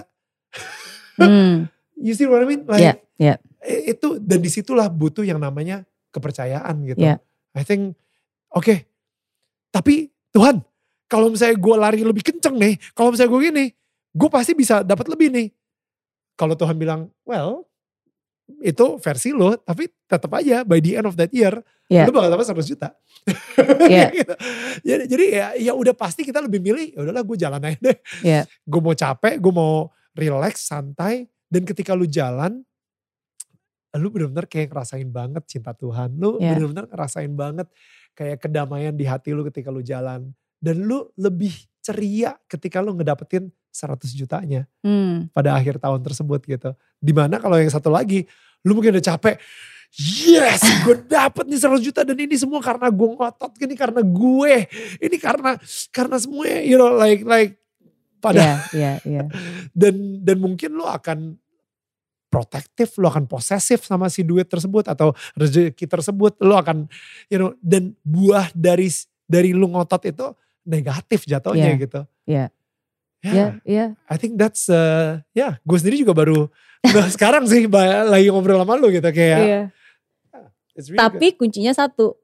Hmm, 1.27 1.55
You 1.99 2.15
see 2.15 2.23
what 2.31 2.39
I 2.39 2.47
mean? 2.47 2.63
Like, 2.63 3.03
iya. 3.19 3.35
eh, 3.59 3.91
Itu 3.91 4.23
dan 4.23 4.39
di 4.39 4.47
situlah 4.47 4.87
butuh 4.87 5.27
yang 5.27 5.35
namanya 5.35 5.83
kepercayaan 6.15 6.79
gitu. 6.87 7.03
Iya. 7.03 7.19
I 7.51 7.63
think, 7.67 7.91
oke. 8.55 8.87
Tapi 9.69 10.07
Tuhan, 10.31 10.63
kalau 11.11 11.27
misalnya 11.27 11.59
gue 11.59 11.75
lari 11.75 12.01
lebih 12.01 12.23
kenceng 12.23 12.55
nih, 12.55 12.79
kalau 12.95 13.11
misalnya 13.11 13.35
gue 13.35 13.41
gini, 13.51 13.65
gue 14.15 14.29
pasti 14.31 14.55
bisa 14.55 14.79
dapat 14.81 15.11
lebih 15.11 15.27
nih. 15.27 15.47
Kalau 16.39 16.55
Tuhan 16.55 16.79
bilang, 16.79 17.11
well, 17.27 17.67
itu 18.63 18.97
versi 18.97 19.29
lo, 19.35 19.59
tapi 19.59 19.91
tetap 20.07 20.31
aja 20.33 20.63
by 20.63 20.79
the 20.79 20.97
end 20.97 21.05
of 21.05 21.19
that 21.19 21.29
year, 21.35 21.53
Iya. 21.89 22.05
lo 22.05 22.13
bakal 22.13 22.29
dapat 22.29 22.45
100 22.47 22.63
juta. 22.69 22.93
Iya. 23.85 24.07
Gitu. 24.23 24.33
jadi, 24.85 25.03
jadi 25.09 25.25
ya, 25.29 25.47
ya 25.69 25.71
udah 25.75 25.93
pasti 25.93 26.21
kita 26.23 26.39
lebih 26.39 26.61
milih, 26.61 26.95
ya 26.95 26.99
udahlah 27.03 27.23
gue 27.25 27.37
jalan 27.37 27.61
aja 27.65 27.77
deh. 27.81 27.97
Iya. 28.23 28.41
Gue 28.63 28.81
mau 28.81 28.95
capek, 28.95 29.35
gue 29.41 29.53
mau 29.53 29.89
relax, 30.15 30.65
santai. 30.65 31.27
Dan 31.49 31.65
ketika 31.65 31.97
lu 31.97 32.05
jalan, 32.05 32.61
lu 33.97 34.07
bener-bener 34.13 34.45
kayak 34.45 34.69
ngerasain 34.69 35.09
banget 35.09 35.43
cinta 35.49 35.73
Tuhan. 35.73 36.13
Lu 36.15 36.37
Iya. 36.37 36.53
bener-bener 36.55 36.85
ngerasain 36.85 37.33
banget 37.33 37.67
kayak 38.13 38.37
kedamaian 38.39 38.93
di 38.93 39.05
hati 39.05 39.33
lu 39.33 39.41
ketika 39.43 39.73
lu 39.73 39.81
jalan. 39.81 40.29
Dan 40.59 40.85
lu 40.85 41.09
lebih 41.17 41.53
ceria 41.79 42.37
ketika 42.45 42.83
lu 42.83 42.93
ngedapetin 42.93 43.49
100 43.71 44.11
jutanya 44.13 44.65
Hmm, 44.83 45.29
pada 45.31 45.55
akhir 45.55 45.79
tahun 45.79 46.01
tersebut 46.03 46.41
gitu. 46.45 46.69
Di 46.99 47.13
mana 47.15 47.39
kalau 47.39 47.55
yang 47.57 47.71
satu 47.71 47.89
lagi, 47.89 48.27
lu 48.61 48.75
mungkin 48.75 48.93
udah 48.93 49.05
capek. 49.15 49.39
Yes, 50.29 50.61
gue 50.85 51.01
dapet 51.09 51.49
nih 51.49 51.57
100 51.57 51.81
juta 51.81 52.05
dan 52.05 52.13
ini 52.13 52.37
semua 52.37 52.61
karena 52.61 52.93
gue 52.93 53.09
ngotot, 53.09 53.57
ini 53.57 53.73
karena 53.73 54.01
gue, 54.05 54.53
ini 55.01 55.17
karena 55.17 55.57
karena 55.89 56.17
semuanya, 56.21 56.61
you 56.61 56.77
know, 56.77 56.93
like 56.93 57.25
like 57.25 57.57
pada 58.19 58.39
Iya, 58.39 58.53
iya, 58.75 58.91
iya. 59.07 59.23
dan 59.71 60.21
dan 60.23 60.37
mungkin 60.37 60.75
lo 60.75 60.85
akan 60.85 61.39
protektif, 62.29 62.93
lo 63.01 63.09
akan 63.09 63.25
posesif 63.25 63.81
sama 63.81 64.05
si 64.05 64.21
duit 64.21 64.45
tersebut 64.45 64.85
atau 64.85 65.17
rezeki 65.33 65.89
tersebut, 65.89 66.37
lo 66.45 66.53
akan 66.61 66.85
you 67.31 67.41
know 67.41 67.51
dan 67.63 67.97
buah 68.05 68.53
dari 68.53 68.91
dari 69.25 69.49
lu 69.55 69.65
ngotot 69.73 70.03
itu 70.05 70.27
negatif 70.61 71.25
jatuhnya 71.25 71.73
Iya, 71.73 71.81
gitu. 71.81 72.01
iya. 72.29 72.45
Ya, 73.19 73.33
Iya, 73.35 73.47
iya. 73.67 73.85
I 74.07 74.15
think 74.15 74.39
that's 74.39 74.71
uh, 74.71 75.19
ya 75.35 75.59
gue 75.59 75.77
sendiri 75.81 76.07
juga 76.07 76.15
baru 76.15 76.47
nah 76.79 77.11
sekarang 77.15 77.43
sih 77.51 77.67
lagi 77.67 78.31
ngobrol 78.31 78.63
sama 78.63 78.79
lu 78.79 78.87
gitu 78.87 79.11
kayak 79.11 79.73
it's 80.71 80.87
really 80.87 80.95
Tapi 81.03 81.35
kuncinya 81.35 81.75
satu, 81.75 82.15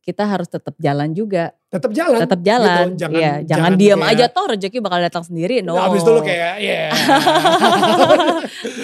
kita 0.00 0.24
harus 0.24 0.48
tetap 0.48 0.72
jalan 0.80 1.12
juga, 1.12 1.52
good. 1.52 1.63
Tetap 1.74 1.90
jalan, 1.90 2.18
tetap 2.22 2.40
jalan. 2.40 2.86
gitu. 2.86 3.00
jangan 3.02 3.18
Iya, 3.18 3.32
jangan, 3.42 3.72
diam 3.74 3.98
kayak- 3.98 4.14
aja 4.14 4.26
toh 4.30 4.44
rezeki 4.46 4.78
bakal 4.78 5.00
datang 5.02 5.24
sendiri. 5.26 5.58
No. 5.58 5.74
Habis 5.74 6.00
itu 6.00 6.12
kayak 6.22 6.54
ya. 6.70 6.86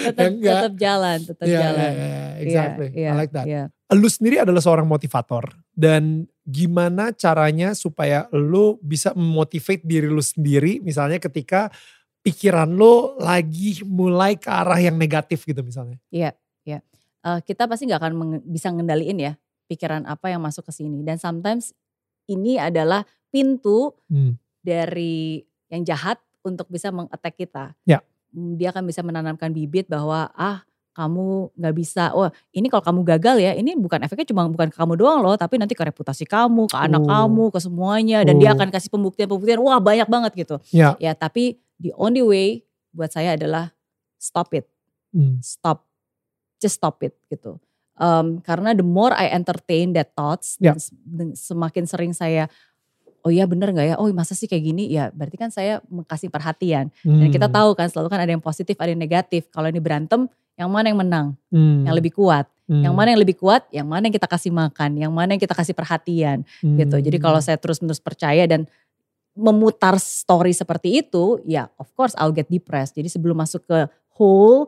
tetap, 0.03 0.19
Ya 0.19 0.27
enggak. 0.27 0.55
tetap 0.59 0.73
jalan, 0.75 1.17
tetap 1.23 1.45
Iya, 1.47 1.59
jalan. 1.59 1.79
iya, 1.79 1.91
iya, 1.91 2.11
Iya, 2.11 2.27
exactly. 2.43 2.87
iya, 2.93 3.09
I 3.09 3.17
like 3.17 3.33
that. 3.33 3.45
iya. 3.47 3.63
lu 3.91 4.07
sendiri 4.07 4.39
adalah 4.39 4.63
seorang 4.63 4.87
motivator 4.87 5.51
dan 5.69 6.23
gimana 6.41 7.11
caranya 7.11 7.75
supaya 7.75 8.23
lu 8.31 8.79
bisa 8.79 9.11
memotivate 9.11 9.83
diri 9.83 10.07
lu 10.07 10.23
sendiri 10.23 10.79
misalnya 10.79 11.19
ketika 11.19 11.67
pikiran 12.21 12.71
lu 12.71 13.19
lagi 13.19 13.83
mulai 13.83 14.35
ke 14.35 14.47
arah 14.47 14.79
yang 14.79 14.95
negatif 14.95 15.43
gitu 15.43 15.59
misalnya. 15.59 15.99
Eh, 17.21 17.37
kita 17.45 17.69
pasti 17.69 17.85
nggak 17.85 18.01
akan 18.01 18.13
bisa 18.41 18.73
ngendaliin 18.73 19.21
ya 19.21 19.37
pikiran 19.69 20.09
apa 20.09 20.33
yang 20.33 20.41
masuk 20.41 20.65
ke 20.65 20.73
sini. 20.73 21.05
Dan 21.05 21.21
sometimes 21.21 21.69
ini 22.27 22.57
adalah 22.57 23.01
pintu 23.29 23.95
Hmm. 24.07 24.35
dari 24.59 25.41
yang 25.71 25.81
jahat 25.81 26.19
untuk 26.43 26.67
bisa 26.67 26.91
mengattack 26.91 27.37
kita. 27.37 27.73
Ya. 27.87 28.03
Mm, 28.31 28.59
Dia 28.59 28.69
akan 28.71 28.83
bisa 28.85 29.01
menanamkan 29.01 29.51
bibit 29.51 29.87
bahwa 29.87 30.29
ah 30.35 30.61
kamu 30.91 31.55
nggak 31.55 31.75
bisa. 31.75 32.11
Wah 32.11 32.29
ini 32.51 32.67
kalau 32.67 32.83
kamu 32.83 33.01
gagal 33.07 33.39
ya 33.39 33.55
ini 33.55 33.79
bukan 33.79 34.03
efeknya 34.03 34.27
cuma 34.27 34.43
bukan 34.45 34.67
ke 34.67 34.75
kamu 34.75 34.99
doang 34.99 35.23
loh, 35.23 35.39
tapi 35.39 35.55
nanti 35.55 35.71
ke 35.71 35.81
reputasi 35.81 36.27
kamu, 36.27 36.67
ke 36.67 36.75
anak 36.75 37.01
Oh. 37.01 37.07
kamu, 37.07 37.43
ke 37.55 37.59
semuanya. 37.63 38.19
Dan 38.27 38.43
dia 38.43 38.51
Oh. 38.51 38.55
akan 38.59 38.67
kasih 38.69 38.91
pembuktian-pembuktian. 38.91 39.63
Wah 39.63 39.79
banyak 39.79 40.07
banget 40.11 40.31
gitu. 40.35 40.55
Ya. 40.75 40.99
Ya 40.99 41.15
tapi 41.15 41.63
the 41.79 41.95
only 41.95 42.19
way 42.19 42.47
buat 42.91 43.07
saya 43.09 43.39
adalah 43.39 43.71
stop 44.19 44.51
it 44.51 44.67
Hmm. 45.15 45.39
stop 45.39 45.87
just 46.59 46.75
stop 46.77 46.99
it 47.01 47.15
gitu 47.27 47.55
Um, 47.95 48.39
karena 48.41 48.71
the 48.71 48.85
more 48.85 49.11
I 49.13 49.29
entertain 49.29 49.93
that 49.93 50.15
thoughts 50.15 50.55
Ya. 50.57 50.73
dan 51.05 51.35
semakin 51.35 51.85
sering 51.85 52.11
saya 52.11 52.47
oh 53.21 53.29
iya 53.29 53.45
bener 53.45 53.69
nggak 53.69 53.85
ya? 53.85 53.95
Oh 54.01 54.09
masa 54.09 54.33
sih 54.33 54.49
kayak 54.49 54.63
gini? 54.65 54.89
Ya 54.89 55.13
berarti 55.13 55.37
kan 55.37 55.53
saya 55.53 55.77
kasih 56.09 56.33
perhatian. 56.33 56.89
Dan 57.05 57.29
kita 57.29 57.45
Hmm. 57.45 57.53
tahu 57.53 57.69
kan 57.77 57.85
selalu 57.85 58.09
kan 58.09 58.19
ada 58.25 58.31
yang 58.33 58.41
positif 58.41 58.73
ada 58.81 58.89
yang 58.89 58.97
negatif. 58.97 59.45
Kalau 59.53 59.69
ini 59.69 59.77
berantem 59.77 60.25
yang 60.57 60.69
mana 60.73 60.89
yang 60.89 60.97
menang? 60.97 61.27
Hmm. 61.53 61.85
yang 61.85 61.93
lebih 61.93 62.15
kuat. 62.15 62.49
Hmm. 62.71 62.81
yang 62.87 62.95
mana 62.95 63.11
yang 63.11 63.19
lebih 63.19 63.35
kuat? 63.35 63.67
Yang 63.69 63.83
mana 63.85 64.07
yang 64.07 64.15
kita 64.15 64.31
kasih 64.31 64.49
makan? 64.49 64.95
Yang 64.95 65.11
mana 65.11 65.29
yang 65.35 65.41
kita 65.43 65.51
kasih 65.53 65.75
perhatian? 65.75 66.37
Gitu. 66.63 66.95
Jadi 66.97 67.17
Hmm. 67.19 67.25
kalau 67.27 67.39
saya 67.43 67.59
terus 67.59 67.83
menerus 67.83 67.99
percaya 67.99 68.47
dan 68.47 68.63
memutar 69.31 69.95
story 69.95 70.51
seperti 70.51 70.99
itu 70.99 71.39
ya 71.45 71.71
of 71.77 71.87
course 71.95 72.11
I'll 72.19 72.33
get 72.33 72.47
depressed. 72.47 72.95
Jadi 72.97 73.07
sebelum 73.07 73.37
masuk 73.37 73.63
ke 73.63 73.85
hole 74.15 74.67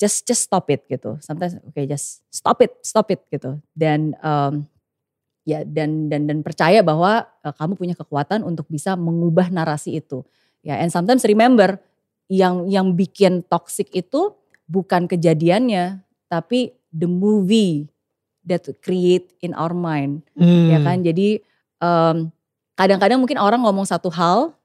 just 0.00 0.24
just 0.24 0.48
stop 0.48 0.64
it 0.72 0.88
gitu. 0.88 1.20
Sometimes 1.20 1.60
okay 1.68 1.84
just 1.84 2.24
stop 2.32 2.64
it 2.64 2.72
stop 2.80 3.12
it 3.12 3.20
gitu. 3.28 3.60
Dan 3.76 4.16
um, 4.24 4.64
ya 5.44 5.60
dan 5.68 6.08
dan 6.08 6.24
dan 6.24 6.40
percaya 6.40 6.80
bahwa 6.80 7.28
uh, 7.44 7.52
kamu 7.52 7.76
punya 7.76 7.94
kekuatan 7.94 8.40
untuk 8.40 8.64
bisa 8.72 8.96
mengubah 8.96 9.52
narasi 9.52 10.00
itu. 10.00 10.24
Ya 10.64 10.80
and 10.80 10.88
sometimes 10.88 11.20
remember 11.28 11.76
yang 12.32 12.64
yang 12.72 12.96
bikin 12.96 13.44
toxic 13.44 13.92
itu 13.92 14.32
bukan 14.64 15.04
kejadiannya 15.04 16.00
tapi 16.32 16.72
the 16.88 17.10
movie 17.10 17.92
that 18.48 18.64
create 18.80 19.36
in 19.44 19.52
our 19.52 19.76
mind. 19.76 20.24
Hmm. 20.32 20.72
ya 20.72 20.78
kan? 20.80 21.04
Jadi 21.04 21.44
em, 21.82 22.16
kadang-kadang 22.72 23.20
mungkin 23.20 23.36
orang 23.36 23.60
ngomong 23.60 23.84
satu 23.84 24.08
hal 24.08 24.56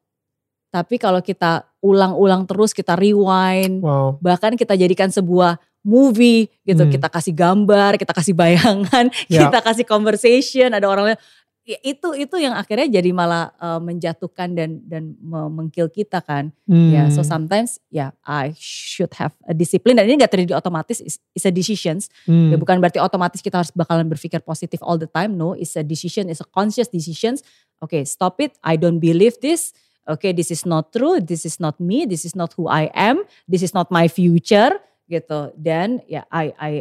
tapi 0.72 0.95
kalau 0.99 1.20
kita 1.20 1.68
ulang-ulang 1.86 2.49
terus 2.49 2.74
kita 2.74 2.98
rewind 2.98 3.86
Wow. 3.86 4.18
bahkan 4.18 4.57
kita 4.57 4.74
jadikan 4.74 5.14
sebuah 5.14 5.62
movie 5.82 6.49
gitu 6.66 6.82
Hmm. 6.82 6.90
kita 6.90 7.07
kasih 7.07 7.32
gambar 7.32 8.02
kita 8.02 8.10
kasih 8.10 8.34
bayangan 8.34 9.14
Ya. 9.30 9.45
kita 9.45 9.62
kasih 9.62 9.86
conversation 9.86 10.74
ada 10.74 10.90
orang 10.90 11.14
lain 11.14 11.20
ya, 11.62 11.78
itu 11.82 12.14
itu 12.16 12.36
yang 12.38 12.53
akhirnya 12.53 12.90
jadi 12.91 13.10
malah 13.10 13.53
eh, 13.56 13.78
menjatuhkan 13.80 14.53
dan 14.53 14.82
dan 14.82 15.14
me- 15.18 15.49
mengkill 15.52 15.86
kita 15.88 16.22
kan 16.22 16.49
ya 16.66 17.06
so 17.10 17.22
Hmm. 17.22 17.30
sometimes 17.38 17.78
ya 17.90 18.18
I 18.22 18.57
should 18.57 19.14
have 19.14 19.38
a 19.45 19.53
discipline 19.53 19.98
dan 19.98 20.06
ini 20.06 20.18
gak 20.18 20.34
terjadi 20.34 20.57
otomatis 20.57 20.98
is, 20.99 21.22
is 21.34 21.45
a 21.45 21.53
decisions 21.53 22.10
Hmm. 22.26 22.49
Ya 22.49 22.57
bukan 22.57 22.78
berarti 22.78 22.98
otomatis 22.98 23.41
kita 23.41 23.62
harus 23.62 23.70
bakalan 23.70 24.06
berpikir 24.06 24.41
positif 24.41 24.82
all 24.82 24.98
the 24.98 25.06
time. 25.06 25.38
No, 25.38 25.53
it's 25.53 25.78
a 25.78 25.82
decision, 25.82 26.30
it's 26.30 26.41
a 26.41 26.49
conscious 26.49 26.90
decisions. 26.90 27.45
Okay, 27.78 28.02
stop 28.06 28.41
it. 28.41 28.57
I 28.62 28.74
don't 28.74 28.98
believe 28.98 29.38
this. 29.38 29.70
Okay, 30.06 30.32
this 30.32 30.53
is 30.53 30.65
not 30.65 30.94
true. 30.94 31.18
This 31.18 31.45
is 31.49 31.57
not 31.57 31.82
me. 31.82 32.06
This 32.06 32.26
is 32.26 32.38
not 32.38 32.53
who 32.53 32.69
I 32.69 32.94
am. 32.94 33.26
This 33.49 33.65
is 33.65 33.73
not 33.73 33.90
my 33.90 34.06
future. 34.06 34.77
Gitu. 35.10 35.53
Dan 35.57 36.02
ya 36.06 36.26
I 36.30 36.53
I 36.57 36.72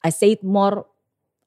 I 0.00 0.10
say 0.12 0.36
it 0.36 0.42
more 0.44 0.88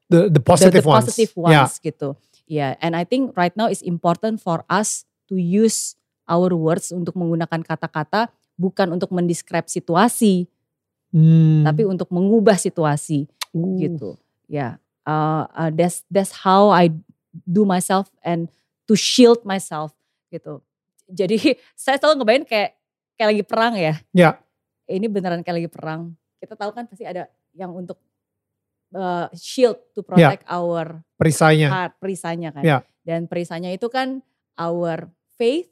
the, 0.09 0.29
the 0.29 0.37
the, 0.37 0.41
positive 0.41 0.85
the 0.85 0.89
ones. 0.89 1.05
positive 1.09 1.31
Yeah. 1.37 1.65
ones 1.65 1.81
gitu. 1.81 2.13
Ya, 2.49 2.73
and 2.81 2.97
I 2.97 3.05
think 3.05 3.37
right 3.37 3.53
now 3.53 3.69
it's 3.69 3.85
important 3.85 4.41
for 4.41 4.65
us 4.69 5.05
to 5.29 5.37
use 5.37 5.93
our 6.25 6.49
words 6.53 6.89
untuk 6.89 7.13
menggunakan 7.13 7.61
kata-kata 7.61 8.33
bukan 8.57 8.97
untuk 8.97 9.13
mendescribe 9.13 9.69
situasi, 9.69 10.49
Hmm. 11.09 11.65
tapi 11.65 11.89
untuk 11.89 12.09
mengubah 12.13 12.53
situasi 12.53 13.25
Uh. 13.49 13.81
gitu 13.81 14.09
ya 14.45 14.77
uh, 15.09 15.49
uh, 15.49 15.73
that's 15.73 16.05
that's 16.13 16.45
how 16.45 16.69
I 16.69 16.93
do 17.49 17.65
myself 17.65 18.13
and 18.21 18.45
to 18.85 18.93
shield 18.93 19.41
myself 19.41 19.97
gitu 20.29 20.61
jadi 21.09 21.37
saya 21.75 21.97
selalu 21.97 22.21
ngebayangin 22.21 22.45
kayak 22.47 22.69
kayak 23.13 23.29
lagi 23.35 23.43
perang 23.43 23.73
ya 23.75 23.93
Ya. 24.15 24.29
ini 24.85 25.09
beneran 25.09 25.41
kayak 25.41 25.57
lagi 25.59 25.69
perang 25.69 26.01
kita 26.39 26.55
tahu 26.55 26.71
kan 26.71 26.87
pasti 26.87 27.03
ada 27.03 27.27
yang 27.51 27.73
untuk 27.73 27.99
uh, 28.95 29.27
shield 29.35 29.77
to 29.91 30.01
protect 30.01 30.45
our 30.47 31.03
Perisainya. 31.19 31.67
heart, 31.67 31.93
perisanya 31.99 32.49
kan. 32.55 32.63
Ya. 32.63 32.77
Dan 33.03 33.27
perisanya 33.27 33.69
itu 33.75 33.91
kan 33.91 34.23
our 34.55 35.11
faith 35.35 35.67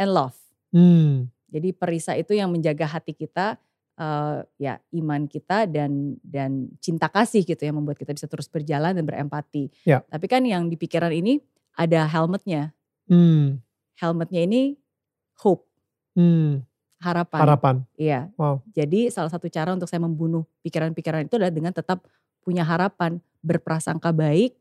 and 0.00 0.08
love. 0.08 0.36
Hmm. 0.72 1.28
Jadi 1.50 1.74
perisai 1.74 2.22
itu 2.22 2.32
yang 2.32 2.48
menjaga 2.48 2.86
hati 2.88 3.12
kita, 3.12 3.58
uh, 3.98 4.40
ya 4.56 4.78
iman 4.96 5.26
kita 5.26 5.66
dan 5.68 6.16
dan 6.24 6.70
cinta 6.80 7.10
kasih 7.10 7.42
gitu 7.44 7.60
yang 7.60 7.76
membuat 7.76 7.98
kita 7.98 8.14
bisa 8.14 8.24
terus 8.24 8.46
berjalan 8.48 8.96
dan 8.96 9.04
berempati. 9.04 9.68
Ya. 9.84 10.00
Tapi 10.08 10.26
kan 10.30 10.46
yang 10.46 10.70
di 10.72 10.80
pikiran 10.80 11.12
ini 11.12 11.42
ada 11.76 12.06
helmetnya. 12.08 12.72
Hmm. 13.10 13.60
Helmetnya 14.00 14.40
ini 14.48 14.80
hope, 15.44 15.68
Hmm. 16.16 16.64
harapan. 17.00 17.40
Harapan. 17.44 17.74
Iya. 17.96 18.32
Wow. 18.40 18.64
Jadi 18.72 19.12
salah 19.12 19.28
satu 19.28 19.46
cara 19.52 19.72
untuk 19.76 19.88
saya 19.88 20.00
membunuh 20.04 20.44
pikiran-pikiran 20.64 21.28
itu 21.28 21.36
adalah 21.36 21.52
dengan 21.52 21.72
tetap 21.76 22.04
punya 22.40 22.64
harapan, 22.64 23.20
berprasangka 23.44 24.12
baik, 24.12 24.56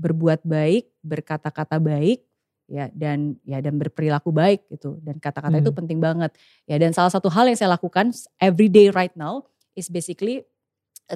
berbuat 0.00 0.44
baik, 0.44 0.88
berkata-kata 1.04 1.76
baik, 1.80 2.24
ya 2.70 2.88
dan 2.94 3.36
ya 3.44 3.60
dan 3.60 3.76
berperilaku 3.76 4.30
baik 4.32 4.64
gitu. 4.72 4.96
Dan 5.04 5.20
kata-kata 5.20 5.60
itu 5.60 5.72
Hmm. 5.72 5.80
penting 5.84 5.98
banget. 6.00 6.32
Ya 6.68 6.76
dan 6.80 6.92
salah 6.96 7.12
satu 7.12 7.28
hal 7.32 7.48
yang 7.48 7.56
saya 7.58 7.72
lakukan 7.76 8.12
every 8.40 8.68
day 8.72 8.88
right 8.92 9.12
now 9.16 9.44
is 9.76 9.88
basically 9.92 10.44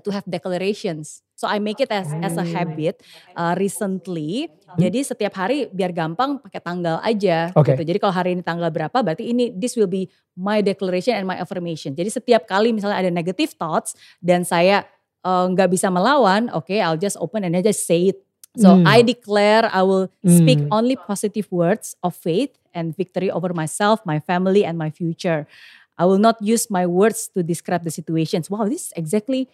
to 0.03 0.11
have 0.11 0.25
declarations. 0.27 1.23
So 1.35 1.47
I 1.47 1.59
make 1.59 1.79
it 1.79 1.91
as 1.91 2.15
as 2.23 2.35
a 2.35 2.43
Oh. 2.43 2.49
habit 2.49 3.03
uh, 3.35 3.55
recently. 3.59 4.49
Hmm. 4.51 4.81
Jadi 4.81 5.07
setiap 5.07 5.35
hari 5.35 5.67
biar 5.71 5.95
gampang 5.95 6.39
pakai 6.43 6.59
tanggal 6.63 6.99
aja 7.03 7.51
Oke. 7.55 7.75
gitu. 7.75 7.83
Jadi 7.87 7.99
kalau 8.03 8.15
hari 8.15 8.35
ini 8.35 8.43
tanggal 8.43 8.71
berapa 8.71 8.95
berarti 8.95 9.31
ini 9.31 9.51
this 9.55 9.75
will 9.79 9.91
be 9.91 10.07
my 10.35 10.59
declaration 10.63 11.15
and 11.15 11.27
my 11.27 11.39
affirmation. 11.39 11.95
Jadi 11.95 12.11
setiap 12.11 12.47
kali 12.47 12.75
misalnya 12.75 12.99
ada 13.07 13.11
negative 13.11 13.55
thoughts 13.55 13.95
dan 14.19 14.43
saya 14.43 14.83
uh, 15.23 15.47
nggak 15.51 15.71
bisa 15.75 15.91
melawan, 15.91 16.51
oke 16.51 16.75
I'll 16.75 16.99
just 16.99 17.19
open 17.19 17.43
and 17.47 17.55
I 17.55 17.63
just 17.63 17.87
say 17.87 18.15
it. 18.15 18.19
So 18.55 18.71
Hmm. 18.71 18.87
I 18.87 19.03
declare 19.03 19.67
I 19.75 19.83
will 19.83 20.07
speak 20.23 20.63
Hmm. 20.63 20.71
only 20.71 20.95
positive 20.95 21.51
words 21.51 21.99
of 22.07 22.15
faith 22.15 22.55
and 22.71 22.95
victory 22.95 23.27
over 23.27 23.51
myself, 23.51 24.03
my 24.07 24.23
family 24.23 24.63
and 24.63 24.79
my 24.79 24.95
future. 24.95 25.47
I 25.95 26.07
will 26.07 26.19
not 26.19 26.39
use 26.43 26.71
my 26.71 26.87
words 26.87 27.31
to 27.35 27.43
describe 27.43 27.83
the 27.87 27.91
situations. 27.95 28.51
Wow, 28.51 28.67
this 28.67 28.91
is 28.91 28.93
exactly 28.99 29.47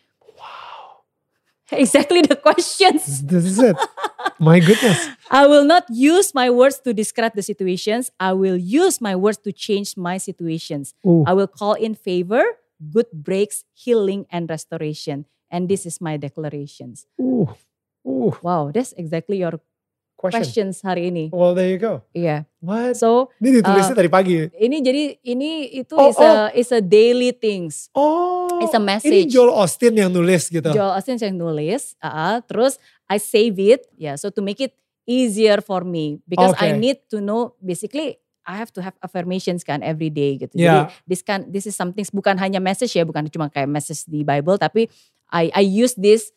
exactly 1.73 2.23
the 2.23 2.37
questions. 2.37 3.23
This 3.23 3.45
is 3.45 3.59
it. 3.59 3.77
My 4.39 4.59
goodness. 4.59 5.09
I 5.31 5.47
will 5.47 5.65
not 5.65 5.85
use 5.91 6.35
my 6.35 6.51
words 6.51 6.81
to 6.81 6.93
describe 6.93 7.35
the 7.35 7.43
situations. 7.43 8.11
I 8.19 8.33
will 8.33 8.57
use 8.57 9.01
my 9.01 9.15
words 9.15 9.39
to 9.45 9.53
change 9.53 9.97
my 9.97 10.19
situations. 10.19 10.95
Uh. 11.07 11.23
I 11.23 11.35
will 11.35 11.47
call 11.47 11.75
in 11.75 11.95
favor, 11.95 12.43
good 12.91 13.07
breaks, 13.13 13.65
healing, 13.75 14.27
and 14.31 14.49
restoration. 14.51 15.27
And 15.51 15.69
this 15.69 15.87
is 15.87 16.01
my 16.01 16.17
declarations. 16.17 17.07
Uh. 17.21 17.43
Uh. 18.07 18.33
Wow, 18.43 18.71
that's 18.73 18.93
exactly 18.97 19.39
your 19.39 19.61
Question. 20.21 20.45
questions 20.45 20.85
hari 20.85 21.09
ini. 21.09 21.33
Well, 21.33 21.57
there 21.57 21.73
you 21.73 21.81
go. 21.81 22.05
Iya. 22.13 22.45
What? 22.61 23.01
So 23.01 23.33
Ini 23.41 23.65
ditulisnya 23.65 23.97
uh, 23.97 24.01
tadi 24.05 24.11
pagi. 24.13 24.37
ini 24.53 24.85
jadi 24.85 25.17
ini 25.25 25.81
itu 25.81 25.97
Oh, 25.97 26.13
is 26.13 26.21
a 26.21 26.33
is 26.53 26.69
a 26.69 26.85
daily 26.85 27.33
things. 27.33 27.89
Oh. 27.97 28.61
It's 28.61 28.77
a 28.77 28.79
Ini 28.79 28.85
message. 28.85 29.33
Joel 29.33 29.49
Austin 29.49 29.97
yang 29.97 30.13
nulis 30.13 30.53
gitu. 30.53 30.69
Joel 30.69 30.93
Austin 30.93 31.17
yang 31.17 31.41
nulis, 31.41 31.97
uh, 32.05 32.45
terus 32.45 32.77
I 33.09 33.17
save 33.17 33.57
it, 33.57 33.89
ya, 33.97 34.21
so 34.21 34.29
to 34.29 34.45
make 34.45 34.61
it 34.61 34.77
easier 35.09 35.65
for 35.65 35.89
me 35.89 36.21
because 36.29 36.53
I 36.61 36.77
Okay. 36.77 36.79
need 36.79 36.99
to 37.09 37.25
know 37.25 37.57
basically 37.57 38.21
I 38.45 38.61
have 38.61 38.69
to 38.77 38.85
have 38.85 39.01
affirmations 39.01 39.65
kan 39.65 39.81
every 39.81 40.13
day 40.13 40.37
gitu. 40.37 40.53
Yeah. 40.53 40.93
Jadi 40.93 41.09
this 41.09 41.21
kan 41.25 41.49
this 41.49 41.65
is 41.65 41.73
something 41.73 42.05
bukan 42.13 42.37
hanya 42.37 42.61
message 42.61 42.93
ya, 42.93 43.09
bukan 43.09 43.25
cuma 43.33 43.49
kayak 43.49 43.73
message 43.73 44.05
di 44.05 44.21
Bible, 44.21 44.61
tapi 44.61 44.93
I 45.33 45.49
I 45.57 45.65
use 45.65 45.97
this 45.97 46.29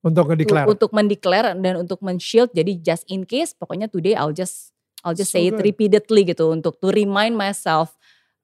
Untuk 0.00 0.32
ngedeclare. 0.32 0.64
untuk 0.64 0.90
mendeclare 0.96 1.52
dan 1.52 1.74
untuk 1.76 2.00
men-shield. 2.00 2.48
Jadi 2.56 2.80
just 2.80 3.04
in 3.12 3.28
case, 3.28 3.52
pokoknya 3.52 3.84
today 3.84 4.16
I'll 4.16 4.32
just 4.32 4.72
I'll 5.04 5.16
just 5.16 5.32
So 5.32 5.36
say 5.36 5.48
it 5.48 5.56
good. 5.56 5.64
repeatedly 5.64 6.24
gitu 6.24 6.52
untuk 6.52 6.80
to 6.80 6.88
remind 6.88 7.36
myself 7.36 7.96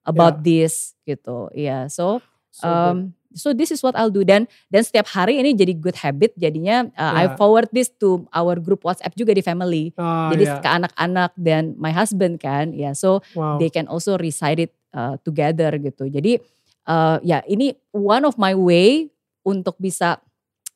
about 0.05 0.45
this 0.45 0.93
gitu. 1.03 1.49
Iya, 1.53 1.89
so 1.89 2.21
So 2.49 2.65
good. 2.65 2.73
um, 2.73 2.97
so 3.37 3.53
this 3.53 3.69
is 3.69 3.85
what 3.85 3.93
I'll 3.93 4.09
do 4.09 4.25
dan 4.25 4.49
dan 4.69 4.81
setiap 4.81 5.05
hari 5.13 5.37
ini 5.37 5.53
jadi 5.53 5.77
good 5.77 5.93
habit 5.97 6.33
jadinya 6.33 6.89
uh, 6.93 7.13
I 7.13 7.29
Yeah. 7.29 7.37
forward 7.37 7.69
this 7.69 7.89
to 8.01 8.25
our 8.33 8.57
group 8.57 8.81
WhatsApp 8.81 9.13
juga 9.13 9.33
di 9.33 9.45
family. 9.45 9.93
Ah, 9.93 10.33
jadi 10.33 10.45
ya. 10.45 10.57
ke 10.57 10.69
anak-anak 10.69 11.31
dan 11.37 11.77
my 11.77 11.93
husband 11.93 12.37
kan, 12.41 12.73
ya 12.73 12.97
so 12.97 13.21
Wow. 13.33 13.61
they 13.61 13.69
can 13.69 13.85
also 13.85 14.17
recite 14.17 14.57
it 14.57 14.73
uh, 14.93 15.21
together 15.21 15.73
gitu. 15.77 16.09
Jadi 16.09 16.41
uh, 16.85 17.21
ya 17.21 17.45
ini 17.45 17.77
one 17.93 18.25
of 18.25 18.37
my 18.41 18.57
way 18.57 19.09
untuk 19.45 19.77
bisa 19.77 20.17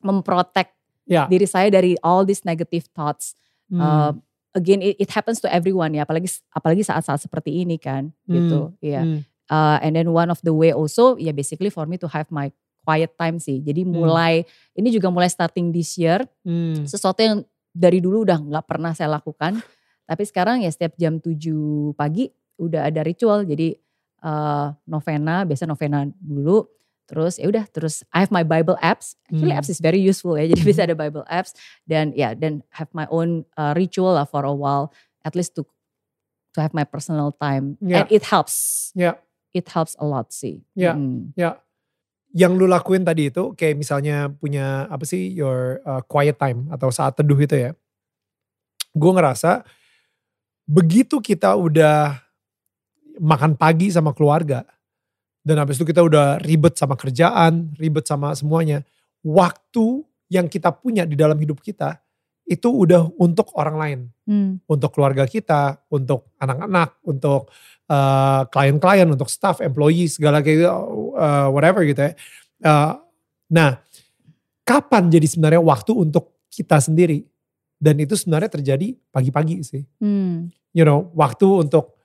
memprotek 0.04 0.70
Ya. 1.02 1.26
diri 1.26 1.50
saya 1.50 1.66
dari 1.66 1.98
all 2.06 2.22
these 2.22 2.46
negative 2.46 2.86
thoughts. 2.94 3.34
Hmm. 3.66 3.82
Uh, 3.82 4.12
again 4.54 4.78
it, 4.78 4.94
it 5.02 5.10
happens 5.10 5.42
to 5.42 5.50
everyone 5.50 5.90
ya, 5.90 6.06
apalagi 6.06 6.30
apalagi 6.54 6.86
saat-saat 6.86 7.26
seperti 7.26 7.66
ini 7.66 7.74
kan, 7.74 8.14
gitu. 8.30 8.70
Iya. 8.78 9.02
Hmm. 9.02 9.18
Uh, 9.50 9.82
and 9.82 9.98
then 9.98 10.14
one 10.14 10.30
of 10.30 10.38
the 10.46 10.54
way 10.54 10.70
also 10.70 11.18
ya 11.18 11.34
basically 11.34 11.74
for 11.74 11.90
me 11.90 11.98
to 11.98 12.06
have 12.06 12.30
my 12.30 12.54
quiet 12.86 13.18
time 13.18 13.42
sih. 13.42 13.58
Jadi 13.58 13.82
mulai 13.82 14.46
ini 14.74 14.94
juga 14.94 15.10
mulai 15.10 15.26
starting 15.26 15.74
this 15.74 15.98
year 15.98 16.22
Hmm. 16.46 16.86
sesuatu 16.86 17.18
yang 17.18 17.42
dari 17.74 17.98
dulu 17.98 18.22
udah 18.22 18.38
nggak 18.38 18.64
pernah 18.70 18.94
saya 18.94 19.10
lakukan. 19.10 19.58
Tapi 20.06 20.22
sekarang 20.22 20.62
ya 20.62 20.70
setiap 20.70 20.94
jam 20.94 21.18
7 21.18 21.98
pagi 21.98 22.30
udah 22.62 22.86
ada 22.86 23.02
ritual. 23.02 23.42
Jadi 23.42 23.74
uh, 24.22 24.70
novena, 24.86 25.42
biasa 25.42 25.66
novena 25.66 26.06
dulu. 26.14 26.62
Terus 27.12 27.36
ya 27.36 27.44
udah 27.52 27.68
terus 27.68 28.00
I 28.08 28.24
have 28.24 28.32
my 28.32 28.40
Bible 28.40 28.80
apps. 28.80 29.20
Actually 29.28 29.52
Hmm. 29.52 29.60
apps 29.60 29.68
is 29.68 29.84
very 29.84 30.00
useful 30.00 30.32
ya. 30.32 30.48
Jadi 30.56 30.64
bisa 30.64 30.88
ada 30.88 30.96
Bible 30.96 31.28
apps 31.28 31.52
dan 31.84 32.16
ya 32.16 32.32
dan 32.32 32.64
have 32.72 32.88
my 32.96 33.04
own 33.12 33.44
uh, 33.60 33.76
ritual 33.76 34.16
lah 34.16 34.24
for 34.24 34.48
a 34.48 34.54
while 34.56 34.88
at 35.20 35.36
least 35.36 35.52
to 35.60 35.68
to 36.56 36.64
have 36.64 36.72
my 36.72 36.88
personal 36.88 37.36
time 37.36 37.76
Ya. 37.84 38.02
and 38.02 38.08
it 38.08 38.24
helps. 38.24 38.88
Ya. 38.96 39.20
It 39.52 39.68
helps 39.68 39.92
a 40.00 40.08
lot 40.08 40.32
sih. 40.32 40.64
Ya. 40.72 40.96
Mm. 40.96 41.36
Ya, 41.36 41.60
yang 42.32 42.56
lu 42.56 42.64
lakuin 42.64 43.04
tadi 43.04 43.28
itu 43.28 43.52
kayak 43.52 43.76
misalnya 43.76 44.32
punya 44.32 44.88
apa 44.88 45.04
sih 45.04 45.28
your 45.28 45.84
uh, 45.84 46.00
quiet 46.08 46.40
time 46.40 46.64
atau 46.72 46.88
saat 46.88 47.12
teduh 47.12 47.36
itu 47.36 47.52
ya. 47.56 47.76
Gue 48.96 49.12
ngerasa 49.12 49.64
begitu 50.64 51.20
kita 51.20 51.52
udah 51.56 52.16
makan 53.20 53.52
pagi 53.60 53.92
sama 53.92 54.16
keluarga 54.16 54.64
dan 55.42 55.58
habis 55.58 55.78
itu 55.78 55.86
kita 55.86 56.02
udah 56.06 56.38
ribet 56.42 56.78
sama 56.78 56.94
kerjaan, 56.94 57.74
ribet 57.74 58.06
sama 58.06 58.30
semuanya. 58.38 58.86
Waktu 59.26 60.06
yang 60.30 60.46
kita 60.46 60.70
punya 60.70 61.02
di 61.02 61.18
dalam 61.18 61.34
hidup 61.36 61.58
kita 61.58 61.98
itu 62.46 62.66
udah 62.70 63.10
untuk 63.22 63.54
orang 63.54 63.76
lain, 63.78 64.00
Hmm. 64.22 64.62
untuk 64.70 64.94
keluarga 64.94 65.26
kita, 65.26 65.82
untuk 65.90 66.30
anak-anak, 66.38 67.02
untuk 67.06 67.50
uh, 67.90 68.46
klien-klien, 68.50 69.06
untuk 69.10 69.26
staff, 69.26 69.58
employee, 69.62 70.06
segala 70.06 70.42
kayak 70.42 70.62
gitu, 70.62 70.70
uh, 71.18 71.50
whatever 71.50 71.82
gitu 71.82 72.02
ya. 72.06 72.12
Uh, 72.62 72.98
nah, 73.50 73.82
kapan 74.62 75.10
jadi 75.10 75.26
sebenarnya 75.26 75.62
waktu 75.62 75.90
untuk 75.94 76.38
kita 76.50 76.78
sendiri? 76.78 77.26
Dan 77.82 77.98
itu 77.98 78.14
sebenarnya 78.14 78.50
terjadi 78.50 78.94
pagi-pagi 79.10 79.62
sih. 79.66 79.82
Hmm. 79.98 80.50
You 80.70 80.86
know, 80.86 81.10
waktu 81.18 81.66
untuk 81.66 81.98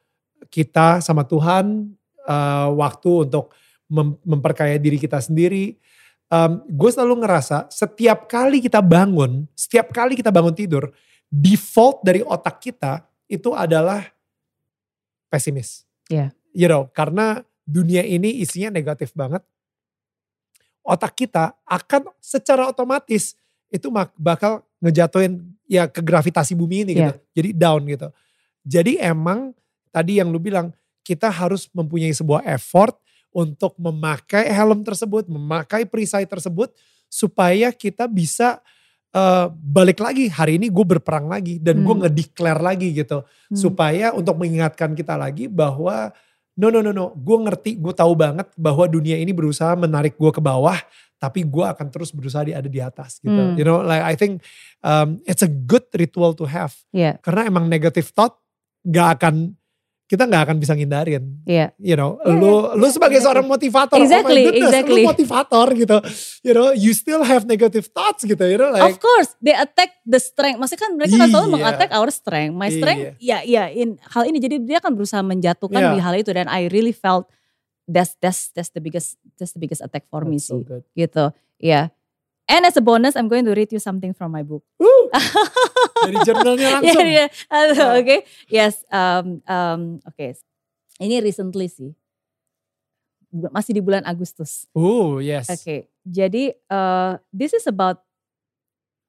kita 0.50 1.02
sama 1.06 1.26
Tuhan, 1.26 1.97
uh, 2.28 2.70
waktu 2.76 3.32
untuk 3.32 3.56
mem- 3.88 4.20
memperkaya 4.22 4.76
diri 4.76 5.00
kita 5.00 5.18
sendiri. 5.24 5.80
Um, 6.28 6.60
gue 6.68 6.92
selalu 6.92 7.24
ngerasa 7.24 7.72
setiap 7.72 8.28
kali 8.28 8.60
kita 8.60 8.84
bangun, 8.84 9.48
setiap 9.56 9.96
kali 9.96 10.12
kita 10.12 10.28
bangun 10.28 10.52
tidur, 10.52 10.92
default 11.32 12.04
dari 12.04 12.20
otak 12.20 12.60
kita 12.60 13.08
itu 13.32 13.56
adalah 13.56 14.04
pesimis. 15.32 15.88
Iya. 16.12 16.36
You 16.52 16.68
know, 16.68 16.92
karena 16.92 17.48
dunia 17.64 18.04
ini 18.04 18.44
isinya 18.44 18.72
negatif 18.72 19.16
banget. 19.16 19.40
Otak 20.84 21.16
kita 21.20 21.56
akan 21.68 22.12
secara 22.20 22.68
otomatis 22.68 23.36
itu 23.68 23.92
bakal 24.16 24.64
ngejatuhin 24.80 25.44
ya 25.68 25.88
ke 25.92 26.00
gravitasi 26.00 26.56
bumi 26.56 26.88
ini 26.88 26.92
gitu. 26.96 27.16
Jadi 27.36 27.50
down 27.56 27.84
gitu. 27.88 28.08
Jadi 28.64 29.00
emang 29.00 29.52
tadi 29.92 30.20
yang 30.20 30.32
lu 30.32 30.40
bilang 30.40 30.72
kita 31.08 31.32
harus 31.32 31.72
mempunyai 31.72 32.12
sebuah 32.12 32.44
effort 32.52 33.00
untuk 33.32 33.80
memakai 33.80 34.52
helm 34.52 34.84
tersebut, 34.84 35.32
memakai 35.32 35.88
perisai 35.88 36.28
tersebut 36.28 36.76
supaya 37.08 37.72
kita 37.72 38.12
bisa 38.12 38.60
eh, 39.14 39.48
balik 39.50 40.04
lagi 40.04 40.28
hari 40.28 40.60
ini 40.60 40.68
gue 40.68 40.84
berperang 40.84 41.32
lagi 41.32 41.58
dan 41.58 41.80
gue 41.80 41.90
Hmm. 41.90 42.04
ngedeclare 42.06 42.60
lagi 42.60 42.92
gitu 42.92 43.24
Hmm. 43.24 43.56
supaya 43.56 44.12
untuk 44.12 44.36
mengingatkan 44.36 44.92
kita 44.94 45.16
lagi 45.16 45.48
bahwa 45.48 46.12
no 46.54 46.68
no 46.68 46.84
no 46.84 46.92
no 46.92 47.16
gue 47.16 47.38
ngerti 47.40 47.80
gue 47.80 47.96
tahu 47.96 48.14
banget 48.14 48.52
bahwa 48.54 48.84
dunia 48.86 49.16
ini 49.16 49.32
berusaha 49.32 49.74
menarik 49.74 50.20
gue 50.20 50.28
ke 50.30 50.44
bawah 50.44 50.76
tapi 51.18 51.42
gue 51.42 51.66
akan 51.66 51.88
terus 51.90 52.12
berusaha 52.12 52.44
di 52.44 52.54
ada 52.54 52.68
di 52.68 52.78
atas 52.78 53.18
gitu 53.18 53.32
Hmm. 53.34 53.56
you 53.56 53.66
know 53.66 53.80
like 53.80 54.04
I 54.04 54.14
think 54.14 54.44
um, 54.84 55.18
it's 55.24 55.42
a 55.42 55.50
good 55.50 55.88
ritual 55.96 56.36
to 56.38 56.46
have 56.46 56.76
Iya. 56.92 57.18
karena 57.24 57.48
emang 57.48 57.72
negative 57.72 58.12
thought 58.12 58.38
gak 58.86 59.18
akan 59.18 59.57
kita 60.08 60.24
nggak 60.24 60.48
akan 60.48 60.58
bisa 60.58 60.72
ngindarin. 60.72 61.44
Iya. 61.44 61.76
You 61.76 62.00
know, 62.00 62.16
Yeah, 62.24 62.40
lu 62.40 62.48
yeah, 62.48 62.80
lu 62.80 62.86
yeah, 62.88 62.94
sebagai 62.96 63.20
exactly. 63.20 63.28
seorang 63.28 63.46
motivator, 63.46 63.98
Exactly, 64.00 64.40
oh 64.40 64.46
goodness, 64.48 64.70
exactly. 64.72 64.94
lu 64.96 65.08
motivator 65.12 65.68
gitu. 65.76 65.98
You 66.42 66.54
know, 66.56 66.68
you 66.72 66.92
still 66.96 67.22
have 67.22 67.44
negative 67.44 67.92
thoughts 67.92 68.24
gitu, 68.24 68.40
you 68.40 68.56
know, 68.56 68.72
like 68.72 68.88
of 68.88 68.98
course, 68.98 69.36
they 69.38 69.52
attack 69.52 70.00
the 70.08 70.16
strength. 70.18 70.58
Maksudnya 70.58 70.82
kan 70.82 70.92
mereka 70.96 71.16
kan 71.18 71.28
selalu 71.28 71.48
Iya. 71.48 71.56
mengattack 71.60 71.90
our 71.92 72.08
strength. 72.08 72.54
My 72.56 72.72
strength, 72.72 73.20
ya, 73.20 73.44
ya, 73.44 73.68
in 73.68 74.00
hal 74.02 74.24
ini. 74.24 74.40
Jadi 74.40 74.64
dia 74.64 74.80
kan 74.80 74.96
berusaha 74.96 75.20
menjatuhkan 75.20 75.76
Iya. 75.78 75.92
di 75.92 76.00
hal 76.00 76.16
itu 76.16 76.32
dan 76.32 76.48
I 76.48 76.72
really 76.72 76.96
felt 76.96 77.28
that's 77.84 78.16
that's 78.20 78.56
that's 78.56 78.72
the 78.72 78.80
biggest 78.80 79.20
that's 79.36 79.52
the 79.52 79.60
biggest 79.60 79.84
attack 79.84 80.08
for 80.08 80.24
me 80.24 80.40
That's 80.40 80.48
so 80.48 80.60
sih. 80.60 80.72
good. 80.72 80.84
Gitu, 80.92 81.26
ya. 81.60 81.92
And 82.48 82.64
as 82.64 82.80
a 82.80 82.82
bonus, 82.82 83.20
I'm 83.20 83.28
going 83.28 83.44
to 83.44 83.52
read 83.52 83.76
you 83.76 83.80
something 83.80 84.16
from 84.16 84.32
my 84.32 84.40
book. 84.40 84.64
Woo! 84.80 85.12
Dari 86.08 86.16
jurnalnya 86.24 86.80
langsung. 86.80 87.04
Iya, 87.04 87.04
iya. 87.04 87.26
Oke, 87.52 87.76
Wow. 87.76 87.96
okay. 88.00 88.20
yes. 88.48 88.88
Um, 88.88 89.44
um, 89.44 89.82
Oke, 90.08 90.32
ini 90.98 91.20
recently 91.20 91.68
sih, 91.68 91.92
masih 93.52 93.76
di 93.76 93.82
bulan 93.84 94.08
Agustus. 94.08 94.64
Oh, 94.72 95.20
yes. 95.20 95.52
Oke, 95.52 95.92
jadi 96.08 96.56
uh, 96.72 97.20
this 97.36 97.52
is 97.52 97.68
about 97.68 98.00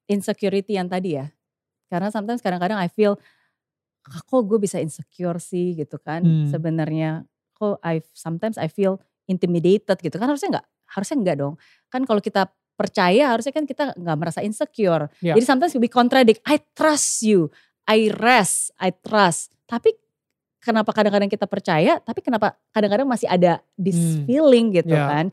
insecurity 0.05 0.75
yang 0.75 0.91
tadi 0.91 1.15
ya. 1.15 1.31
Karena 1.87 2.11
sometimes 2.11 2.43
kadang-kadang 2.43 2.77
I 2.77 2.91
feel 2.91 3.17
"Ah, 4.03 4.21
kok 4.21 4.43
gue 4.45 4.59
bisa 4.59 4.77
insecure 4.83 5.39
sih 5.39 5.79
gitu 5.79 5.95
kan. 6.01 6.21
Hmm. 6.27 6.47
Sebenarnya 6.51 7.23
kok 7.55 7.79
I 7.81 8.03
sometimes 8.11 8.59
I 8.59 8.67
feel 8.67 8.99
intimidated 9.29 9.95
gitu 10.01 10.15
kan 10.17 10.27
harusnya 10.27 10.59
nggak 10.59 10.67
harusnya 10.91 11.15
nggak 11.23 11.37
dong. 11.39 11.53
Kan 11.87 12.03
kalau 12.03 12.19
kita 12.19 12.49
percaya 12.79 13.35
harusnya 13.35 13.51
kan 13.51 13.67
kita 13.67 13.91
nggak 13.91 14.17
merasa 14.17 14.39
insecure. 14.39 15.11
Ya. 15.19 15.35
Jadi 15.35 15.43
sometimes 15.43 15.75
we 15.75 15.91
contradict. 15.91 16.39
I 16.47 16.63
trust 16.71 17.27
you, 17.27 17.51
I 17.83 18.07
rest, 18.15 18.71
I 18.79 18.95
trust. 18.95 19.51
Tapi 19.67 19.91
kenapa 20.59 20.95
kadang-kadang 20.95 21.27
kita 21.27 21.43
percaya, 21.43 21.99
tapi 21.99 22.23
kenapa 22.23 22.55
kadang-kadang 22.71 23.07
masih 23.07 23.27
ada 23.27 23.59
this 23.75 23.99
Hmm. 23.99 24.23
feeling 24.23 24.65
gitu 24.71 24.95
Ya. 24.95 25.11
kan? 25.11 25.25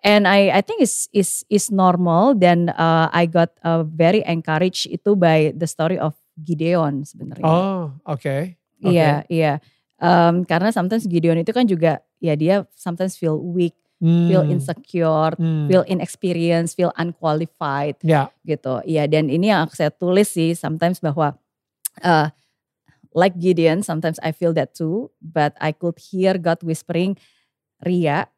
And 0.00 0.24
I 0.24 0.48
I 0.48 0.60
think 0.64 0.80
is 0.80 1.12
is 1.12 1.44
is 1.52 1.68
normal. 1.68 2.32
Dan 2.32 2.72
uh, 2.72 3.12
I 3.12 3.28
got 3.28 3.52
uh, 3.60 3.84
very 3.84 4.24
encouraged 4.24 4.88
itu 4.88 5.12
by 5.12 5.52
the 5.52 5.68
story 5.68 6.00
of 6.00 6.16
Gideon 6.40 7.04
sebenarnya. 7.04 7.44
Oh, 7.44 7.92
oke. 8.08 8.16
Oke. 8.16 8.56
Iya 8.80 9.24
iya. 9.28 9.52
Um, 9.96 10.44
karena 10.44 10.68
sometimes 10.68 11.06
Gideon 11.06 11.40
itu 11.40 11.52
kan 11.54 11.64
juga 11.64 12.02
ya 12.18 12.34
dia 12.34 12.64
sometimes 12.76 13.16
feel 13.16 13.36
weak, 13.40 13.72
feel 14.24 14.42
Hmm. 14.44 14.52
insecure, 14.52 15.32
Hmm. 15.36 15.66
feel 15.68 15.84
inexperienced, 15.86 16.76
feel 16.76 16.92
unqualified 16.96 17.96
Ya. 18.02 18.30
gitu. 18.44 18.80
Iya 18.84 19.06
dan 19.08 19.28
ini 19.28 19.50
yang 19.52 19.68
saya 19.72 19.90
tulis 19.92 20.32
sih 20.34 20.52
sometimes 20.56 21.00
bahwa 21.02 21.36
uh, 22.02 22.28
like 23.14 23.36
Gideon 23.38 23.82
sometimes 23.86 24.18
I 24.22 24.32
feel 24.34 24.52
that 24.58 24.74
too, 24.76 25.10
but 25.22 25.54
I 25.62 25.72
could 25.72 25.98
hear 26.00 26.36
God 26.38 26.62
whispering, 26.66 27.16
Ria, 27.84 28.28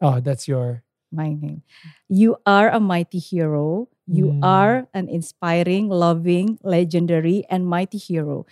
Oh, 0.00 0.20
that's 0.20 0.48
your. 0.48 0.82
my 1.12 1.34
name. 1.34 1.62
You 2.08 2.36
are 2.46 2.70
a 2.70 2.80
mighty 2.80 3.18
hero. 3.18 3.88
You 4.06 4.32
Hmm. 4.38 4.42
are 4.42 4.76
an 4.94 5.06
inspiring, 5.08 5.86
loving, 5.90 6.58
legendary, 6.62 7.44
and 7.50 7.66
mighty 7.66 7.98
hero. 7.98 8.46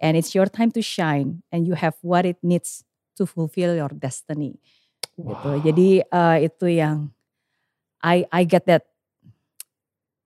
And 0.00 0.16
it's 0.16 0.34
your 0.34 0.46
time 0.46 0.70
to 0.72 0.82
shine, 0.82 1.42
and 1.52 1.66
you 1.66 1.74
have 1.74 1.94
what 2.02 2.24
it 2.26 2.38
needs 2.42 2.84
to 3.16 3.26
fulfill 3.26 3.76
your 3.76 3.90
destiny. 3.92 4.58
Gitu. 5.16 5.48
Wow. 5.48 5.60
Jadi 5.60 5.88
uh, 6.08 6.38
itu 6.40 6.66
yang 6.72 7.12
I 8.00 8.24
I 8.32 8.42
get 8.48 8.64
that 8.66 8.88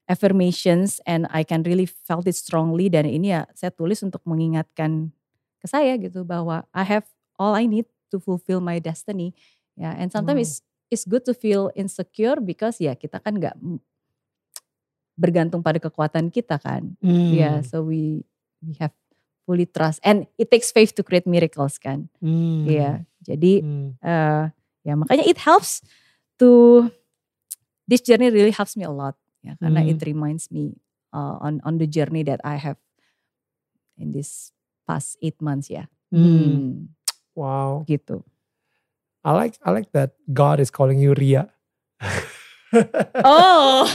affirmations 0.06 1.02
and 1.02 1.26
I 1.34 1.42
can 1.42 1.66
really 1.66 1.86
felt 1.86 2.30
it 2.30 2.38
strongly 2.38 2.86
dan 2.86 3.04
ini 3.10 3.34
ya 3.34 3.42
saya 3.58 3.74
tulis 3.74 4.00
untuk 4.06 4.22
mengingatkan 4.22 5.10
ke 5.58 5.66
saya 5.66 5.98
gitu 5.98 6.22
bahwa 6.22 6.62
I 6.70 6.86
have 6.86 7.06
all 7.36 7.58
I 7.58 7.66
need 7.66 7.90
to 8.14 8.22
fulfill 8.22 8.62
my 8.62 8.78
destiny. 8.78 9.34
Ya, 9.74 9.92
and 9.98 10.08
sometimes 10.08 10.38
Wow. 10.38 10.44
it's 10.46 10.56
it's 10.88 11.04
good 11.04 11.26
to 11.26 11.34
feel 11.34 11.74
insecure 11.74 12.38
because 12.38 12.78
ya 12.78 12.94
kita 12.94 13.18
kan 13.18 13.36
nggak 13.42 13.58
bergantung 15.18 15.64
pada 15.64 15.82
kekuatan 15.82 16.30
kita 16.30 16.60
kan. 16.62 16.94
Hmm. 17.02 17.32
Ya, 17.34 17.60
so 17.66 17.82
we 17.82 18.22
we 18.62 18.78
have 18.78 18.94
fully 19.42 19.66
trust 19.66 19.98
and 20.06 20.30
it 20.38 20.48
takes 20.48 20.70
faith 20.70 20.94
to 20.94 21.02
create 21.02 21.26
miracles 21.26 21.82
kan. 21.82 22.06
Hmm. 22.22 22.62
Iya. 22.62 23.02
Jadi 23.26 23.52
Hmm. 23.64 23.90
eh 24.00 24.44
ya 24.86 24.94
makanya 24.94 25.26
it 25.26 25.42
helps 25.42 25.82
to 26.38 26.86
this 27.84 27.98
journey 27.98 28.30
really 28.30 28.54
helps 28.54 28.78
me 28.78 28.86
a 28.86 28.92
lot 28.92 29.18
ya 29.42 29.58
karena 29.58 29.82
Hmm. 29.82 29.90
it 29.90 29.98
reminds 30.06 30.46
me 30.48 30.78
uh, 31.10 31.42
on 31.42 31.58
on 31.66 31.82
the 31.82 31.90
journey 31.90 32.22
that 32.22 32.38
I 32.46 32.54
have 32.54 32.78
in 33.98 34.14
this 34.14 34.54
past 34.86 35.18
eight 35.18 35.42
months 35.42 35.66
ya. 35.66 35.90
Hmm. 36.14 36.22
Hmm, 36.22 36.70
Wow. 37.34 37.82
gitu. 37.84 38.22
I 39.26 39.34
like 39.34 39.58
I 39.66 39.74
like 39.74 39.90
that 39.90 40.14
God 40.30 40.62
is 40.62 40.70
calling 40.70 41.02
you 41.02 41.10
Ria. 41.12 41.50
Oh. 43.24 43.86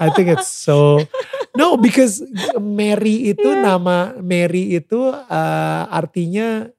I 0.00 0.08
think 0.14 0.30
it's 0.32 0.48
so 0.48 1.04
no 1.52 1.76
because 1.76 2.22
Mary 2.56 3.30
itu 3.30 3.44
Yeah. 3.44 3.62
nama 3.62 4.16
Mary 4.18 4.74
itu 4.74 5.10
uh, 5.12 5.82
artinya 5.90 6.70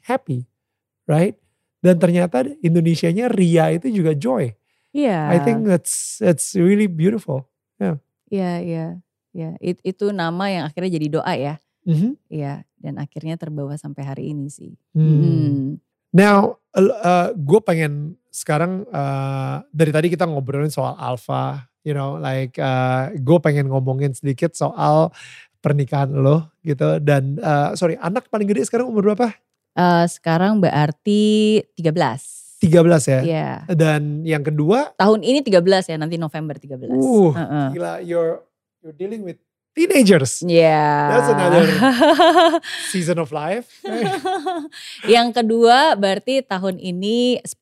happy, 0.00 0.48
right? 1.04 1.36
Dan 1.78 1.96
ternyata 1.96 2.42
Indonesianya 2.58 3.30
Ria 3.30 3.70
itu 3.70 3.86
juga 3.90 4.12
joy. 4.12 4.50
Iya. 4.90 5.30
I 5.30 5.38
think 5.44 5.62
that's 5.68 6.18
that's 6.18 6.56
really 6.58 6.90
beautiful. 6.90 7.46
Iya, 8.28 8.52
iya. 8.60 8.86
Ya, 9.32 9.56
it- 9.56 9.80
itu 9.80 10.12
nama 10.12 10.52
yang 10.52 10.64
akhirnya 10.68 11.00
jadi 11.00 11.06
doa 11.08 11.32
ya. 11.32 11.54
Mhm. 11.88 12.20
Iya, 12.28 12.68
dan 12.76 13.00
akhirnya 13.00 13.40
terbawa 13.40 13.72
sampai 13.80 14.04
hari 14.04 14.36
ini 14.36 14.52
sih. 14.52 14.76
Hmm. 14.92 15.16
Hmm. 15.16 15.64
Now, 16.12 16.60
gue 17.32 17.60
pengen 17.64 18.20
sekarang 18.28 18.84
uh, 18.92 19.64
dari 19.72 19.92
tadi 19.92 20.12
kita 20.12 20.28
ngobrolin 20.28 20.68
soal 20.68 20.92
alpha, 21.00 21.64
you 21.84 21.96
know, 21.96 22.20
like 22.20 22.56
gue 23.16 23.38
pengen 23.40 23.72
ngomongin 23.72 24.12
sedikit 24.12 24.52
soal 24.52 25.08
pernikahan 25.64 26.12
lo 26.12 26.52
gitu. 26.60 27.00
Dan 27.00 27.40
uh, 27.40 27.72
sorry, 27.76 27.96
anak 27.96 28.28
paling 28.28 28.48
gede 28.48 28.68
sekarang 28.68 28.92
umur 28.92 29.12
berapa? 29.12 29.32
Eh, 29.78 30.06
sekarang 30.10 30.58
berarti 30.58 31.62
13. 31.78 32.58
13 32.58 33.06
ya. 33.06 33.20
Iya. 33.22 33.50
Dan 33.70 34.26
yang 34.26 34.42
kedua, 34.42 34.90
Tahun 34.98 35.22
ini 35.22 35.38
13 35.46 35.86
ya, 35.86 35.94
nanti 35.94 36.18
November 36.18 36.58
13. 36.58 36.90
Uh, 36.90 37.30
Heeh. 37.30 37.66
gila, 37.78 37.92
you're 38.02 38.42
you're 38.82 38.98
dealing 38.98 39.22
with 39.22 39.38
teenagers. 39.78 40.42
Iya. 40.42 40.82
That's 41.14 41.30
another 41.30 41.66
season 42.92 43.22
of 43.22 43.30
life. 43.30 43.70
yang 45.14 45.30
kedua 45.30 45.94
berarti 45.94 46.42
tahun 46.42 46.82
ini 46.82 47.38
10. 47.46 47.54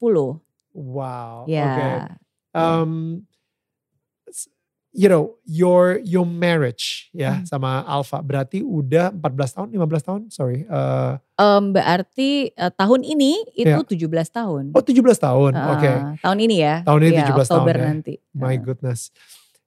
wow. 0.72 1.44
Ya. 1.44 1.68
Okay. 1.68 1.93
Um, 2.56 3.28
you 4.97 5.06
know, 5.06 5.36
your 5.44 6.01
your 6.02 6.24
marriage 6.24 7.12
ya 7.12 7.39
Hmm. 7.39 7.44
sama 7.44 7.85
Alpha 7.85 8.18
berarti 8.18 8.64
udah 8.64 9.12
14 9.12 9.52
tahun, 9.52 9.68
15 9.70 10.02
tahun, 10.02 10.20
sorry. 10.32 10.64
Uh, 10.66 11.20
Em, 11.36 11.68
berarti 11.70 12.48
eh, 12.48 12.73
tahun 12.73 13.05
ini 13.05 13.44
itu 13.52 13.68
Iya. 13.68 13.85
17 13.85 14.32
tahun. 14.32 14.73
oh 14.73 14.81
17 14.81 15.20
tahun, 15.20 15.52
Heeh, 15.52 15.68
oke. 15.77 15.93
Tahun 16.24 16.39
ini 16.40 16.56
ya. 16.59 16.81
Tahun 16.81 17.01
ini 17.05 17.12
Iya, 17.12 17.28
17 17.28 17.44
tahun 17.44 17.60
Oktober 17.60 17.77
ya. 17.77 17.85
nanti. 17.86 18.14
My 18.32 18.56
goodness. 18.56 19.12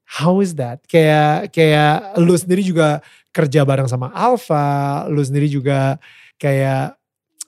How 0.09 0.41
is 0.41 0.57
that? 0.57 0.81
Kayak 0.89 1.53
kayak 1.53 2.17
lu 2.17 2.33
sendiri 2.33 2.65
juga 2.65 2.97
kerja 3.29 3.61
bareng 3.61 3.85
sama 3.85 4.09
Alpha, 4.09 5.05
lu 5.05 5.21
sendiri 5.21 5.45
juga 5.45 6.01
kayak 6.41 6.97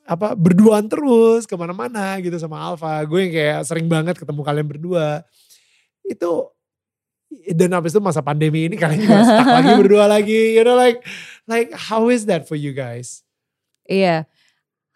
apa 0.05 0.37
berduaan 0.37 0.85
terus 0.85 1.49
ke 1.49 1.57
mana-mana 1.57 2.21
gitu 2.21 2.37
sama 2.37 2.61
Alpha. 2.61 3.01
Gue 3.09 3.25
yang 3.25 3.33
kayak 3.33 3.59
sering 3.65 3.89
banget 3.89 4.21
ketemu 4.21 4.41
kalian 4.45 4.67
berdua. 4.69 5.25
Itu 6.05 6.53
dan 7.55 7.71
habis 7.71 7.95
itu 7.95 8.01
masa 8.03 8.19
pandemi 8.19 8.67
ini 8.67 8.75
kalian 8.75 9.07
juga 9.07 9.23
stuck 9.23 9.47
lagi 9.47 9.71
berdua 9.81 10.05
lagi. 10.11 10.55
You 10.55 10.63
know 10.67 10.75
like 10.75 10.99
like 11.47 11.71
how 11.71 12.11
is 12.11 12.27
that 12.27 12.45
for 12.45 12.59
you 12.59 12.75
guys? 12.75 13.23
Iya. 13.87 14.27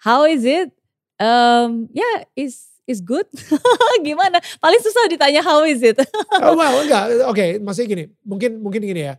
How 0.03 0.28
is 0.28 0.44
it? 0.45 0.70
Um, 1.18 1.88
ya, 1.95 2.28
is 2.36 2.68
is 2.86 3.02
good. 3.02 3.26
Gimana? 4.06 4.38
Paling 4.62 4.82
susah 4.84 5.10
ditanya 5.10 5.41
how 5.41 5.66
is 5.66 5.82
it. 5.82 5.98
Oh, 6.45 6.53
well, 6.53 6.84
enggak. 6.84 7.06
Oke, 7.26 7.45
maksudnya 7.57 7.90
gini. 7.90 8.06
Mungkin 8.22 8.62
mungkin 8.62 8.82
gini 8.86 9.02
ya. 9.10 9.16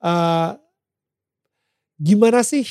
Eh, 0.00 0.50
gimana 2.00 2.40
sih 2.40 2.64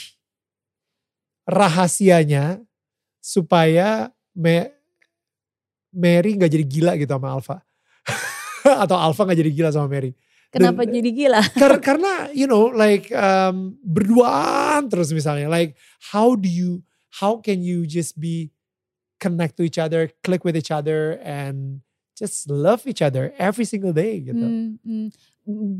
rahasianya 1.45 2.57
supaya 3.21 4.09
Me- 4.33 4.73
Mary 5.93 6.37
nggak 6.37 6.49
jadi 6.53 6.65
gila 6.65 6.91
gitu 6.97 7.13
sama 7.13 7.33
Alpha? 7.37 7.61
Atau 8.83 8.97
Alpha 8.97 9.23
nggak 9.25 9.39
jadi 9.39 9.51
gila 9.51 9.69
sama 9.71 9.87
Mary? 9.87 10.11
Kenapa 10.49 10.81
Dan- 10.81 10.93
jadi 10.97 11.09
gila? 11.13 11.41
Kar- 11.61 11.81
karena 11.81 12.33
you 12.33 12.49
know 12.49 12.73
like 12.73 13.13
um, 13.13 13.77
berduaan 13.85 14.89
terus 14.89 15.13
misalnya 15.13 15.45
like 15.45 15.77
how 16.09 16.33
do 16.33 16.49
you 16.49 16.81
how 17.21 17.37
can 17.37 17.61
you 17.61 17.85
just 17.85 18.17
be 18.17 18.49
connect 19.21 19.59
to 19.59 19.63
each 19.67 19.77
other 19.77 20.09
click 20.25 20.41
with 20.41 20.57
each 20.57 20.73
other 20.73 21.21
and 21.21 21.85
just 22.17 22.49
love 22.49 22.83
each 22.89 23.03
other 23.03 23.31
every 23.37 23.63
single 23.63 23.93
day 23.93 24.19
gitu 24.25 24.41
Hmm, 24.41 24.81
hmm. 24.81 25.07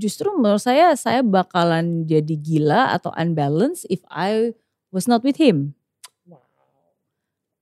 Justru 0.01 0.33
menurut 0.33 0.65
saya 0.65 0.97
saya 0.97 1.21
bakalan 1.21 2.01
jadi 2.09 2.33
gila 2.33 2.89
atau 2.89 3.13
unbalanced 3.13 3.85
if 3.85 4.01
I 4.09 4.57
was 4.89 5.05
not 5.05 5.21
with 5.21 5.37
him. 5.37 5.77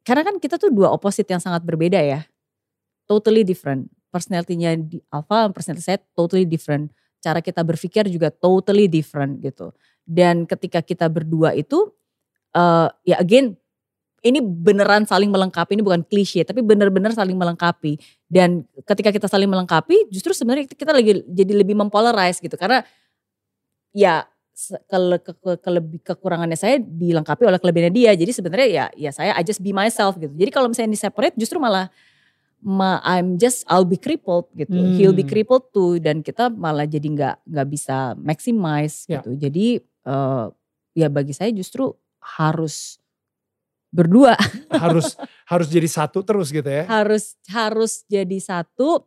karena 0.07 0.23
kan 0.23 0.39
kita 0.39 0.55
tuh 0.55 0.71
dua 0.71 0.95
opposite 0.95 1.27
yang 1.27 1.43
sangat 1.43 1.67
berbeda 1.67 1.99
ya. 1.99 2.23
Totally 3.11 3.43
different. 3.43 3.91
Personality-nya 4.17 4.73
di 4.81 4.97
Alpha, 5.13 5.53
personality 5.53 5.85
saya 5.85 6.01
totally 6.17 6.49
different. 6.49 6.89
Cara 7.21 7.37
kita 7.37 7.61
berpikir 7.61 8.09
juga 8.09 8.33
totally 8.33 8.89
different 8.89 9.37
gitu. 9.45 9.69
Dan 10.01 10.49
ketika 10.49 10.81
kita 10.81 11.05
berdua 11.05 11.53
itu, 11.53 11.93
uh, 12.57 12.89
ya 13.05 13.21
again, 13.21 13.53
ini 14.25 14.41
beneran 14.41 15.05
saling 15.05 15.29
melengkapi, 15.29 15.77
ini 15.77 15.85
bukan 15.85 16.01
klise, 16.01 16.41
tapi 16.41 16.65
bener-bener 16.65 17.13
saling 17.13 17.37
melengkapi. 17.37 18.01
Dan 18.25 18.65
ketika 18.81 19.13
kita 19.13 19.29
saling 19.29 19.45
melengkapi, 19.45 20.09
justru 20.09 20.33
sebenarnya 20.33 20.65
kita 20.65 20.89
lagi 20.89 21.21
jadi 21.29 21.53
lebih 21.53 21.77
mempolarize 21.77 22.41
gitu. 22.41 22.57
Karena 22.57 22.81
ya 23.93 24.25
ke, 24.57 24.97
ke, 25.21 25.31
ke, 25.37 25.51
ke, 25.61 25.69
kekurangannya 26.01 26.57
saya 26.57 26.81
dilengkapi 26.81 27.45
oleh 27.45 27.61
kelebihannya 27.61 27.93
dia. 27.93 28.11
Jadi 28.17 28.31
sebenarnya 28.33 28.67
ya 28.67 28.85
ya 28.97 29.11
saya 29.13 29.37
I 29.37 29.45
just 29.45 29.61
be 29.61 29.69
myself 29.69 30.17
gitu. 30.17 30.33
Jadi 30.33 30.49
kalau 30.49 30.67
misalnya 30.73 30.97
di 30.97 30.99
separate 30.99 31.37
justru 31.37 31.61
malah 31.61 31.93
ma, 32.61 32.99
I'm 33.05 33.37
just 33.37 33.65
I'll 33.69 33.87
be 33.87 33.97
crippled 33.97 34.49
gitu. 34.57 34.73
Hmm. 34.73 34.95
He'll 34.97 35.15
be 35.15 35.25
crippled 35.25 35.69
too 35.73 36.01
dan 36.01 36.25
kita 36.25 36.49
malah 36.49 36.89
jadi 36.89 37.05
nggak 37.05 37.35
nggak 37.45 37.67
bisa 37.69 38.17
maximize 38.17 39.05
yeah. 39.05 39.21
gitu. 39.21 39.37
Jadi 39.37 39.67
uh, 40.07 40.49
ya 40.97 41.07
bagi 41.11 41.33
saya 41.33 41.53
justru 41.53 41.93
harus 42.21 42.97
berdua. 43.93 44.33
harus 44.83 45.15
harus 45.47 45.67
jadi 45.69 45.87
satu 45.87 46.25
terus 46.25 46.49
gitu 46.49 46.67
ya. 46.67 46.83
Harus 46.89 47.37
harus 47.49 48.03
jadi 48.09 48.37
satu 48.41 49.05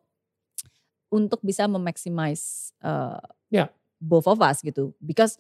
untuk 1.11 1.43
bisa 1.43 1.67
memaximize 1.67 2.71
uh, 2.87 3.19
ya 3.51 3.67
both 3.99 4.31
of 4.31 4.39
us 4.41 4.63
gitu. 4.63 4.95
Because 5.03 5.37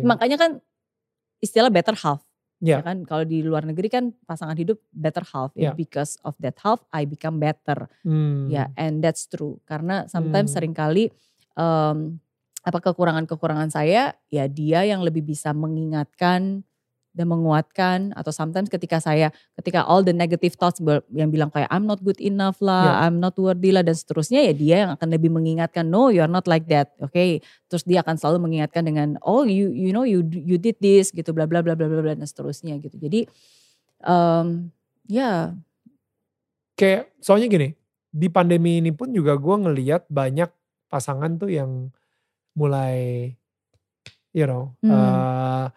makanya 0.00 0.40
kan 0.40 0.50
istilah 1.44 1.68
better 1.68 1.94
half. 1.96 2.24
Yeah. 2.60 2.84
Ya 2.84 2.92
kan 2.92 3.08
kalau 3.08 3.24
di 3.24 3.40
luar 3.40 3.64
negeri 3.64 3.88
kan 3.88 4.12
pasangan 4.28 4.52
hidup 4.52 4.76
better 4.92 5.24
half 5.24 5.48
yeah. 5.56 5.72
because 5.72 6.20
of 6.28 6.36
that 6.44 6.60
half 6.60 6.84
I 6.92 7.08
become 7.08 7.40
better. 7.40 7.88
Hmm. 8.04 8.52
Ya, 8.52 8.68
yeah, 8.68 8.68
and 8.76 9.00
that's 9.00 9.24
true. 9.24 9.58
Karena 9.64 10.04
sometimes 10.12 10.52
hmm. 10.52 10.56
sering 10.60 10.74
kali 10.76 11.08
um, 11.56 12.20
apa 12.60 12.78
kekurangan-kekurangan 12.84 13.72
saya 13.72 14.12
ya 14.28 14.44
dia 14.44 14.84
yang 14.84 15.00
lebih 15.00 15.24
bisa 15.24 15.56
mengingatkan 15.56 16.60
dan 17.20 17.28
menguatkan 17.28 18.16
atau 18.16 18.32
sometimes 18.32 18.72
ketika 18.72 18.96
saya 18.96 19.28
ketika 19.60 19.84
all 19.84 20.00
the 20.00 20.16
negative 20.16 20.56
thoughts 20.56 20.80
yang 21.12 21.28
bilang 21.28 21.52
kayak 21.52 21.68
I'm 21.68 21.84
not 21.84 22.00
good 22.00 22.16
enough 22.16 22.56
lah, 22.64 22.96
yeah. 22.96 22.96
I'm 23.04 23.20
not 23.20 23.36
worthy 23.36 23.76
lah 23.76 23.84
dan 23.84 23.92
seterusnya 23.92 24.40
ya 24.48 24.52
dia 24.56 24.76
yang 24.88 24.90
akan 24.96 25.08
lebih 25.12 25.28
mengingatkan 25.28 25.84
no 25.84 26.08
you 26.08 26.24
are 26.24 26.32
not 26.32 26.48
like 26.48 26.64
that. 26.72 26.96
Oke. 27.04 27.12
Okay? 27.12 27.30
Terus 27.68 27.84
dia 27.84 28.00
akan 28.00 28.16
selalu 28.16 28.48
mengingatkan 28.48 28.88
dengan 28.88 29.20
oh 29.20 29.44
you 29.44 29.68
you 29.68 29.92
know 29.92 30.08
you 30.08 30.24
you 30.24 30.56
did 30.56 30.80
this 30.80 31.12
gitu 31.12 31.36
bla 31.36 31.44
bla 31.44 31.60
bla 31.60 31.76
bla 31.76 31.84
bla 31.84 32.00
bla 32.00 32.16
dan 32.16 32.24
seterusnya 32.24 32.80
gitu. 32.80 32.96
Jadi 32.96 33.28
um, 34.08 34.72
ya 35.04 35.20
yeah. 35.20 35.38
kayak 36.80 37.12
soalnya 37.20 37.52
gini, 37.52 37.68
di 38.08 38.32
pandemi 38.32 38.80
ini 38.80 38.96
pun 38.96 39.12
juga 39.12 39.36
gue 39.36 39.56
ngeliat 39.68 40.08
banyak 40.08 40.48
pasangan 40.88 41.36
tuh 41.36 41.52
yang 41.52 41.92
mulai 42.56 43.30
you 44.34 44.46
know 44.46 44.74
hmm. 44.82 44.90
uh, 44.90 45.70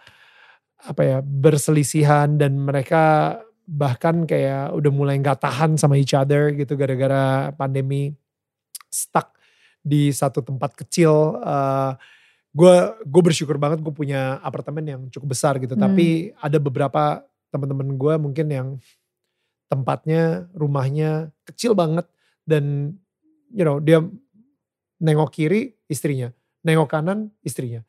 apa 0.84 1.02
ya 1.02 1.18
berselisihan 1.24 2.36
dan 2.36 2.60
mereka 2.60 3.38
bahkan 3.64 4.28
kayak 4.28 4.76
udah 4.76 4.92
mulai 4.92 5.16
nggak 5.24 5.40
tahan 5.40 5.80
sama 5.80 5.96
each 5.96 6.12
other 6.12 6.52
gitu 6.52 6.76
gara-gara 6.76 7.56
pandemi 7.56 8.12
stuck 8.92 9.40
di 9.80 10.12
satu 10.12 10.44
tempat 10.44 10.76
kecil. 10.76 11.40
Gue 12.52 12.76
uh, 12.76 12.92
gue 13.00 13.22
bersyukur 13.24 13.56
banget 13.56 13.80
gue 13.80 13.94
punya 13.96 14.44
apartemen 14.44 14.84
yang 14.84 15.02
cukup 15.08 15.36
besar 15.36 15.56
gitu. 15.64 15.80
Hmm. 15.80 15.88
Tapi 15.88 16.36
ada 16.36 16.58
beberapa 16.60 17.24
teman-teman 17.50 17.96
gue 17.96 18.14
mungkin 18.20 18.48
yang 18.52 18.70
tempatnya 19.72 20.52
rumahnya 20.54 21.32
kecil 21.48 21.74
banget 21.74 22.06
dan 22.46 22.94
you 23.50 23.64
know 23.66 23.80
dia 23.82 24.04
nengok 25.02 25.34
kiri 25.34 25.74
istrinya 25.90 26.30
nengok 26.64 26.90
kanan 26.90 27.30
istrinya. 27.44 27.84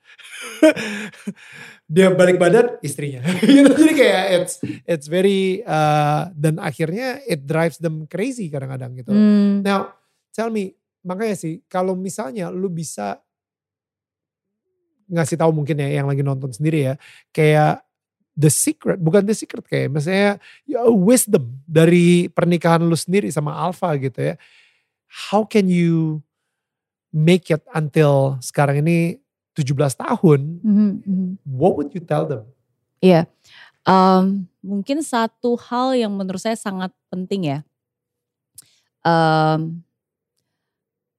dia 1.87 2.11
balik 2.11 2.43
badan 2.43 2.75
istrinya. 2.83 3.23
Gitu. 3.43 3.71
Jadi 3.71 3.95
kayak 3.95 4.25
it's 4.35 4.55
it's 4.85 5.07
very 5.07 5.63
uh, 5.63 6.29
dan 6.35 6.59
akhirnya 6.59 7.23
it 7.25 7.47
drives 7.47 7.79
them 7.79 8.11
crazy 8.11 8.51
kadang-kadang 8.51 8.99
gitu. 8.99 9.15
Hmm. 9.15 9.63
Now 9.63 9.95
tell 10.35 10.51
me 10.51 10.75
makanya 11.07 11.39
sih 11.39 11.63
kalau 11.71 11.95
misalnya 11.95 12.51
lu 12.51 12.67
bisa 12.67 13.23
ngasih 15.07 15.37
tahu 15.39 15.53
mungkin 15.55 15.79
ya 15.79 16.03
yang 16.03 16.09
lagi 16.09 16.25
nonton 16.25 16.51
sendiri 16.51 16.91
ya 16.91 16.95
kayak 17.29 17.85
the 18.35 18.51
secret 18.51 18.99
bukan 18.99 19.23
the 19.23 19.37
secret 19.37 19.63
kayak 19.69 19.93
misalnya 19.93 20.43
ya, 20.67 20.83
wisdom 20.91 21.61
dari 21.69 22.27
pernikahan 22.33 22.83
lu 22.83 22.99
sendiri 22.99 23.31
sama 23.31 23.55
Alpha 23.55 23.95
gitu 24.01 24.35
ya. 24.35 24.35
How 25.31 25.47
can 25.47 25.71
you 25.71 26.25
make 27.15 27.47
it 27.55 27.63
until 27.71 28.43
sekarang 28.43 28.83
ini 28.83 29.23
17 29.55 29.71
tahun, 29.95 30.59
mm 30.59 30.75
-hmm. 31.07 31.29
what 31.47 31.79
would 31.79 31.95
you 31.95 32.03
tell 32.03 32.27
them? 32.27 32.43
Iya, 32.99 33.23
yeah. 33.23 33.25
um, 33.87 34.51
mungkin 34.59 34.99
satu 34.99 35.55
hal 35.71 35.95
yang 35.95 36.11
menurut 36.11 36.43
saya 36.43 36.59
sangat 36.59 36.91
penting 37.07 37.55
ya. 37.55 37.59
Um, 39.07 39.87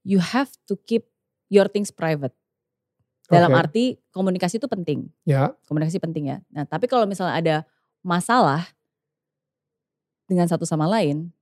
you 0.04 0.20
have 0.20 0.52
to 0.68 0.76
keep 0.84 1.08
your 1.48 1.72
things 1.72 1.96
private. 1.96 2.36
Dalam 3.26 3.56
okay. 3.56 3.62
arti 3.62 3.86
komunikasi 4.12 4.60
itu 4.62 4.68
penting. 4.70 5.10
Ya. 5.24 5.34
Yeah. 5.34 5.48
Komunikasi 5.66 5.98
penting 5.98 6.30
ya. 6.30 6.38
Nah, 6.52 6.68
tapi 6.68 6.86
kalau 6.86 7.10
misalnya 7.10 7.40
ada 7.40 7.56
masalah 8.06 8.70
dengan 10.30 10.46
satu 10.46 10.68
sama 10.68 10.86
lain, 10.86 11.34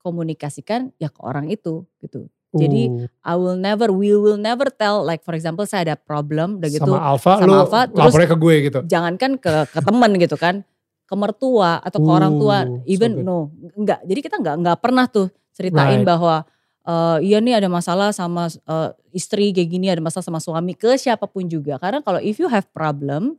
komunikasikan 0.00 0.94
ya 0.96 1.12
ke 1.12 1.20
orang 1.20 1.52
itu 1.52 1.84
gitu. 2.00 2.30
Jadi 2.50 2.90
uh. 2.90 3.06
I 3.22 3.38
will 3.38 3.54
never, 3.54 3.94
we 3.94 4.10
will 4.10 4.38
never 4.38 4.66
tell 4.74 5.06
like 5.06 5.22
for 5.22 5.38
example 5.38 5.62
saya 5.70 5.86
ada 5.86 5.96
problem 5.96 6.58
udah 6.58 6.70
gitu 6.70 6.82
sama 6.82 6.98
Alfa, 6.98 7.32
sama 7.38 7.62
Alfa 7.62 7.80
terus 7.86 8.14
ke 8.26 8.36
gue 8.36 8.54
gitu. 8.66 8.80
Jangankan 8.90 9.38
ke 9.38 9.54
ke 9.70 9.78
teman 9.78 10.10
gitu 10.18 10.34
kan, 10.34 10.66
ke 11.06 11.14
mertua 11.14 11.78
atau 11.78 12.02
ke 12.02 12.10
uh, 12.10 12.16
orang 12.18 12.34
tua, 12.42 12.66
even 12.90 13.22
so 13.22 13.22
no, 13.22 13.36
enggak. 13.78 14.02
Jadi 14.02 14.20
kita 14.22 14.36
enggak 14.42 14.56
enggak 14.58 14.78
pernah 14.82 15.06
tuh 15.06 15.30
ceritain 15.54 16.02
right. 16.02 16.10
bahwa 16.10 16.42
uh, 16.90 17.22
iya 17.22 17.38
nih 17.38 17.54
ada 17.62 17.70
masalah 17.70 18.10
sama 18.10 18.50
uh, 18.66 18.90
istri 19.14 19.54
kayak 19.54 19.70
gini, 19.70 19.86
ada 19.86 20.02
masalah 20.02 20.26
sama 20.26 20.42
suami 20.42 20.74
ke 20.74 20.98
siapa 20.98 21.30
pun 21.30 21.46
juga. 21.46 21.78
Karena 21.78 22.02
kalau 22.02 22.18
if 22.18 22.42
you 22.42 22.50
have 22.50 22.66
problem, 22.74 23.38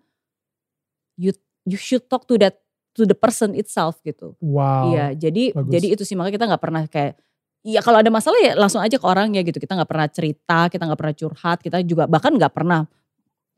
you 1.20 1.36
you 1.68 1.76
should 1.76 2.08
talk 2.08 2.24
to 2.32 2.40
that 2.40 2.64
to 2.96 3.04
the 3.04 3.16
person 3.16 3.56
itself 3.60 4.00
gitu. 4.08 4.40
Wow. 4.40 4.96
Iya, 4.96 5.20
jadi 5.20 5.52
Bagus. 5.52 5.68
jadi 5.68 5.88
itu 6.00 6.04
sih 6.08 6.16
makanya 6.16 6.36
kita 6.40 6.46
nggak 6.48 6.64
pernah 6.64 6.84
kayak 6.88 7.20
Iya 7.62 7.86
kalau 7.86 8.02
ada 8.02 8.10
masalah 8.10 8.42
ya 8.42 8.54
langsung 8.58 8.82
aja 8.82 8.98
ke 8.98 9.06
orangnya 9.06 9.46
gitu. 9.46 9.62
Kita 9.62 9.78
nggak 9.78 9.90
pernah 9.90 10.08
cerita, 10.10 10.60
kita 10.66 10.84
nggak 10.90 11.00
pernah 11.00 11.16
curhat, 11.16 11.58
kita 11.62 11.78
juga 11.86 12.10
bahkan 12.10 12.34
nggak 12.34 12.54
pernah 12.54 12.90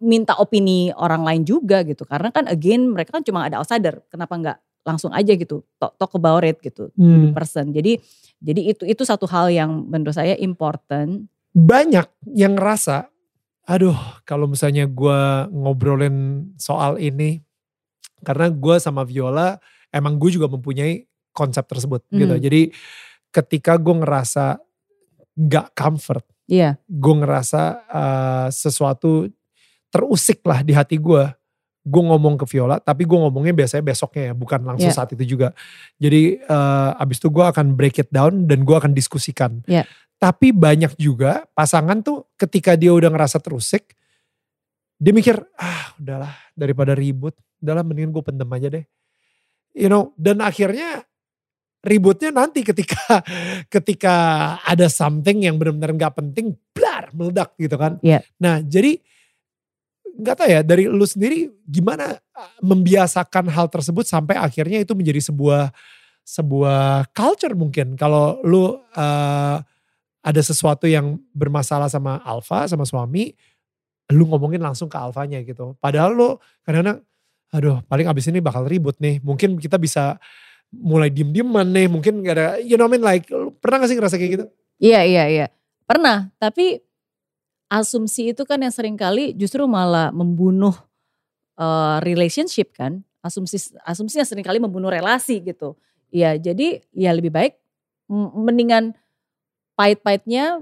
minta 0.03 0.35
opini 0.35 0.91
orang 0.91 1.23
lain 1.23 1.41
juga 1.47 1.87
gitu. 1.87 2.03
Karena 2.03 2.27
kan 2.27 2.51
again 2.51 2.91
mereka 2.91 3.15
kan 3.15 3.23
cuma 3.23 3.47
ada 3.47 3.63
outsider. 3.63 4.03
Kenapa 4.11 4.35
nggak 4.35 4.57
langsung 4.83 5.15
aja 5.15 5.31
gitu, 5.31 5.63
talk, 5.79 5.95
talk 5.95 6.11
about 6.19 6.43
it 6.43 6.59
gitu, 6.59 6.91
hmm. 6.99 7.31
person. 7.31 7.71
Jadi 7.71 8.03
jadi 8.43 8.75
itu 8.75 8.83
itu 8.83 9.03
satu 9.07 9.23
hal 9.31 9.47
yang 9.47 9.87
menurut 9.87 10.11
saya 10.11 10.35
important. 10.35 11.31
Banyak 11.55 12.11
yang 12.35 12.59
ngerasa, 12.59 13.07
aduh 13.63 13.95
kalau 14.27 14.51
misalnya 14.51 14.83
gue 14.83 15.19
ngobrolin 15.55 16.51
soal 16.59 16.99
ini, 16.99 17.39
karena 18.27 18.51
gue 18.51 18.75
sama 18.83 19.07
Viola 19.07 19.55
emang 19.95 20.19
gue 20.19 20.35
juga 20.35 20.51
mempunyai 20.51 21.07
konsep 21.31 21.63
tersebut 21.63 22.03
gitu. 22.11 22.11
hmm. 22.11 22.19
gitu. 22.19 22.35
Jadi 22.43 22.61
ketika 23.33 23.81
gue 23.81 23.95
ngerasa 23.97 24.61
gak 25.33 25.73
comfort, 25.73 26.21
yeah. 26.45 26.77
gue 26.85 27.15
ngerasa 27.17 27.61
uh, 27.89 28.47
sesuatu 28.53 29.25
terusik 29.89 30.45
lah 30.45 30.61
di 30.61 30.77
hati 30.77 31.01
gue, 31.01 31.25
gue 31.83 32.03
ngomong 32.05 32.37
ke 32.37 32.45
Viola, 32.47 32.77
tapi 32.77 33.03
gue 33.09 33.17
ngomongnya 33.17 33.51
biasanya 33.51 33.81
besoknya 33.81 34.31
ya, 34.31 34.33
bukan 34.37 34.61
langsung 34.61 34.93
yeah. 34.93 34.97
saat 34.97 35.09
itu 35.17 35.25
juga. 35.35 35.57
Jadi 35.97 36.37
uh, 36.45 37.01
abis 37.01 37.17
itu 37.17 37.33
gue 37.33 37.45
akan 37.45 37.73
break 37.73 38.05
it 38.05 38.09
down 38.13 38.45
dan 38.45 38.61
gue 38.61 38.75
akan 38.77 38.93
diskusikan. 38.93 39.65
Yeah. 39.65 39.89
Tapi 40.21 40.55
banyak 40.55 40.95
juga 40.95 41.43
pasangan 41.51 41.99
tuh 41.99 42.29
ketika 42.39 42.77
dia 42.79 42.95
udah 42.95 43.11
ngerasa 43.11 43.41
terusik, 43.43 43.97
dia 44.95 45.11
mikir, 45.11 45.35
ah 45.59 45.91
udahlah 45.99 46.31
daripada 46.55 46.95
ribut, 46.95 47.35
udahlah 47.59 47.83
mendingan 47.83 48.13
gue 48.15 48.23
pendem 48.23 48.47
aja 48.53 48.67
deh. 48.71 48.85
You 49.73 49.89
know, 49.89 50.13
dan 50.15 50.39
akhirnya 50.39 51.03
ributnya 51.83 52.31
nanti 52.31 52.63
ketika 52.63 53.21
ketika 53.73 54.15
ada 54.63 54.87
something 54.87 55.43
yang 55.43 55.59
benar-benar 55.59 55.91
nggak 55.93 56.15
penting, 56.15 56.55
blar 56.71 57.11
meledak 57.11 57.53
gitu 57.59 57.75
kan. 57.75 57.99
Yeah. 57.99 58.23
Nah 58.39 58.63
jadi 58.63 58.97
nggak 60.13 60.35
tahu 60.37 60.49
ya 60.49 60.61
dari 60.61 60.85
lu 60.85 61.03
sendiri 61.03 61.49
gimana 61.65 62.21
membiasakan 62.61 63.49
hal 63.49 63.65
tersebut 63.65 64.05
sampai 64.05 64.37
akhirnya 64.37 64.85
itu 64.85 64.93
menjadi 64.93 65.17
sebuah 65.33 65.73
sebuah 66.23 67.11
culture 67.11 67.57
mungkin 67.57 67.97
kalau 67.97 68.39
lu 68.45 68.77
uh, 68.77 69.57
ada 70.23 70.41
sesuatu 70.41 70.87
yang 70.87 71.19
bermasalah 71.35 71.89
sama 71.89 72.21
Alfa 72.23 72.69
sama 72.69 72.85
suami 72.87 73.33
lu 74.13 74.29
ngomongin 74.29 74.61
langsung 74.61 74.87
ke 74.87 74.95
Alfanya 74.95 75.41
gitu 75.41 75.75
padahal 75.81 76.13
lu 76.13 76.29
kadang-kadang 76.63 77.01
aduh 77.53 77.81
paling 77.89 78.07
abis 78.07 78.29
ini 78.29 78.39
bakal 78.39 78.69
ribut 78.69 78.95
nih 79.01 79.17
mungkin 79.19 79.57
kita 79.57 79.81
bisa 79.81 80.21
mulai 80.73 81.13
diem-dieman 81.13 81.69
nih 81.69 81.85
mungkin 81.85 82.25
gak 82.25 82.35
ada 82.35 82.47
you 82.57 82.73
know 82.73 82.89
I 82.89 82.97
mean 82.97 83.05
like 83.05 83.29
pernah 83.61 83.85
gak 83.85 83.89
sih 83.93 83.97
ngerasa 83.97 84.17
kayak 84.17 84.31
gitu? 84.39 84.45
Iya 84.81 85.01
iya 85.05 85.23
iya. 85.29 85.45
Pernah, 85.87 86.31
tapi 86.39 86.79
asumsi 87.69 88.33
itu 88.33 88.43
kan 88.47 88.59
yang 88.59 88.73
sering 88.73 88.97
kali 88.97 89.35
justru 89.35 89.63
malah 89.69 90.09
membunuh 90.11 90.73
uh, 91.59 91.99
relationship 92.01 92.73
kan. 92.73 93.03
Asumsi 93.23 93.71
asumsinya 93.87 94.27
sering 94.27 94.43
kali 94.43 94.59
membunuh 94.59 94.91
relasi 94.91 95.39
gitu. 95.39 95.79
Ya 96.11 96.35
jadi 96.35 96.83
ya 96.91 97.15
lebih 97.15 97.31
baik 97.31 97.55
mendingan 98.11 98.93
pahit-pahitnya 99.73 100.61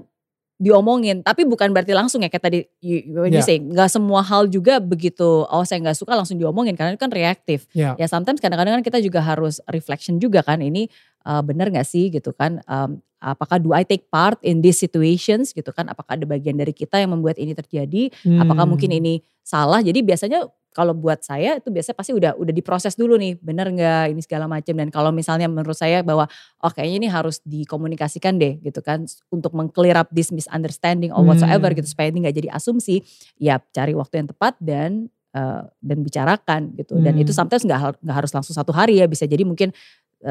diomongin 0.62 1.26
tapi 1.26 1.42
bukan 1.42 1.74
berarti 1.74 1.90
langsung 1.90 2.22
ya 2.22 2.30
kayak 2.30 2.44
tadi 2.46 2.58
you, 2.78 3.02
you 3.02 3.34
yeah. 3.34 3.42
say 3.42 3.58
nggak 3.58 3.90
semua 3.90 4.22
hal 4.22 4.46
juga 4.46 4.78
begitu 4.78 5.42
oh 5.42 5.64
saya 5.66 5.82
nggak 5.82 5.98
suka 5.98 6.14
langsung 6.14 6.38
diomongin 6.38 6.78
karena 6.78 6.94
itu 6.94 7.02
kan 7.02 7.10
reaktif 7.10 7.66
yeah. 7.74 7.98
ya 7.98 8.06
sometimes 8.06 8.38
kadang-kadang 8.38 8.78
kan 8.78 8.84
kita 8.86 9.02
juga 9.02 9.18
harus 9.18 9.58
reflection 9.66 10.22
juga 10.22 10.46
kan 10.46 10.62
ini 10.62 10.86
uh, 11.26 11.42
benar 11.42 11.70
nggak 11.70 11.86
sih 11.86 12.10
gitu 12.10 12.30
kan? 12.34 12.62
Um, 12.66 13.02
apakah 13.22 13.62
do 13.62 13.70
I 13.70 13.86
take 13.86 14.10
part 14.10 14.42
in 14.42 14.60
these 14.60 14.76
situations 14.82 15.54
gitu 15.54 15.70
kan? 15.70 15.86
Apakah 15.86 16.18
ada 16.18 16.26
bagian 16.26 16.58
dari 16.58 16.74
kita 16.74 16.98
yang 16.98 17.14
membuat 17.14 17.38
ini 17.38 17.54
terjadi? 17.54 18.10
Hmm. 18.26 18.42
apakah 18.42 18.66
mungkin 18.66 18.90
ini 18.90 19.22
salah? 19.46 19.78
Jadi 19.78 20.02
biasanya 20.02 20.50
kalau 20.72 20.96
buat 20.96 21.20
saya 21.20 21.60
itu 21.60 21.68
biasanya 21.68 21.96
pasti 21.96 22.12
udah 22.16 22.32
udah 22.40 22.52
diproses 22.52 22.96
dulu 22.96 23.20
nih 23.20 23.36
bener 23.38 23.68
nggak? 23.68 24.16
Ini 24.16 24.20
segala 24.24 24.48
macam 24.48 24.74
dan 24.74 24.88
kalau 24.88 25.12
misalnya 25.12 25.46
menurut 25.46 25.76
saya 25.76 26.00
bahwa 26.00 26.26
oh 26.64 26.72
kayaknya 26.72 27.06
ini 27.06 27.08
harus 27.12 27.38
dikomunikasikan 27.44 28.40
deh 28.40 28.58
gitu 28.64 28.80
kan 28.80 29.04
untuk 29.28 29.52
mengclear 29.52 30.00
up 30.00 30.08
this 30.10 30.32
misunderstanding 30.32 31.12
or 31.12 31.22
whatsoever 31.22 31.70
hmm. 31.70 31.78
gitu 31.78 31.92
supaya 31.92 32.08
ini 32.08 32.24
nggak 32.26 32.36
jadi 32.42 32.48
asumsi 32.56 33.04
ya 33.36 33.60
cari 33.70 33.92
waktu 33.92 34.24
yang 34.24 34.28
tepat 34.32 34.56
dan 34.58 35.12
uh, 35.36 35.68
dan 35.80 35.98
bicarakan 36.00 36.72
gitu. 36.76 36.96
Dan 37.00 37.20
itu 37.20 37.32
hmm. 37.32 37.38
sometimes 37.44 37.62
nggak 37.68 38.00
nggak 38.00 38.16
harus 38.16 38.32
langsung 38.32 38.56
satu 38.56 38.72
hari 38.72 39.00
ya 39.00 39.06
bisa 39.08 39.28
jadi 39.28 39.44
mungkin 39.44 39.76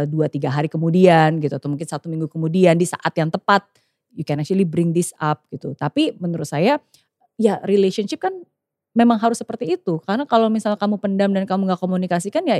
dua 0.07 0.31
tiga 0.31 0.47
hari 0.47 0.71
kemudian 0.71 1.39
gitu 1.43 1.55
atau 1.59 1.67
mungkin 1.67 1.87
satu 1.87 2.07
minggu 2.07 2.31
kemudian 2.31 2.79
di 2.79 2.87
saat 2.87 3.11
yang 3.19 3.27
tepat 3.27 3.67
you 4.15 4.23
can 4.23 4.39
actually 4.39 4.63
bring 4.63 4.95
this 4.95 5.11
up 5.19 5.43
gitu 5.51 5.75
tapi 5.75 6.15
menurut 6.19 6.47
saya 6.47 6.79
ya 7.35 7.59
relationship 7.67 8.23
kan 8.23 8.31
memang 8.91 9.15
harus 9.23 9.39
seperti 9.39 9.79
itu. 9.79 10.03
Karena 10.03 10.27
kalau 10.27 10.51
misalnya 10.51 10.75
kamu 10.75 10.99
pendam 10.99 11.31
dan 11.31 11.47
kamu 11.47 11.71
gak 11.71 11.79
komunikasikan 11.79 12.43
ya 12.43 12.59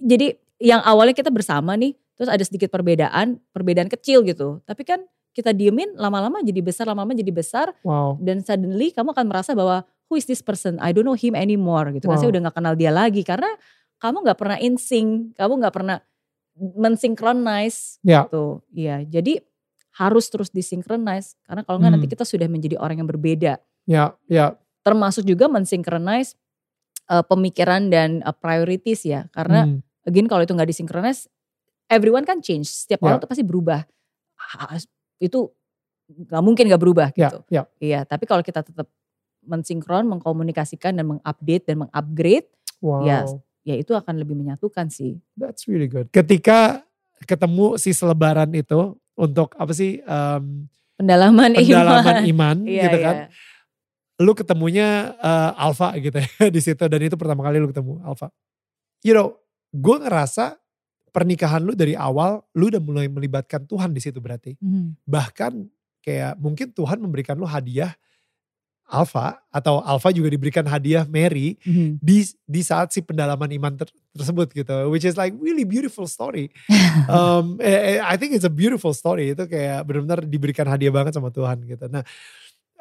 jadi 0.00 0.36
yang 0.60 0.80
awalnya 0.84 1.16
kita 1.16 1.32
bersama 1.32 1.76
nih, 1.76 1.96
terus 2.16 2.28
ada 2.28 2.40
sedikit 2.44 2.72
perbedaan, 2.72 3.40
perbedaan 3.52 3.88
kecil 3.88 4.24
gitu. 4.24 4.60
Tapi 4.64 4.82
kan 4.84 5.04
kita 5.36 5.52
diemin 5.52 5.96
lama-lama 6.00 6.40
jadi 6.40 6.64
besar, 6.64 6.88
lama-lama 6.88 7.12
jadi 7.12 7.32
besar. 7.32 7.76
Wow. 7.84 8.16
Dan 8.20 8.40
suddenly 8.40 8.92
kamu 8.92 9.12
akan 9.12 9.26
merasa 9.28 9.52
bahwa 9.52 9.84
who 10.08 10.16
is 10.16 10.24
this 10.24 10.40
person? 10.40 10.80
I 10.80 10.96
don't 10.96 11.04
know 11.04 11.16
him 11.16 11.36
anymore 11.36 11.92
gitu. 11.92 12.08
Wow. 12.08 12.16
Kan 12.16 12.18
saya 12.24 12.30
udah 12.32 12.40
gak 12.48 12.56
kenal 12.56 12.74
dia 12.76 12.92
lagi 12.92 13.20
karena 13.20 13.48
kamu 14.00 14.26
gak 14.26 14.38
pernah 14.38 14.58
in 14.60 14.76
sync, 14.76 15.36
kamu 15.36 15.52
gak 15.62 15.74
pernah 15.74 15.98
mensinkronize 16.56 18.00
yeah. 18.00 18.24
gitu. 18.28 18.64
Iya, 18.72 19.04
jadi 19.04 19.44
harus 19.96 20.28
terus 20.28 20.52
disinkronize 20.52 21.40
karena 21.48 21.64
kalau 21.64 21.80
nggak 21.80 21.88
hmm. 21.88 22.04
nanti 22.04 22.12
kita 22.12 22.24
sudah 22.28 22.48
menjadi 22.52 22.76
orang 22.76 23.00
yang 23.00 23.08
berbeda. 23.08 23.56
Ya, 23.88 24.12
ya. 24.28 24.56
Termasuk 24.84 25.24
juga 25.24 25.48
mensinkronize 25.48 26.36
uh, 27.10 27.24
pemikiran 27.24 27.88
dan 27.88 28.20
uh, 28.22 28.34
priorities 28.34 29.06
ya 29.06 29.26
karena 29.32 29.66
hmm. 29.66 29.80
again 30.06 30.26
kalau 30.26 30.42
itu 30.44 30.52
nggak 30.52 30.70
disinkronize 30.70 31.30
everyone 31.86 32.26
kan 32.26 32.42
change 32.42 32.66
setiap 32.66 33.02
yeah. 33.02 33.06
orang 33.08 33.18
tuh 33.22 33.30
pasti 33.30 33.44
berubah 33.46 33.86
itu 35.22 35.50
nggak 36.06 36.42
mungkin 36.44 36.64
nggak 36.70 36.82
berubah 36.82 37.08
ya, 37.14 37.30
gitu 37.30 37.38
yeah. 37.50 37.66
iya 37.82 38.00
tapi 38.06 38.26
kalau 38.28 38.42
kita 38.42 38.62
tetap 38.62 38.86
mensinkron 39.46 40.06
mengkomunikasikan 40.10 40.98
dan 40.98 41.06
mengupdate 41.06 41.64
dan 41.66 41.86
mengupgrade 41.86 42.50
wow. 42.82 43.06
ya 43.06 43.22
ya 43.66 43.74
itu 43.74 43.92
akan 43.92 44.22
lebih 44.22 44.38
menyatukan 44.38 44.86
sih 44.86 45.18
that's 45.34 45.66
really 45.66 45.90
good 45.90 46.06
ketika 46.14 46.86
ketemu 47.26 47.74
si 47.82 47.90
selebaran 47.90 48.54
itu 48.54 48.94
untuk 49.18 49.52
apa 49.58 49.72
sih 49.74 49.98
um, 50.06 50.70
pendalaman, 50.94 51.58
pendalaman 51.58 52.22
iman, 52.22 52.24
iman 52.32 52.56
iya, 52.64 52.82
gitu 52.86 52.98
kan 53.02 53.16
iya 53.26 53.54
lu 54.16 54.32
ketemunya 54.32 55.12
uh, 55.20 55.52
Alpha 55.56 55.92
gitu 56.00 56.16
ya 56.16 56.28
di 56.54 56.60
situ 56.60 56.80
dan 56.80 57.00
itu 57.00 57.16
pertama 57.20 57.44
kali 57.44 57.60
lu 57.60 57.68
ketemu 57.68 58.00
Alpha. 58.04 58.32
You 59.04 59.12
know, 59.12 59.36
gue 59.76 59.96
ngerasa 60.00 60.56
pernikahan 61.12 61.60
lu 61.64 61.76
dari 61.76 61.92
awal 61.92 62.40
lu 62.56 62.72
udah 62.72 62.80
mulai 62.80 63.08
melibatkan 63.12 63.68
Tuhan 63.68 63.92
di 63.92 64.00
situ 64.00 64.18
berarti. 64.20 64.56
Mm. 64.56 64.96
Bahkan 65.04 65.52
kayak 66.00 66.40
mungkin 66.40 66.72
Tuhan 66.72 66.96
memberikan 67.00 67.36
lu 67.36 67.44
hadiah 67.44 67.92
Alpha 68.86 69.42
atau 69.50 69.82
Alpha 69.82 70.14
juga 70.14 70.30
diberikan 70.30 70.62
hadiah 70.62 71.02
Mary 71.10 71.58
mm. 71.66 71.98
di 71.98 72.22
di 72.46 72.60
saat 72.62 72.94
si 72.94 73.02
pendalaman 73.02 73.50
iman 73.58 73.74
ter, 73.74 73.90
tersebut 74.14 74.54
gitu, 74.54 74.90
which 74.94 75.02
is 75.02 75.18
like 75.18 75.34
really 75.42 75.66
beautiful 75.66 76.06
story. 76.06 76.54
um, 77.10 77.58
I 78.02 78.14
think 78.14 78.38
it's 78.38 78.46
a 78.46 78.52
beautiful 78.52 78.94
story 78.94 79.34
itu 79.34 79.42
kayak 79.50 79.82
benar-benar 79.86 80.22
diberikan 80.22 80.70
hadiah 80.70 80.94
banget 80.94 81.18
sama 81.18 81.34
Tuhan 81.34 81.66
gitu. 81.66 81.90
Nah 81.90 82.06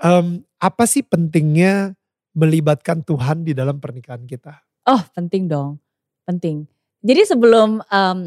um, 0.02 0.44
apa 0.62 0.84
sih 0.86 1.02
pentingnya 1.06 1.98
melibatkan 2.36 3.02
Tuhan 3.02 3.48
di 3.48 3.56
dalam 3.56 3.80
pernikahan 3.80 4.28
kita? 4.28 4.60
Oh 4.86 5.02
penting 5.16 5.48
dong, 5.50 5.82
penting. 6.28 6.68
Jadi 7.06 7.22
sebelum 7.26 7.82
um, 7.86 8.20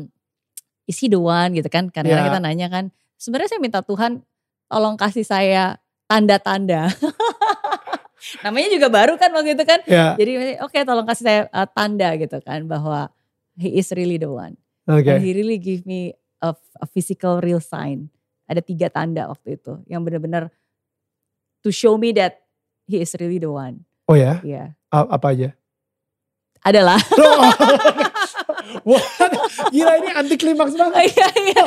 isi 0.89 1.11
the 1.11 1.21
one 1.21 1.55
gitu 1.55 1.69
kan, 1.69 1.93
karena 1.93 2.23
yeah. 2.23 2.27
kita 2.27 2.39
nanya 2.41 2.67
kan, 2.71 2.85
sebenarnya 3.21 3.55
saya 3.55 3.61
minta 3.61 3.81
Tuhan 3.85 4.23
tolong 4.71 4.97
kasih 4.97 5.27
saya 5.27 5.77
tanda-tanda. 6.09 6.89
Namanya 8.45 8.69
juga 8.73 8.89
baru 8.93 9.15
kan 9.17 9.31
waktu 9.33 9.57
itu 9.57 9.65
kan. 9.65 9.81
Yeah. 9.89 10.15
Jadi 10.19 10.33
oke 10.61 10.73
okay, 10.73 10.83
tolong 10.85 11.07
kasih 11.07 11.25
saya 11.25 11.41
uh, 11.53 11.69
tanda 11.69 12.13
gitu 12.19 12.39
kan 12.45 12.65
bahwa 12.69 13.09
he 13.57 13.79
is 13.79 13.89
really 13.95 14.17
the 14.21 14.31
one. 14.31 14.57
Okay. 14.89 15.17
And 15.17 15.21
he 15.21 15.37
really 15.37 15.61
give 15.61 15.85
me 15.85 16.17
a, 16.41 16.55
a 16.81 16.87
physical 16.89 17.41
real 17.45 17.61
sign. 17.61 18.09
Ada 18.49 18.65
tiga 18.65 18.89
tanda 18.89 19.29
waktu 19.29 19.61
itu 19.61 19.77
yang 19.85 20.01
benar-benar 20.05 20.49
to 21.61 21.69
show 21.69 22.01
me 22.01 22.17
that 22.17 22.41
he 22.89 23.03
is 23.05 23.13
really 23.21 23.37
the 23.37 23.53
one. 23.53 23.85
Oh 24.09 24.17
ya? 24.17 24.41
Iya. 24.41 24.73
Yeah. 24.73 25.05
Apa 25.13 25.37
aja? 25.37 25.53
Adalah. 26.65 26.99
Wah, 28.89 29.05
gila 29.73 29.93
ini 30.01 30.11
anti 30.13 30.37
klimaks 30.37 30.77
banget. 30.77 31.13
Iya, 31.13 31.29
iya. 31.41 31.65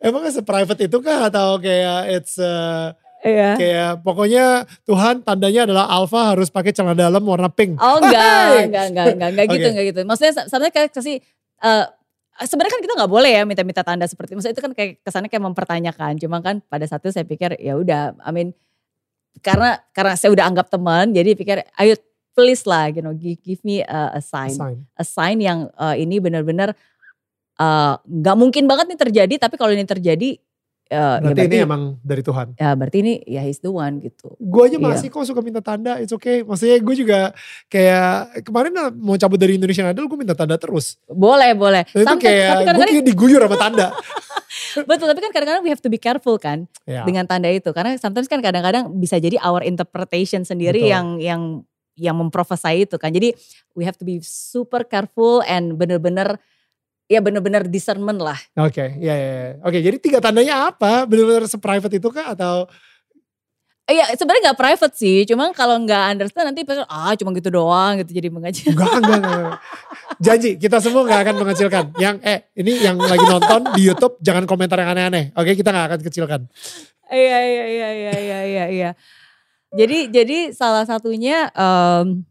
Emang 0.00 0.24
se-private 0.32 0.88
itu 0.88 0.98
kah 1.04 1.28
atau 1.28 1.60
kayak 1.60 2.08
it's 2.08 2.40
uh, 2.40 2.96
Iya. 3.20 3.50
Kayak 3.60 3.92
pokoknya 4.00 4.64
Tuhan 4.88 5.20
tandanya 5.20 5.68
adalah 5.68 5.86
alpha 5.92 6.32
harus 6.32 6.48
pakai 6.48 6.72
celana 6.72 6.96
dalam 6.96 7.20
warna 7.20 7.52
pink. 7.52 7.76
Oh 7.76 8.00
enggak, 8.00 8.70
enggak, 8.70 8.84
enggak, 8.88 9.06
enggak, 9.12 9.30
enggak 9.36 9.46
gitu, 9.52 9.60
okay. 9.60 9.70
enggak 9.72 9.86
gitu. 9.92 10.00
Maksudnya 10.08 10.32
sebenarnya 10.48 10.72
kayak 10.72 10.90
kasih 10.96 11.16
uh, 11.60 11.84
sebenarnya 12.46 12.72
kan 12.72 12.82
kita 12.84 12.94
nggak 12.96 13.12
boleh 13.12 13.30
ya 13.32 13.42
minta-minta 13.44 13.82
tanda 13.84 14.08
seperti 14.08 14.32
maksudnya 14.32 14.56
itu 14.56 14.64
kan 14.64 14.72
kayak 14.72 14.90
kesannya 15.04 15.28
kayak 15.28 15.44
mempertanyakan 15.44 16.12
cuma 16.16 16.40
kan 16.40 16.64
pada 16.64 16.84
saat 16.88 17.04
itu 17.04 17.12
saya 17.12 17.26
pikir 17.28 17.60
ya 17.60 17.76
udah 17.76 18.16
I 18.24 18.30
mean 18.32 18.56
karena 19.44 19.80
karena 19.92 20.16
saya 20.16 20.32
udah 20.32 20.44
anggap 20.48 20.72
teman 20.72 21.12
jadi 21.12 21.36
pikir 21.36 21.56
ayo 21.76 21.94
please 22.32 22.64
lah 22.64 22.88
you 22.88 23.04
know 23.04 23.12
give, 23.12 23.36
give 23.44 23.60
me 23.60 23.84
a, 23.84 24.16
a 24.16 24.20
sign. 24.24 24.52
a 24.52 24.56
sign 24.56 24.76
a 24.96 25.04
sign 25.04 25.38
yang 25.42 25.68
uh, 25.76 25.92
ini 25.92 26.16
benar-benar 26.22 26.72
eh, 27.60 27.94
nggak 28.00 28.36
uh, 28.36 28.40
mungkin 28.40 28.64
banget 28.64 28.88
nih 28.94 29.00
terjadi 29.00 29.34
tapi 29.36 29.60
kalau 29.60 29.76
ini 29.76 29.84
terjadi 29.84 30.40
Uh, 30.90 31.22
berarti, 31.22 31.22
ya 31.22 31.30
berarti 31.30 31.46
ini 31.46 31.58
emang 31.62 31.82
dari 32.02 32.22
Tuhan. 32.26 32.46
Ya 32.58 32.70
berarti 32.74 32.98
ini 32.98 33.12
ya 33.22 33.46
he's 33.46 33.62
the 33.62 33.70
one 33.70 34.02
gitu. 34.02 34.34
Gue 34.42 34.66
aja 34.66 34.74
masih 34.82 35.06
yeah. 35.06 35.22
kok 35.22 35.26
suka 35.30 35.38
minta 35.38 35.62
tanda, 35.62 36.02
it's 36.02 36.10
okay. 36.10 36.42
Maksudnya 36.42 36.82
gue 36.82 36.94
juga 36.98 37.20
kayak 37.70 38.42
kemarin 38.42 38.74
mau 38.98 39.14
cabut 39.14 39.38
dari 39.38 39.54
Indonesian 39.54 39.86
Idol 39.86 40.10
gue 40.10 40.18
minta 40.18 40.34
tanda 40.34 40.58
terus. 40.58 40.98
Boleh, 41.06 41.54
boleh. 41.54 41.86
Nah, 41.94 42.02
itu 42.02 42.16
kayak 42.18 42.74
gue 42.74 42.86
kayak 42.90 43.06
diguyur 43.06 43.38
sama 43.46 43.54
tanda. 43.62 43.86
Betul, 44.90 45.06
tapi 45.14 45.20
kan 45.22 45.30
kadang-kadang 45.30 45.62
we 45.62 45.70
have 45.70 45.78
to 45.78 45.86
be 45.86 45.98
careful 45.98 46.34
kan 46.42 46.66
yeah. 46.82 47.06
dengan 47.06 47.22
tanda 47.22 47.46
itu. 47.46 47.70
Karena 47.70 47.94
sometimes 47.94 48.26
kan 48.26 48.42
kadang-kadang 48.42 48.90
bisa 48.98 49.14
jadi 49.22 49.38
our 49.46 49.62
interpretation 49.62 50.42
sendiri 50.42 50.82
Betul. 50.82 50.90
yang 50.90 51.06
yang 51.22 51.42
yang 51.94 52.16
memprofesai 52.18 52.82
itu 52.82 52.98
kan. 52.98 53.14
Jadi 53.14 53.30
we 53.78 53.86
have 53.86 53.94
to 53.94 54.02
be 54.02 54.18
super 54.26 54.82
careful 54.82 55.38
and 55.46 55.78
bener-bener 55.78 56.34
ya 57.10 57.18
benar-benar 57.18 57.66
discernment 57.66 58.22
lah. 58.22 58.38
Oke, 58.54 58.78
okay, 58.78 58.88
ya, 59.02 59.14
ya, 59.18 59.30
ya. 59.34 59.50
Oke, 59.66 59.82
jadi 59.82 59.96
tiga 59.98 60.18
tandanya 60.22 60.70
apa? 60.70 61.02
Benar-benar 61.10 61.50
seprivate 61.50 61.98
itu 61.98 62.08
kah 62.14 62.30
atau? 62.38 62.70
Iya 63.90 64.06
sebenarnya 64.14 64.54
nggak 64.54 64.60
private 64.62 64.94
sih, 64.94 65.26
cuma 65.26 65.50
kalau 65.50 65.74
nggak 65.82 66.14
understand 66.14 66.54
nanti 66.54 66.62
pasal 66.62 66.86
ah 66.86 67.10
cuma 67.18 67.34
gitu 67.34 67.50
doang 67.50 67.98
gitu 67.98 68.14
jadi 68.14 68.30
mengecil. 68.30 68.70
Enggak, 68.70 69.02
enggak, 69.02 69.18
enggak. 69.18 69.54
Janji 70.22 70.50
kita 70.62 70.78
semua 70.78 71.02
nggak 71.02 71.20
akan 71.26 71.34
mengecilkan. 71.42 71.84
Yang 71.98 72.16
eh 72.22 72.38
ini 72.54 72.78
yang 72.86 72.94
lagi 73.02 73.26
nonton 73.26 73.74
di 73.74 73.90
YouTube 73.90 74.14
jangan 74.22 74.46
komentar 74.46 74.78
yang 74.78 74.94
aneh-aneh. 74.94 75.34
Oke 75.34 75.58
kita 75.58 75.74
nggak 75.74 75.86
akan 75.90 76.00
kecilkan. 76.06 76.40
Iya 77.10 77.38
iya 77.42 77.64
iya 77.66 77.88
iya 77.90 78.14
iya 78.14 78.38
iya. 78.46 78.64
iya. 78.70 78.90
Jadi 79.74 80.06
jadi 80.14 80.38
salah 80.54 80.86
satunya 80.86 81.50
um, 81.58 82.22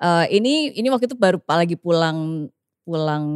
uh, 0.00 0.24
ini 0.32 0.72
ini 0.72 0.88
waktu 0.88 1.04
itu 1.04 1.20
baru 1.20 1.36
lagi 1.44 1.76
pulang 1.76 2.48
pulang 2.82 3.26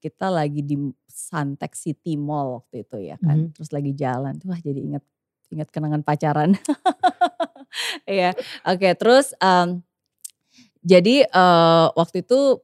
kita 0.00 0.30
lagi 0.30 0.62
di 0.64 0.76
Santek 1.06 1.74
City 1.76 2.16
Mall 2.16 2.62
waktu 2.62 2.86
itu 2.86 2.96
ya 3.12 3.16
kan. 3.20 3.50
Mm-hmm. 3.50 3.54
Terus 3.58 3.70
lagi 3.74 3.92
jalan. 3.92 4.34
Wah 4.46 4.60
jadi 4.60 4.80
inget 4.80 5.04
inget 5.50 5.68
kenangan 5.70 6.02
pacaran. 6.06 6.54
Iya. 8.02 8.34
Oke, 8.66 8.82
okay, 8.82 8.92
terus 8.98 9.30
um, 9.38 9.78
jadi 10.82 11.28
uh, 11.30 11.92
waktu 11.94 12.26
itu 12.26 12.58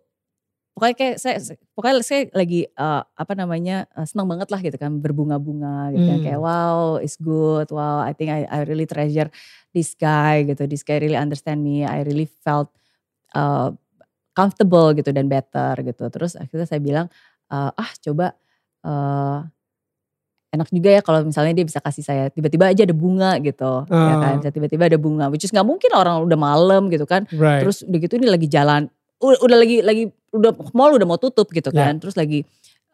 pokoknya 0.77 0.97
kayak 0.99 1.17
saya 1.17 1.37
pokoknya 1.73 1.95
saya 2.05 2.29
lagi 2.37 2.69
uh, 2.77 3.01
apa 3.17 3.33
namanya 3.33 3.89
uh, 3.97 4.05
senang 4.05 4.29
banget 4.29 4.53
lah 4.53 4.61
gitu 4.61 4.77
kan 4.77 5.01
berbunga-bunga 5.01 5.95
gitu 5.97 6.05
kan 6.05 6.19
Hmm. 6.21 6.25
kayak 6.27 6.41
wow 6.41 7.01
it's 7.01 7.17
good 7.17 7.71
wow 7.73 8.05
I 8.05 8.13
think 8.13 8.29
I, 8.29 8.45
I 8.45 8.69
really 8.69 8.85
treasure 8.85 9.33
this 9.73 9.97
guy 9.97 10.45
gitu 10.45 10.69
this 10.69 10.85
guy 10.85 11.01
really 11.01 11.17
understand 11.17 11.65
me 11.65 11.89
I 11.89 12.05
really 12.05 12.29
felt 12.29 12.69
uh, 13.33 13.73
comfortable 14.37 14.93
gitu 14.93 15.09
dan 15.11 15.27
better 15.27 15.81
gitu 15.81 16.05
terus 16.13 16.37
akhirnya 16.37 16.69
saya 16.69 16.79
bilang 16.79 17.07
uh, 17.49 17.73
ah 17.73 17.91
coba 17.99 18.37
uh, 18.85 19.41
enak 20.53 20.69
juga 20.71 20.89
ya 20.89 21.01
kalau 21.01 21.25
misalnya 21.25 21.53
dia 21.53 21.67
bisa 21.67 21.81
kasih 21.81 22.05
saya 22.05 22.25
tiba-tiba 22.29 22.71
aja 22.71 22.85
ada 22.85 22.95
bunga 22.97 23.37
gitu 23.41 23.85
ya 23.89 24.15
kan 24.21 24.35
Oh. 24.41 24.53
Tiba-tiba 24.53 24.89
ada 24.89 24.97
bunga 24.97 25.27
which 25.29 25.45
is 25.45 25.51
nggak 25.51 25.67
mungkin 25.67 25.91
orang 25.93 26.23
udah 26.23 26.39
malam 26.39 26.89
gitu 26.89 27.05
kan 27.05 27.25
Right. 27.33 27.65
terus 27.65 27.83
udah 27.83 27.99
gitu 27.99 28.17
ini 28.17 28.29
lagi 28.29 28.47
jalan 28.47 28.89
udah, 29.19 29.39
udah 29.43 29.57
lagi 29.59 29.77
lagi 29.81 30.03
udah 30.33 30.53
mall 30.73 30.93
udah 30.93 31.09
mau 31.09 31.19
tutup 31.19 31.49
gitu 31.51 31.73
Ya. 31.73 31.89
kan 31.91 31.99
terus 31.99 32.15
lagi 32.15 32.45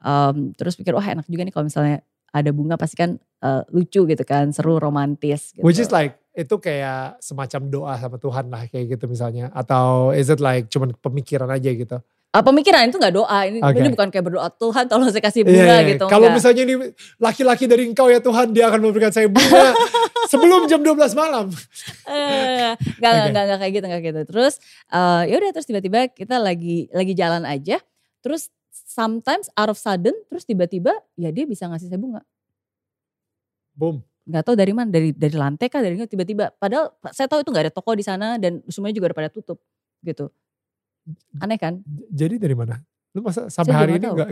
em, 0.01 0.55
terus 0.55 0.75
pikir 0.75 0.95
wah 0.95 1.05
enak 1.05 1.27
juga 1.27 1.43
nih 1.43 1.53
kalau 1.55 1.67
misalnya 1.67 2.03
ada 2.33 2.51
bunga 2.51 2.81
pasti 2.81 2.97
kan 2.97 3.11
eh, 3.21 3.63
lucu 3.71 4.09
gitu 4.09 4.25
kan 4.25 4.49
seru 4.51 4.81
romantis 4.81 5.53
gitu. 5.53 5.63
Which 5.63 5.77
is 5.77 5.93
like 5.93 6.17
itu 6.33 6.55
kayak 6.57 7.21
semacam 7.21 7.61
doa 7.69 7.95
sama 8.01 8.17
Tuhan 8.17 8.49
lah 8.49 8.65
kayak 8.73 8.97
gitu 8.97 9.05
misalnya 9.05 9.53
atau 9.53 10.17
is 10.17 10.33
it 10.33 10.41
like 10.41 10.73
cuman 10.73 10.97
pemikiran 10.97 11.49
aja 11.53 11.71
gitu? 11.73 12.01
Ah, 12.33 12.41
pemikiran 12.41 12.89
itu 12.89 12.97
nggak 12.97 13.13
doa 13.13 13.39
ini 13.45 13.61
Oke. 13.61 13.77
ini 13.77 13.93
bukan 13.93 14.09
kayak 14.09 14.25
berdoa 14.25 14.49
Tuhan 14.57 14.89
tolong 14.89 15.13
saya 15.13 15.21
kasih 15.21 15.45
Iya, 15.45 15.53
bunga 15.53 15.77
iya. 15.77 15.89
gitu 15.93 16.05
Kalau 16.09 16.33
misalnya 16.33 16.63
ini 16.65 16.75
laki-laki 17.21 17.69
dari 17.69 17.85
engkau 17.85 18.09
ya 18.09 18.25
Tuhan 18.25 18.57
dia 18.57 18.73
akan 18.73 18.81
memberikan 18.81 19.13
saya 19.13 19.29
bunga 19.29 19.77
sebelum 20.33 20.65
jam 20.65 20.81
12 20.81 20.97
malam. 21.13 21.53
Eh, 22.09 22.73
nggak 22.73 23.11
nggak 23.13 23.29
Oke. 23.29 23.37
nggak 23.37 23.59
kayak 23.61 23.73
gitu 23.77 23.87
nggak 23.93 24.03
gitu 24.09 24.21
terus 24.33 24.55
eh, 24.89 25.23
ya 25.29 25.35
udah 25.37 25.51
terus 25.53 25.69
tiba-tiba 25.69 26.09
kita 26.09 26.41
lagi 26.41 26.89
lagi 26.97 27.13
jalan 27.13 27.45
aja 27.45 27.77
terus 28.25 28.49
sometimes 28.73 29.53
out 29.53 29.69
of 29.69 29.77
sudden 29.77 30.17
terus 30.33 30.49
tiba-tiba 30.49 30.97
ya 31.21 31.29
dia 31.29 31.45
bisa 31.45 31.69
ngasih 31.69 31.93
saya 31.93 32.01
bunga 32.01 32.25
Boom. 33.77 34.05
Nggak 34.23 34.43
tahu 34.43 34.55
dari 34.55 34.71
mana 34.71 34.87
dari 34.87 35.11
dari 35.11 35.35
lantai 35.35 35.67
kah 35.67 35.83
dari 35.83 35.99
tiba-tiba 35.99 36.55
padahal 36.55 36.95
saya 37.11 37.27
tahu 37.27 37.43
itu 37.43 37.51
nggak 37.51 37.65
ada 37.67 37.73
toko 37.75 37.91
di 37.93 38.03
sana 38.03 38.39
dan 38.39 38.63
semuanya 38.67 38.95
juga 38.95 39.11
udah 39.11 39.19
pada 39.19 39.31
tutup 39.31 39.59
gitu 40.01 40.31
aneh 41.37 41.59
kan 41.59 41.83
Jadi 42.09 42.39
dari 42.39 42.55
mana? 42.55 42.79
Lu 43.13 43.21
masa 43.21 43.51
sampai 43.51 43.75
Saya 43.75 43.81
hari 43.83 43.93
ini 43.99 44.07
nggak 44.07 44.15
enggak? 44.15 44.31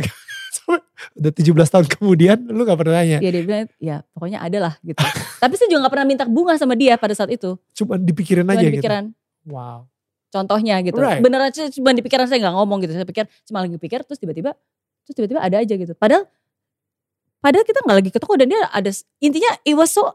Udah 1.18 1.32
17 1.34 1.50
tahun 1.66 1.86
kemudian 1.90 2.38
lu 2.46 2.62
gak 2.62 2.78
pernah 2.78 3.02
nanya. 3.02 3.18
ya 3.18 3.28
dia 3.28 3.42
bilang 3.42 3.66
ya 3.76 3.96
pokoknya 4.12 4.38
ada 4.38 4.58
lah 4.60 4.74
gitu 4.80 5.00
tapi 5.36 5.54
saya 5.54 5.66
juga 5.66 5.80
nggak 5.82 5.92
pernah 5.92 6.06
minta 6.06 6.24
bunga 6.24 6.54
sama 6.54 6.74
dia 6.74 6.94
pada 6.94 7.10
saat 7.10 7.28
itu 7.28 7.58
Cuma 7.74 7.98
dipikirin 7.98 8.44
cuma 8.44 8.54
aja 8.54 8.62
gitu. 8.62 8.78
pikiran 8.78 9.04
Wow. 9.42 9.88
contohnya 10.30 10.78
gitu 10.80 10.96
Right. 10.96 11.18
beneran 11.18 11.50
cuma 11.50 11.90
di 11.90 12.00
pikiran 12.00 12.30
saya 12.30 12.38
nggak 12.38 12.54
ngomong 12.54 12.78
gitu 12.80 12.92
saya 12.94 13.02
pikir 13.02 13.26
cuma 13.44 13.58
lagi 13.60 13.74
pikir 13.76 14.04
terus 14.04 14.16
tiba-tiba 14.16 14.54
terus 15.02 15.14
tiba-tiba 15.16 15.40
ada 15.42 15.58
aja 15.58 15.74
gitu 15.74 15.92
padahal 15.92 16.28
padahal 17.40 17.64
kita 17.64 17.80
nggak 17.82 17.96
lagi 17.98 18.10
ke 18.12 18.20
toko 18.20 18.36
dan 18.36 18.46
dia 18.46 18.60
ada 18.70 18.90
intinya 19.18 19.50
it 19.64 19.74
was 19.74 19.90
so 19.90 20.12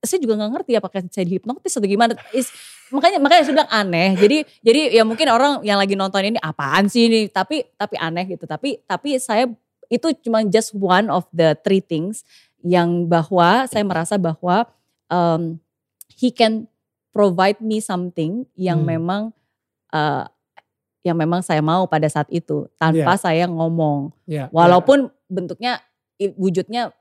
saya 0.00 0.16
juga 0.16 0.40
nggak 0.40 0.50
ngerti 0.56 0.72
apakah 0.74 1.00
saya 1.12 1.28
dihipnotis 1.28 1.76
atau 1.76 1.84
gimana. 1.84 2.16
Is- 2.32 2.48
makanya 2.88 3.20
makanya 3.20 3.42
saya 3.44 3.54
bilang 3.54 3.70
aneh. 3.70 4.16
Jadi 4.16 4.36
jadi 4.64 4.80
ya 4.96 5.02
mungkin 5.04 5.28
orang 5.28 5.60
yang 5.60 5.76
lagi 5.76 5.92
nonton 5.92 6.24
ini 6.24 6.38
apaan 6.40 6.88
sih 6.88 7.06
ini? 7.06 7.28
Tapi 7.28 7.68
tapi 7.76 8.00
aneh 8.00 8.24
gitu. 8.26 8.48
Tapi 8.48 8.80
tapi 8.82 9.20
saya 9.20 9.44
itu 9.92 10.08
cuma 10.24 10.40
just 10.48 10.72
one 10.72 11.12
of 11.12 11.28
the 11.30 11.52
three 11.60 11.84
things 11.84 12.24
yang 12.64 13.04
bahwa 13.06 13.68
saya 13.68 13.84
merasa 13.84 14.16
bahwa 14.16 14.64
um, 15.06 15.60
he 16.08 16.32
can 16.32 16.64
provide 17.12 17.60
me 17.60 17.76
something 17.78 18.48
yang 18.56 18.80
Hmm. 18.80 18.88
memang 18.96 19.22
uh, 19.90 20.24
yang 21.00 21.16
memang 21.16 21.40
saya 21.40 21.60
mau 21.60 21.84
pada 21.84 22.08
saat 22.08 22.28
itu 22.30 22.68
tanpa 22.74 23.20
saya 23.20 23.44
ngomong. 23.44 24.16
Ya. 24.24 24.48
walaupun 24.48 24.98
bentuknya 25.26 25.76
i- 25.76 25.89
wujudnya 26.36 26.92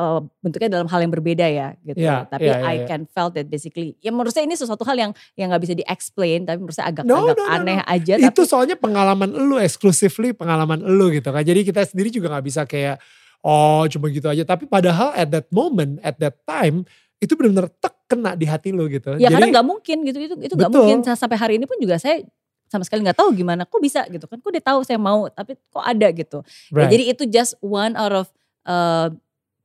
uh, 0.00 0.20
bentuknya 0.42 0.70
dalam 0.72 0.88
hal 0.90 1.00
yang 1.04 1.12
berbeda 1.12 1.46
ya 1.46 1.78
gitu 1.84 2.02
Iya, 2.02 2.26
tapi 2.26 2.48
iya, 2.48 2.58
iya, 2.58 2.66
I 2.66 2.76
iya. 2.82 2.86
can 2.88 3.02
felt 3.06 3.36
that 3.36 3.46
basically 3.46 3.94
ya 4.02 4.10
menurut 4.10 4.32
saya 4.32 4.48
ini 4.48 4.56
sesuatu 4.56 4.82
hal 4.82 4.96
yang 4.98 5.12
yang 5.38 5.52
nggak 5.52 5.62
bisa 5.62 5.74
di-explain 5.76 6.48
tapi 6.48 6.58
menurut 6.58 6.76
saya 6.76 6.90
agak 6.90 7.04
No, 7.06 7.28
agak 7.28 7.38
no, 7.38 7.44
no, 7.44 7.52
aneh 7.52 7.78
no. 7.80 7.86
aja 7.86 8.14
itu 8.18 8.26
tapi 8.26 8.48
soalnya 8.48 8.76
pengalaman 8.78 9.30
lu 9.30 9.56
exclusively 9.60 10.34
pengalaman 10.34 10.82
lu 10.82 11.12
gitu 11.12 11.28
kan. 11.30 11.42
Jadi 11.44 11.60
kita 11.62 11.84
sendiri 11.84 12.08
juga 12.10 12.32
nggak 12.32 12.44
bisa 12.44 12.62
kayak 12.66 12.98
oh 13.44 13.84
cuma 13.90 14.08
gitu 14.08 14.26
aja. 14.30 14.42
Tapi 14.46 14.64
padahal 14.66 15.12
at 15.14 15.28
that 15.30 15.46
moment, 15.52 15.98
at 16.02 16.16
that 16.18 16.40
time 16.46 16.86
itu 17.22 17.38
benar-benar 17.38 17.70
tek 17.78 17.94
kena 18.10 18.34
di 18.34 18.46
hati 18.50 18.74
lu 18.74 18.90
gitu. 18.90 19.14
ya 19.16 19.30
Jadi 19.30 19.34
karena 19.38 19.46
nggak 19.54 19.66
mungkin 19.66 19.96
gitu 20.02 20.18
itu 20.18 20.34
itu 20.42 20.54
nggak 20.58 20.72
mungkin 20.74 20.98
sampai 21.06 21.38
hari 21.38 21.54
ini 21.56 21.70
pun 21.70 21.78
juga 21.78 21.96
saya 21.96 22.26
sama 22.72 22.82
sekali 22.82 23.04
nggak 23.04 23.20
tahu 23.20 23.36
gimana 23.36 23.62
kok 23.62 23.76
bisa 23.78 24.08
gitu 24.08 24.24
kan 24.24 24.40
kok 24.40 24.48
dia 24.48 24.64
tahu 24.64 24.80
saya 24.80 24.96
mau 24.96 25.28
tapi 25.28 25.52
kok 25.68 25.84
ada 25.84 26.08
gitu 26.08 26.40
Ya, 26.72 26.76
right. 26.80 26.88
jadi 26.88 27.04
itu 27.12 27.22
just 27.28 27.52
one 27.60 27.92
out 27.92 28.16
of 28.16 28.26
uh, 28.64 29.12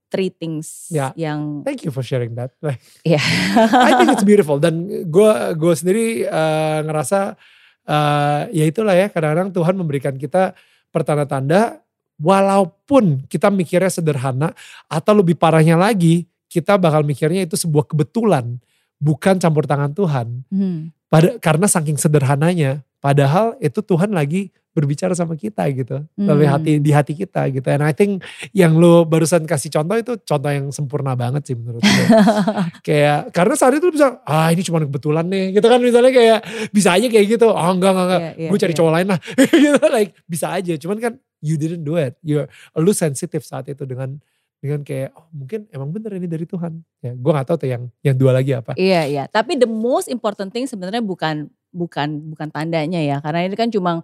three 0.07 0.27
things 0.27 0.91
Ya. 0.91 1.15
yang 1.15 1.63
Thank 1.63 1.83
you 1.83 1.91
for 1.91 2.03
sharing 2.03 2.35
that. 2.35 2.51
Like, 2.63 2.83
Iya. 3.03 3.23
I 3.71 3.91
think 3.95 4.11
it's 4.11 4.23
beautiful 4.23 4.59
dan 4.59 4.83
gue 5.07 5.31
gue 5.55 5.73
sendiri 5.73 6.05
eh, 6.23 6.79
ngerasa 6.83 7.35
eh, 7.83 8.41
ya 8.51 8.63
itulah 8.63 8.91
ya 8.91 9.07
kadang-kadang 9.07 9.51
Tuhan 9.51 9.75
memberikan 9.75 10.15
kita 10.15 10.51
pertanda-tanda 10.91 11.79
walaupun 12.17 13.23
kita 13.25 13.47
mikirnya 13.47 13.91
sederhana 13.91 14.51
atau 14.87 15.13
lebih 15.13 15.35
parahnya 15.35 15.75
lagi 15.75 16.25
kita 16.47 16.75
bakal 16.75 17.03
mikirnya 17.03 17.43
itu 17.43 17.55
sebuah 17.55 17.85
kebetulan 17.85 18.57
bukan 18.97 19.37
campur 19.37 19.67
tangan 19.67 19.91
Tuhan. 19.91 20.27
hmm, 20.49 20.79
Pada 21.07 21.39
karena 21.39 21.65
saking 21.65 21.95
sederhananya 21.95 22.83
padahal 22.99 23.55
itu 23.63 23.79
Tuhan 23.79 24.11
lagi 24.11 24.51
berbicara 24.77 25.17
sama 25.17 25.33
kita 25.33 25.65
gitu 25.73 26.05
Hmm. 26.13 26.37
hati 26.45 26.77
di 26.77 26.93
hati 26.93 27.17
kita 27.17 27.49
gitu. 27.49 27.65
And 27.65 27.81
I 27.81 27.97
think 27.97 28.21
yang 28.53 28.77
lo 28.77 29.09
barusan 29.09 29.49
kasih 29.49 29.73
contoh 29.73 29.97
itu 29.97 30.13
contoh 30.21 30.51
yang 30.53 30.69
sempurna 30.69 31.17
banget 31.17 31.49
sih 31.49 31.55
menurut 31.57 31.81
gue. 31.81 32.05
kayak 32.87 33.33
karena 33.33 33.57
saat 33.57 33.73
itu 33.73 33.89
lu 33.89 33.93
bisa 33.97 34.21
ah 34.21 34.53
ini 34.53 34.61
cuma 34.61 34.77
kebetulan 34.85 35.25
nih 35.25 35.57
gitu 35.57 35.65
kan 35.65 35.81
misalnya 35.81 36.13
kayak 36.13 36.39
bisa 36.69 36.93
aja 36.93 37.07
kayak 37.09 37.25
gitu 37.25 37.49
oh 37.49 37.69
enggak 37.73 37.89
enggak 37.89 38.05
enggak 38.05 38.21
Iya, 38.21 38.31
iya, 38.37 38.49
gue 38.53 38.59
cari 38.61 38.73
iya. 38.73 38.77
cowok 38.77 38.91
lain 38.93 39.07
lah 39.09 39.19
gitu 39.65 39.81
like 39.89 40.11
bisa 40.29 40.45
aja 40.53 40.73
cuman 40.77 40.97
kan 41.01 41.13
you 41.41 41.55
didn't 41.57 41.81
do 41.81 41.97
it 41.97 42.13
you 42.21 42.45
lu 42.77 42.91
sensitif 42.93 43.41
saat 43.41 43.65
itu 43.65 43.81
dengan 43.81 44.21
dengan 44.57 44.81
kayak 44.81 45.13
oh 45.13 45.29
mungkin 45.29 45.69
emang 45.69 45.89
bener 45.93 46.17
ini 46.17 46.25
dari 46.25 46.49
Tuhan 46.49 46.81
ya 47.05 47.13
gue 47.13 47.31
nggak 47.31 47.47
tahu 47.47 47.57
tuh 47.61 47.69
yang 47.69 47.83
yang 48.01 48.17
dua 48.17 48.33
lagi 48.33 48.57
apa 48.57 48.73
Iya 48.73 49.01
iya, 49.05 49.23
tapi 49.29 49.53
the 49.53 49.69
most 49.69 50.09
important 50.09 50.49
thing 50.49 50.65
sebenarnya 50.65 51.01
bukan 51.05 51.45
bukan 51.69 52.33
bukan 52.33 52.49
tandanya 52.49 52.97
ya, 52.97 53.21
karena 53.21 53.45
ini 53.45 53.53
kan 53.53 53.69
cuma 53.69 54.01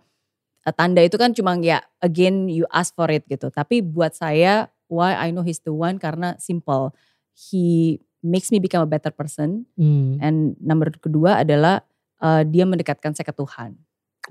eh, 0.61 0.73
tanda 0.75 1.01
itu 1.01 1.17
kan 1.17 1.33
cuma 1.33 1.57
ya 1.57 1.81
again 2.05 2.45
you 2.45 2.69
ask 2.69 2.93
for 2.93 3.09
it 3.09 3.25
gitu. 3.25 3.49
Tapi 3.49 3.81
buat 3.81 4.13
saya 4.13 4.69
why 4.93 5.17
I 5.17 5.33
know 5.33 5.41
he's 5.41 5.63
the 5.65 5.73
one 5.73 5.97
karena 5.97 6.37
simple, 6.37 6.93
he 7.33 7.97
makes 8.21 8.53
me 8.53 8.61
become 8.61 8.85
a 8.85 8.89
better 8.89 9.09
person. 9.09 9.65
Hmm. 9.73 10.21
And 10.21 10.53
number 10.61 10.93
kedua 10.93 11.41
adalah 11.41 11.81
eh, 12.21 12.45
dia 12.45 12.69
mendekatkan 12.69 13.17
saya 13.17 13.25
ke 13.25 13.35
Tuhan. 13.35 13.73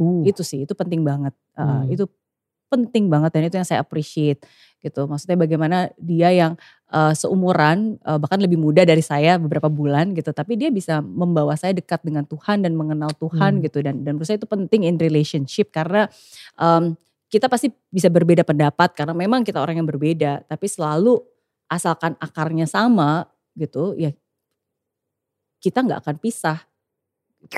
Uh, 0.01 0.25
Itu 0.25 0.41
sih, 0.41 0.65
itu 0.65 0.73
penting 0.73 1.05
banget. 1.05 1.35
Eh, 1.59 1.61
Hmm. 1.61 1.91
Itu 1.91 2.09
penting 2.73 3.13
banget 3.13 3.37
dan 3.37 3.43
itu 3.45 3.57
yang 3.61 3.69
saya 3.69 3.85
appreciate 3.85 4.41
gitu. 4.83 5.07
Maksudnya 5.07 5.39
bagaimana 5.39 5.89
dia 5.97 6.29
yang 6.35 6.53
eh, 6.91 7.15
seumuran 7.15 7.97
eh, 8.03 8.19
bahkan 8.19 8.43
lebih 8.43 8.59
muda 8.61 8.83
dari 8.83 9.01
saya 9.01 9.39
beberapa 9.39 9.71
bulan 9.71 10.13
gitu, 10.19 10.35
tapi 10.35 10.59
dia 10.59 10.69
bisa 10.69 11.01
membawa 11.01 11.55
saya 11.57 11.73
dekat 11.73 12.03
dengan 12.03 12.27
Tuhan 12.27 12.67
dan 12.67 12.75
mengenal 12.77 13.15
Tuhan 13.17 13.59
Hmm. 13.59 13.65
gitu 13.65 13.81
dan 13.81 14.03
dan 14.03 14.19
menurut 14.19 14.29
saya 14.29 14.39
itu 14.43 14.51
penting 14.51 14.85
in 14.85 14.99
relationship 14.99 15.71
karena 15.73 16.11
em, 16.59 16.95
kita 17.33 17.49
pasti 17.49 17.73
bisa 17.89 18.13
berbeda 18.13 18.45
pendapat 18.45 18.93
karena 18.93 19.17
memang 19.17 19.41
kita 19.47 19.63
orang 19.63 19.81
yang 19.81 19.89
berbeda, 19.89 20.45
tapi 20.51 20.69
selalu 20.69 21.23
asalkan 21.73 22.13
akarnya 22.21 22.69
sama 22.69 23.25
gitu 23.57 23.97
ya 23.97 24.13
kita 25.63 25.79
nggak 25.87 26.01
akan 26.05 26.17
pisah. 26.19 26.59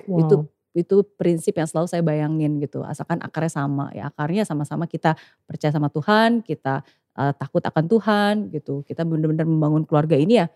wow. 0.09 0.21
Itu 0.21 0.37
itu 0.75 0.97
prinsip 1.15 1.55
yang 1.55 1.71
selalu 1.71 1.87
saya 1.87 2.03
bayangin 2.03 2.59
gitu. 2.59 2.83
Asalkan 2.83 3.23
akarnya 3.23 3.53
sama, 3.53 3.87
ya 3.95 4.11
akarnya 4.11 4.43
sama-sama 4.43 4.91
kita 4.91 5.15
percaya 5.47 5.71
sama 5.71 5.87
Tuhan, 5.87 6.43
kita 6.43 6.83
eh, 7.15 7.33
takut 7.35 7.63
akan 7.63 7.85
Tuhan 7.87 8.35
gitu. 8.51 8.83
Kita 8.83 9.03
benar-benar 9.03 9.47
membangun 9.47 9.83
keluarga 9.87 10.15
ini 10.15 10.43
ya. 10.43 10.47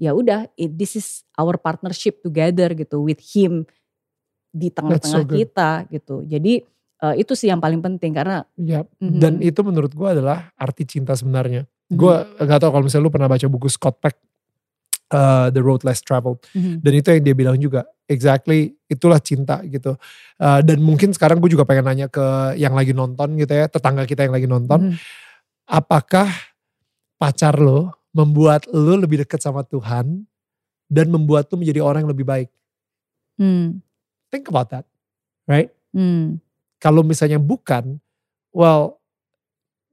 Ya 0.00 0.16
udah, 0.16 0.48
this 0.56 0.96
is 0.96 1.08
our 1.36 1.60
partnership 1.60 2.24
together 2.24 2.72
gitu 2.72 3.04
with 3.04 3.20
him 3.20 3.68
di 4.50 4.68
tengah-tengah 4.68 5.20
so 5.20 5.24
good. 5.24 5.38
kita 5.44 5.88
gitu. 5.88 6.24
Jadi 6.24 6.64
eh, 7.02 7.14
itu 7.18 7.34
sih 7.34 7.50
yang 7.50 7.58
paling 7.58 7.82
penting 7.82 8.14
karena 8.14 8.46
Ya, 8.54 8.86
Mhm. 9.02 9.18
dan 9.18 9.32
itu 9.42 9.58
menurut 9.66 9.90
gue 9.90 10.06
adalah 10.06 10.54
arti 10.54 10.86
cinta 10.86 11.18
sebenarnya. 11.18 11.66
Mhm. 11.90 11.98
Gue 11.98 12.14
gak 12.38 12.62
tahu 12.62 12.70
kalau 12.70 12.84
misalnya 12.86 13.04
lu 13.04 13.12
pernah 13.12 13.26
baca 13.26 13.46
buku 13.50 13.66
Scott 13.66 13.98
Peck, 13.98 14.16
uh, 15.10 15.50
The 15.50 15.58
Road 15.60 15.82
Less 15.82 15.98
Traveled. 16.00 16.40
Mhm. 16.54 16.78
Dan 16.78 16.92
itu 16.94 17.08
yang 17.10 17.22
dia 17.26 17.34
bilang 17.34 17.58
juga, 17.58 17.82
exactly 18.06 18.78
itulah 18.86 19.18
cinta 19.18 19.60
gitu. 19.66 19.98
Uh, 20.38 20.60
dan 20.62 20.78
mungkin 20.78 21.10
sekarang 21.10 21.42
gue 21.42 21.50
juga 21.50 21.66
pengen 21.66 21.90
nanya 21.90 22.06
ke 22.06 22.54
yang 22.54 22.72
lagi 22.72 22.94
nonton 22.94 23.34
gitu 23.34 23.50
ya, 23.50 23.66
tetangga 23.66 24.06
kita 24.06 24.22
yang 24.22 24.34
lagi 24.34 24.46
nonton. 24.46 24.94
Mhm. 24.94 24.96
Apakah 25.72 26.28
pacar 27.16 27.56
lo 27.56 27.96
membuat 28.12 28.68
lo 28.68 28.92
lebih 29.00 29.24
dekat 29.24 29.40
sama 29.40 29.64
Tuhan 29.64 30.28
dan 30.92 31.06
membuat 31.08 31.48
lo 31.48 31.56
menjadi 31.56 31.80
orang 31.80 32.04
yang 32.04 32.12
lebih 32.12 32.28
baik? 32.28 32.52
Hmm. 33.40 33.80
Think 34.28 34.52
about 34.52 34.68
that, 34.68 34.84
right? 35.48 35.72
Hmm. 35.96 36.44
Kalau 36.76 37.00
misalnya 37.00 37.40
bukan, 37.40 37.96
well, 38.52 39.00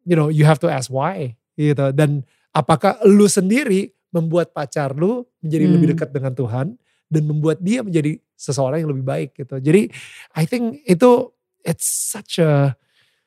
you 0.03 0.19
know, 0.19 0.27
you 0.27 0.43
have 0.43 0.60
to 0.60 0.68
ask 0.68 0.91
why 0.91 1.39
gitu. 1.56 1.95
Dan 1.95 2.27
apakah 2.51 2.99
lu 3.07 3.27
sendiri 3.31 3.95
membuat 4.11 4.51
pacar 4.51 4.95
lu 4.95 5.23
menjadi 5.39 5.65
Hmm. 5.69 5.76
lebih 5.80 5.88
dekat 5.95 6.10
dengan 6.11 6.34
Tuhan 6.35 6.68
dan 7.07 7.23
membuat 7.23 7.64
dia 7.64 7.84
menjadi 7.84 8.19
seseorang 8.35 8.84
yang 8.84 8.91
lebih 8.91 9.06
baik 9.06 9.30
gitu. 9.35 9.60
Jadi 9.60 9.91
I 10.35 10.43
think 10.47 10.84
itu 10.88 11.31
it's 11.68 11.88
such 11.88 12.39
a 12.39 12.76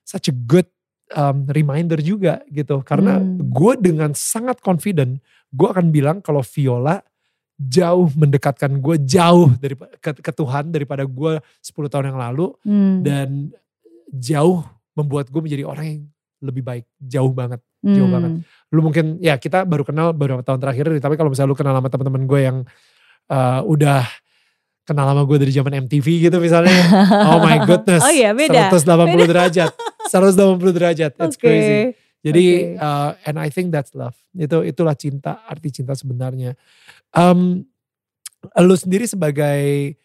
such 0.05 0.33
a 0.33 0.35
good 0.35 0.69
um, 1.13 1.45
reminder 1.47 1.99
juga 1.99 2.41
gitu. 2.49 2.81
Karena 2.83 3.17
Hmm. 3.17 3.39
gue 3.39 3.73
dengan 3.79 4.11
sangat 4.13 4.59
confident 4.59 5.21
gue 5.49 5.69
akan 5.69 5.89
bilang 5.89 6.19
kalau 6.19 6.41
Viola 6.43 7.01
jauh 7.55 8.09
mendekatkan 8.13 8.75
gue 8.75 8.97
jauh 9.01 9.53
dari 9.55 9.77
ke, 9.97 10.11
ke 10.15 10.33
Tuhan 10.33 10.69
daripada 10.69 11.05
gue 11.05 11.33
10 11.61 11.87
tahun 11.87 12.11
yang 12.11 12.19
lalu 12.19 12.47
Hmm. 12.61 13.01
dan 13.01 13.29
jauh 14.09 14.65
membuat 14.93 15.29
gue 15.29 15.41
menjadi 15.41 15.63
orang 15.63 15.85
yang 15.87 16.01
lebih 16.43 16.61
baik 16.61 16.85
jauh 16.99 17.31
banget 17.31 17.61
jauh 17.83 18.07
Hmm. 18.07 18.15
banget. 18.15 18.33
lu 18.69 18.81
mungkin 18.81 19.19
ya 19.19 19.37
kita 19.37 19.63
baru 19.63 19.83
kenal 19.83 20.11
beberapa 20.11 20.41
tahun 20.41 20.59
terakhir 20.59 20.91
tapi 20.99 21.15
kalau 21.15 21.29
misalnya 21.29 21.51
lu 21.51 21.57
kenal 21.57 21.75
sama 21.75 21.87
teman-teman 21.87 22.25
gue 22.25 22.41
yang 22.41 22.57
uh, 23.29 23.61
udah 23.65 24.07
kenal 24.83 25.05
sama 25.05 25.23
gue 25.23 25.39
dari 25.39 25.53
zaman 25.53 25.73
MTV 25.83 26.07
gitu 26.25 26.37
misalnya 26.39 26.73
oh 27.31 27.39
my 27.39 27.63
goodness 27.63 28.01
Oh 28.01 28.11
iya, 28.11 28.33
beda. 28.33 28.71
180 28.71 29.29
derajat 29.29 29.71
180 30.13 30.77
derajat. 30.77 31.13
It's 31.17 31.41
Oke. 31.41 31.43
crazy. 31.43 31.97
Jadi 32.23 32.77
Oke. 32.77 32.85
uh, 32.85 33.11
and 33.27 33.37
I 33.41 33.49
think 33.49 33.73
that's 33.73 33.97
love. 33.97 34.15
Itu 34.37 34.63
itulah 34.63 34.95
cinta 34.95 35.43
arti 35.49 35.73
cinta 35.73 35.97
sebenarnya. 35.97 36.55
Um, 37.17 37.67
lu 38.61 38.77
sendiri 38.79 39.09
sebagai 39.09 39.97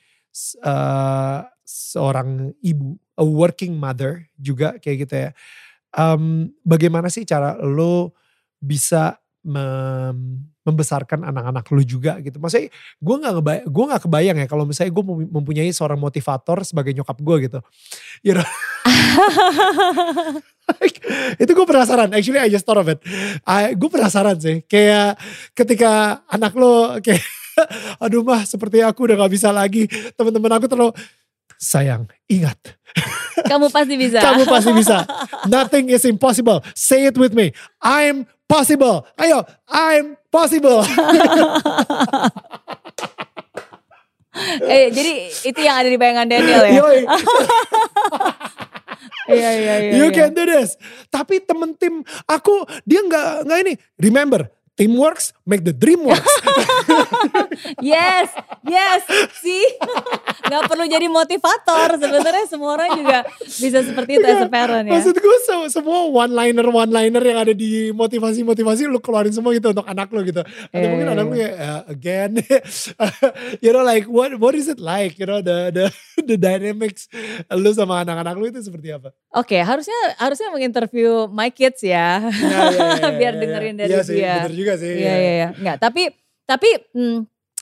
uh, 0.63 1.45
seorang 1.67 2.55
ibu 2.63 2.97
a 3.17 3.25
working 3.25 3.75
mother 3.75 4.25
juga 4.37 4.77
kayak 4.79 4.97
gitu 5.05 5.15
ya. 5.27 5.29
Um, 5.93 6.53
bagaimana 6.61 7.09
sih 7.09 7.25
cara 7.25 7.57
lo 7.57 8.13
bisa 8.61 9.17
mem- 9.47 10.51
membesarkan 10.67 11.23
anak-anak 11.23 11.63
lu 11.71 11.79
juga 11.87 12.19
gitu. 12.19 12.43
Maksudnya 12.43 12.67
gue 12.99 13.15
nggak 13.15 13.33
ngebayang, 13.39 13.65
gue 13.71 13.83
nggak 13.87 14.01
kebayang 14.03 14.37
ya 14.43 14.47
kalau 14.51 14.67
misalnya 14.67 14.91
gue 14.91 15.03
mempunyai 15.31 15.71
seorang 15.71 15.95
motivator 15.95 16.59
sebagai 16.67 16.91
nyokap 16.91 17.15
gue 17.23 17.35
gitu. 17.47 17.59
You 18.19 18.35
know? 18.35 18.43
Itu 21.41 21.51
gue 21.55 21.65
penasaran. 21.65 22.11
Actually 22.11 22.43
I 22.43 22.51
just 22.51 22.67
thought 22.67 22.83
of 22.83 22.91
it. 22.91 22.99
I, 23.47 23.79
gue 23.79 23.87
penasaran 23.87 24.35
sih. 24.43 24.67
Kayak 24.67 25.15
ketika 25.55 26.19
anak 26.27 26.51
lo 26.59 26.99
kayak, 26.99 27.23
aduh 28.03 28.27
mah 28.27 28.43
seperti 28.43 28.83
aku 28.83 29.07
udah 29.07 29.23
gak 29.23 29.31
bisa 29.31 29.55
lagi. 29.55 29.87
Teman-teman 30.19 30.59
aku 30.59 30.67
terlalu 30.67 30.91
sayang, 31.55 32.11
ingat. 32.27 32.59
Kamu 33.47 33.71
pasti 33.71 33.95
bisa. 33.95 34.19
Kamu 34.19 34.43
pasti 34.43 34.71
bisa. 34.75 35.07
Nothing 35.53 35.95
is 35.95 36.03
impossible. 36.03 36.59
Say 36.73 37.05
it 37.07 37.15
with 37.15 37.31
me. 37.31 37.55
I'm 37.79 38.27
possible. 38.47 39.05
Ayo, 39.19 39.43
I'm 39.69 40.15
possible. 40.31 40.81
eh, 44.63 44.89
jadi 44.89 45.11
itu 45.45 45.59
yang 45.59 45.75
ada 45.83 45.89
di 45.91 45.97
bayangan 45.99 46.27
Daniel 46.31 46.63
ya. 46.65 46.81
Iya 49.27 49.51
iya 49.59 49.75
iya. 49.83 49.91
you 49.99 50.07
iya. 50.07 50.15
can 50.15 50.31
do 50.31 50.47
this. 50.47 50.79
Tapi 51.11 51.43
temen 51.43 51.75
tim 51.75 51.99
aku 52.23 52.63
dia 52.87 53.03
nggak 53.03 53.43
nggak 53.43 53.59
ini. 53.67 53.73
Remember, 53.99 54.47
team 54.77 54.93
works 54.93 55.33
make 55.43 55.65
the 55.65 55.73
dream 55.73 56.05
works. 56.05 56.29
Yes, 57.81 58.29
yes, 58.63 59.01
sih. 59.35 59.65
Gak 60.51 60.69
perlu 60.69 60.85
jadi 60.85 61.09
motivator. 61.09 61.97
Sebenarnya 61.97 62.45
semua 62.47 62.77
orang 62.77 62.95
juga 62.95 63.17
bisa 63.41 63.81
seperti 63.81 64.17
itu 64.17 64.25
as 64.25 64.45
a 64.45 64.47
parent 64.47 64.85
ya. 64.87 64.93
Maksud 64.95 65.15
gue 65.17 65.37
se- 65.43 65.71
semua 65.73 66.05
one 66.07 66.31
liner 66.31 66.63
one 66.63 66.87
liner 66.87 67.19
yang 67.19 67.39
ada 67.41 67.51
di 67.51 67.89
motivasi 67.91 68.45
motivasi 68.45 68.85
lu 68.85 69.01
keluarin 69.01 69.33
semua 69.33 69.51
gitu 69.51 69.73
untuk 69.73 69.83
anak 69.83 70.07
lu 70.11 70.21
gitu. 70.23 70.41
Atau 70.41 70.77
Iya, 70.77 70.87
mungkin 70.87 71.07
iya, 71.07 71.13
anak 71.13 71.25
lu 71.25 71.33
kayak 71.33 71.55
uh, 71.57 71.81
again, 71.89 72.31
you 73.63 73.71
know 73.71 73.83
like 73.83 74.05
what 74.07 74.31
what 74.37 74.53
is 74.53 74.67
it 74.67 74.79
like? 74.79 75.17
You 75.17 75.25
know 75.25 75.41
the 75.41 75.73
the 75.73 75.85
the 76.23 76.37
dynamics 76.37 77.09
lu 77.49 77.73
sama 77.73 78.05
anak-anak 78.05 78.35
lu 78.37 78.45
itu 78.47 78.61
seperti 78.61 78.93
apa? 78.93 79.11
Oke, 79.33 79.57
harusnya 79.59 79.97
harusnya 80.17 80.49
menginterview 80.49 81.27
my 81.27 81.49
kids 81.49 81.81
ya. 81.81 82.21
Ya, 82.23 82.59
ya, 82.69 82.79
ya, 83.01 83.09
Biar 83.13 83.33
ya, 83.35 83.39
dengerin 83.39 83.75
ya. 83.75 83.79
dari 83.79 83.91
Iya 83.91 84.01
sih, 84.03 84.15
dia. 84.15 84.33
bener 84.39 84.53
juga 84.55 84.66
sih. 84.75 84.91
Iya 84.97 85.13
iya 85.15 85.31
iya. 85.33 85.47
Enggak, 85.55 85.77
tapi 85.79 86.11
tapi 86.43 86.69
hmm, 86.91 87.17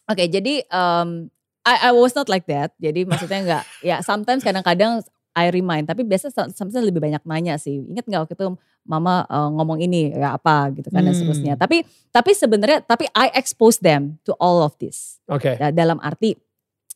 oke 0.08 0.24
jadi 0.26 0.66
um, 0.72 1.30
I, 1.62 1.90
I 1.90 1.92
was 1.92 2.14
not 2.14 2.26
like 2.26 2.46
that. 2.46 2.74
Jadi 2.78 3.06
maksudnya 3.06 3.40
enggak 3.42 3.64
ya 3.90 4.02
sometimes 4.02 4.42
kadang-kadang 4.42 5.06
I 5.36 5.52
remind 5.52 5.86
tapi 5.86 6.08
biasa 6.08 6.32
sometimes 6.32 6.80
lebih 6.80 7.04
banyak 7.04 7.20
nanya 7.28 7.60
sih. 7.60 7.84
Ingat 7.84 8.08
nggak 8.08 8.22
waktu 8.24 8.34
itu 8.34 8.48
mama 8.86 9.26
uh, 9.28 9.50
ngomong 9.52 9.82
ini 9.82 10.14
ya 10.14 10.38
apa 10.38 10.72
gitu 10.72 10.88
kan 10.88 11.04
dan 11.04 11.12
Hmm. 11.12 11.20
seterusnya. 11.20 11.54
Tapi 11.60 11.84
tapi 12.10 12.32
sebenarnya 12.32 12.80
tapi 12.82 13.06
I 13.12 13.36
expose 13.36 13.78
them 13.78 14.16
to 14.24 14.32
all 14.40 14.64
of 14.64 14.80
this. 14.80 15.20
Oke. 15.28 15.60
Da- 15.60 15.76
dalam 15.76 16.00
arti 16.00 16.40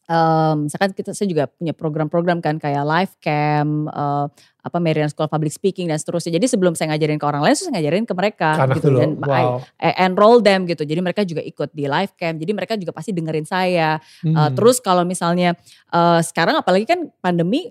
em, 0.10 0.66
misalkan 0.66 0.90
kita 0.92 1.14
saya 1.14 1.30
juga 1.30 1.46
punya 1.46 1.70
program-program 1.72 2.42
kan 2.42 2.58
kayak 2.58 2.82
live 2.82 3.14
cam 3.20 3.86
eh, 3.86 4.26
apa 4.60 4.78
Marian 4.78 5.08
School 5.08 5.24
of 5.24 5.32
Public 5.32 5.54
Speaking 5.54 5.86
dan 5.86 5.96
seterusnya. 5.96 6.36
Jadi 6.36 6.50
sebelum 6.50 6.74
saya 6.74 6.92
ngajarin 6.92 7.16
ke 7.16 7.26
orang 7.26 7.40
lain, 7.40 7.54
saya 7.54 7.70
ngajarin 7.72 8.04
ke 8.04 8.14
mereka 8.14 8.50
Anak 8.60 8.76
gitu 8.76 8.90
dulu. 8.90 9.00
dan 9.00 9.12
I 9.24 9.44
Wow. 9.46 9.58
eh, 9.78 9.96
enroll 10.02 10.38
them 10.42 10.66
gitu. 10.66 10.82
Jadi 10.82 11.00
mereka 11.00 11.22
juga 11.24 11.40
ikut 11.40 11.70
di 11.72 11.86
live 11.86 12.12
cam. 12.16 12.34
Jadi 12.36 12.52
mereka 12.52 12.74
juga 12.74 12.92
pasti 12.92 13.14
dengerin 13.14 13.46
saya. 13.46 14.02
Eh, 14.02 14.28
Hmm. 14.28 14.52
terus 14.52 14.82
kalau 14.82 15.06
misalnya 15.06 15.54
eh, 15.90 16.20
sekarang 16.22 16.58
apalagi 16.58 16.84
kan 16.84 17.08
pandemi 17.20 17.70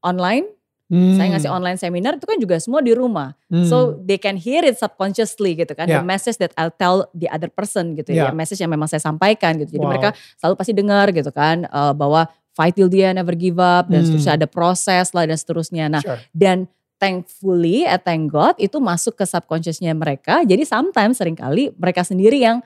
online, 0.00 0.46
Hmm. 0.88 1.20
saya 1.20 1.36
ngasih 1.36 1.52
online 1.52 1.76
seminar 1.76 2.16
itu 2.16 2.24
kan 2.24 2.40
juga 2.40 2.56
semua 2.56 2.80
di 2.80 2.96
rumah. 2.96 3.36
Hmm. 3.52 3.68
So 3.68 3.92
they 4.00 4.16
can 4.16 4.40
hear 4.40 4.64
it 4.64 4.80
subconsciously 4.80 5.52
gitu 5.52 5.76
kan. 5.76 5.84
Yeah. 5.84 6.00
The 6.00 6.08
message 6.08 6.40
that 6.40 6.56
I'll 6.56 6.72
tell 6.72 7.12
the 7.12 7.28
other 7.28 7.52
person 7.52 7.92
gitu 7.92 8.16
ya. 8.16 8.28
Yeah. 8.28 8.32
Message 8.32 8.64
yang 8.64 8.72
memang 8.72 8.88
saya 8.88 9.04
sampaikan 9.04 9.60
gitu. 9.60 9.76
Jadi 9.76 9.84
Wow. 9.84 9.92
mereka 9.92 10.08
selalu 10.40 10.54
pasti 10.56 10.72
dengar 10.72 11.06
gitu 11.12 11.28
kan. 11.28 11.68
eh, 11.68 11.92
bahwa 11.92 12.24
fight 12.56 12.72
till 12.72 12.88
the 12.88 13.04
end, 13.04 13.20
never 13.20 13.36
give 13.36 13.60
up. 13.60 13.92
Dan 13.92 14.00
Hmm. 14.00 14.16
seterusnya 14.16 14.34
ada 14.40 14.48
proses 14.48 15.12
lah 15.12 15.28
dan 15.28 15.36
seterusnya. 15.36 15.92
Nah 15.92 16.00
Sure. 16.00 16.18
dan 16.32 16.64
thankfully, 16.96 17.84
eh, 17.84 18.00
thank 18.00 18.32
God 18.32 18.56
itu 18.56 18.80
masuk 18.80 19.14
ke 19.14 19.24
subconsciousnya 19.24 19.92
mereka. 19.92 20.40
Jadi 20.42 20.64
sometimes 20.64 21.20
sering 21.20 21.36
kali 21.36 21.68
mereka 21.76 22.00
sendiri 22.02 22.40
yang 22.40 22.64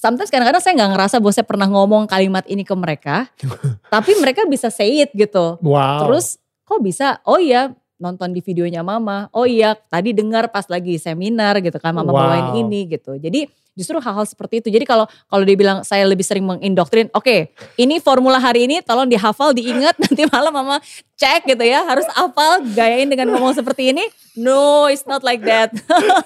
Sometimes 0.00 0.32
kadang-kadang 0.32 0.64
saya 0.64 0.72
nggak 0.80 0.92
ngerasa 0.96 1.14
bahwa 1.20 1.32
saya 1.36 1.44
pernah 1.44 1.68
ngomong 1.68 2.08
kalimat 2.08 2.40
ini 2.48 2.64
ke 2.64 2.72
mereka, 2.72 3.28
tapi 3.92 4.16
mereka 4.16 4.48
bisa 4.48 4.72
say 4.72 5.04
it 5.04 5.12
gitu. 5.12 5.60
Wow. 5.60 6.08
Terus 6.08 6.40
kok 6.70 6.78
bisa? 6.80 7.18
Oh 7.26 7.42
iya 7.42 7.74
nonton 7.98 8.30
di 8.30 8.38
videonya 8.40 8.80
mama. 8.80 9.26
Oh 9.34 9.44
iya 9.44 9.74
tadi 9.74 10.14
dengar 10.14 10.48
pas 10.48 10.64
lagi 10.70 10.96
seminar 10.96 11.58
gitu 11.58 11.76
kan 11.76 11.90
mama 11.92 12.14
Wow. 12.14 12.22
bawain 12.22 12.46
ini 12.62 12.86
gitu. 12.88 13.18
Jadi 13.18 13.50
justru 13.76 13.96
hal-hal 14.00 14.24
seperti 14.24 14.64
itu. 14.64 14.68
Jadi 14.72 14.88
kalau 14.88 15.04
kalau 15.28 15.44
dia 15.44 15.52
bilang 15.58 15.84
saya 15.84 16.08
lebih 16.08 16.24
sering 16.24 16.48
mengindoktrin, 16.48 17.12
oke 17.12 17.52
ini 17.76 18.00
formula 18.00 18.40
hari 18.40 18.64
ini 18.64 18.80
tolong 18.80 19.04
dihafal, 19.04 19.52
diingat 19.52 19.98
nanti 20.02 20.24
malam 20.30 20.52
mama 20.54 20.80
cek 21.18 21.44
gitu 21.44 21.64
ya. 21.66 21.84
Harus 21.84 22.08
hafal, 22.14 22.64
gayain 22.72 23.10
dengan 23.10 23.36
ngomong 23.36 23.52
seperti 23.52 23.92
ini. 23.92 24.04
No, 24.32 24.88
it's 24.88 25.04
not 25.04 25.20
like 25.20 25.44
that. 25.44 25.68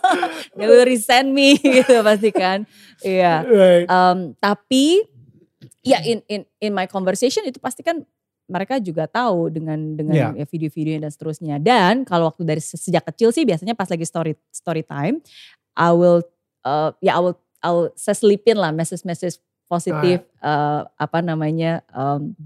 They 0.56 0.70
will 0.70 0.86
resent 0.86 1.34
me 1.34 1.58
gitu 1.82 2.06
pasti 2.06 2.30
kan. 2.30 2.70
Iya. 3.02 3.42
Right. 3.44 3.86
Um, 3.90 4.38
tapi 4.38 5.02
ya 5.84 6.00
in 6.00 6.24
in 6.30 6.48
in 6.58 6.72
my 6.72 6.88
conversation 6.88 7.44
itu 7.44 7.60
pasti 7.60 7.84
kan 7.84 8.06
mereka 8.44 8.76
juga 8.76 9.08
tahu 9.08 9.48
dengan 9.48 9.96
dengan 9.96 10.14
Yeah. 10.14 10.32
ya 10.36 10.46
video-video 10.46 11.00
dan 11.00 11.08
seterusnya. 11.08 11.56
Dan 11.56 12.04
kalau 12.04 12.28
waktu 12.28 12.44
dari 12.44 12.60
se- 12.60 12.76
sejak 12.76 13.08
kecil 13.08 13.32
sih 13.32 13.42
biasanya 13.42 13.72
pas 13.72 13.88
lagi 13.88 14.04
story 14.04 14.36
story 14.52 14.84
time, 14.84 15.24
I 15.72 15.90
will 15.90 16.20
uh, 16.62 16.92
ya 17.00 17.16
I 17.16 17.20
will 17.20 17.36
I 17.64 17.70
will 17.72 17.88
saya 17.96 18.12
selipin 18.12 18.60
lah 18.60 18.68
message-message 18.70 19.40
positif 19.64 20.20
uh, 20.44 20.84
apa 20.94 21.24
namanya 21.24 21.80
um, 21.90 22.36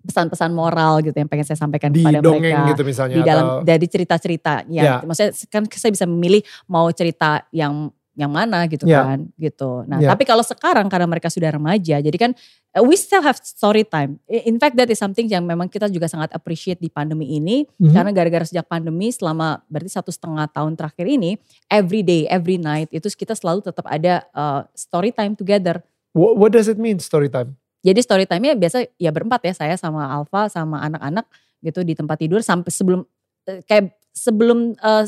pesan-pesan 0.00 0.54
moral 0.54 1.04
gitu 1.04 1.12
yang 1.12 1.28
pengen 1.28 1.44
saya 1.44 1.60
sampaikan 1.60 1.92
Di 1.92 2.00
kepada 2.00 2.24
dongeng 2.24 2.40
mereka 2.56 2.70
gitu 2.72 2.82
misalnya. 2.86 3.16
di 3.18 3.22
dalam 3.26 3.44
atau- 3.44 3.62
dari 3.66 3.86
cerita-cerita 3.90 4.54
ya. 4.70 4.82
Ya. 4.82 4.94
Maksudnya 5.04 5.32
kan 5.50 5.62
saya 5.68 5.92
bisa 5.92 6.06
memilih 6.08 6.40
mau 6.64 6.88
cerita 6.94 7.44
yang 7.52 7.90
yang 8.20 8.28
mana 8.28 8.68
gitu 8.68 8.84
Ya. 8.84 9.00
kan 9.08 9.32
gitu. 9.40 9.88
Nah, 9.88 10.04
Ya. 10.04 10.12
tapi 10.12 10.28
kalau 10.28 10.44
sekarang 10.44 10.92
karena 10.92 11.08
mereka 11.08 11.32
sudah 11.32 11.48
remaja, 11.48 11.96
jadi 12.04 12.12
kan 12.20 12.36
uh, 12.76 12.84
we 12.84 13.00
still 13.00 13.24
have 13.24 13.40
story 13.40 13.82
time. 13.82 14.20
In 14.28 14.60
fact 14.60 14.76
that 14.76 14.92
is 14.92 15.00
something 15.00 15.24
yang 15.24 15.48
memang 15.48 15.72
kita 15.72 15.88
juga 15.88 16.04
sangat 16.04 16.28
appreciate 16.36 16.76
di 16.76 16.92
pandemi 16.92 17.32
ini 17.32 17.64
Mhm. 17.80 17.96
karena 17.96 18.10
gara-gara 18.12 18.44
sejak 18.44 18.68
pandemi 18.68 19.08
selama 19.08 19.64
berarti 19.72 19.90
satu 19.96 20.12
setengah 20.12 20.44
tahun 20.52 20.76
terakhir 20.76 21.08
ini 21.08 21.40
every 21.72 22.04
day, 22.04 22.28
every 22.28 22.60
night 22.60 22.92
itu 22.92 23.08
kita 23.08 23.32
selalu 23.32 23.64
tetap 23.64 23.88
ada 23.88 24.28
uh, 24.36 24.68
story 24.76 25.10
time 25.10 25.32
together. 25.32 25.80
What, 26.12 26.36
what 26.36 26.50
does 26.52 26.68
it 26.68 26.76
mean 26.76 27.00
story 27.00 27.32
time? 27.32 27.56
Jadi 27.80 28.04
story 28.04 28.28
time-nya 28.28 28.52
biasa 28.60 28.84
ya 29.00 29.08
berempat 29.08 29.40
ya 29.40 29.54
saya 29.56 29.74
sama 29.80 30.04
Alfa 30.04 30.52
sama 30.52 30.84
anak-anak 30.84 31.24
gitu 31.64 31.80
di 31.80 31.96
tempat 31.96 32.20
tidur 32.20 32.44
sampai 32.44 32.68
sebelum 32.68 33.00
eh, 33.48 33.64
kayak 33.64 33.96
sebelum 34.12 34.76
eh, 34.76 35.04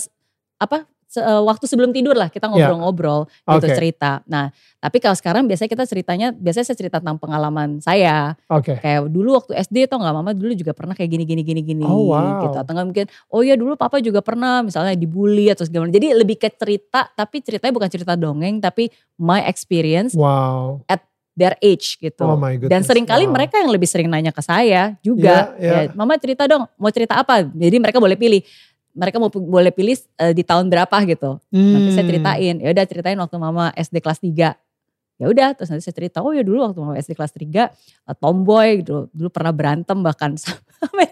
apa 0.57 0.77
eh, 0.77 0.83
waktu 1.21 1.69
sebelum 1.69 1.91
tidur 1.91 2.17
lah 2.17 2.29
kita 2.29 2.49
ngobrol-ngobrol 2.49 3.29
gitu 3.29 3.67
Oke. 3.69 3.77
cerita. 3.77 4.25
Nah, 4.25 4.49
tapi 4.79 4.97
kalau 4.97 5.13
sekarang 5.13 5.45
biasanya 5.45 5.69
kita 5.69 5.85
ceritanya 5.85 6.33
biasanya 6.33 6.67
saya 6.73 6.79
cerita 6.79 6.97
tentang 7.03 7.21
pengalaman 7.21 7.79
saya. 7.79 8.33
Oke. 8.49 8.81
Kayak 8.81 9.13
dulu 9.13 9.37
waktu 9.37 9.53
SD 9.61 9.85
tau 9.87 10.01
nggak 10.01 10.15
mama 10.15 10.33
dulu 10.33 10.53
juga 10.53 10.73
pernah 10.73 10.97
kayak 10.97 11.11
gini 11.11 11.25
gini 11.29 11.43
gini 11.43 11.61
gini 11.61 11.85
Oh, 11.85 12.09
wow. 12.09 12.49
gitu. 12.49 12.57
Atau 12.57 12.73
nggak 12.73 12.87
mungkin 12.89 13.07
oh 13.29 13.43
ya 13.43 13.59
dulu 13.59 13.77
papa 13.77 14.01
juga 14.01 14.25
pernah 14.25 14.65
misalnya 14.65 14.97
dibully 14.97 15.53
atau 15.53 15.69
segala. 15.69 15.91
Jadi 15.91 16.17
lebih 16.17 16.41
ke 16.41 16.49
cerita 16.49 17.05
tapi 17.09 17.45
ceritanya 17.45 17.73
bukan 17.77 17.91
cerita 17.91 18.17
dongeng 18.17 18.59
tapi 18.59 18.89
my 19.19 19.45
experience 19.45 20.17
Wow. 20.17 20.85
their 21.33 21.57
age 21.65 21.97
gitu. 21.97 22.29
Oh 22.29 22.37
my 22.37 22.61
goodness. 22.61 22.69
Dan 22.69 22.81
sering 22.85 23.09
kali 23.09 23.25
Wow. 23.25 23.33
mereka 23.33 23.57
yang 23.57 23.73
lebih 23.73 23.89
sering 23.89 24.05
nanya 24.05 24.37
ke 24.37 24.45
saya 24.45 25.01
juga. 25.01 25.57
Iya, 25.57 25.65
iya. 25.65 25.81
Ya, 25.89 25.97
Mama 25.97 26.21
cerita 26.21 26.45
dong, 26.45 26.69
mau 26.77 26.93
cerita 26.93 27.17
apa? 27.17 27.41
Jadi 27.43 27.77
mereka 27.81 27.97
boleh 27.97 28.21
pilih. 28.21 28.45
Mereka 28.93 29.17
mau 29.17 29.29
boleh 29.29 29.71
pilih 29.71 29.97
eh, 30.17 30.31
di 30.31 30.43
tahun 30.43 30.69
berapa 30.69 30.97
gitu. 31.07 31.41
Nanti 31.49 31.91
saya 31.91 32.01
Hmm. 32.01 32.11
ceritain. 32.11 32.55
Ya 32.59 32.69
udah 32.71 32.85
ceritain 32.85 33.17
waktu 33.17 33.37
Mama 33.37 33.73
SD 33.73 33.99
kelas 33.99 34.19
3. 34.19 34.53
Ya 35.17 35.27
udah, 35.27 35.55
terus 35.55 35.71
nanti 35.71 35.83
saya 35.83 35.95
cerita, 35.95 36.19
oh 36.19 36.31
ya 36.31 36.43
dulu 36.43 36.61
waktu 36.63 36.79
Mama 36.79 36.95
SD 36.97 37.15
kelas 37.15 37.31
3 37.31 37.71
eh, 37.71 38.15
tomboy 38.15 38.81
gitu. 38.81 39.09
Dulu 39.09 39.29
pernah 39.29 39.51
berantem 39.51 39.97
bahkan 39.99 40.37
sampai 40.41 41.09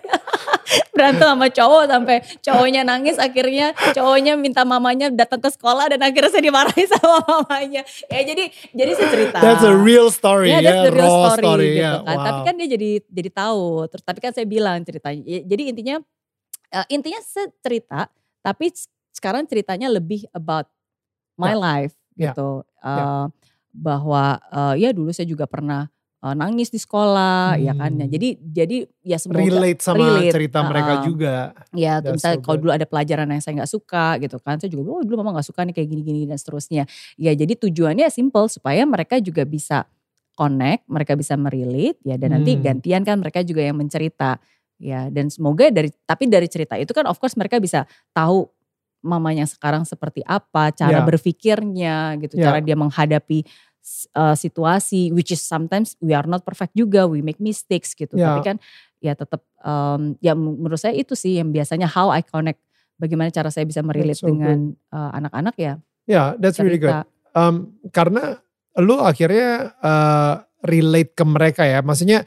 berantem 0.90 1.24
sama 1.24 1.48
cowok 1.48 1.84
sampai 1.88 2.16
cowoknya 2.40 2.82
nangis 2.84 3.16
akhirnya 3.16 3.72
cowoknya 3.90 4.36
minta 4.36 4.62
mamanya 4.62 5.08
datang 5.08 5.40
ke 5.40 5.48
sekolah 5.48 5.88
dan 5.88 5.98
akhirnya 5.98 6.30
saya 6.30 6.44
dimarahin 6.44 6.86
sama 6.86 7.18
mamanya. 7.24 7.82
Ya 8.06 8.20
jadi 8.22 8.44
jadi 8.70 8.90
saya 8.94 9.08
cerita. 9.08 9.38
That's 9.40 9.64
a 9.64 9.72
real 9.72 10.12
story 10.12 10.52
Ya, 10.52 10.60
ya, 10.60 10.68
that's 10.68 10.84
the 10.84 10.94
real 10.94 11.08
story, 11.08 11.40
story, 11.40 11.66
gitu 11.72 11.80
ya. 11.80 11.90
kan. 11.96 12.14
Wow. 12.14 12.24
Tapi 12.26 12.40
kan 12.44 12.54
dia 12.54 12.68
jadi 12.70 12.90
jadi 13.08 13.30
tahu. 13.32 13.64
Terus 13.88 14.02
tapi 14.04 14.18
kan 14.20 14.32
saya 14.36 14.46
bilang 14.46 14.78
ceritanya. 14.84 15.22
Ya, 15.24 15.40
Jadi 15.42 15.62
intinya 15.72 15.96
eh, 16.70 16.86
intinya 16.88 17.20
cerita, 17.60 18.06
tapi 18.40 18.70
sekarang 19.10 19.44
ceritanya 19.44 19.90
lebih 19.90 20.24
about 20.30 20.70
my 21.34 21.52
Ya. 21.52 21.58
life 21.58 21.94
Ya. 22.14 22.30
gitu. 22.30 22.62
Ya. 22.78 22.96
Eh, 22.96 23.26
bahwa 23.70 24.24
eh, 24.50 24.74
ya 24.82 24.90
dulu 24.90 25.10
saya 25.10 25.26
juga 25.26 25.46
pernah 25.46 25.86
eh, 26.20 26.34
nangis 26.36 26.68
di 26.68 26.76
sekolah 26.76 27.56
ya 27.56 27.72
kan. 27.72 27.96
Hmm. 27.96 28.04
jadi 28.06 28.28
jadi 28.36 28.76
ya 29.00 29.16
semoga 29.16 29.40
relate 29.40 29.80
sama 29.80 30.04
relate, 30.20 30.32
cerita 30.36 30.58
mereka 30.62 30.92
uh-uh. 31.00 31.04
juga. 31.06 31.34
Ya, 31.72 31.96
That's 32.02 32.12
misalnya 32.20 32.38
so 32.38 32.44
kalau 32.44 32.58
dulu 32.60 32.72
ada 32.76 32.84
pelajaran 32.84 33.28
yang 33.30 33.40
saya 33.40 33.54
nggak 33.62 33.72
suka 33.72 34.06
gitu 34.20 34.36
kan, 34.38 34.60
saya 34.60 34.68
juga, 34.68 34.84
oh 34.90 35.00
dulu 35.00 35.24
mama 35.24 35.40
nggak 35.40 35.48
suka 35.48 35.64
nih 35.64 35.74
kayak 35.80 35.88
gini-gini 35.88 36.28
dan 36.28 36.36
seterusnya. 36.36 36.84
Ya 37.16 37.32
jadi 37.32 37.56
tujuannya 37.56 38.06
simple 38.12 38.46
supaya 38.52 38.84
mereka 38.84 39.16
juga 39.22 39.48
bisa 39.48 39.88
connect, 40.36 40.84
mereka 40.88 41.16
bisa 41.16 41.36
merelate 41.40 42.00
ya 42.04 42.16
dan 42.16 42.36
nanti 42.36 42.56
Hmm. 42.56 42.62
gantian 42.64 43.02
kan 43.04 43.16
mereka 43.20 43.40
juga 43.40 43.64
yang 43.64 43.76
mencerita. 43.80 44.36
Ya 44.80 45.12
dan 45.12 45.28
semoga 45.28 45.68
dari 45.68 45.92
tapi 46.08 46.24
dari 46.24 46.48
cerita 46.48 46.80
itu 46.80 46.88
kan 46.96 47.04
of 47.04 47.20
course 47.20 47.36
mereka 47.36 47.60
bisa 47.60 47.84
tahu 48.16 48.48
mamanya 49.04 49.44
sekarang 49.44 49.84
seperti 49.84 50.24
apa, 50.24 50.72
cara 50.72 51.00
Ya. 51.00 51.04
berpikirnya 51.04 52.16
gitu, 52.20 52.40
Ya. 52.40 52.48
cara 52.48 52.58
dia 52.64 52.76
menghadapi 52.76 53.44
uh, 54.16 54.32
situasi 54.36 55.08
which 55.12 55.32
is 55.32 55.40
sometimes 55.40 55.96
we 56.00 56.16
are 56.16 56.24
not 56.24 56.44
perfect 56.44 56.72
juga, 56.72 57.04
we 57.04 57.20
make 57.20 57.40
mistakes 57.40 57.92
gitu. 57.92 58.16
Ya. 58.16 58.32
Tapi 58.32 58.40
kan 58.40 58.56
ya 59.00 59.12
tetap 59.16 59.40
um, 59.64 60.16
ya 60.20 60.32
menurut 60.36 60.76
saya 60.76 60.92
itu 60.96 61.12
sih 61.16 61.40
yang 61.40 61.48
biasanya 61.52 61.88
how 61.88 62.12
I 62.12 62.20
connect 62.20 62.60
bagaimana 63.00 63.32
cara 63.32 63.48
saya 63.48 63.64
bisa 63.64 63.80
merelate 63.80 64.20
so 64.20 64.28
dengan 64.28 64.76
uh, 64.92 65.12
anak-anak 65.16 65.56
ya 65.56 65.74
Ya, 66.04 66.34
that's 66.36 66.58
really 66.60 66.76
good. 66.80 66.90
cerita. 66.92 67.08
Um, 67.32 67.78
karena 67.94 68.40
lu 68.76 68.98
akhirnya 68.98 69.72
uh, 69.78 70.42
relate 70.66 71.14
ke 71.14 71.22
mereka 71.22 71.62
ya. 71.62 71.80
Maksudnya 71.86 72.26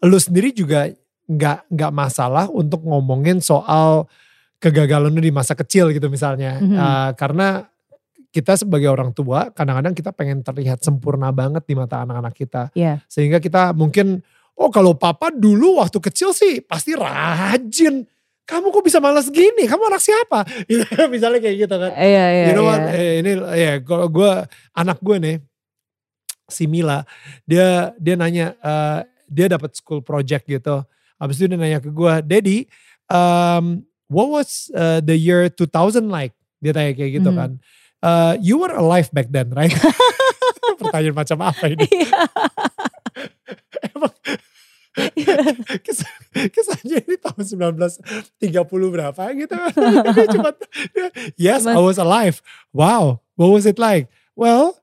lu 0.00 0.16
sendiri 0.16 0.56
juga 0.56 0.88
nggak 1.30 1.70
nggak 1.70 1.92
masalah 1.94 2.50
untuk 2.50 2.82
ngomongin 2.82 3.38
soal 3.38 4.10
kegagalan 4.58 5.14
lu 5.14 5.22
di 5.22 5.30
masa 5.30 5.54
kecil 5.54 5.94
gitu 5.94 6.10
misalnya. 6.10 6.58
Mhm. 6.58 6.76
Uh, 6.76 7.10
karena 7.14 7.70
kita 8.30 8.54
sebagai 8.54 8.86
orang 8.86 9.10
tua 9.10 9.50
kadang-kadang 9.50 9.94
kita 9.94 10.14
pengen 10.14 10.42
terlihat 10.42 10.82
sempurna 10.82 11.34
banget 11.34 11.66
di 11.66 11.74
mata 11.74 12.02
anak-anak 12.02 12.34
kita. 12.34 12.62
Iya. 12.74 13.02
Sehingga 13.10 13.42
kita 13.42 13.74
mungkin 13.74 14.22
oh 14.54 14.70
kalau 14.70 14.94
papa 14.94 15.34
dulu 15.34 15.82
waktu 15.82 15.98
kecil 15.98 16.34
sih 16.34 16.62
pasti 16.62 16.94
rajin. 16.94 18.06
Kamu 18.46 18.74
kok 18.74 18.82
bisa 18.82 18.98
malas 18.98 19.30
gini? 19.30 19.70
Kamu 19.70 19.86
anak 19.86 20.02
siapa? 20.02 20.42
Misalnya 21.14 21.38
kayak 21.38 21.56
gitu 21.70 21.74
kan. 21.78 21.90
Iya 21.94 22.24
iya. 22.34 22.46
you 22.50 22.54
know 22.58 22.66
what? 22.66 22.82
iya. 22.82 22.98
Eh, 22.98 23.12
ini 23.22 23.30
ya 23.54 23.72
kalau 23.86 24.10
gue 24.10 24.30
anak 24.74 24.98
gue 24.98 25.16
nih 25.22 25.36
si 26.50 26.66
Mila 26.66 27.06
dia 27.46 27.94
dia 27.94 28.14
nanya 28.18 28.58
eh, 28.58 29.06
dia 29.30 29.46
dapat 29.46 29.74
school 29.78 30.02
project 30.02 30.50
gitu. 30.50 30.82
Habis 31.20 31.36
itu 31.36 31.46
dia 31.46 31.60
nanya 31.60 31.78
ke 31.78 31.92
gue, 31.92 32.12
"Daddy, 32.24 32.58
um, 33.06 33.84
what 34.08 34.32
was 34.32 34.72
uh, 34.72 34.98
the 34.98 35.14
year 35.14 35.52
2000 35.52 36.08
like?" 36.08 36.32
Dia 36.58 36.72
tanya 36.72 36.96
kayak 36.96 37.20
gitu 37.20 37.30
Mhm. 37.30 37.36
kan. 37.36 37.50
"Uh, 38.00 38.32
you 38.40 38.56
were 38.56 38.72
alive 38.72 39.12
back 39.12 39.28
then, 39.28 39.52
right? 39.52 39.70
Pertanyaan 40.80 41.12
macam 41.14 41.38
apa 41.44 41.68
ini? 41.68 41.84
Iya. 41.84 42.08
Emang 43.92 44.12
kes, 45.84 45.98
kesannya 46.50 46.98
ini 47.06 47.16
tahun 47.16 47.44
1930 47.44 48.00
berapa 48.90 49.22
gitu. 49.36 49.56
Dia 50.16 50.26
cuma, 50.32 50.50
yes, 51.36 51.64
I 51.64 51.78
was 51.78 51.96
alive. 51.96 52.40
Wow, 52.72 53.20
what 53.36 53.52
was 53.52 53.64
it 53.64 53.78
like? 53.78 54.08
Well, 54.34 54.76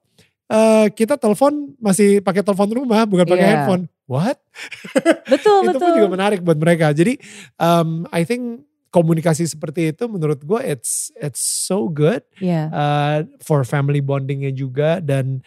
eh, 0.48 0.88
kita 0.94 1.18
telepon 1.18 1.76
masih 1.78 2.22
pakai 2.22 2.46
telepon 2.46 2.70
rumah, 2.72 3.04
bukan 3.04 3.26
pakai 3.26 3.42
Iya. 3.42 3.52
handphone. 3.58 3.84
What? 4.08 4.40
Betul 5.34 5.68
itu 5.68 5.76
betul. 5.76 5.84
pun 5.84 5.92
juga 6.00 6.10
menarik 6.10 6.40
buat 6.40 6.56
mereka. 6.56 6.96
Jadi, 6.96 7.20
um, 7.60 8.08
I 8.10 8.24
think 8.24 8.64
komunikasi 8.88 9.44
seperti 9.44 9.92
itu 9.92 10.08
menurut 10.08 10.40
gue 10.42 10.64
it's 10.64 11.12
it's 11.20 11.44
so 11.44 11.92
good 11.92 12.24
Iya. 12.40 12.72
uh, 12.72 13.18
for 13.44 13.68
family 13.68 14.00
bondingnya 14.00 14.50
juga 14.56 15.04
dan 15.04 15.44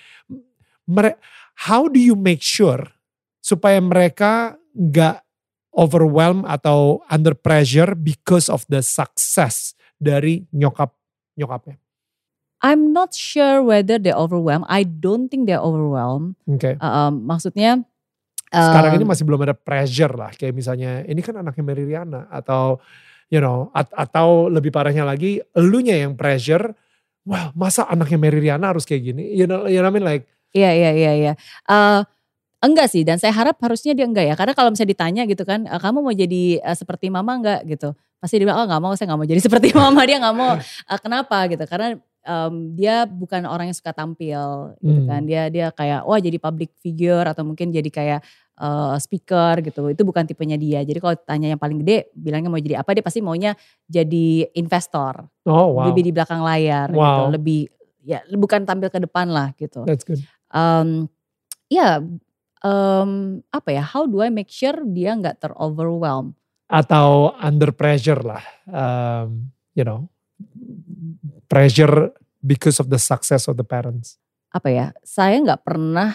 mere- 0.84 1.16
how 1.66 1.88
do 1.88 1.96
you 1.96 2.12
make 2.12 2.44
sure 2.44 2.84
supaya 3.40 3.80
mereka 3.80 4.60
nggak 4.76 5.24
overwhelm 5.72 6.44
atau 6.44 7.00
under 7.08 7.32
pressure 7.32 7.96
because 7.96 8.52
of 8.52 8.62
the 8.68 8.84
success 8.84 9.72
dari 9.96 10.44
nyokap 10.52 10.92
nyokapnya. 11.34 11.80
I'm 12.60 12.92
not 12.92 13.16
sure 13.16 13.64
whether 13.64 13.96
they 13.96 14.12
overwhelmed. 14.12 14.68
I 14.68 14.84
don't 14.84 15.32
think 15.32 15.48
they're 15.48 15.62
overwhelmed. 15.64 16.36
Oke. 16.44 16.76
Um, 16.76 17.24
maksudnya 17.24 17.88
Sekarang 18.50 18.92
ini 18.94 19.04
um, 19.06 19.10
masih 19.10 19.22
belum 19.22 19.40
ada 19.42 19.54
pressure 19.54 20.10
lah 20.12 20.34
kayak 20.34 20.50
misalnya 20.52 21.06
ini 21.06 21.22
kan 21.22 21.38
anaknya 21.38 21.62
Mary 21.62 21.86
Riana 21.86 22.26
atau 22.28 22.82
you 23.30 23.38
know 23.38 23.70
at- 23.70 23.94
atau 23.94 24.50
lebih 24.50 24.68
parahnya 24.68 25.06
lagi 25.06 25.38
elunya 25.54 26.02
yang 26.02 26.18
pressure. 26.18 26.74
Wah, 27.22 27.52
masa 27.54 27.86
anaknya 27.86 28.18
Mary 28.18 28.40
Riana 28.40 28.74
harus 28.74 28.82
kayak 28.82 29.12
gini? 29.12 29.30
You 29.36 29.46
know, 29.46 29.70
you 29.70 29.78
know 29.78 29.86
what 29.86 29.94
I 29.94 29.96
mean 29.96 30.02
like 30.02 30.24
Iya 30.50 30.70
iya 30.74 30.90
iya 30.90 31.12
iya. 31.14 31.32
Eh, 31.70 32.00
enggak 32.60 32.90
sih 32.90 33.06
dan 33.06 33.16
saya 33.22 33.30
harap 33.32 33.54
harusnya 33.62 33.94
dia 33.94 34.04
enggak 34.04 34.26
ya 34.26 34.34
karena 34.34 34.52
kalau 34.52 34.74
misalnya 34.74 34.92
ditanya 34.92 35.22
gitu 35.24 35.46
kan 35.46 35.64
"Eh, 35.64 35.80
kamu 35.80 35.98
mau 36.02 36.10
jadi 36.10 36.42
eh, 36.58 36.76
seperti 36.76 37.06
mama 37.08 37.38
enggak 37.38 37.62
gitu 37.70 37.94
pasti 38.18 38.36
dia 38.36 38.50
bilang 38.50 38.60
oh 38.60 38.66
nggak 38.68 38.82
mau 38.82 38.92
saya 38.98 39.08
nggak 39.08 39.20
mau 39.20 39.28
jadi 39.30 39.40
seperti 39.46 39.68
mama 39.72 40.02
dia 40.04 40.18
nggak 40.20 40.36
mau 40.36 40.52
Eh, 40.60 40.98
kenapa 41.00 41.38
gitu 41.48 41.64
karena 41.64 41.96
em, 42.20 42.54
dia 42.76 43.08
bukan 43.08 43.48
orang 43.48 43.72
yang 43.72 43.78
suka 43.78 43.96
tampil 43.96 44.74
gitu 44.76 45.00
Hmm. 45.00 45.08
kan 45.08 45.20
dia 45.24 45.48
dia 45.48 45.66
kayak 45.72 46.04
wah 46.04 46.20
jadi 46.20 46.36
public 46.36 46.74
figure 46.82 47.24
atau 47.24 47.46
mungkin 47.48 47.72
jadi 47.72 47.88
kayak 47.88 48.20
eh, 48.60 48.96
speaker 49.00 49.64
gitu 49.64 49.88
itu 49.88 50.04
bukan 50.04 50.28
tipenya 50.28 50.60
dia 50.60 50.84
jadi 50.84 51.00
kalau 51.00 51.16
tanya 51.16 51.48
yang 51.48 51.60
paling 51.60 51.80
gede 51.80 52.12
bilangnya 52.12 52.52
mau 52.52 52.60
jadi 52.60 52.76
apa 52.84 52.92
dia 52.92 53.00
pasti 53.00 53.24
maunya 53.24 53.56
jadi 53.88 54.52
investor 54.52 55.24
oh 55.48 55.80
wow. 55.80 55.88
lebih 55.88 56.02
di 56.06 56.12
belakang 56.12 56.44
layar 56.44 56.92
gitu 56.92 57.00
Wow. 57.00 57.32
lebih 57.32 57.72
ya 58.04 58.20
bukan 58.36 58.68
tampil 58.68 58.92
ke 58.92 59.00
depan 59.00 59.32
lah 59.32 59.56
gitu 59.56 59.84
That's 59.88 60.04
good. 60.04 60.20
um, 60.52 61.08
ya 61.68 62.00
em, 62.60 63.10
apa 63.48 63.68
ya 63.72 63.84
how 63.84 64.04
do 64.04 64.20
I 64.20 64.28
make 64.28 64.52
sure 64.52 64.76
dia 64.84 65.16
nggak 65.16 65.40
teroverwhelm 65.40 66.36
atau 66.70 67.34
under 67.42 67.74
pressure 67.74 68.22
lah, 68.22 68.46
um, 68.70 69.50
you 69.74 69.82
know, 69.82 70.06
pressure 71.50 72.14
because 72.38 72.78
of 72.78 72.86
the 72.94 72.98
success 73.02 73.50
of 73.50 73.58
the 73.58 73.66
parents. 73.66 74.22
apa 74.50 74.70
ya 74.70 74.86
saya 75.02 75.34
nggak 75.42 75.66
pernah 75.66 76.14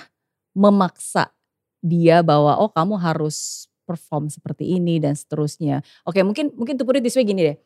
memaksa 0.55 1.34
dia 1.85 2.25
bahwa 2.25 2.57
oh 2.57 2.69
kamu 2.73 2.97
harus 2.97 3.69
perform 3.85 4.33
seperti 4.33 4.65
ini 4.65 4.97
dan 4.97 5.13
seterusnya 5.13 5.85
oke 6.01 6.17
mungkin 6.25 6.49
mungkin 6.57 6.73
tuh 6.73 6.89
put 6.89 6.97
it 6.97 7.05
this 7.05 7.13
way 7.13 7.21
gini 7.21 7.53
deh 7.53 7.57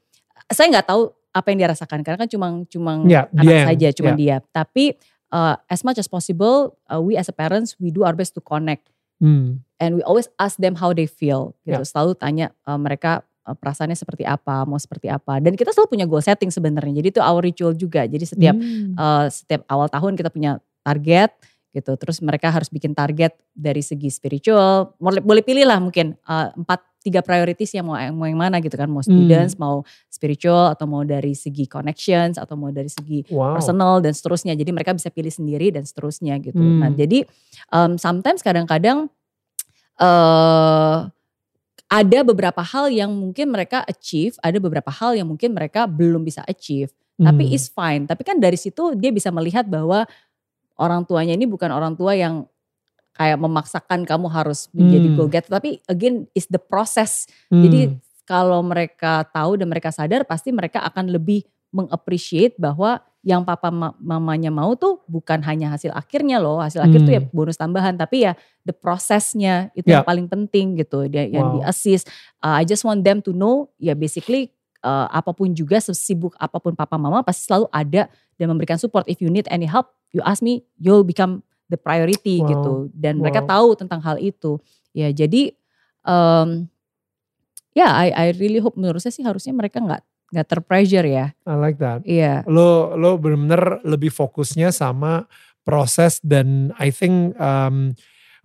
saya 0.52 0.68
nggak 0.68 0.92
tahu 0.92 1.08
apa 1.32 1.48
yang 1.56 1.58
dia 1.64 1.70
rasakan 1.72 2.04
karena 2.04 2.18
kan 2.20 2.28
cuma 2.28 2.48
cuma 2.68 2.92
Ya, 3.08 3.32
anak 3.32 3.72
saja 3.72 3.88
cuma 3.96 4.12
ya. 4.12 4.18
dia 4.20 4.36
tapi 4.52 5.00
uh, 5.32 5.56
as 5.72 5.88
much 5.88 5.96
as 5.96 6.12
possible 6.12 6.76
uh, 6.92 7.00
we 7.00 7.16
as 7.16 7.32
a 7.32 7.36
parents 7.36 7.80
we 7.80 7.88
do 7.88 8.04
our 8.04 8.14
best 8.14 8.36
to 8.36 8.44
connect 8.44 8.92
Hmm, 9.20 9.60
and 9.84 10.00
we 10.00 10.02
always 10.08 10.32
ask 10.40 10.56
them 10.64 10.80
how 10.80 10.96
they 10.96 11.04
feel 11.04 11.52
gitu. 11.68 11.76
Ya. 11.76 11.84
Selalu 11.84 12.16
tanya 12.16 12.56
uh, 12.64 12.80
mereka 12.80 13.20
perasaannya 13.44 14.00
seperti 14.00 14.24
apa, 14.24 14.64
mau 14.64 14.80
seperti 14.80 15.12
apa. 15.12 15.44
Dan 15.44 15.60
kita 15.60 15.76
selalu 15.76 15.92
punya 15.92 16.06
goal 16.08 16.24
setting 16.24 16.48
sebenarnya. 16.48 17.04
Jadi 17.04 17.20
itu 17.20 17.20
our 17.20 17.44
ritual 17.44 17.76
juga. 17.76 18.08
Jadi 18.08 18.24
setiap 18.24 18.56
hmm, 18.56 18.96
uh, 18.96 19.28
setiap 19.28 19.68
awal 19.68 19.92
tahun 19.92 20.16
kita 20.16 20.32
punya 20.32 20.64
target 20.88 21.36
gitu. 21.74 21.94
Terus 21.98 22.22
mereka 22.26 22.50
harus 22.50 22.70
bikin 22.70 22.98
target 22.98 23.38
dari 23.54 23.82
segi 23.86 24.10
spiritual. 24.10 24.98
Boleh, 24.98 25.22
boleh 25.22 25.44
pilih 25.46 25.66
lah 25.70 25.78
mungkin 25.78 26.18
uh, 26.26 26.54
empat 26.58 26.90
tiga 27.00 27.24
priorities 27.24 27.72
yang 27.72 27.88
mau 27.88 27.96
mau 28.12 28.28
yang 28.28 28.40
mana 28.40 28.60
gitu 28.60 28.76
kan 28.76 28.92
mau 28.92 29.00
students 29.00 29.56
hmm. 29.56 29.64
mau 29.64 29.88
spiritual 30.12 30.76
atau 30.76 30.84
mau 30.84 31.08
dari 31.08 31.32
segi 31.32 31.64
connections 31.64 32.36
atau 32.36 32.60
mau 32.60 32.76
dari 32.76 32.92
segi 32.92 33.24
wow. 33.32 33.56
personal 33.56 34.04
dan 34.04 34.12
seterusnya 34.12 34.54
jadi 34.60 34.72
mereka 34.76 34.92
bisa 34.92 35.08
pilih 35.08 35.32
sendiri 35.32 35.72
dan 35.72 35.88
seterusnya 35.88 36.36
gitu 36.44 36.60
hmm. 36.60 36.80
nah 36.84 36.92
jadi 36.92 37.24
um, 37.72 37.96
sometimes 37.96 38.44
kadang-kadang 38.44 39.08
uh, 39.96 41.08
ada 41.90 42.20
beberapa 42.22 42.62
hal 42.62 42.92
yang 42.92 43.16
mungkin 43.16 43.48
mereka 43.48 43.88
achieve 43.88 44.36
ada 44.44 44.60
beberapa 44.60 44.92
hal 44.92 45.16
yang 45.16 45.26
mungkin 45.32 45.56
mereka 45.56 45.88
belum 45.88 46.28
bisa 46.28 46.44
achieve 46.52 46.92
hmm. 47.16 47.32
tapi 47.32 47.56
is 47.56 47.72
fine 47.72 48.12
tapi 48.12 48.28
kan 48.28 48.44
dari 48.44 48.60
situ 48.60 48.92
dia 49.00 49.16
bisa 49.16 49.32
melihat 49.32 49.64
bahwa 49.64 50.04
orang 50.80 51.04
tuanya 51.04 51.36
ini 51.36 51.46
bukan 51.46 51.70
orang 51.70 51.94
tua 52.00 52.16
yang 52.16 52.48
kayak 53.20 53.36
memaksakan 53.36 54.08
kamu 54.08 54.32
harus 54.32 54.72
menjadi 54.72 55.08
hmm. 55.12 55.18
go 55.20 55.28
getter 55.28 55.52
tapi 55.52 55.84
again 55.92 56.24
is 56.32 56.48
the 56.48 56.58
process 56.58 57.28
hmm. 57.52 57.62
jadi 57.68 57.80
kalau 58.24 58.64
mereka 58.64 59.28
tahu 59.28 59.60
dan 59.60 59.68
mereka 59.68 59.92
sadar 59.92 60.24
pasti 60.24 60.56
mereka 60.56 60.80
akan 60.88 61.12
lebih 61.12 61.44
mengappreciate 61.76 62.56
bahwa 62.56 63.04
yang 63.20 63.44
papa 63.44 63.68
mamanya 64.00 64.48
mau 64.48 64.80
tuh 64.80 65.04
bukan 65.12 65.44
hanya 65.44 65.76
hasil 65.76 65.92
akhirnya 65.92 66.40
loh 66.40 66.64
hasil 66.64 66.80
akhir 66.80 67.04
tuh 67.04 67.14
ya 67.20 67.22
hmm. 67.22 67.36
bonus 67.36 67.60
tambahan 67.60 68.00
tapi 68.00 68.24
ya 68.24 68.32
the 68.64 68.72
prosesnya 68.72 69.68
itu 69.76 69.92
yeah. 69.92 70.00
yang 70.00 70.08
paling 70.08 70.28
penting 70.32 70.80
gitu 70.80 71.04
dia 71.12 71.28
wow. 71.28 71.36
yang 71.36 71.48
di 71.52 71.60
assist 71.68 72.08
uh, 72.40 72.56
I 72.56 72.64
just 72.64 72.88
want 72.88 73.04
them 73.04 73.20
to 73.28 73.36
know 73.36 73.68
ya 73.76 73.92
basically 73.92 74.56
uh, 74.84 75.08
apa 75.12 75.32
pun 75.36 75.52
juga 75.52 75.80
sesibuk 75.80 76.36
apa 76.40 76.58
pun 76.60 76.76
papa 76.76 76.96
mama 76.96 77.24
pasti 77.24 77.48
selalu 77.48 77.68
ada 77.72 78.08
dan 78.40 78.46
memberikan 78.52 78.80
support 78.80 79.08
if 79.12 79.20
you 79.20 79.28
need 79.32 79.48
any 79.52 79.68
help 79.68 79.92
you 80.16 80.24
ask 80.24 80.40
me 80.44 80.64
you'll 80.80 81.06
become 81.06 81.44
the 81.70 81.78
priority 81.78 82.42
wow. 82.42 82.48
gitu 82.50 82.74
dan 82.96 83.20
wow. 83.20 83.28
mereka 83.28 83.42
tahu 83.46 83.78
tentang 83.78 84.02
hal 84.02 84.18
itu 84.18 84.58
ya 84.96 85.12
jadi 85.14 85.54
um, 86.04 86.66
ya 87.78 87.86
yeah, 87.86 87.92
I 87.94 88.08
I 88.10 88.26
really 88.40 88.60
hope 88.60 88.76
menurut 88.76 89.00
saya 89.04 89.14
sih 89.14 89.24
harusnya 89.24 89.54
mereka 89.54 89.80
nggak 89.80 90.02
nggak 90.34 90.48
terpressure 90.50 91.06
ya 91.06 91.34
I 91.46 91.56
like 91.58 91.78
that 91.82 92.06
iya 92.06 92.42
yeah. 92.44 92.50
lo 92.50 92.98
lo 92.98 93.18
benar-benar 93.18 93.86
lebih 93.86 94.10
fokusnya 94.14 94.74
sama 94.74 95.30
proses 95.66 96.18
dan 96.26 96.74
I 96.82 96.90
think 96.90 97.38
um, 97.38 97.94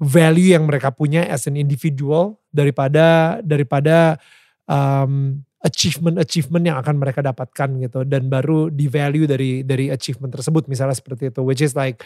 value 0.01 0.52
yang 0.52 0.69
mereka 0.69 0.93
punya 0.93 1.24
as 1.24 1.48
an 1.48 1.56
individual 1.56 2.40
daripada 2.52 3.39
daripada 3.40 4.20
um, 4.69 5.40
achievement 5.65 6.20
achievement 6.20 6.65
yang 6.65 6.77
akan 6.77 7.01
mereka 7.01 7.24
dapatkan 7.24 7.69
gitu 7.81 8.05
dan 8.05 8.28
baru 8.28 8.69
di 8.69 8.85
value 8.85 9.24
dari 9.24 9.65
dari 9.65 9.89
achievement 9.89 10.31
tersebut 10.31 10.69
misalnya 10.69 10.93
seperti 10.93 11.32
itu 11.32 11.41
which 11.41 11.65
is 11.65 11.73
like 11.73 12.05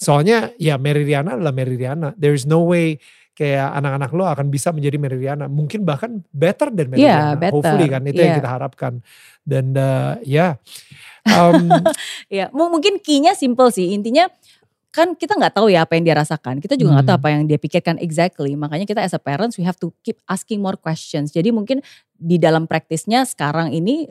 Soalnya 0.00 0.48
ya 0.56 0.80
Mary 0.80 1.04
Riana 1.04 1.36
adalah 1.36 1.52
Mary 1.52 1.76
Riana. 1.76 2.16
There 2.16 2.32
is 2.32 2.48
no 2.48 2.64
way 2.64 2.96
kayak 3.36 3.68
anak-anak 3.76 4.10
lo 4.16 4.24
akan 4.24 4.48
bisa 4.48 4.72
menjadi 4.72 4.96
Mary 4.96 5.20
Riana. 5.20 5.44
Mungkin 5.44 5.84
bahkan 5.84 6.24
better 6.32 6.72
than 6.72 6.88
Mary 6.88 7.04
yeah, 7.04 7.36
Riana. 7.36 7.36
Better. 7.36 7.54
Hopefully 7.60 7.86
kan 7.92 8.02
itu 8.08 8.16
yeah. 8.16 8.24
yang 8.32 8.36
kita 8.40 8.50
harapkan. 8.50 8.92
Dan 9.44 9.76
uh, 9.76 10.16
ya. 10.24 10.56
Um, 11.28 11.68
ya 12.32 12.48
mungkin 12.56 12.96
key-nya 13.04 13.36
simple 13.36 13.68
sih. 13.68 13.92
Intinya 13.92 14.24
kan 14.88 15.12
kita 15.12 15.36
nggak 15.36 15.52
tahu 15.52 15.68
ya 15.68 15.84
apa 15.84 16.00
yang 16.00 16.08
dia 16.08 16.16
rasakan. 16.16 16.64
Kita 16.64 16.80
juga 16.80 16.96
nggak 16.96 17.04
hmm. 17.04 17.12
tahu 17.12 17.20
apa 17.20 17.28
yang 17.36 17.42
dia 17.44 17.58
pikirkan 17.60 18.00
exactly. 18.00 18.56
Makanya 18.56 18.88
kita 18.88 19.04
as 19.04 19.12
a 19.12 19.20
parents 19.20 19.60
we 19.60 19.68
have 19.68 19.76
to 19.76 19.92
keep 20.00 20.16
asking 20.32 20.64
more 20.64 20.80
questions. 20.80 21.28
Jadi 21.28 21.52
mungkin 21.52 21.84
di 22.20 22.36
dalam 22.36 22.68
praktisnya 22.68 23.24
sekarang 23.24 23.72
ini 23.72 24.04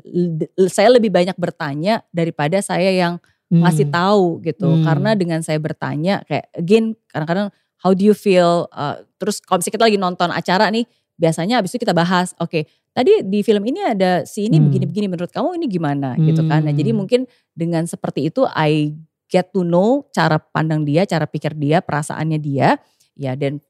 saya 0.65 0.98
lebih 0.98 1.14
banyak 1.14 1.38
bertanya 1.38 2.02
daripada 2.10 2.57
saya 2.57 2.90
yang 2.90 3.22
hmm. 3.53 3.61
ngasih 3.61 3.88
tahu 3.94 4.41
gitu. 4.41 4.65
Hmm. 4.65 4.81
Karena 4.81 5.14
dengan 5.14 5.45
saya 5.45 5.61
bertanya 5.61 6.26
kayak 6.26 6.49
again 6.57 6.98
kadang-kadang 7.14 7.53
how 7.86 7.94
do 7.94 8.02
you 8.02 8.18
feel 8.18 8.65
uh, 8.73 8.98
terus 9.22 9.38
kalau 9.45 9.61
misalnya 9.61 9.76
kita 9.77 9.86
lagi 9.86 9.99
nonton 10.02 10.30
acara 10.34 10.73
nih 10.73 10.90
biasanya 11.22 11.61
abis 11.61 11.77
itu 11.77 11.86
kita 11.86 11.94
bahas 11.94 12.34
oke 12.41 12.49
okay, 12.49 12.64
tadi 12.98 13.22
di 13.23 13.40
film 13.45 13.64
ini 13.69 13.86
ada 13.86 14.26
si 14.26 14.49
ini 14.49 14.57
begini-begini 14.57 15.06
hmm. 15.06 15.14
menurut 15.14 15.31
kamu 15.31 15.49
ini 15.61 15.65
gimana 15.69 16.18
hmm. 16.18 16.26
gitu 16.34 16.41
kan. 16.49 16.65
Nah, 16.65 16.73
jadi 16.73 16.91
hmm. 16.91 16.98
mungkin 16.98 17.22
dengan 17.53 17.86
seperti 17.86 18.34
itu 18.34 18.44
I 18.49 18.98
get 19.30 19.53
to 19.53 19.61
know 19.61 20.10
cara 20.10 20.41
pandang 20.41 20.84
dia, 20.84 21.06
cara 21.06 21.30
pikir 21.30 21.53
dia, 21.53 21.86
perasaannya 21.86 22.40
dia 22.41 22.81
ya 23.19 23.36
dan 23.38 23.61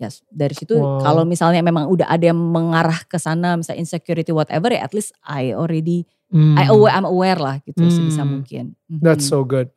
ya 0.00 0.08
dari 0.32 0.56
situ 0.56 0.80
wow. 0.80 1.04
kalau 1.04 1.28
misalnya 1.28 1.60
memang 1.60 1.84
udah 1.92 2.08
ada 2.08 2.32
yang 2.32 2.40
mengarah 2.40 3.04
ke 3.04 3.20
sana 3.20 3.60
misalnya 3.60 3.84
insecurity 3.84 4.32
whatever 4.32 4.72
ya 4.72 4.80
at 4.80 4.96
least 4.96 5.12
I 5.20 5.52
already 5.52 6.08
Hmm. 6.30 6.54
I 6.54 6.70
aware, 6.70 6.94
I'm 6.94 7.06
aware 7.06 7.38
lah 7.42 7.58
gitu 7.66 7.82
hmm. 7.82 7.90
sebisa 7.90 8.22
mungkin. 8.22 8.78
That's 8.86 9.26
so 9.26 9.42
good. 9.42 9.74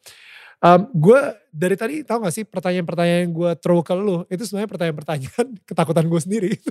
Um, 0.64 0.88
gue 0.96 1.20
dari 1.52 1.76
tadi 1.76 2.08
tau 2.08 2.24
gak 2.24 2.32
sih 2.32 2.48
pertanyaan-pertanyaan 2.48 3.36
gue 3.36 3.52
throw 3.60 3.84
ke 3.84 3.92
lu 4.00 4.24
itu 4.32 4.48
sebenarnya 4.48 4.70
pertanyaan-pertanyaan 4.72 5.48
ketakutan 5.68 6.06
gue 6.08 6.22
sendiri. 6.22 6.52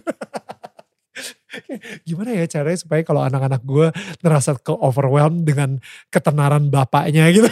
gimana 2.09 2.33
ya 2.33 2.45
caranya 2.49 2.79
supaya 2.81 3.03
kalau 3.05 3.23
anak-anak 3.24 3.62
gue 3.65 3.89
ngerasa 4.24 4.57
ke 4.61 4.73
overwhelmed 4.73 5.45
dengan 5.45 5.79
ketenaran 6.09 6.69
bapaknya 6.73 7.29
gitu. 7.33 7.49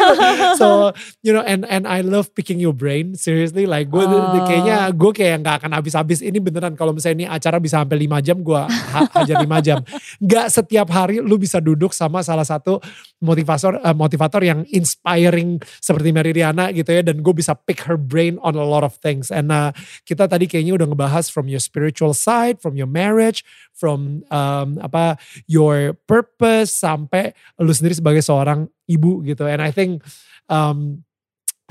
so 0.60 0.90
you 1.20 1.32
know 1.32 1.44
and 1.44 1.68
and 1.68 1.84
I 1.84 2.00
love 2.00 2.32
picking 2.32 2.60
your 2.60 2.72
brain 2.72 3.16
seriously 3.18 3.68
like 3.68 3.88
gue 3.92 4.02
oh. 4.02 4.44
kayaknya 4.44 4.90
gue 4.92 5.10
kayak 5.12 5.44
nggak 5.44 5.56
akan 5.64 5.72
habis-habis 5.76 6.20
ini 6.24 6.38
beneran 6.40 6.76
kalau 6.78 6.96
misalnya 6.96 7.24
ini 7.24 7.26
acara 7.28 7.58
bisa 7.60 7.80
sampai 7.80 7.98
5 8.06 8.26
jam 8.26 8.38
gue 8.40 8.62
ha 8.68 9.00
hajar 9.20 9.36
5 9.42 9.66
jam. 9.66 9.78
Gak 10.24 10.46
setiap 10.52 10.88
hari 10.92 11.20
lu 11.20 11.36
bisa 11.36 11.58
duduk 11.58 11.92
sama 11.92 12.22
salah 12.24 12.46
satu 12.46 12.78
motivator 13.20 13.80
uh, 13.80 13.96
motivator 13.96 14.40
yang 14.44 14.62
inspiring 14.70 15.58
seperti 15.80 16.12
Mary 16.12 16.32
Riana 16.36 16.70
gitu 16.70 16.92
ya 16.92 17.00
dan 17.00 17.20
gue 17.24 17.34
bisa 17.34 17.56
pick 17.56 17.84
her 17.88 17.96
brain 17.96 18.36
on 18.44 18.54
a 18.56 18.66
lot 18.66 18.84
of 18.84 18.96
things 19.00 19.32
and 19.32 19.48
uh, 19.48 19.72
kita 20.04 20.28
tadi 20.28 20.46
kayaknya 20.46 20.76
udah 20.78 20.86
ngebahas 20.90 21.26
from 21.32 21.50
your 21.50 21.58
spiritual 21.58 22.14
side, 22.14 22.62
from 22.62 22.78
your 22.78 22.86
marriage, 22.86 23.33
from 23.74 24.22
um, 24.30 24.78
apa 24.78 25.18
your 25.48 25.96
purpose 26.06 26.70
sampai 26.70 27.34
lu 27.58 27.72
sendiri 27.74 27.96
sebagai 27.96 28.22
seorang 28.22 28.68
ibu 28.86 29.24
gitu. 29.24 29.48
And 29.48 29.64
I 29.64 29.72
think 29.72 30.04
um, 30.52 31.02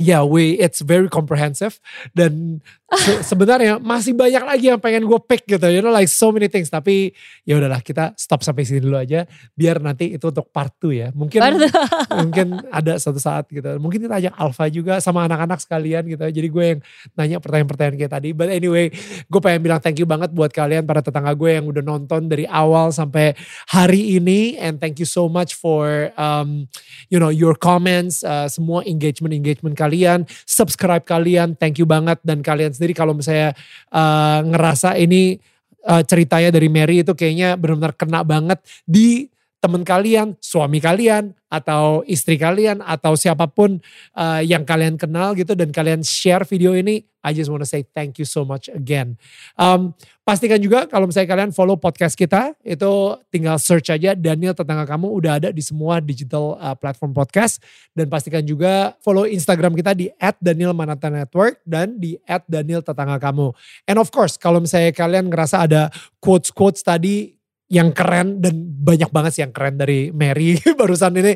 yeah, 0.02 0.26
we 0.26 0.58
it's 0.58 0.82
very 0.82 1.08
comprehensive 1.10 1.78
dan 2.18 2.66
se 3.00 3.34
sebenarnya 3.34 3.82
masih 3.82 4.14
banyak 4.14 4.44
lagi 4.44 4.66
yang 4.70 4.82
pengen 4.82 5.08
gue 5.08 5.20
pick 5.26 5.48
gitu, 5.48 5.68
you 5.70 5.82
know 5.82 5.94
like 5.94 6.10
so 6.10 6.30
many 6.30 6.52
things. 6.52 6.70
Tapi 6.70 7.14
ya 7.48 7.58
udahlah 7.58 7.82
kita 7.82 8.14
stop 8.20 8.46
sampai 8.46 8.68
sini 8.68 8.84
dulu 8.84 9.00
aja, 9.00 9.26
biar 9.58 9.80
nanti 9.80 10.14
itu 10.14 10.26
untuk 10.30 10.50
part 10.54 10.74
2 10.82 10.94
ya. 10.94 11.08
Mungkin 11.16 11.40
mungkin 12.22 12.48
ada 12.70 13.00
suatu 13.00 13.18
saat 13.18 13.50
gitu. 13.50 13.68
Mungkin 13.82 14.06
kita 14.06 14.16
ajak 14.20 14.34
Alpha 14.38 14.66
juga 14.70 15.00
sama 15.00 15.26
anak-anak 15.26 15.60
sekalian 15.64 16.04
gitu. 16.06 16.24
Jadi 16.28 16.48
gue 16.48 16.66
yang 16.76 16.80
nanya 17.16 17.38
pertanyaan-pertanyaan 17.40 17.96
kayak 17.98 18.14
tadi. 18.14 18.30
But 18.36 18.50
anyway, 18.52 18.92
gue 19.30 19.42
pengen 19.42 19.62
bilang 19.64 19.80
thank 19.82 19.98
you 19.98 20.08
banget 20.08 20.30
buat 20.36 20.52
kalian 20.54 20.86
para 20.86 21.00
tetangga 21.02 21.34
gue 21.34 21.50
yang 21.58 21.66
udah 21.66 21.84
nonton 21.84 22.28
dari 22.28 22.46
awal 22.50 22.92
sampai 22.92 23.34
hari 23.72 24.20
ini. 24.20 24.60
And 24.60 24.78
thank 24.78 25.00
you 25.00 25.08
so 25.08 25.26
much 25.32 25.56
for 25.56 26.12
um, 26.20 26.68
you 27.08 27.18
know 27.18 27.32
your 27.32 27.56
comments, 27.58 28.22
uh, 28.22 28.46
semua 28.52 28.84
engagement 28.84 29.34
engagement 29.34 29.74
kalian, 29.74 30.30
subscribe 30.44 31.08
kalian. 31.08 31.56
Thank 31.56 31.80
you 31.80 31.88
banget 31.88 32.20
dan 32.22 32.44
kalian 32.44 32.76
sendiri 32.84 33.00
kalau 33.00 33.16
misalnya 33.16 33.56
uh, 33.96 34.44
ngerasa 34.44 35.00
ini 35.00 35.40
uh, 35.88 36.04
ceritanya 36.04 36.52
dari 36.52 36.68
Mary 36.68 37.00
itu 37.08 37.16
kayaknya 37.16 37.56
benar-benar 37.56 37.96
kena 37.96 38.28
banget 38.28 38.60
di 38.84 39.32
teman 39.64 39.88
kalian, 39.88 40.36
suami 40.44 40.84
kalian, 40.84 41.32
atau 41.48 42.04
istri 42.04 42.36
kalian, 42.36 42.84
atau 42.84 43.16
siapa 43.16 43.48
pun 43.48 43.80
uh, 44.12 44.44
yang 44.44 44.68
kalian 44.68 45.00
kenal 45.00 45.32
gitu 45.40 45.56
dan 45.56 45.72
kalian 45.72 46.04
share 46.04 46.44
video 46.44 46.76
ini, 46.76 47.08
I 47.24 47.32
just 47.32 47.48
want 47.48 47.64
to 47.64 47.70
say 47.70 47.88
thank 47.96 48.20
you 48.20 48.28
so 48.28 48.44
much 48.44 48.68
again. 48.68 49.16
Um, 49.56 49.96
pastikan 50.28 50.60
juga 50.60 50.84
kalau 50.92 51.08
misalnya 51.08 51.32
kalian 51.32 51.56
follow 51.56 51.80
podcast 51.80 52.20
kita, 52.20 52.52
itu 52.60 53.16
tinggal 53.32 53.56
search 53.56 53.96
aja 53.96 54.12
Daniel 54.12 54.52
Tetangga 54.52 54.84
Kamu 54.84 55.08
udah 55.08 55.40
ada 55.40 55.50
di 55.56 55.64
semua 55.64 56.04
digital 56.04 56.60
uh, 56.60 56.76
platform 56.76 57.16
podcast. 57.16 57.64
Dan 57.96 58.12
pastikan 58.12 58.44
juga 58.44 59.00
follow 59.00 59.24
Instagram 59.24 59.72
kita 59.80 59.96
di 59.96 60.12
at 60.20 60.36
Daniel 60.44 60.76
Manata 60.76 61.08
Network 61.08 61.64
dan 61.64 61.96
di 61.96 62.20
at 62.28 62.44
Daniel 62.52 62.84
Tetangga 62.84 63.16
Kamu. 63.16 63.56
And 63.88 63.96
of 64.04 64.12
course 64.12 64.36
kalau 64.36 64.60
misalnya 64.60 64.92
kalian 64.92 65.32
ngerasa 65.32 65.64
ada 65.64 65.88
quotes-quotes 66.20 66.84
tadi 66.84 67.40
yang 67.74 67.90
keren 67.90 68.38
dan 68.38 68.54
banyak 68.70 69.10
banget 69.10 69.32
sih 69.34 69.42
yang 69.42 69.50
keren 69.50 69.82
dari 69.82 70.14
Mary 70.14 70.62
barusan 70.80 71.18
ini. 71.18 71.34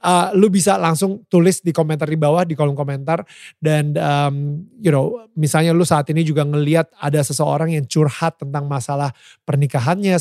Uh, 0.00 0.32
lu 0.32 0.48
bisa 0.48 0.80
langsung 0.80 1.28
tulis 1.28 1.60
di 1.60 1.76
komentar 1.76 2.08
di 2.08 2.16
bawah 2.16 2.48
di 2.48 2.56
kolom 2.56 2.72
komentar 2.72 3.20
dan 3.60 3.92
um, 4.00 4.64
you 4.80 4.88
know 4.88 5.28
misalnya 5.36 5.76
lu 5.76 5.84
saat 5.84 6.08
ini 6.08 6.24
juga 6.24 6.48
ngeliat 6.48 6.88
ada 6.96 7.20
seseorang 7.20 7.76
yang 7.76 7.84
curhat 7.84 8.40
tentang 8.40 8.64
masalah 8.64 9.12
pernikahannya, 9.44 10.16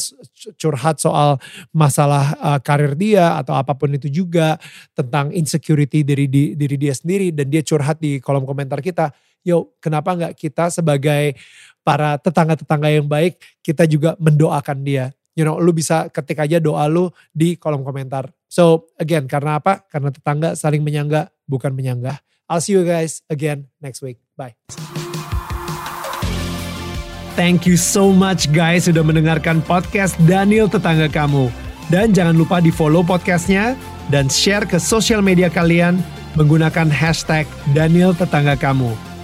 curhat 0.60 1.00
soal 1.00 1.40
masalah 1.72 2.36
uh, 2.44 2.60
karir 2.60 3.00
dia 3.00 3.40
atau 3.40 3.56
apa 3.56 3.72
pun 3.72 3.96
itu 3.96 4.12
juga 4.12 4.60
tentang 4.92 5.32
insecurity 5.32 6.04
dari 6.04 6.28
di, 6.28 6.60
diri 6.60 6.76
dia 6.76 6.92
sendiri 6.92 7.32
dan 7.32 7.48
dia 7.48 7.64
curhat 7.64 8.04
di 8.04 8.20
kolom 8.20 8.44
komentar 8.44 8.84
kita. 8.84 9.16
Yo, 9.44 9.76
kenapa 9.80 10.16
nggak 10.16 10.34
kita 10.40 10.72
sebagai 10.72 11.36
para 11.84 12.16
tetangga-tetangga 12.16 12.88
yang 12.92 13.08
baik 13.08 13.40
kita 13.60 13.84
juga 13.84 14.16
mendoakan 14.16 14.80
dia 14.88 15.12
you 15.34 15.46
know, 15.46 15.58
lu 15.58 15.74
bisa 15.74 16.10
ketik 16.10 16.42
aja 16.42 16.58
doa 16.62 16.86
lu 16.90 17.10
di 17.34 17.58
kolom 17.58 17.82
komentar. 17.82 18.30
So 18.50 18.90
again, 19.02 19.26
karena 19.26 19.58
apa? 19.58 19.86
Karena 19.90 20.14
tetangga 20.14 20.54
saling 20.54 20.86
menyangga, 20.86 21.34
bukan 21.50 21.74
menyanggah. 21.74 22.22
I'll 22.50 22.62
see 22.62 22.78
you 22.78 22.86
guys 22.86 23.26
again 23.30 23.72
next 23.82 24.06
week. 24.06 24.22
Bye. 24.38 24.54
Thank 27.34 27.66
you 27.66 27.82
so 27.82 28.14
much 28.14 28.46
guys 28.54 28.86
sudah 28.86 29.02
mendengarkan 29.02 29.66
podcast 29.66 30.14
Daniel 30.30 30.70
Tetangga 30.70 31.10
Kamu. 31.10 31.50
Dan 31.90 32.14
jangan 32.14 32.38
lupa 32.38 32.62
di 32.62 32.70
follow 32.70 33.02
podcastnya 33.02 33.74
dan 34.14 34.30
share 34.30 34.70
ke 34.70 34.78
sosial 34.78 35.26
media 35.26 35.50
kalian 35.50 35.98
menggunakan 36.38 36.94
hashtag 36.94 37.50
Daniel 37.74 38.14
Tetangga 38.14 38.54
Kamu. 38.54 39.13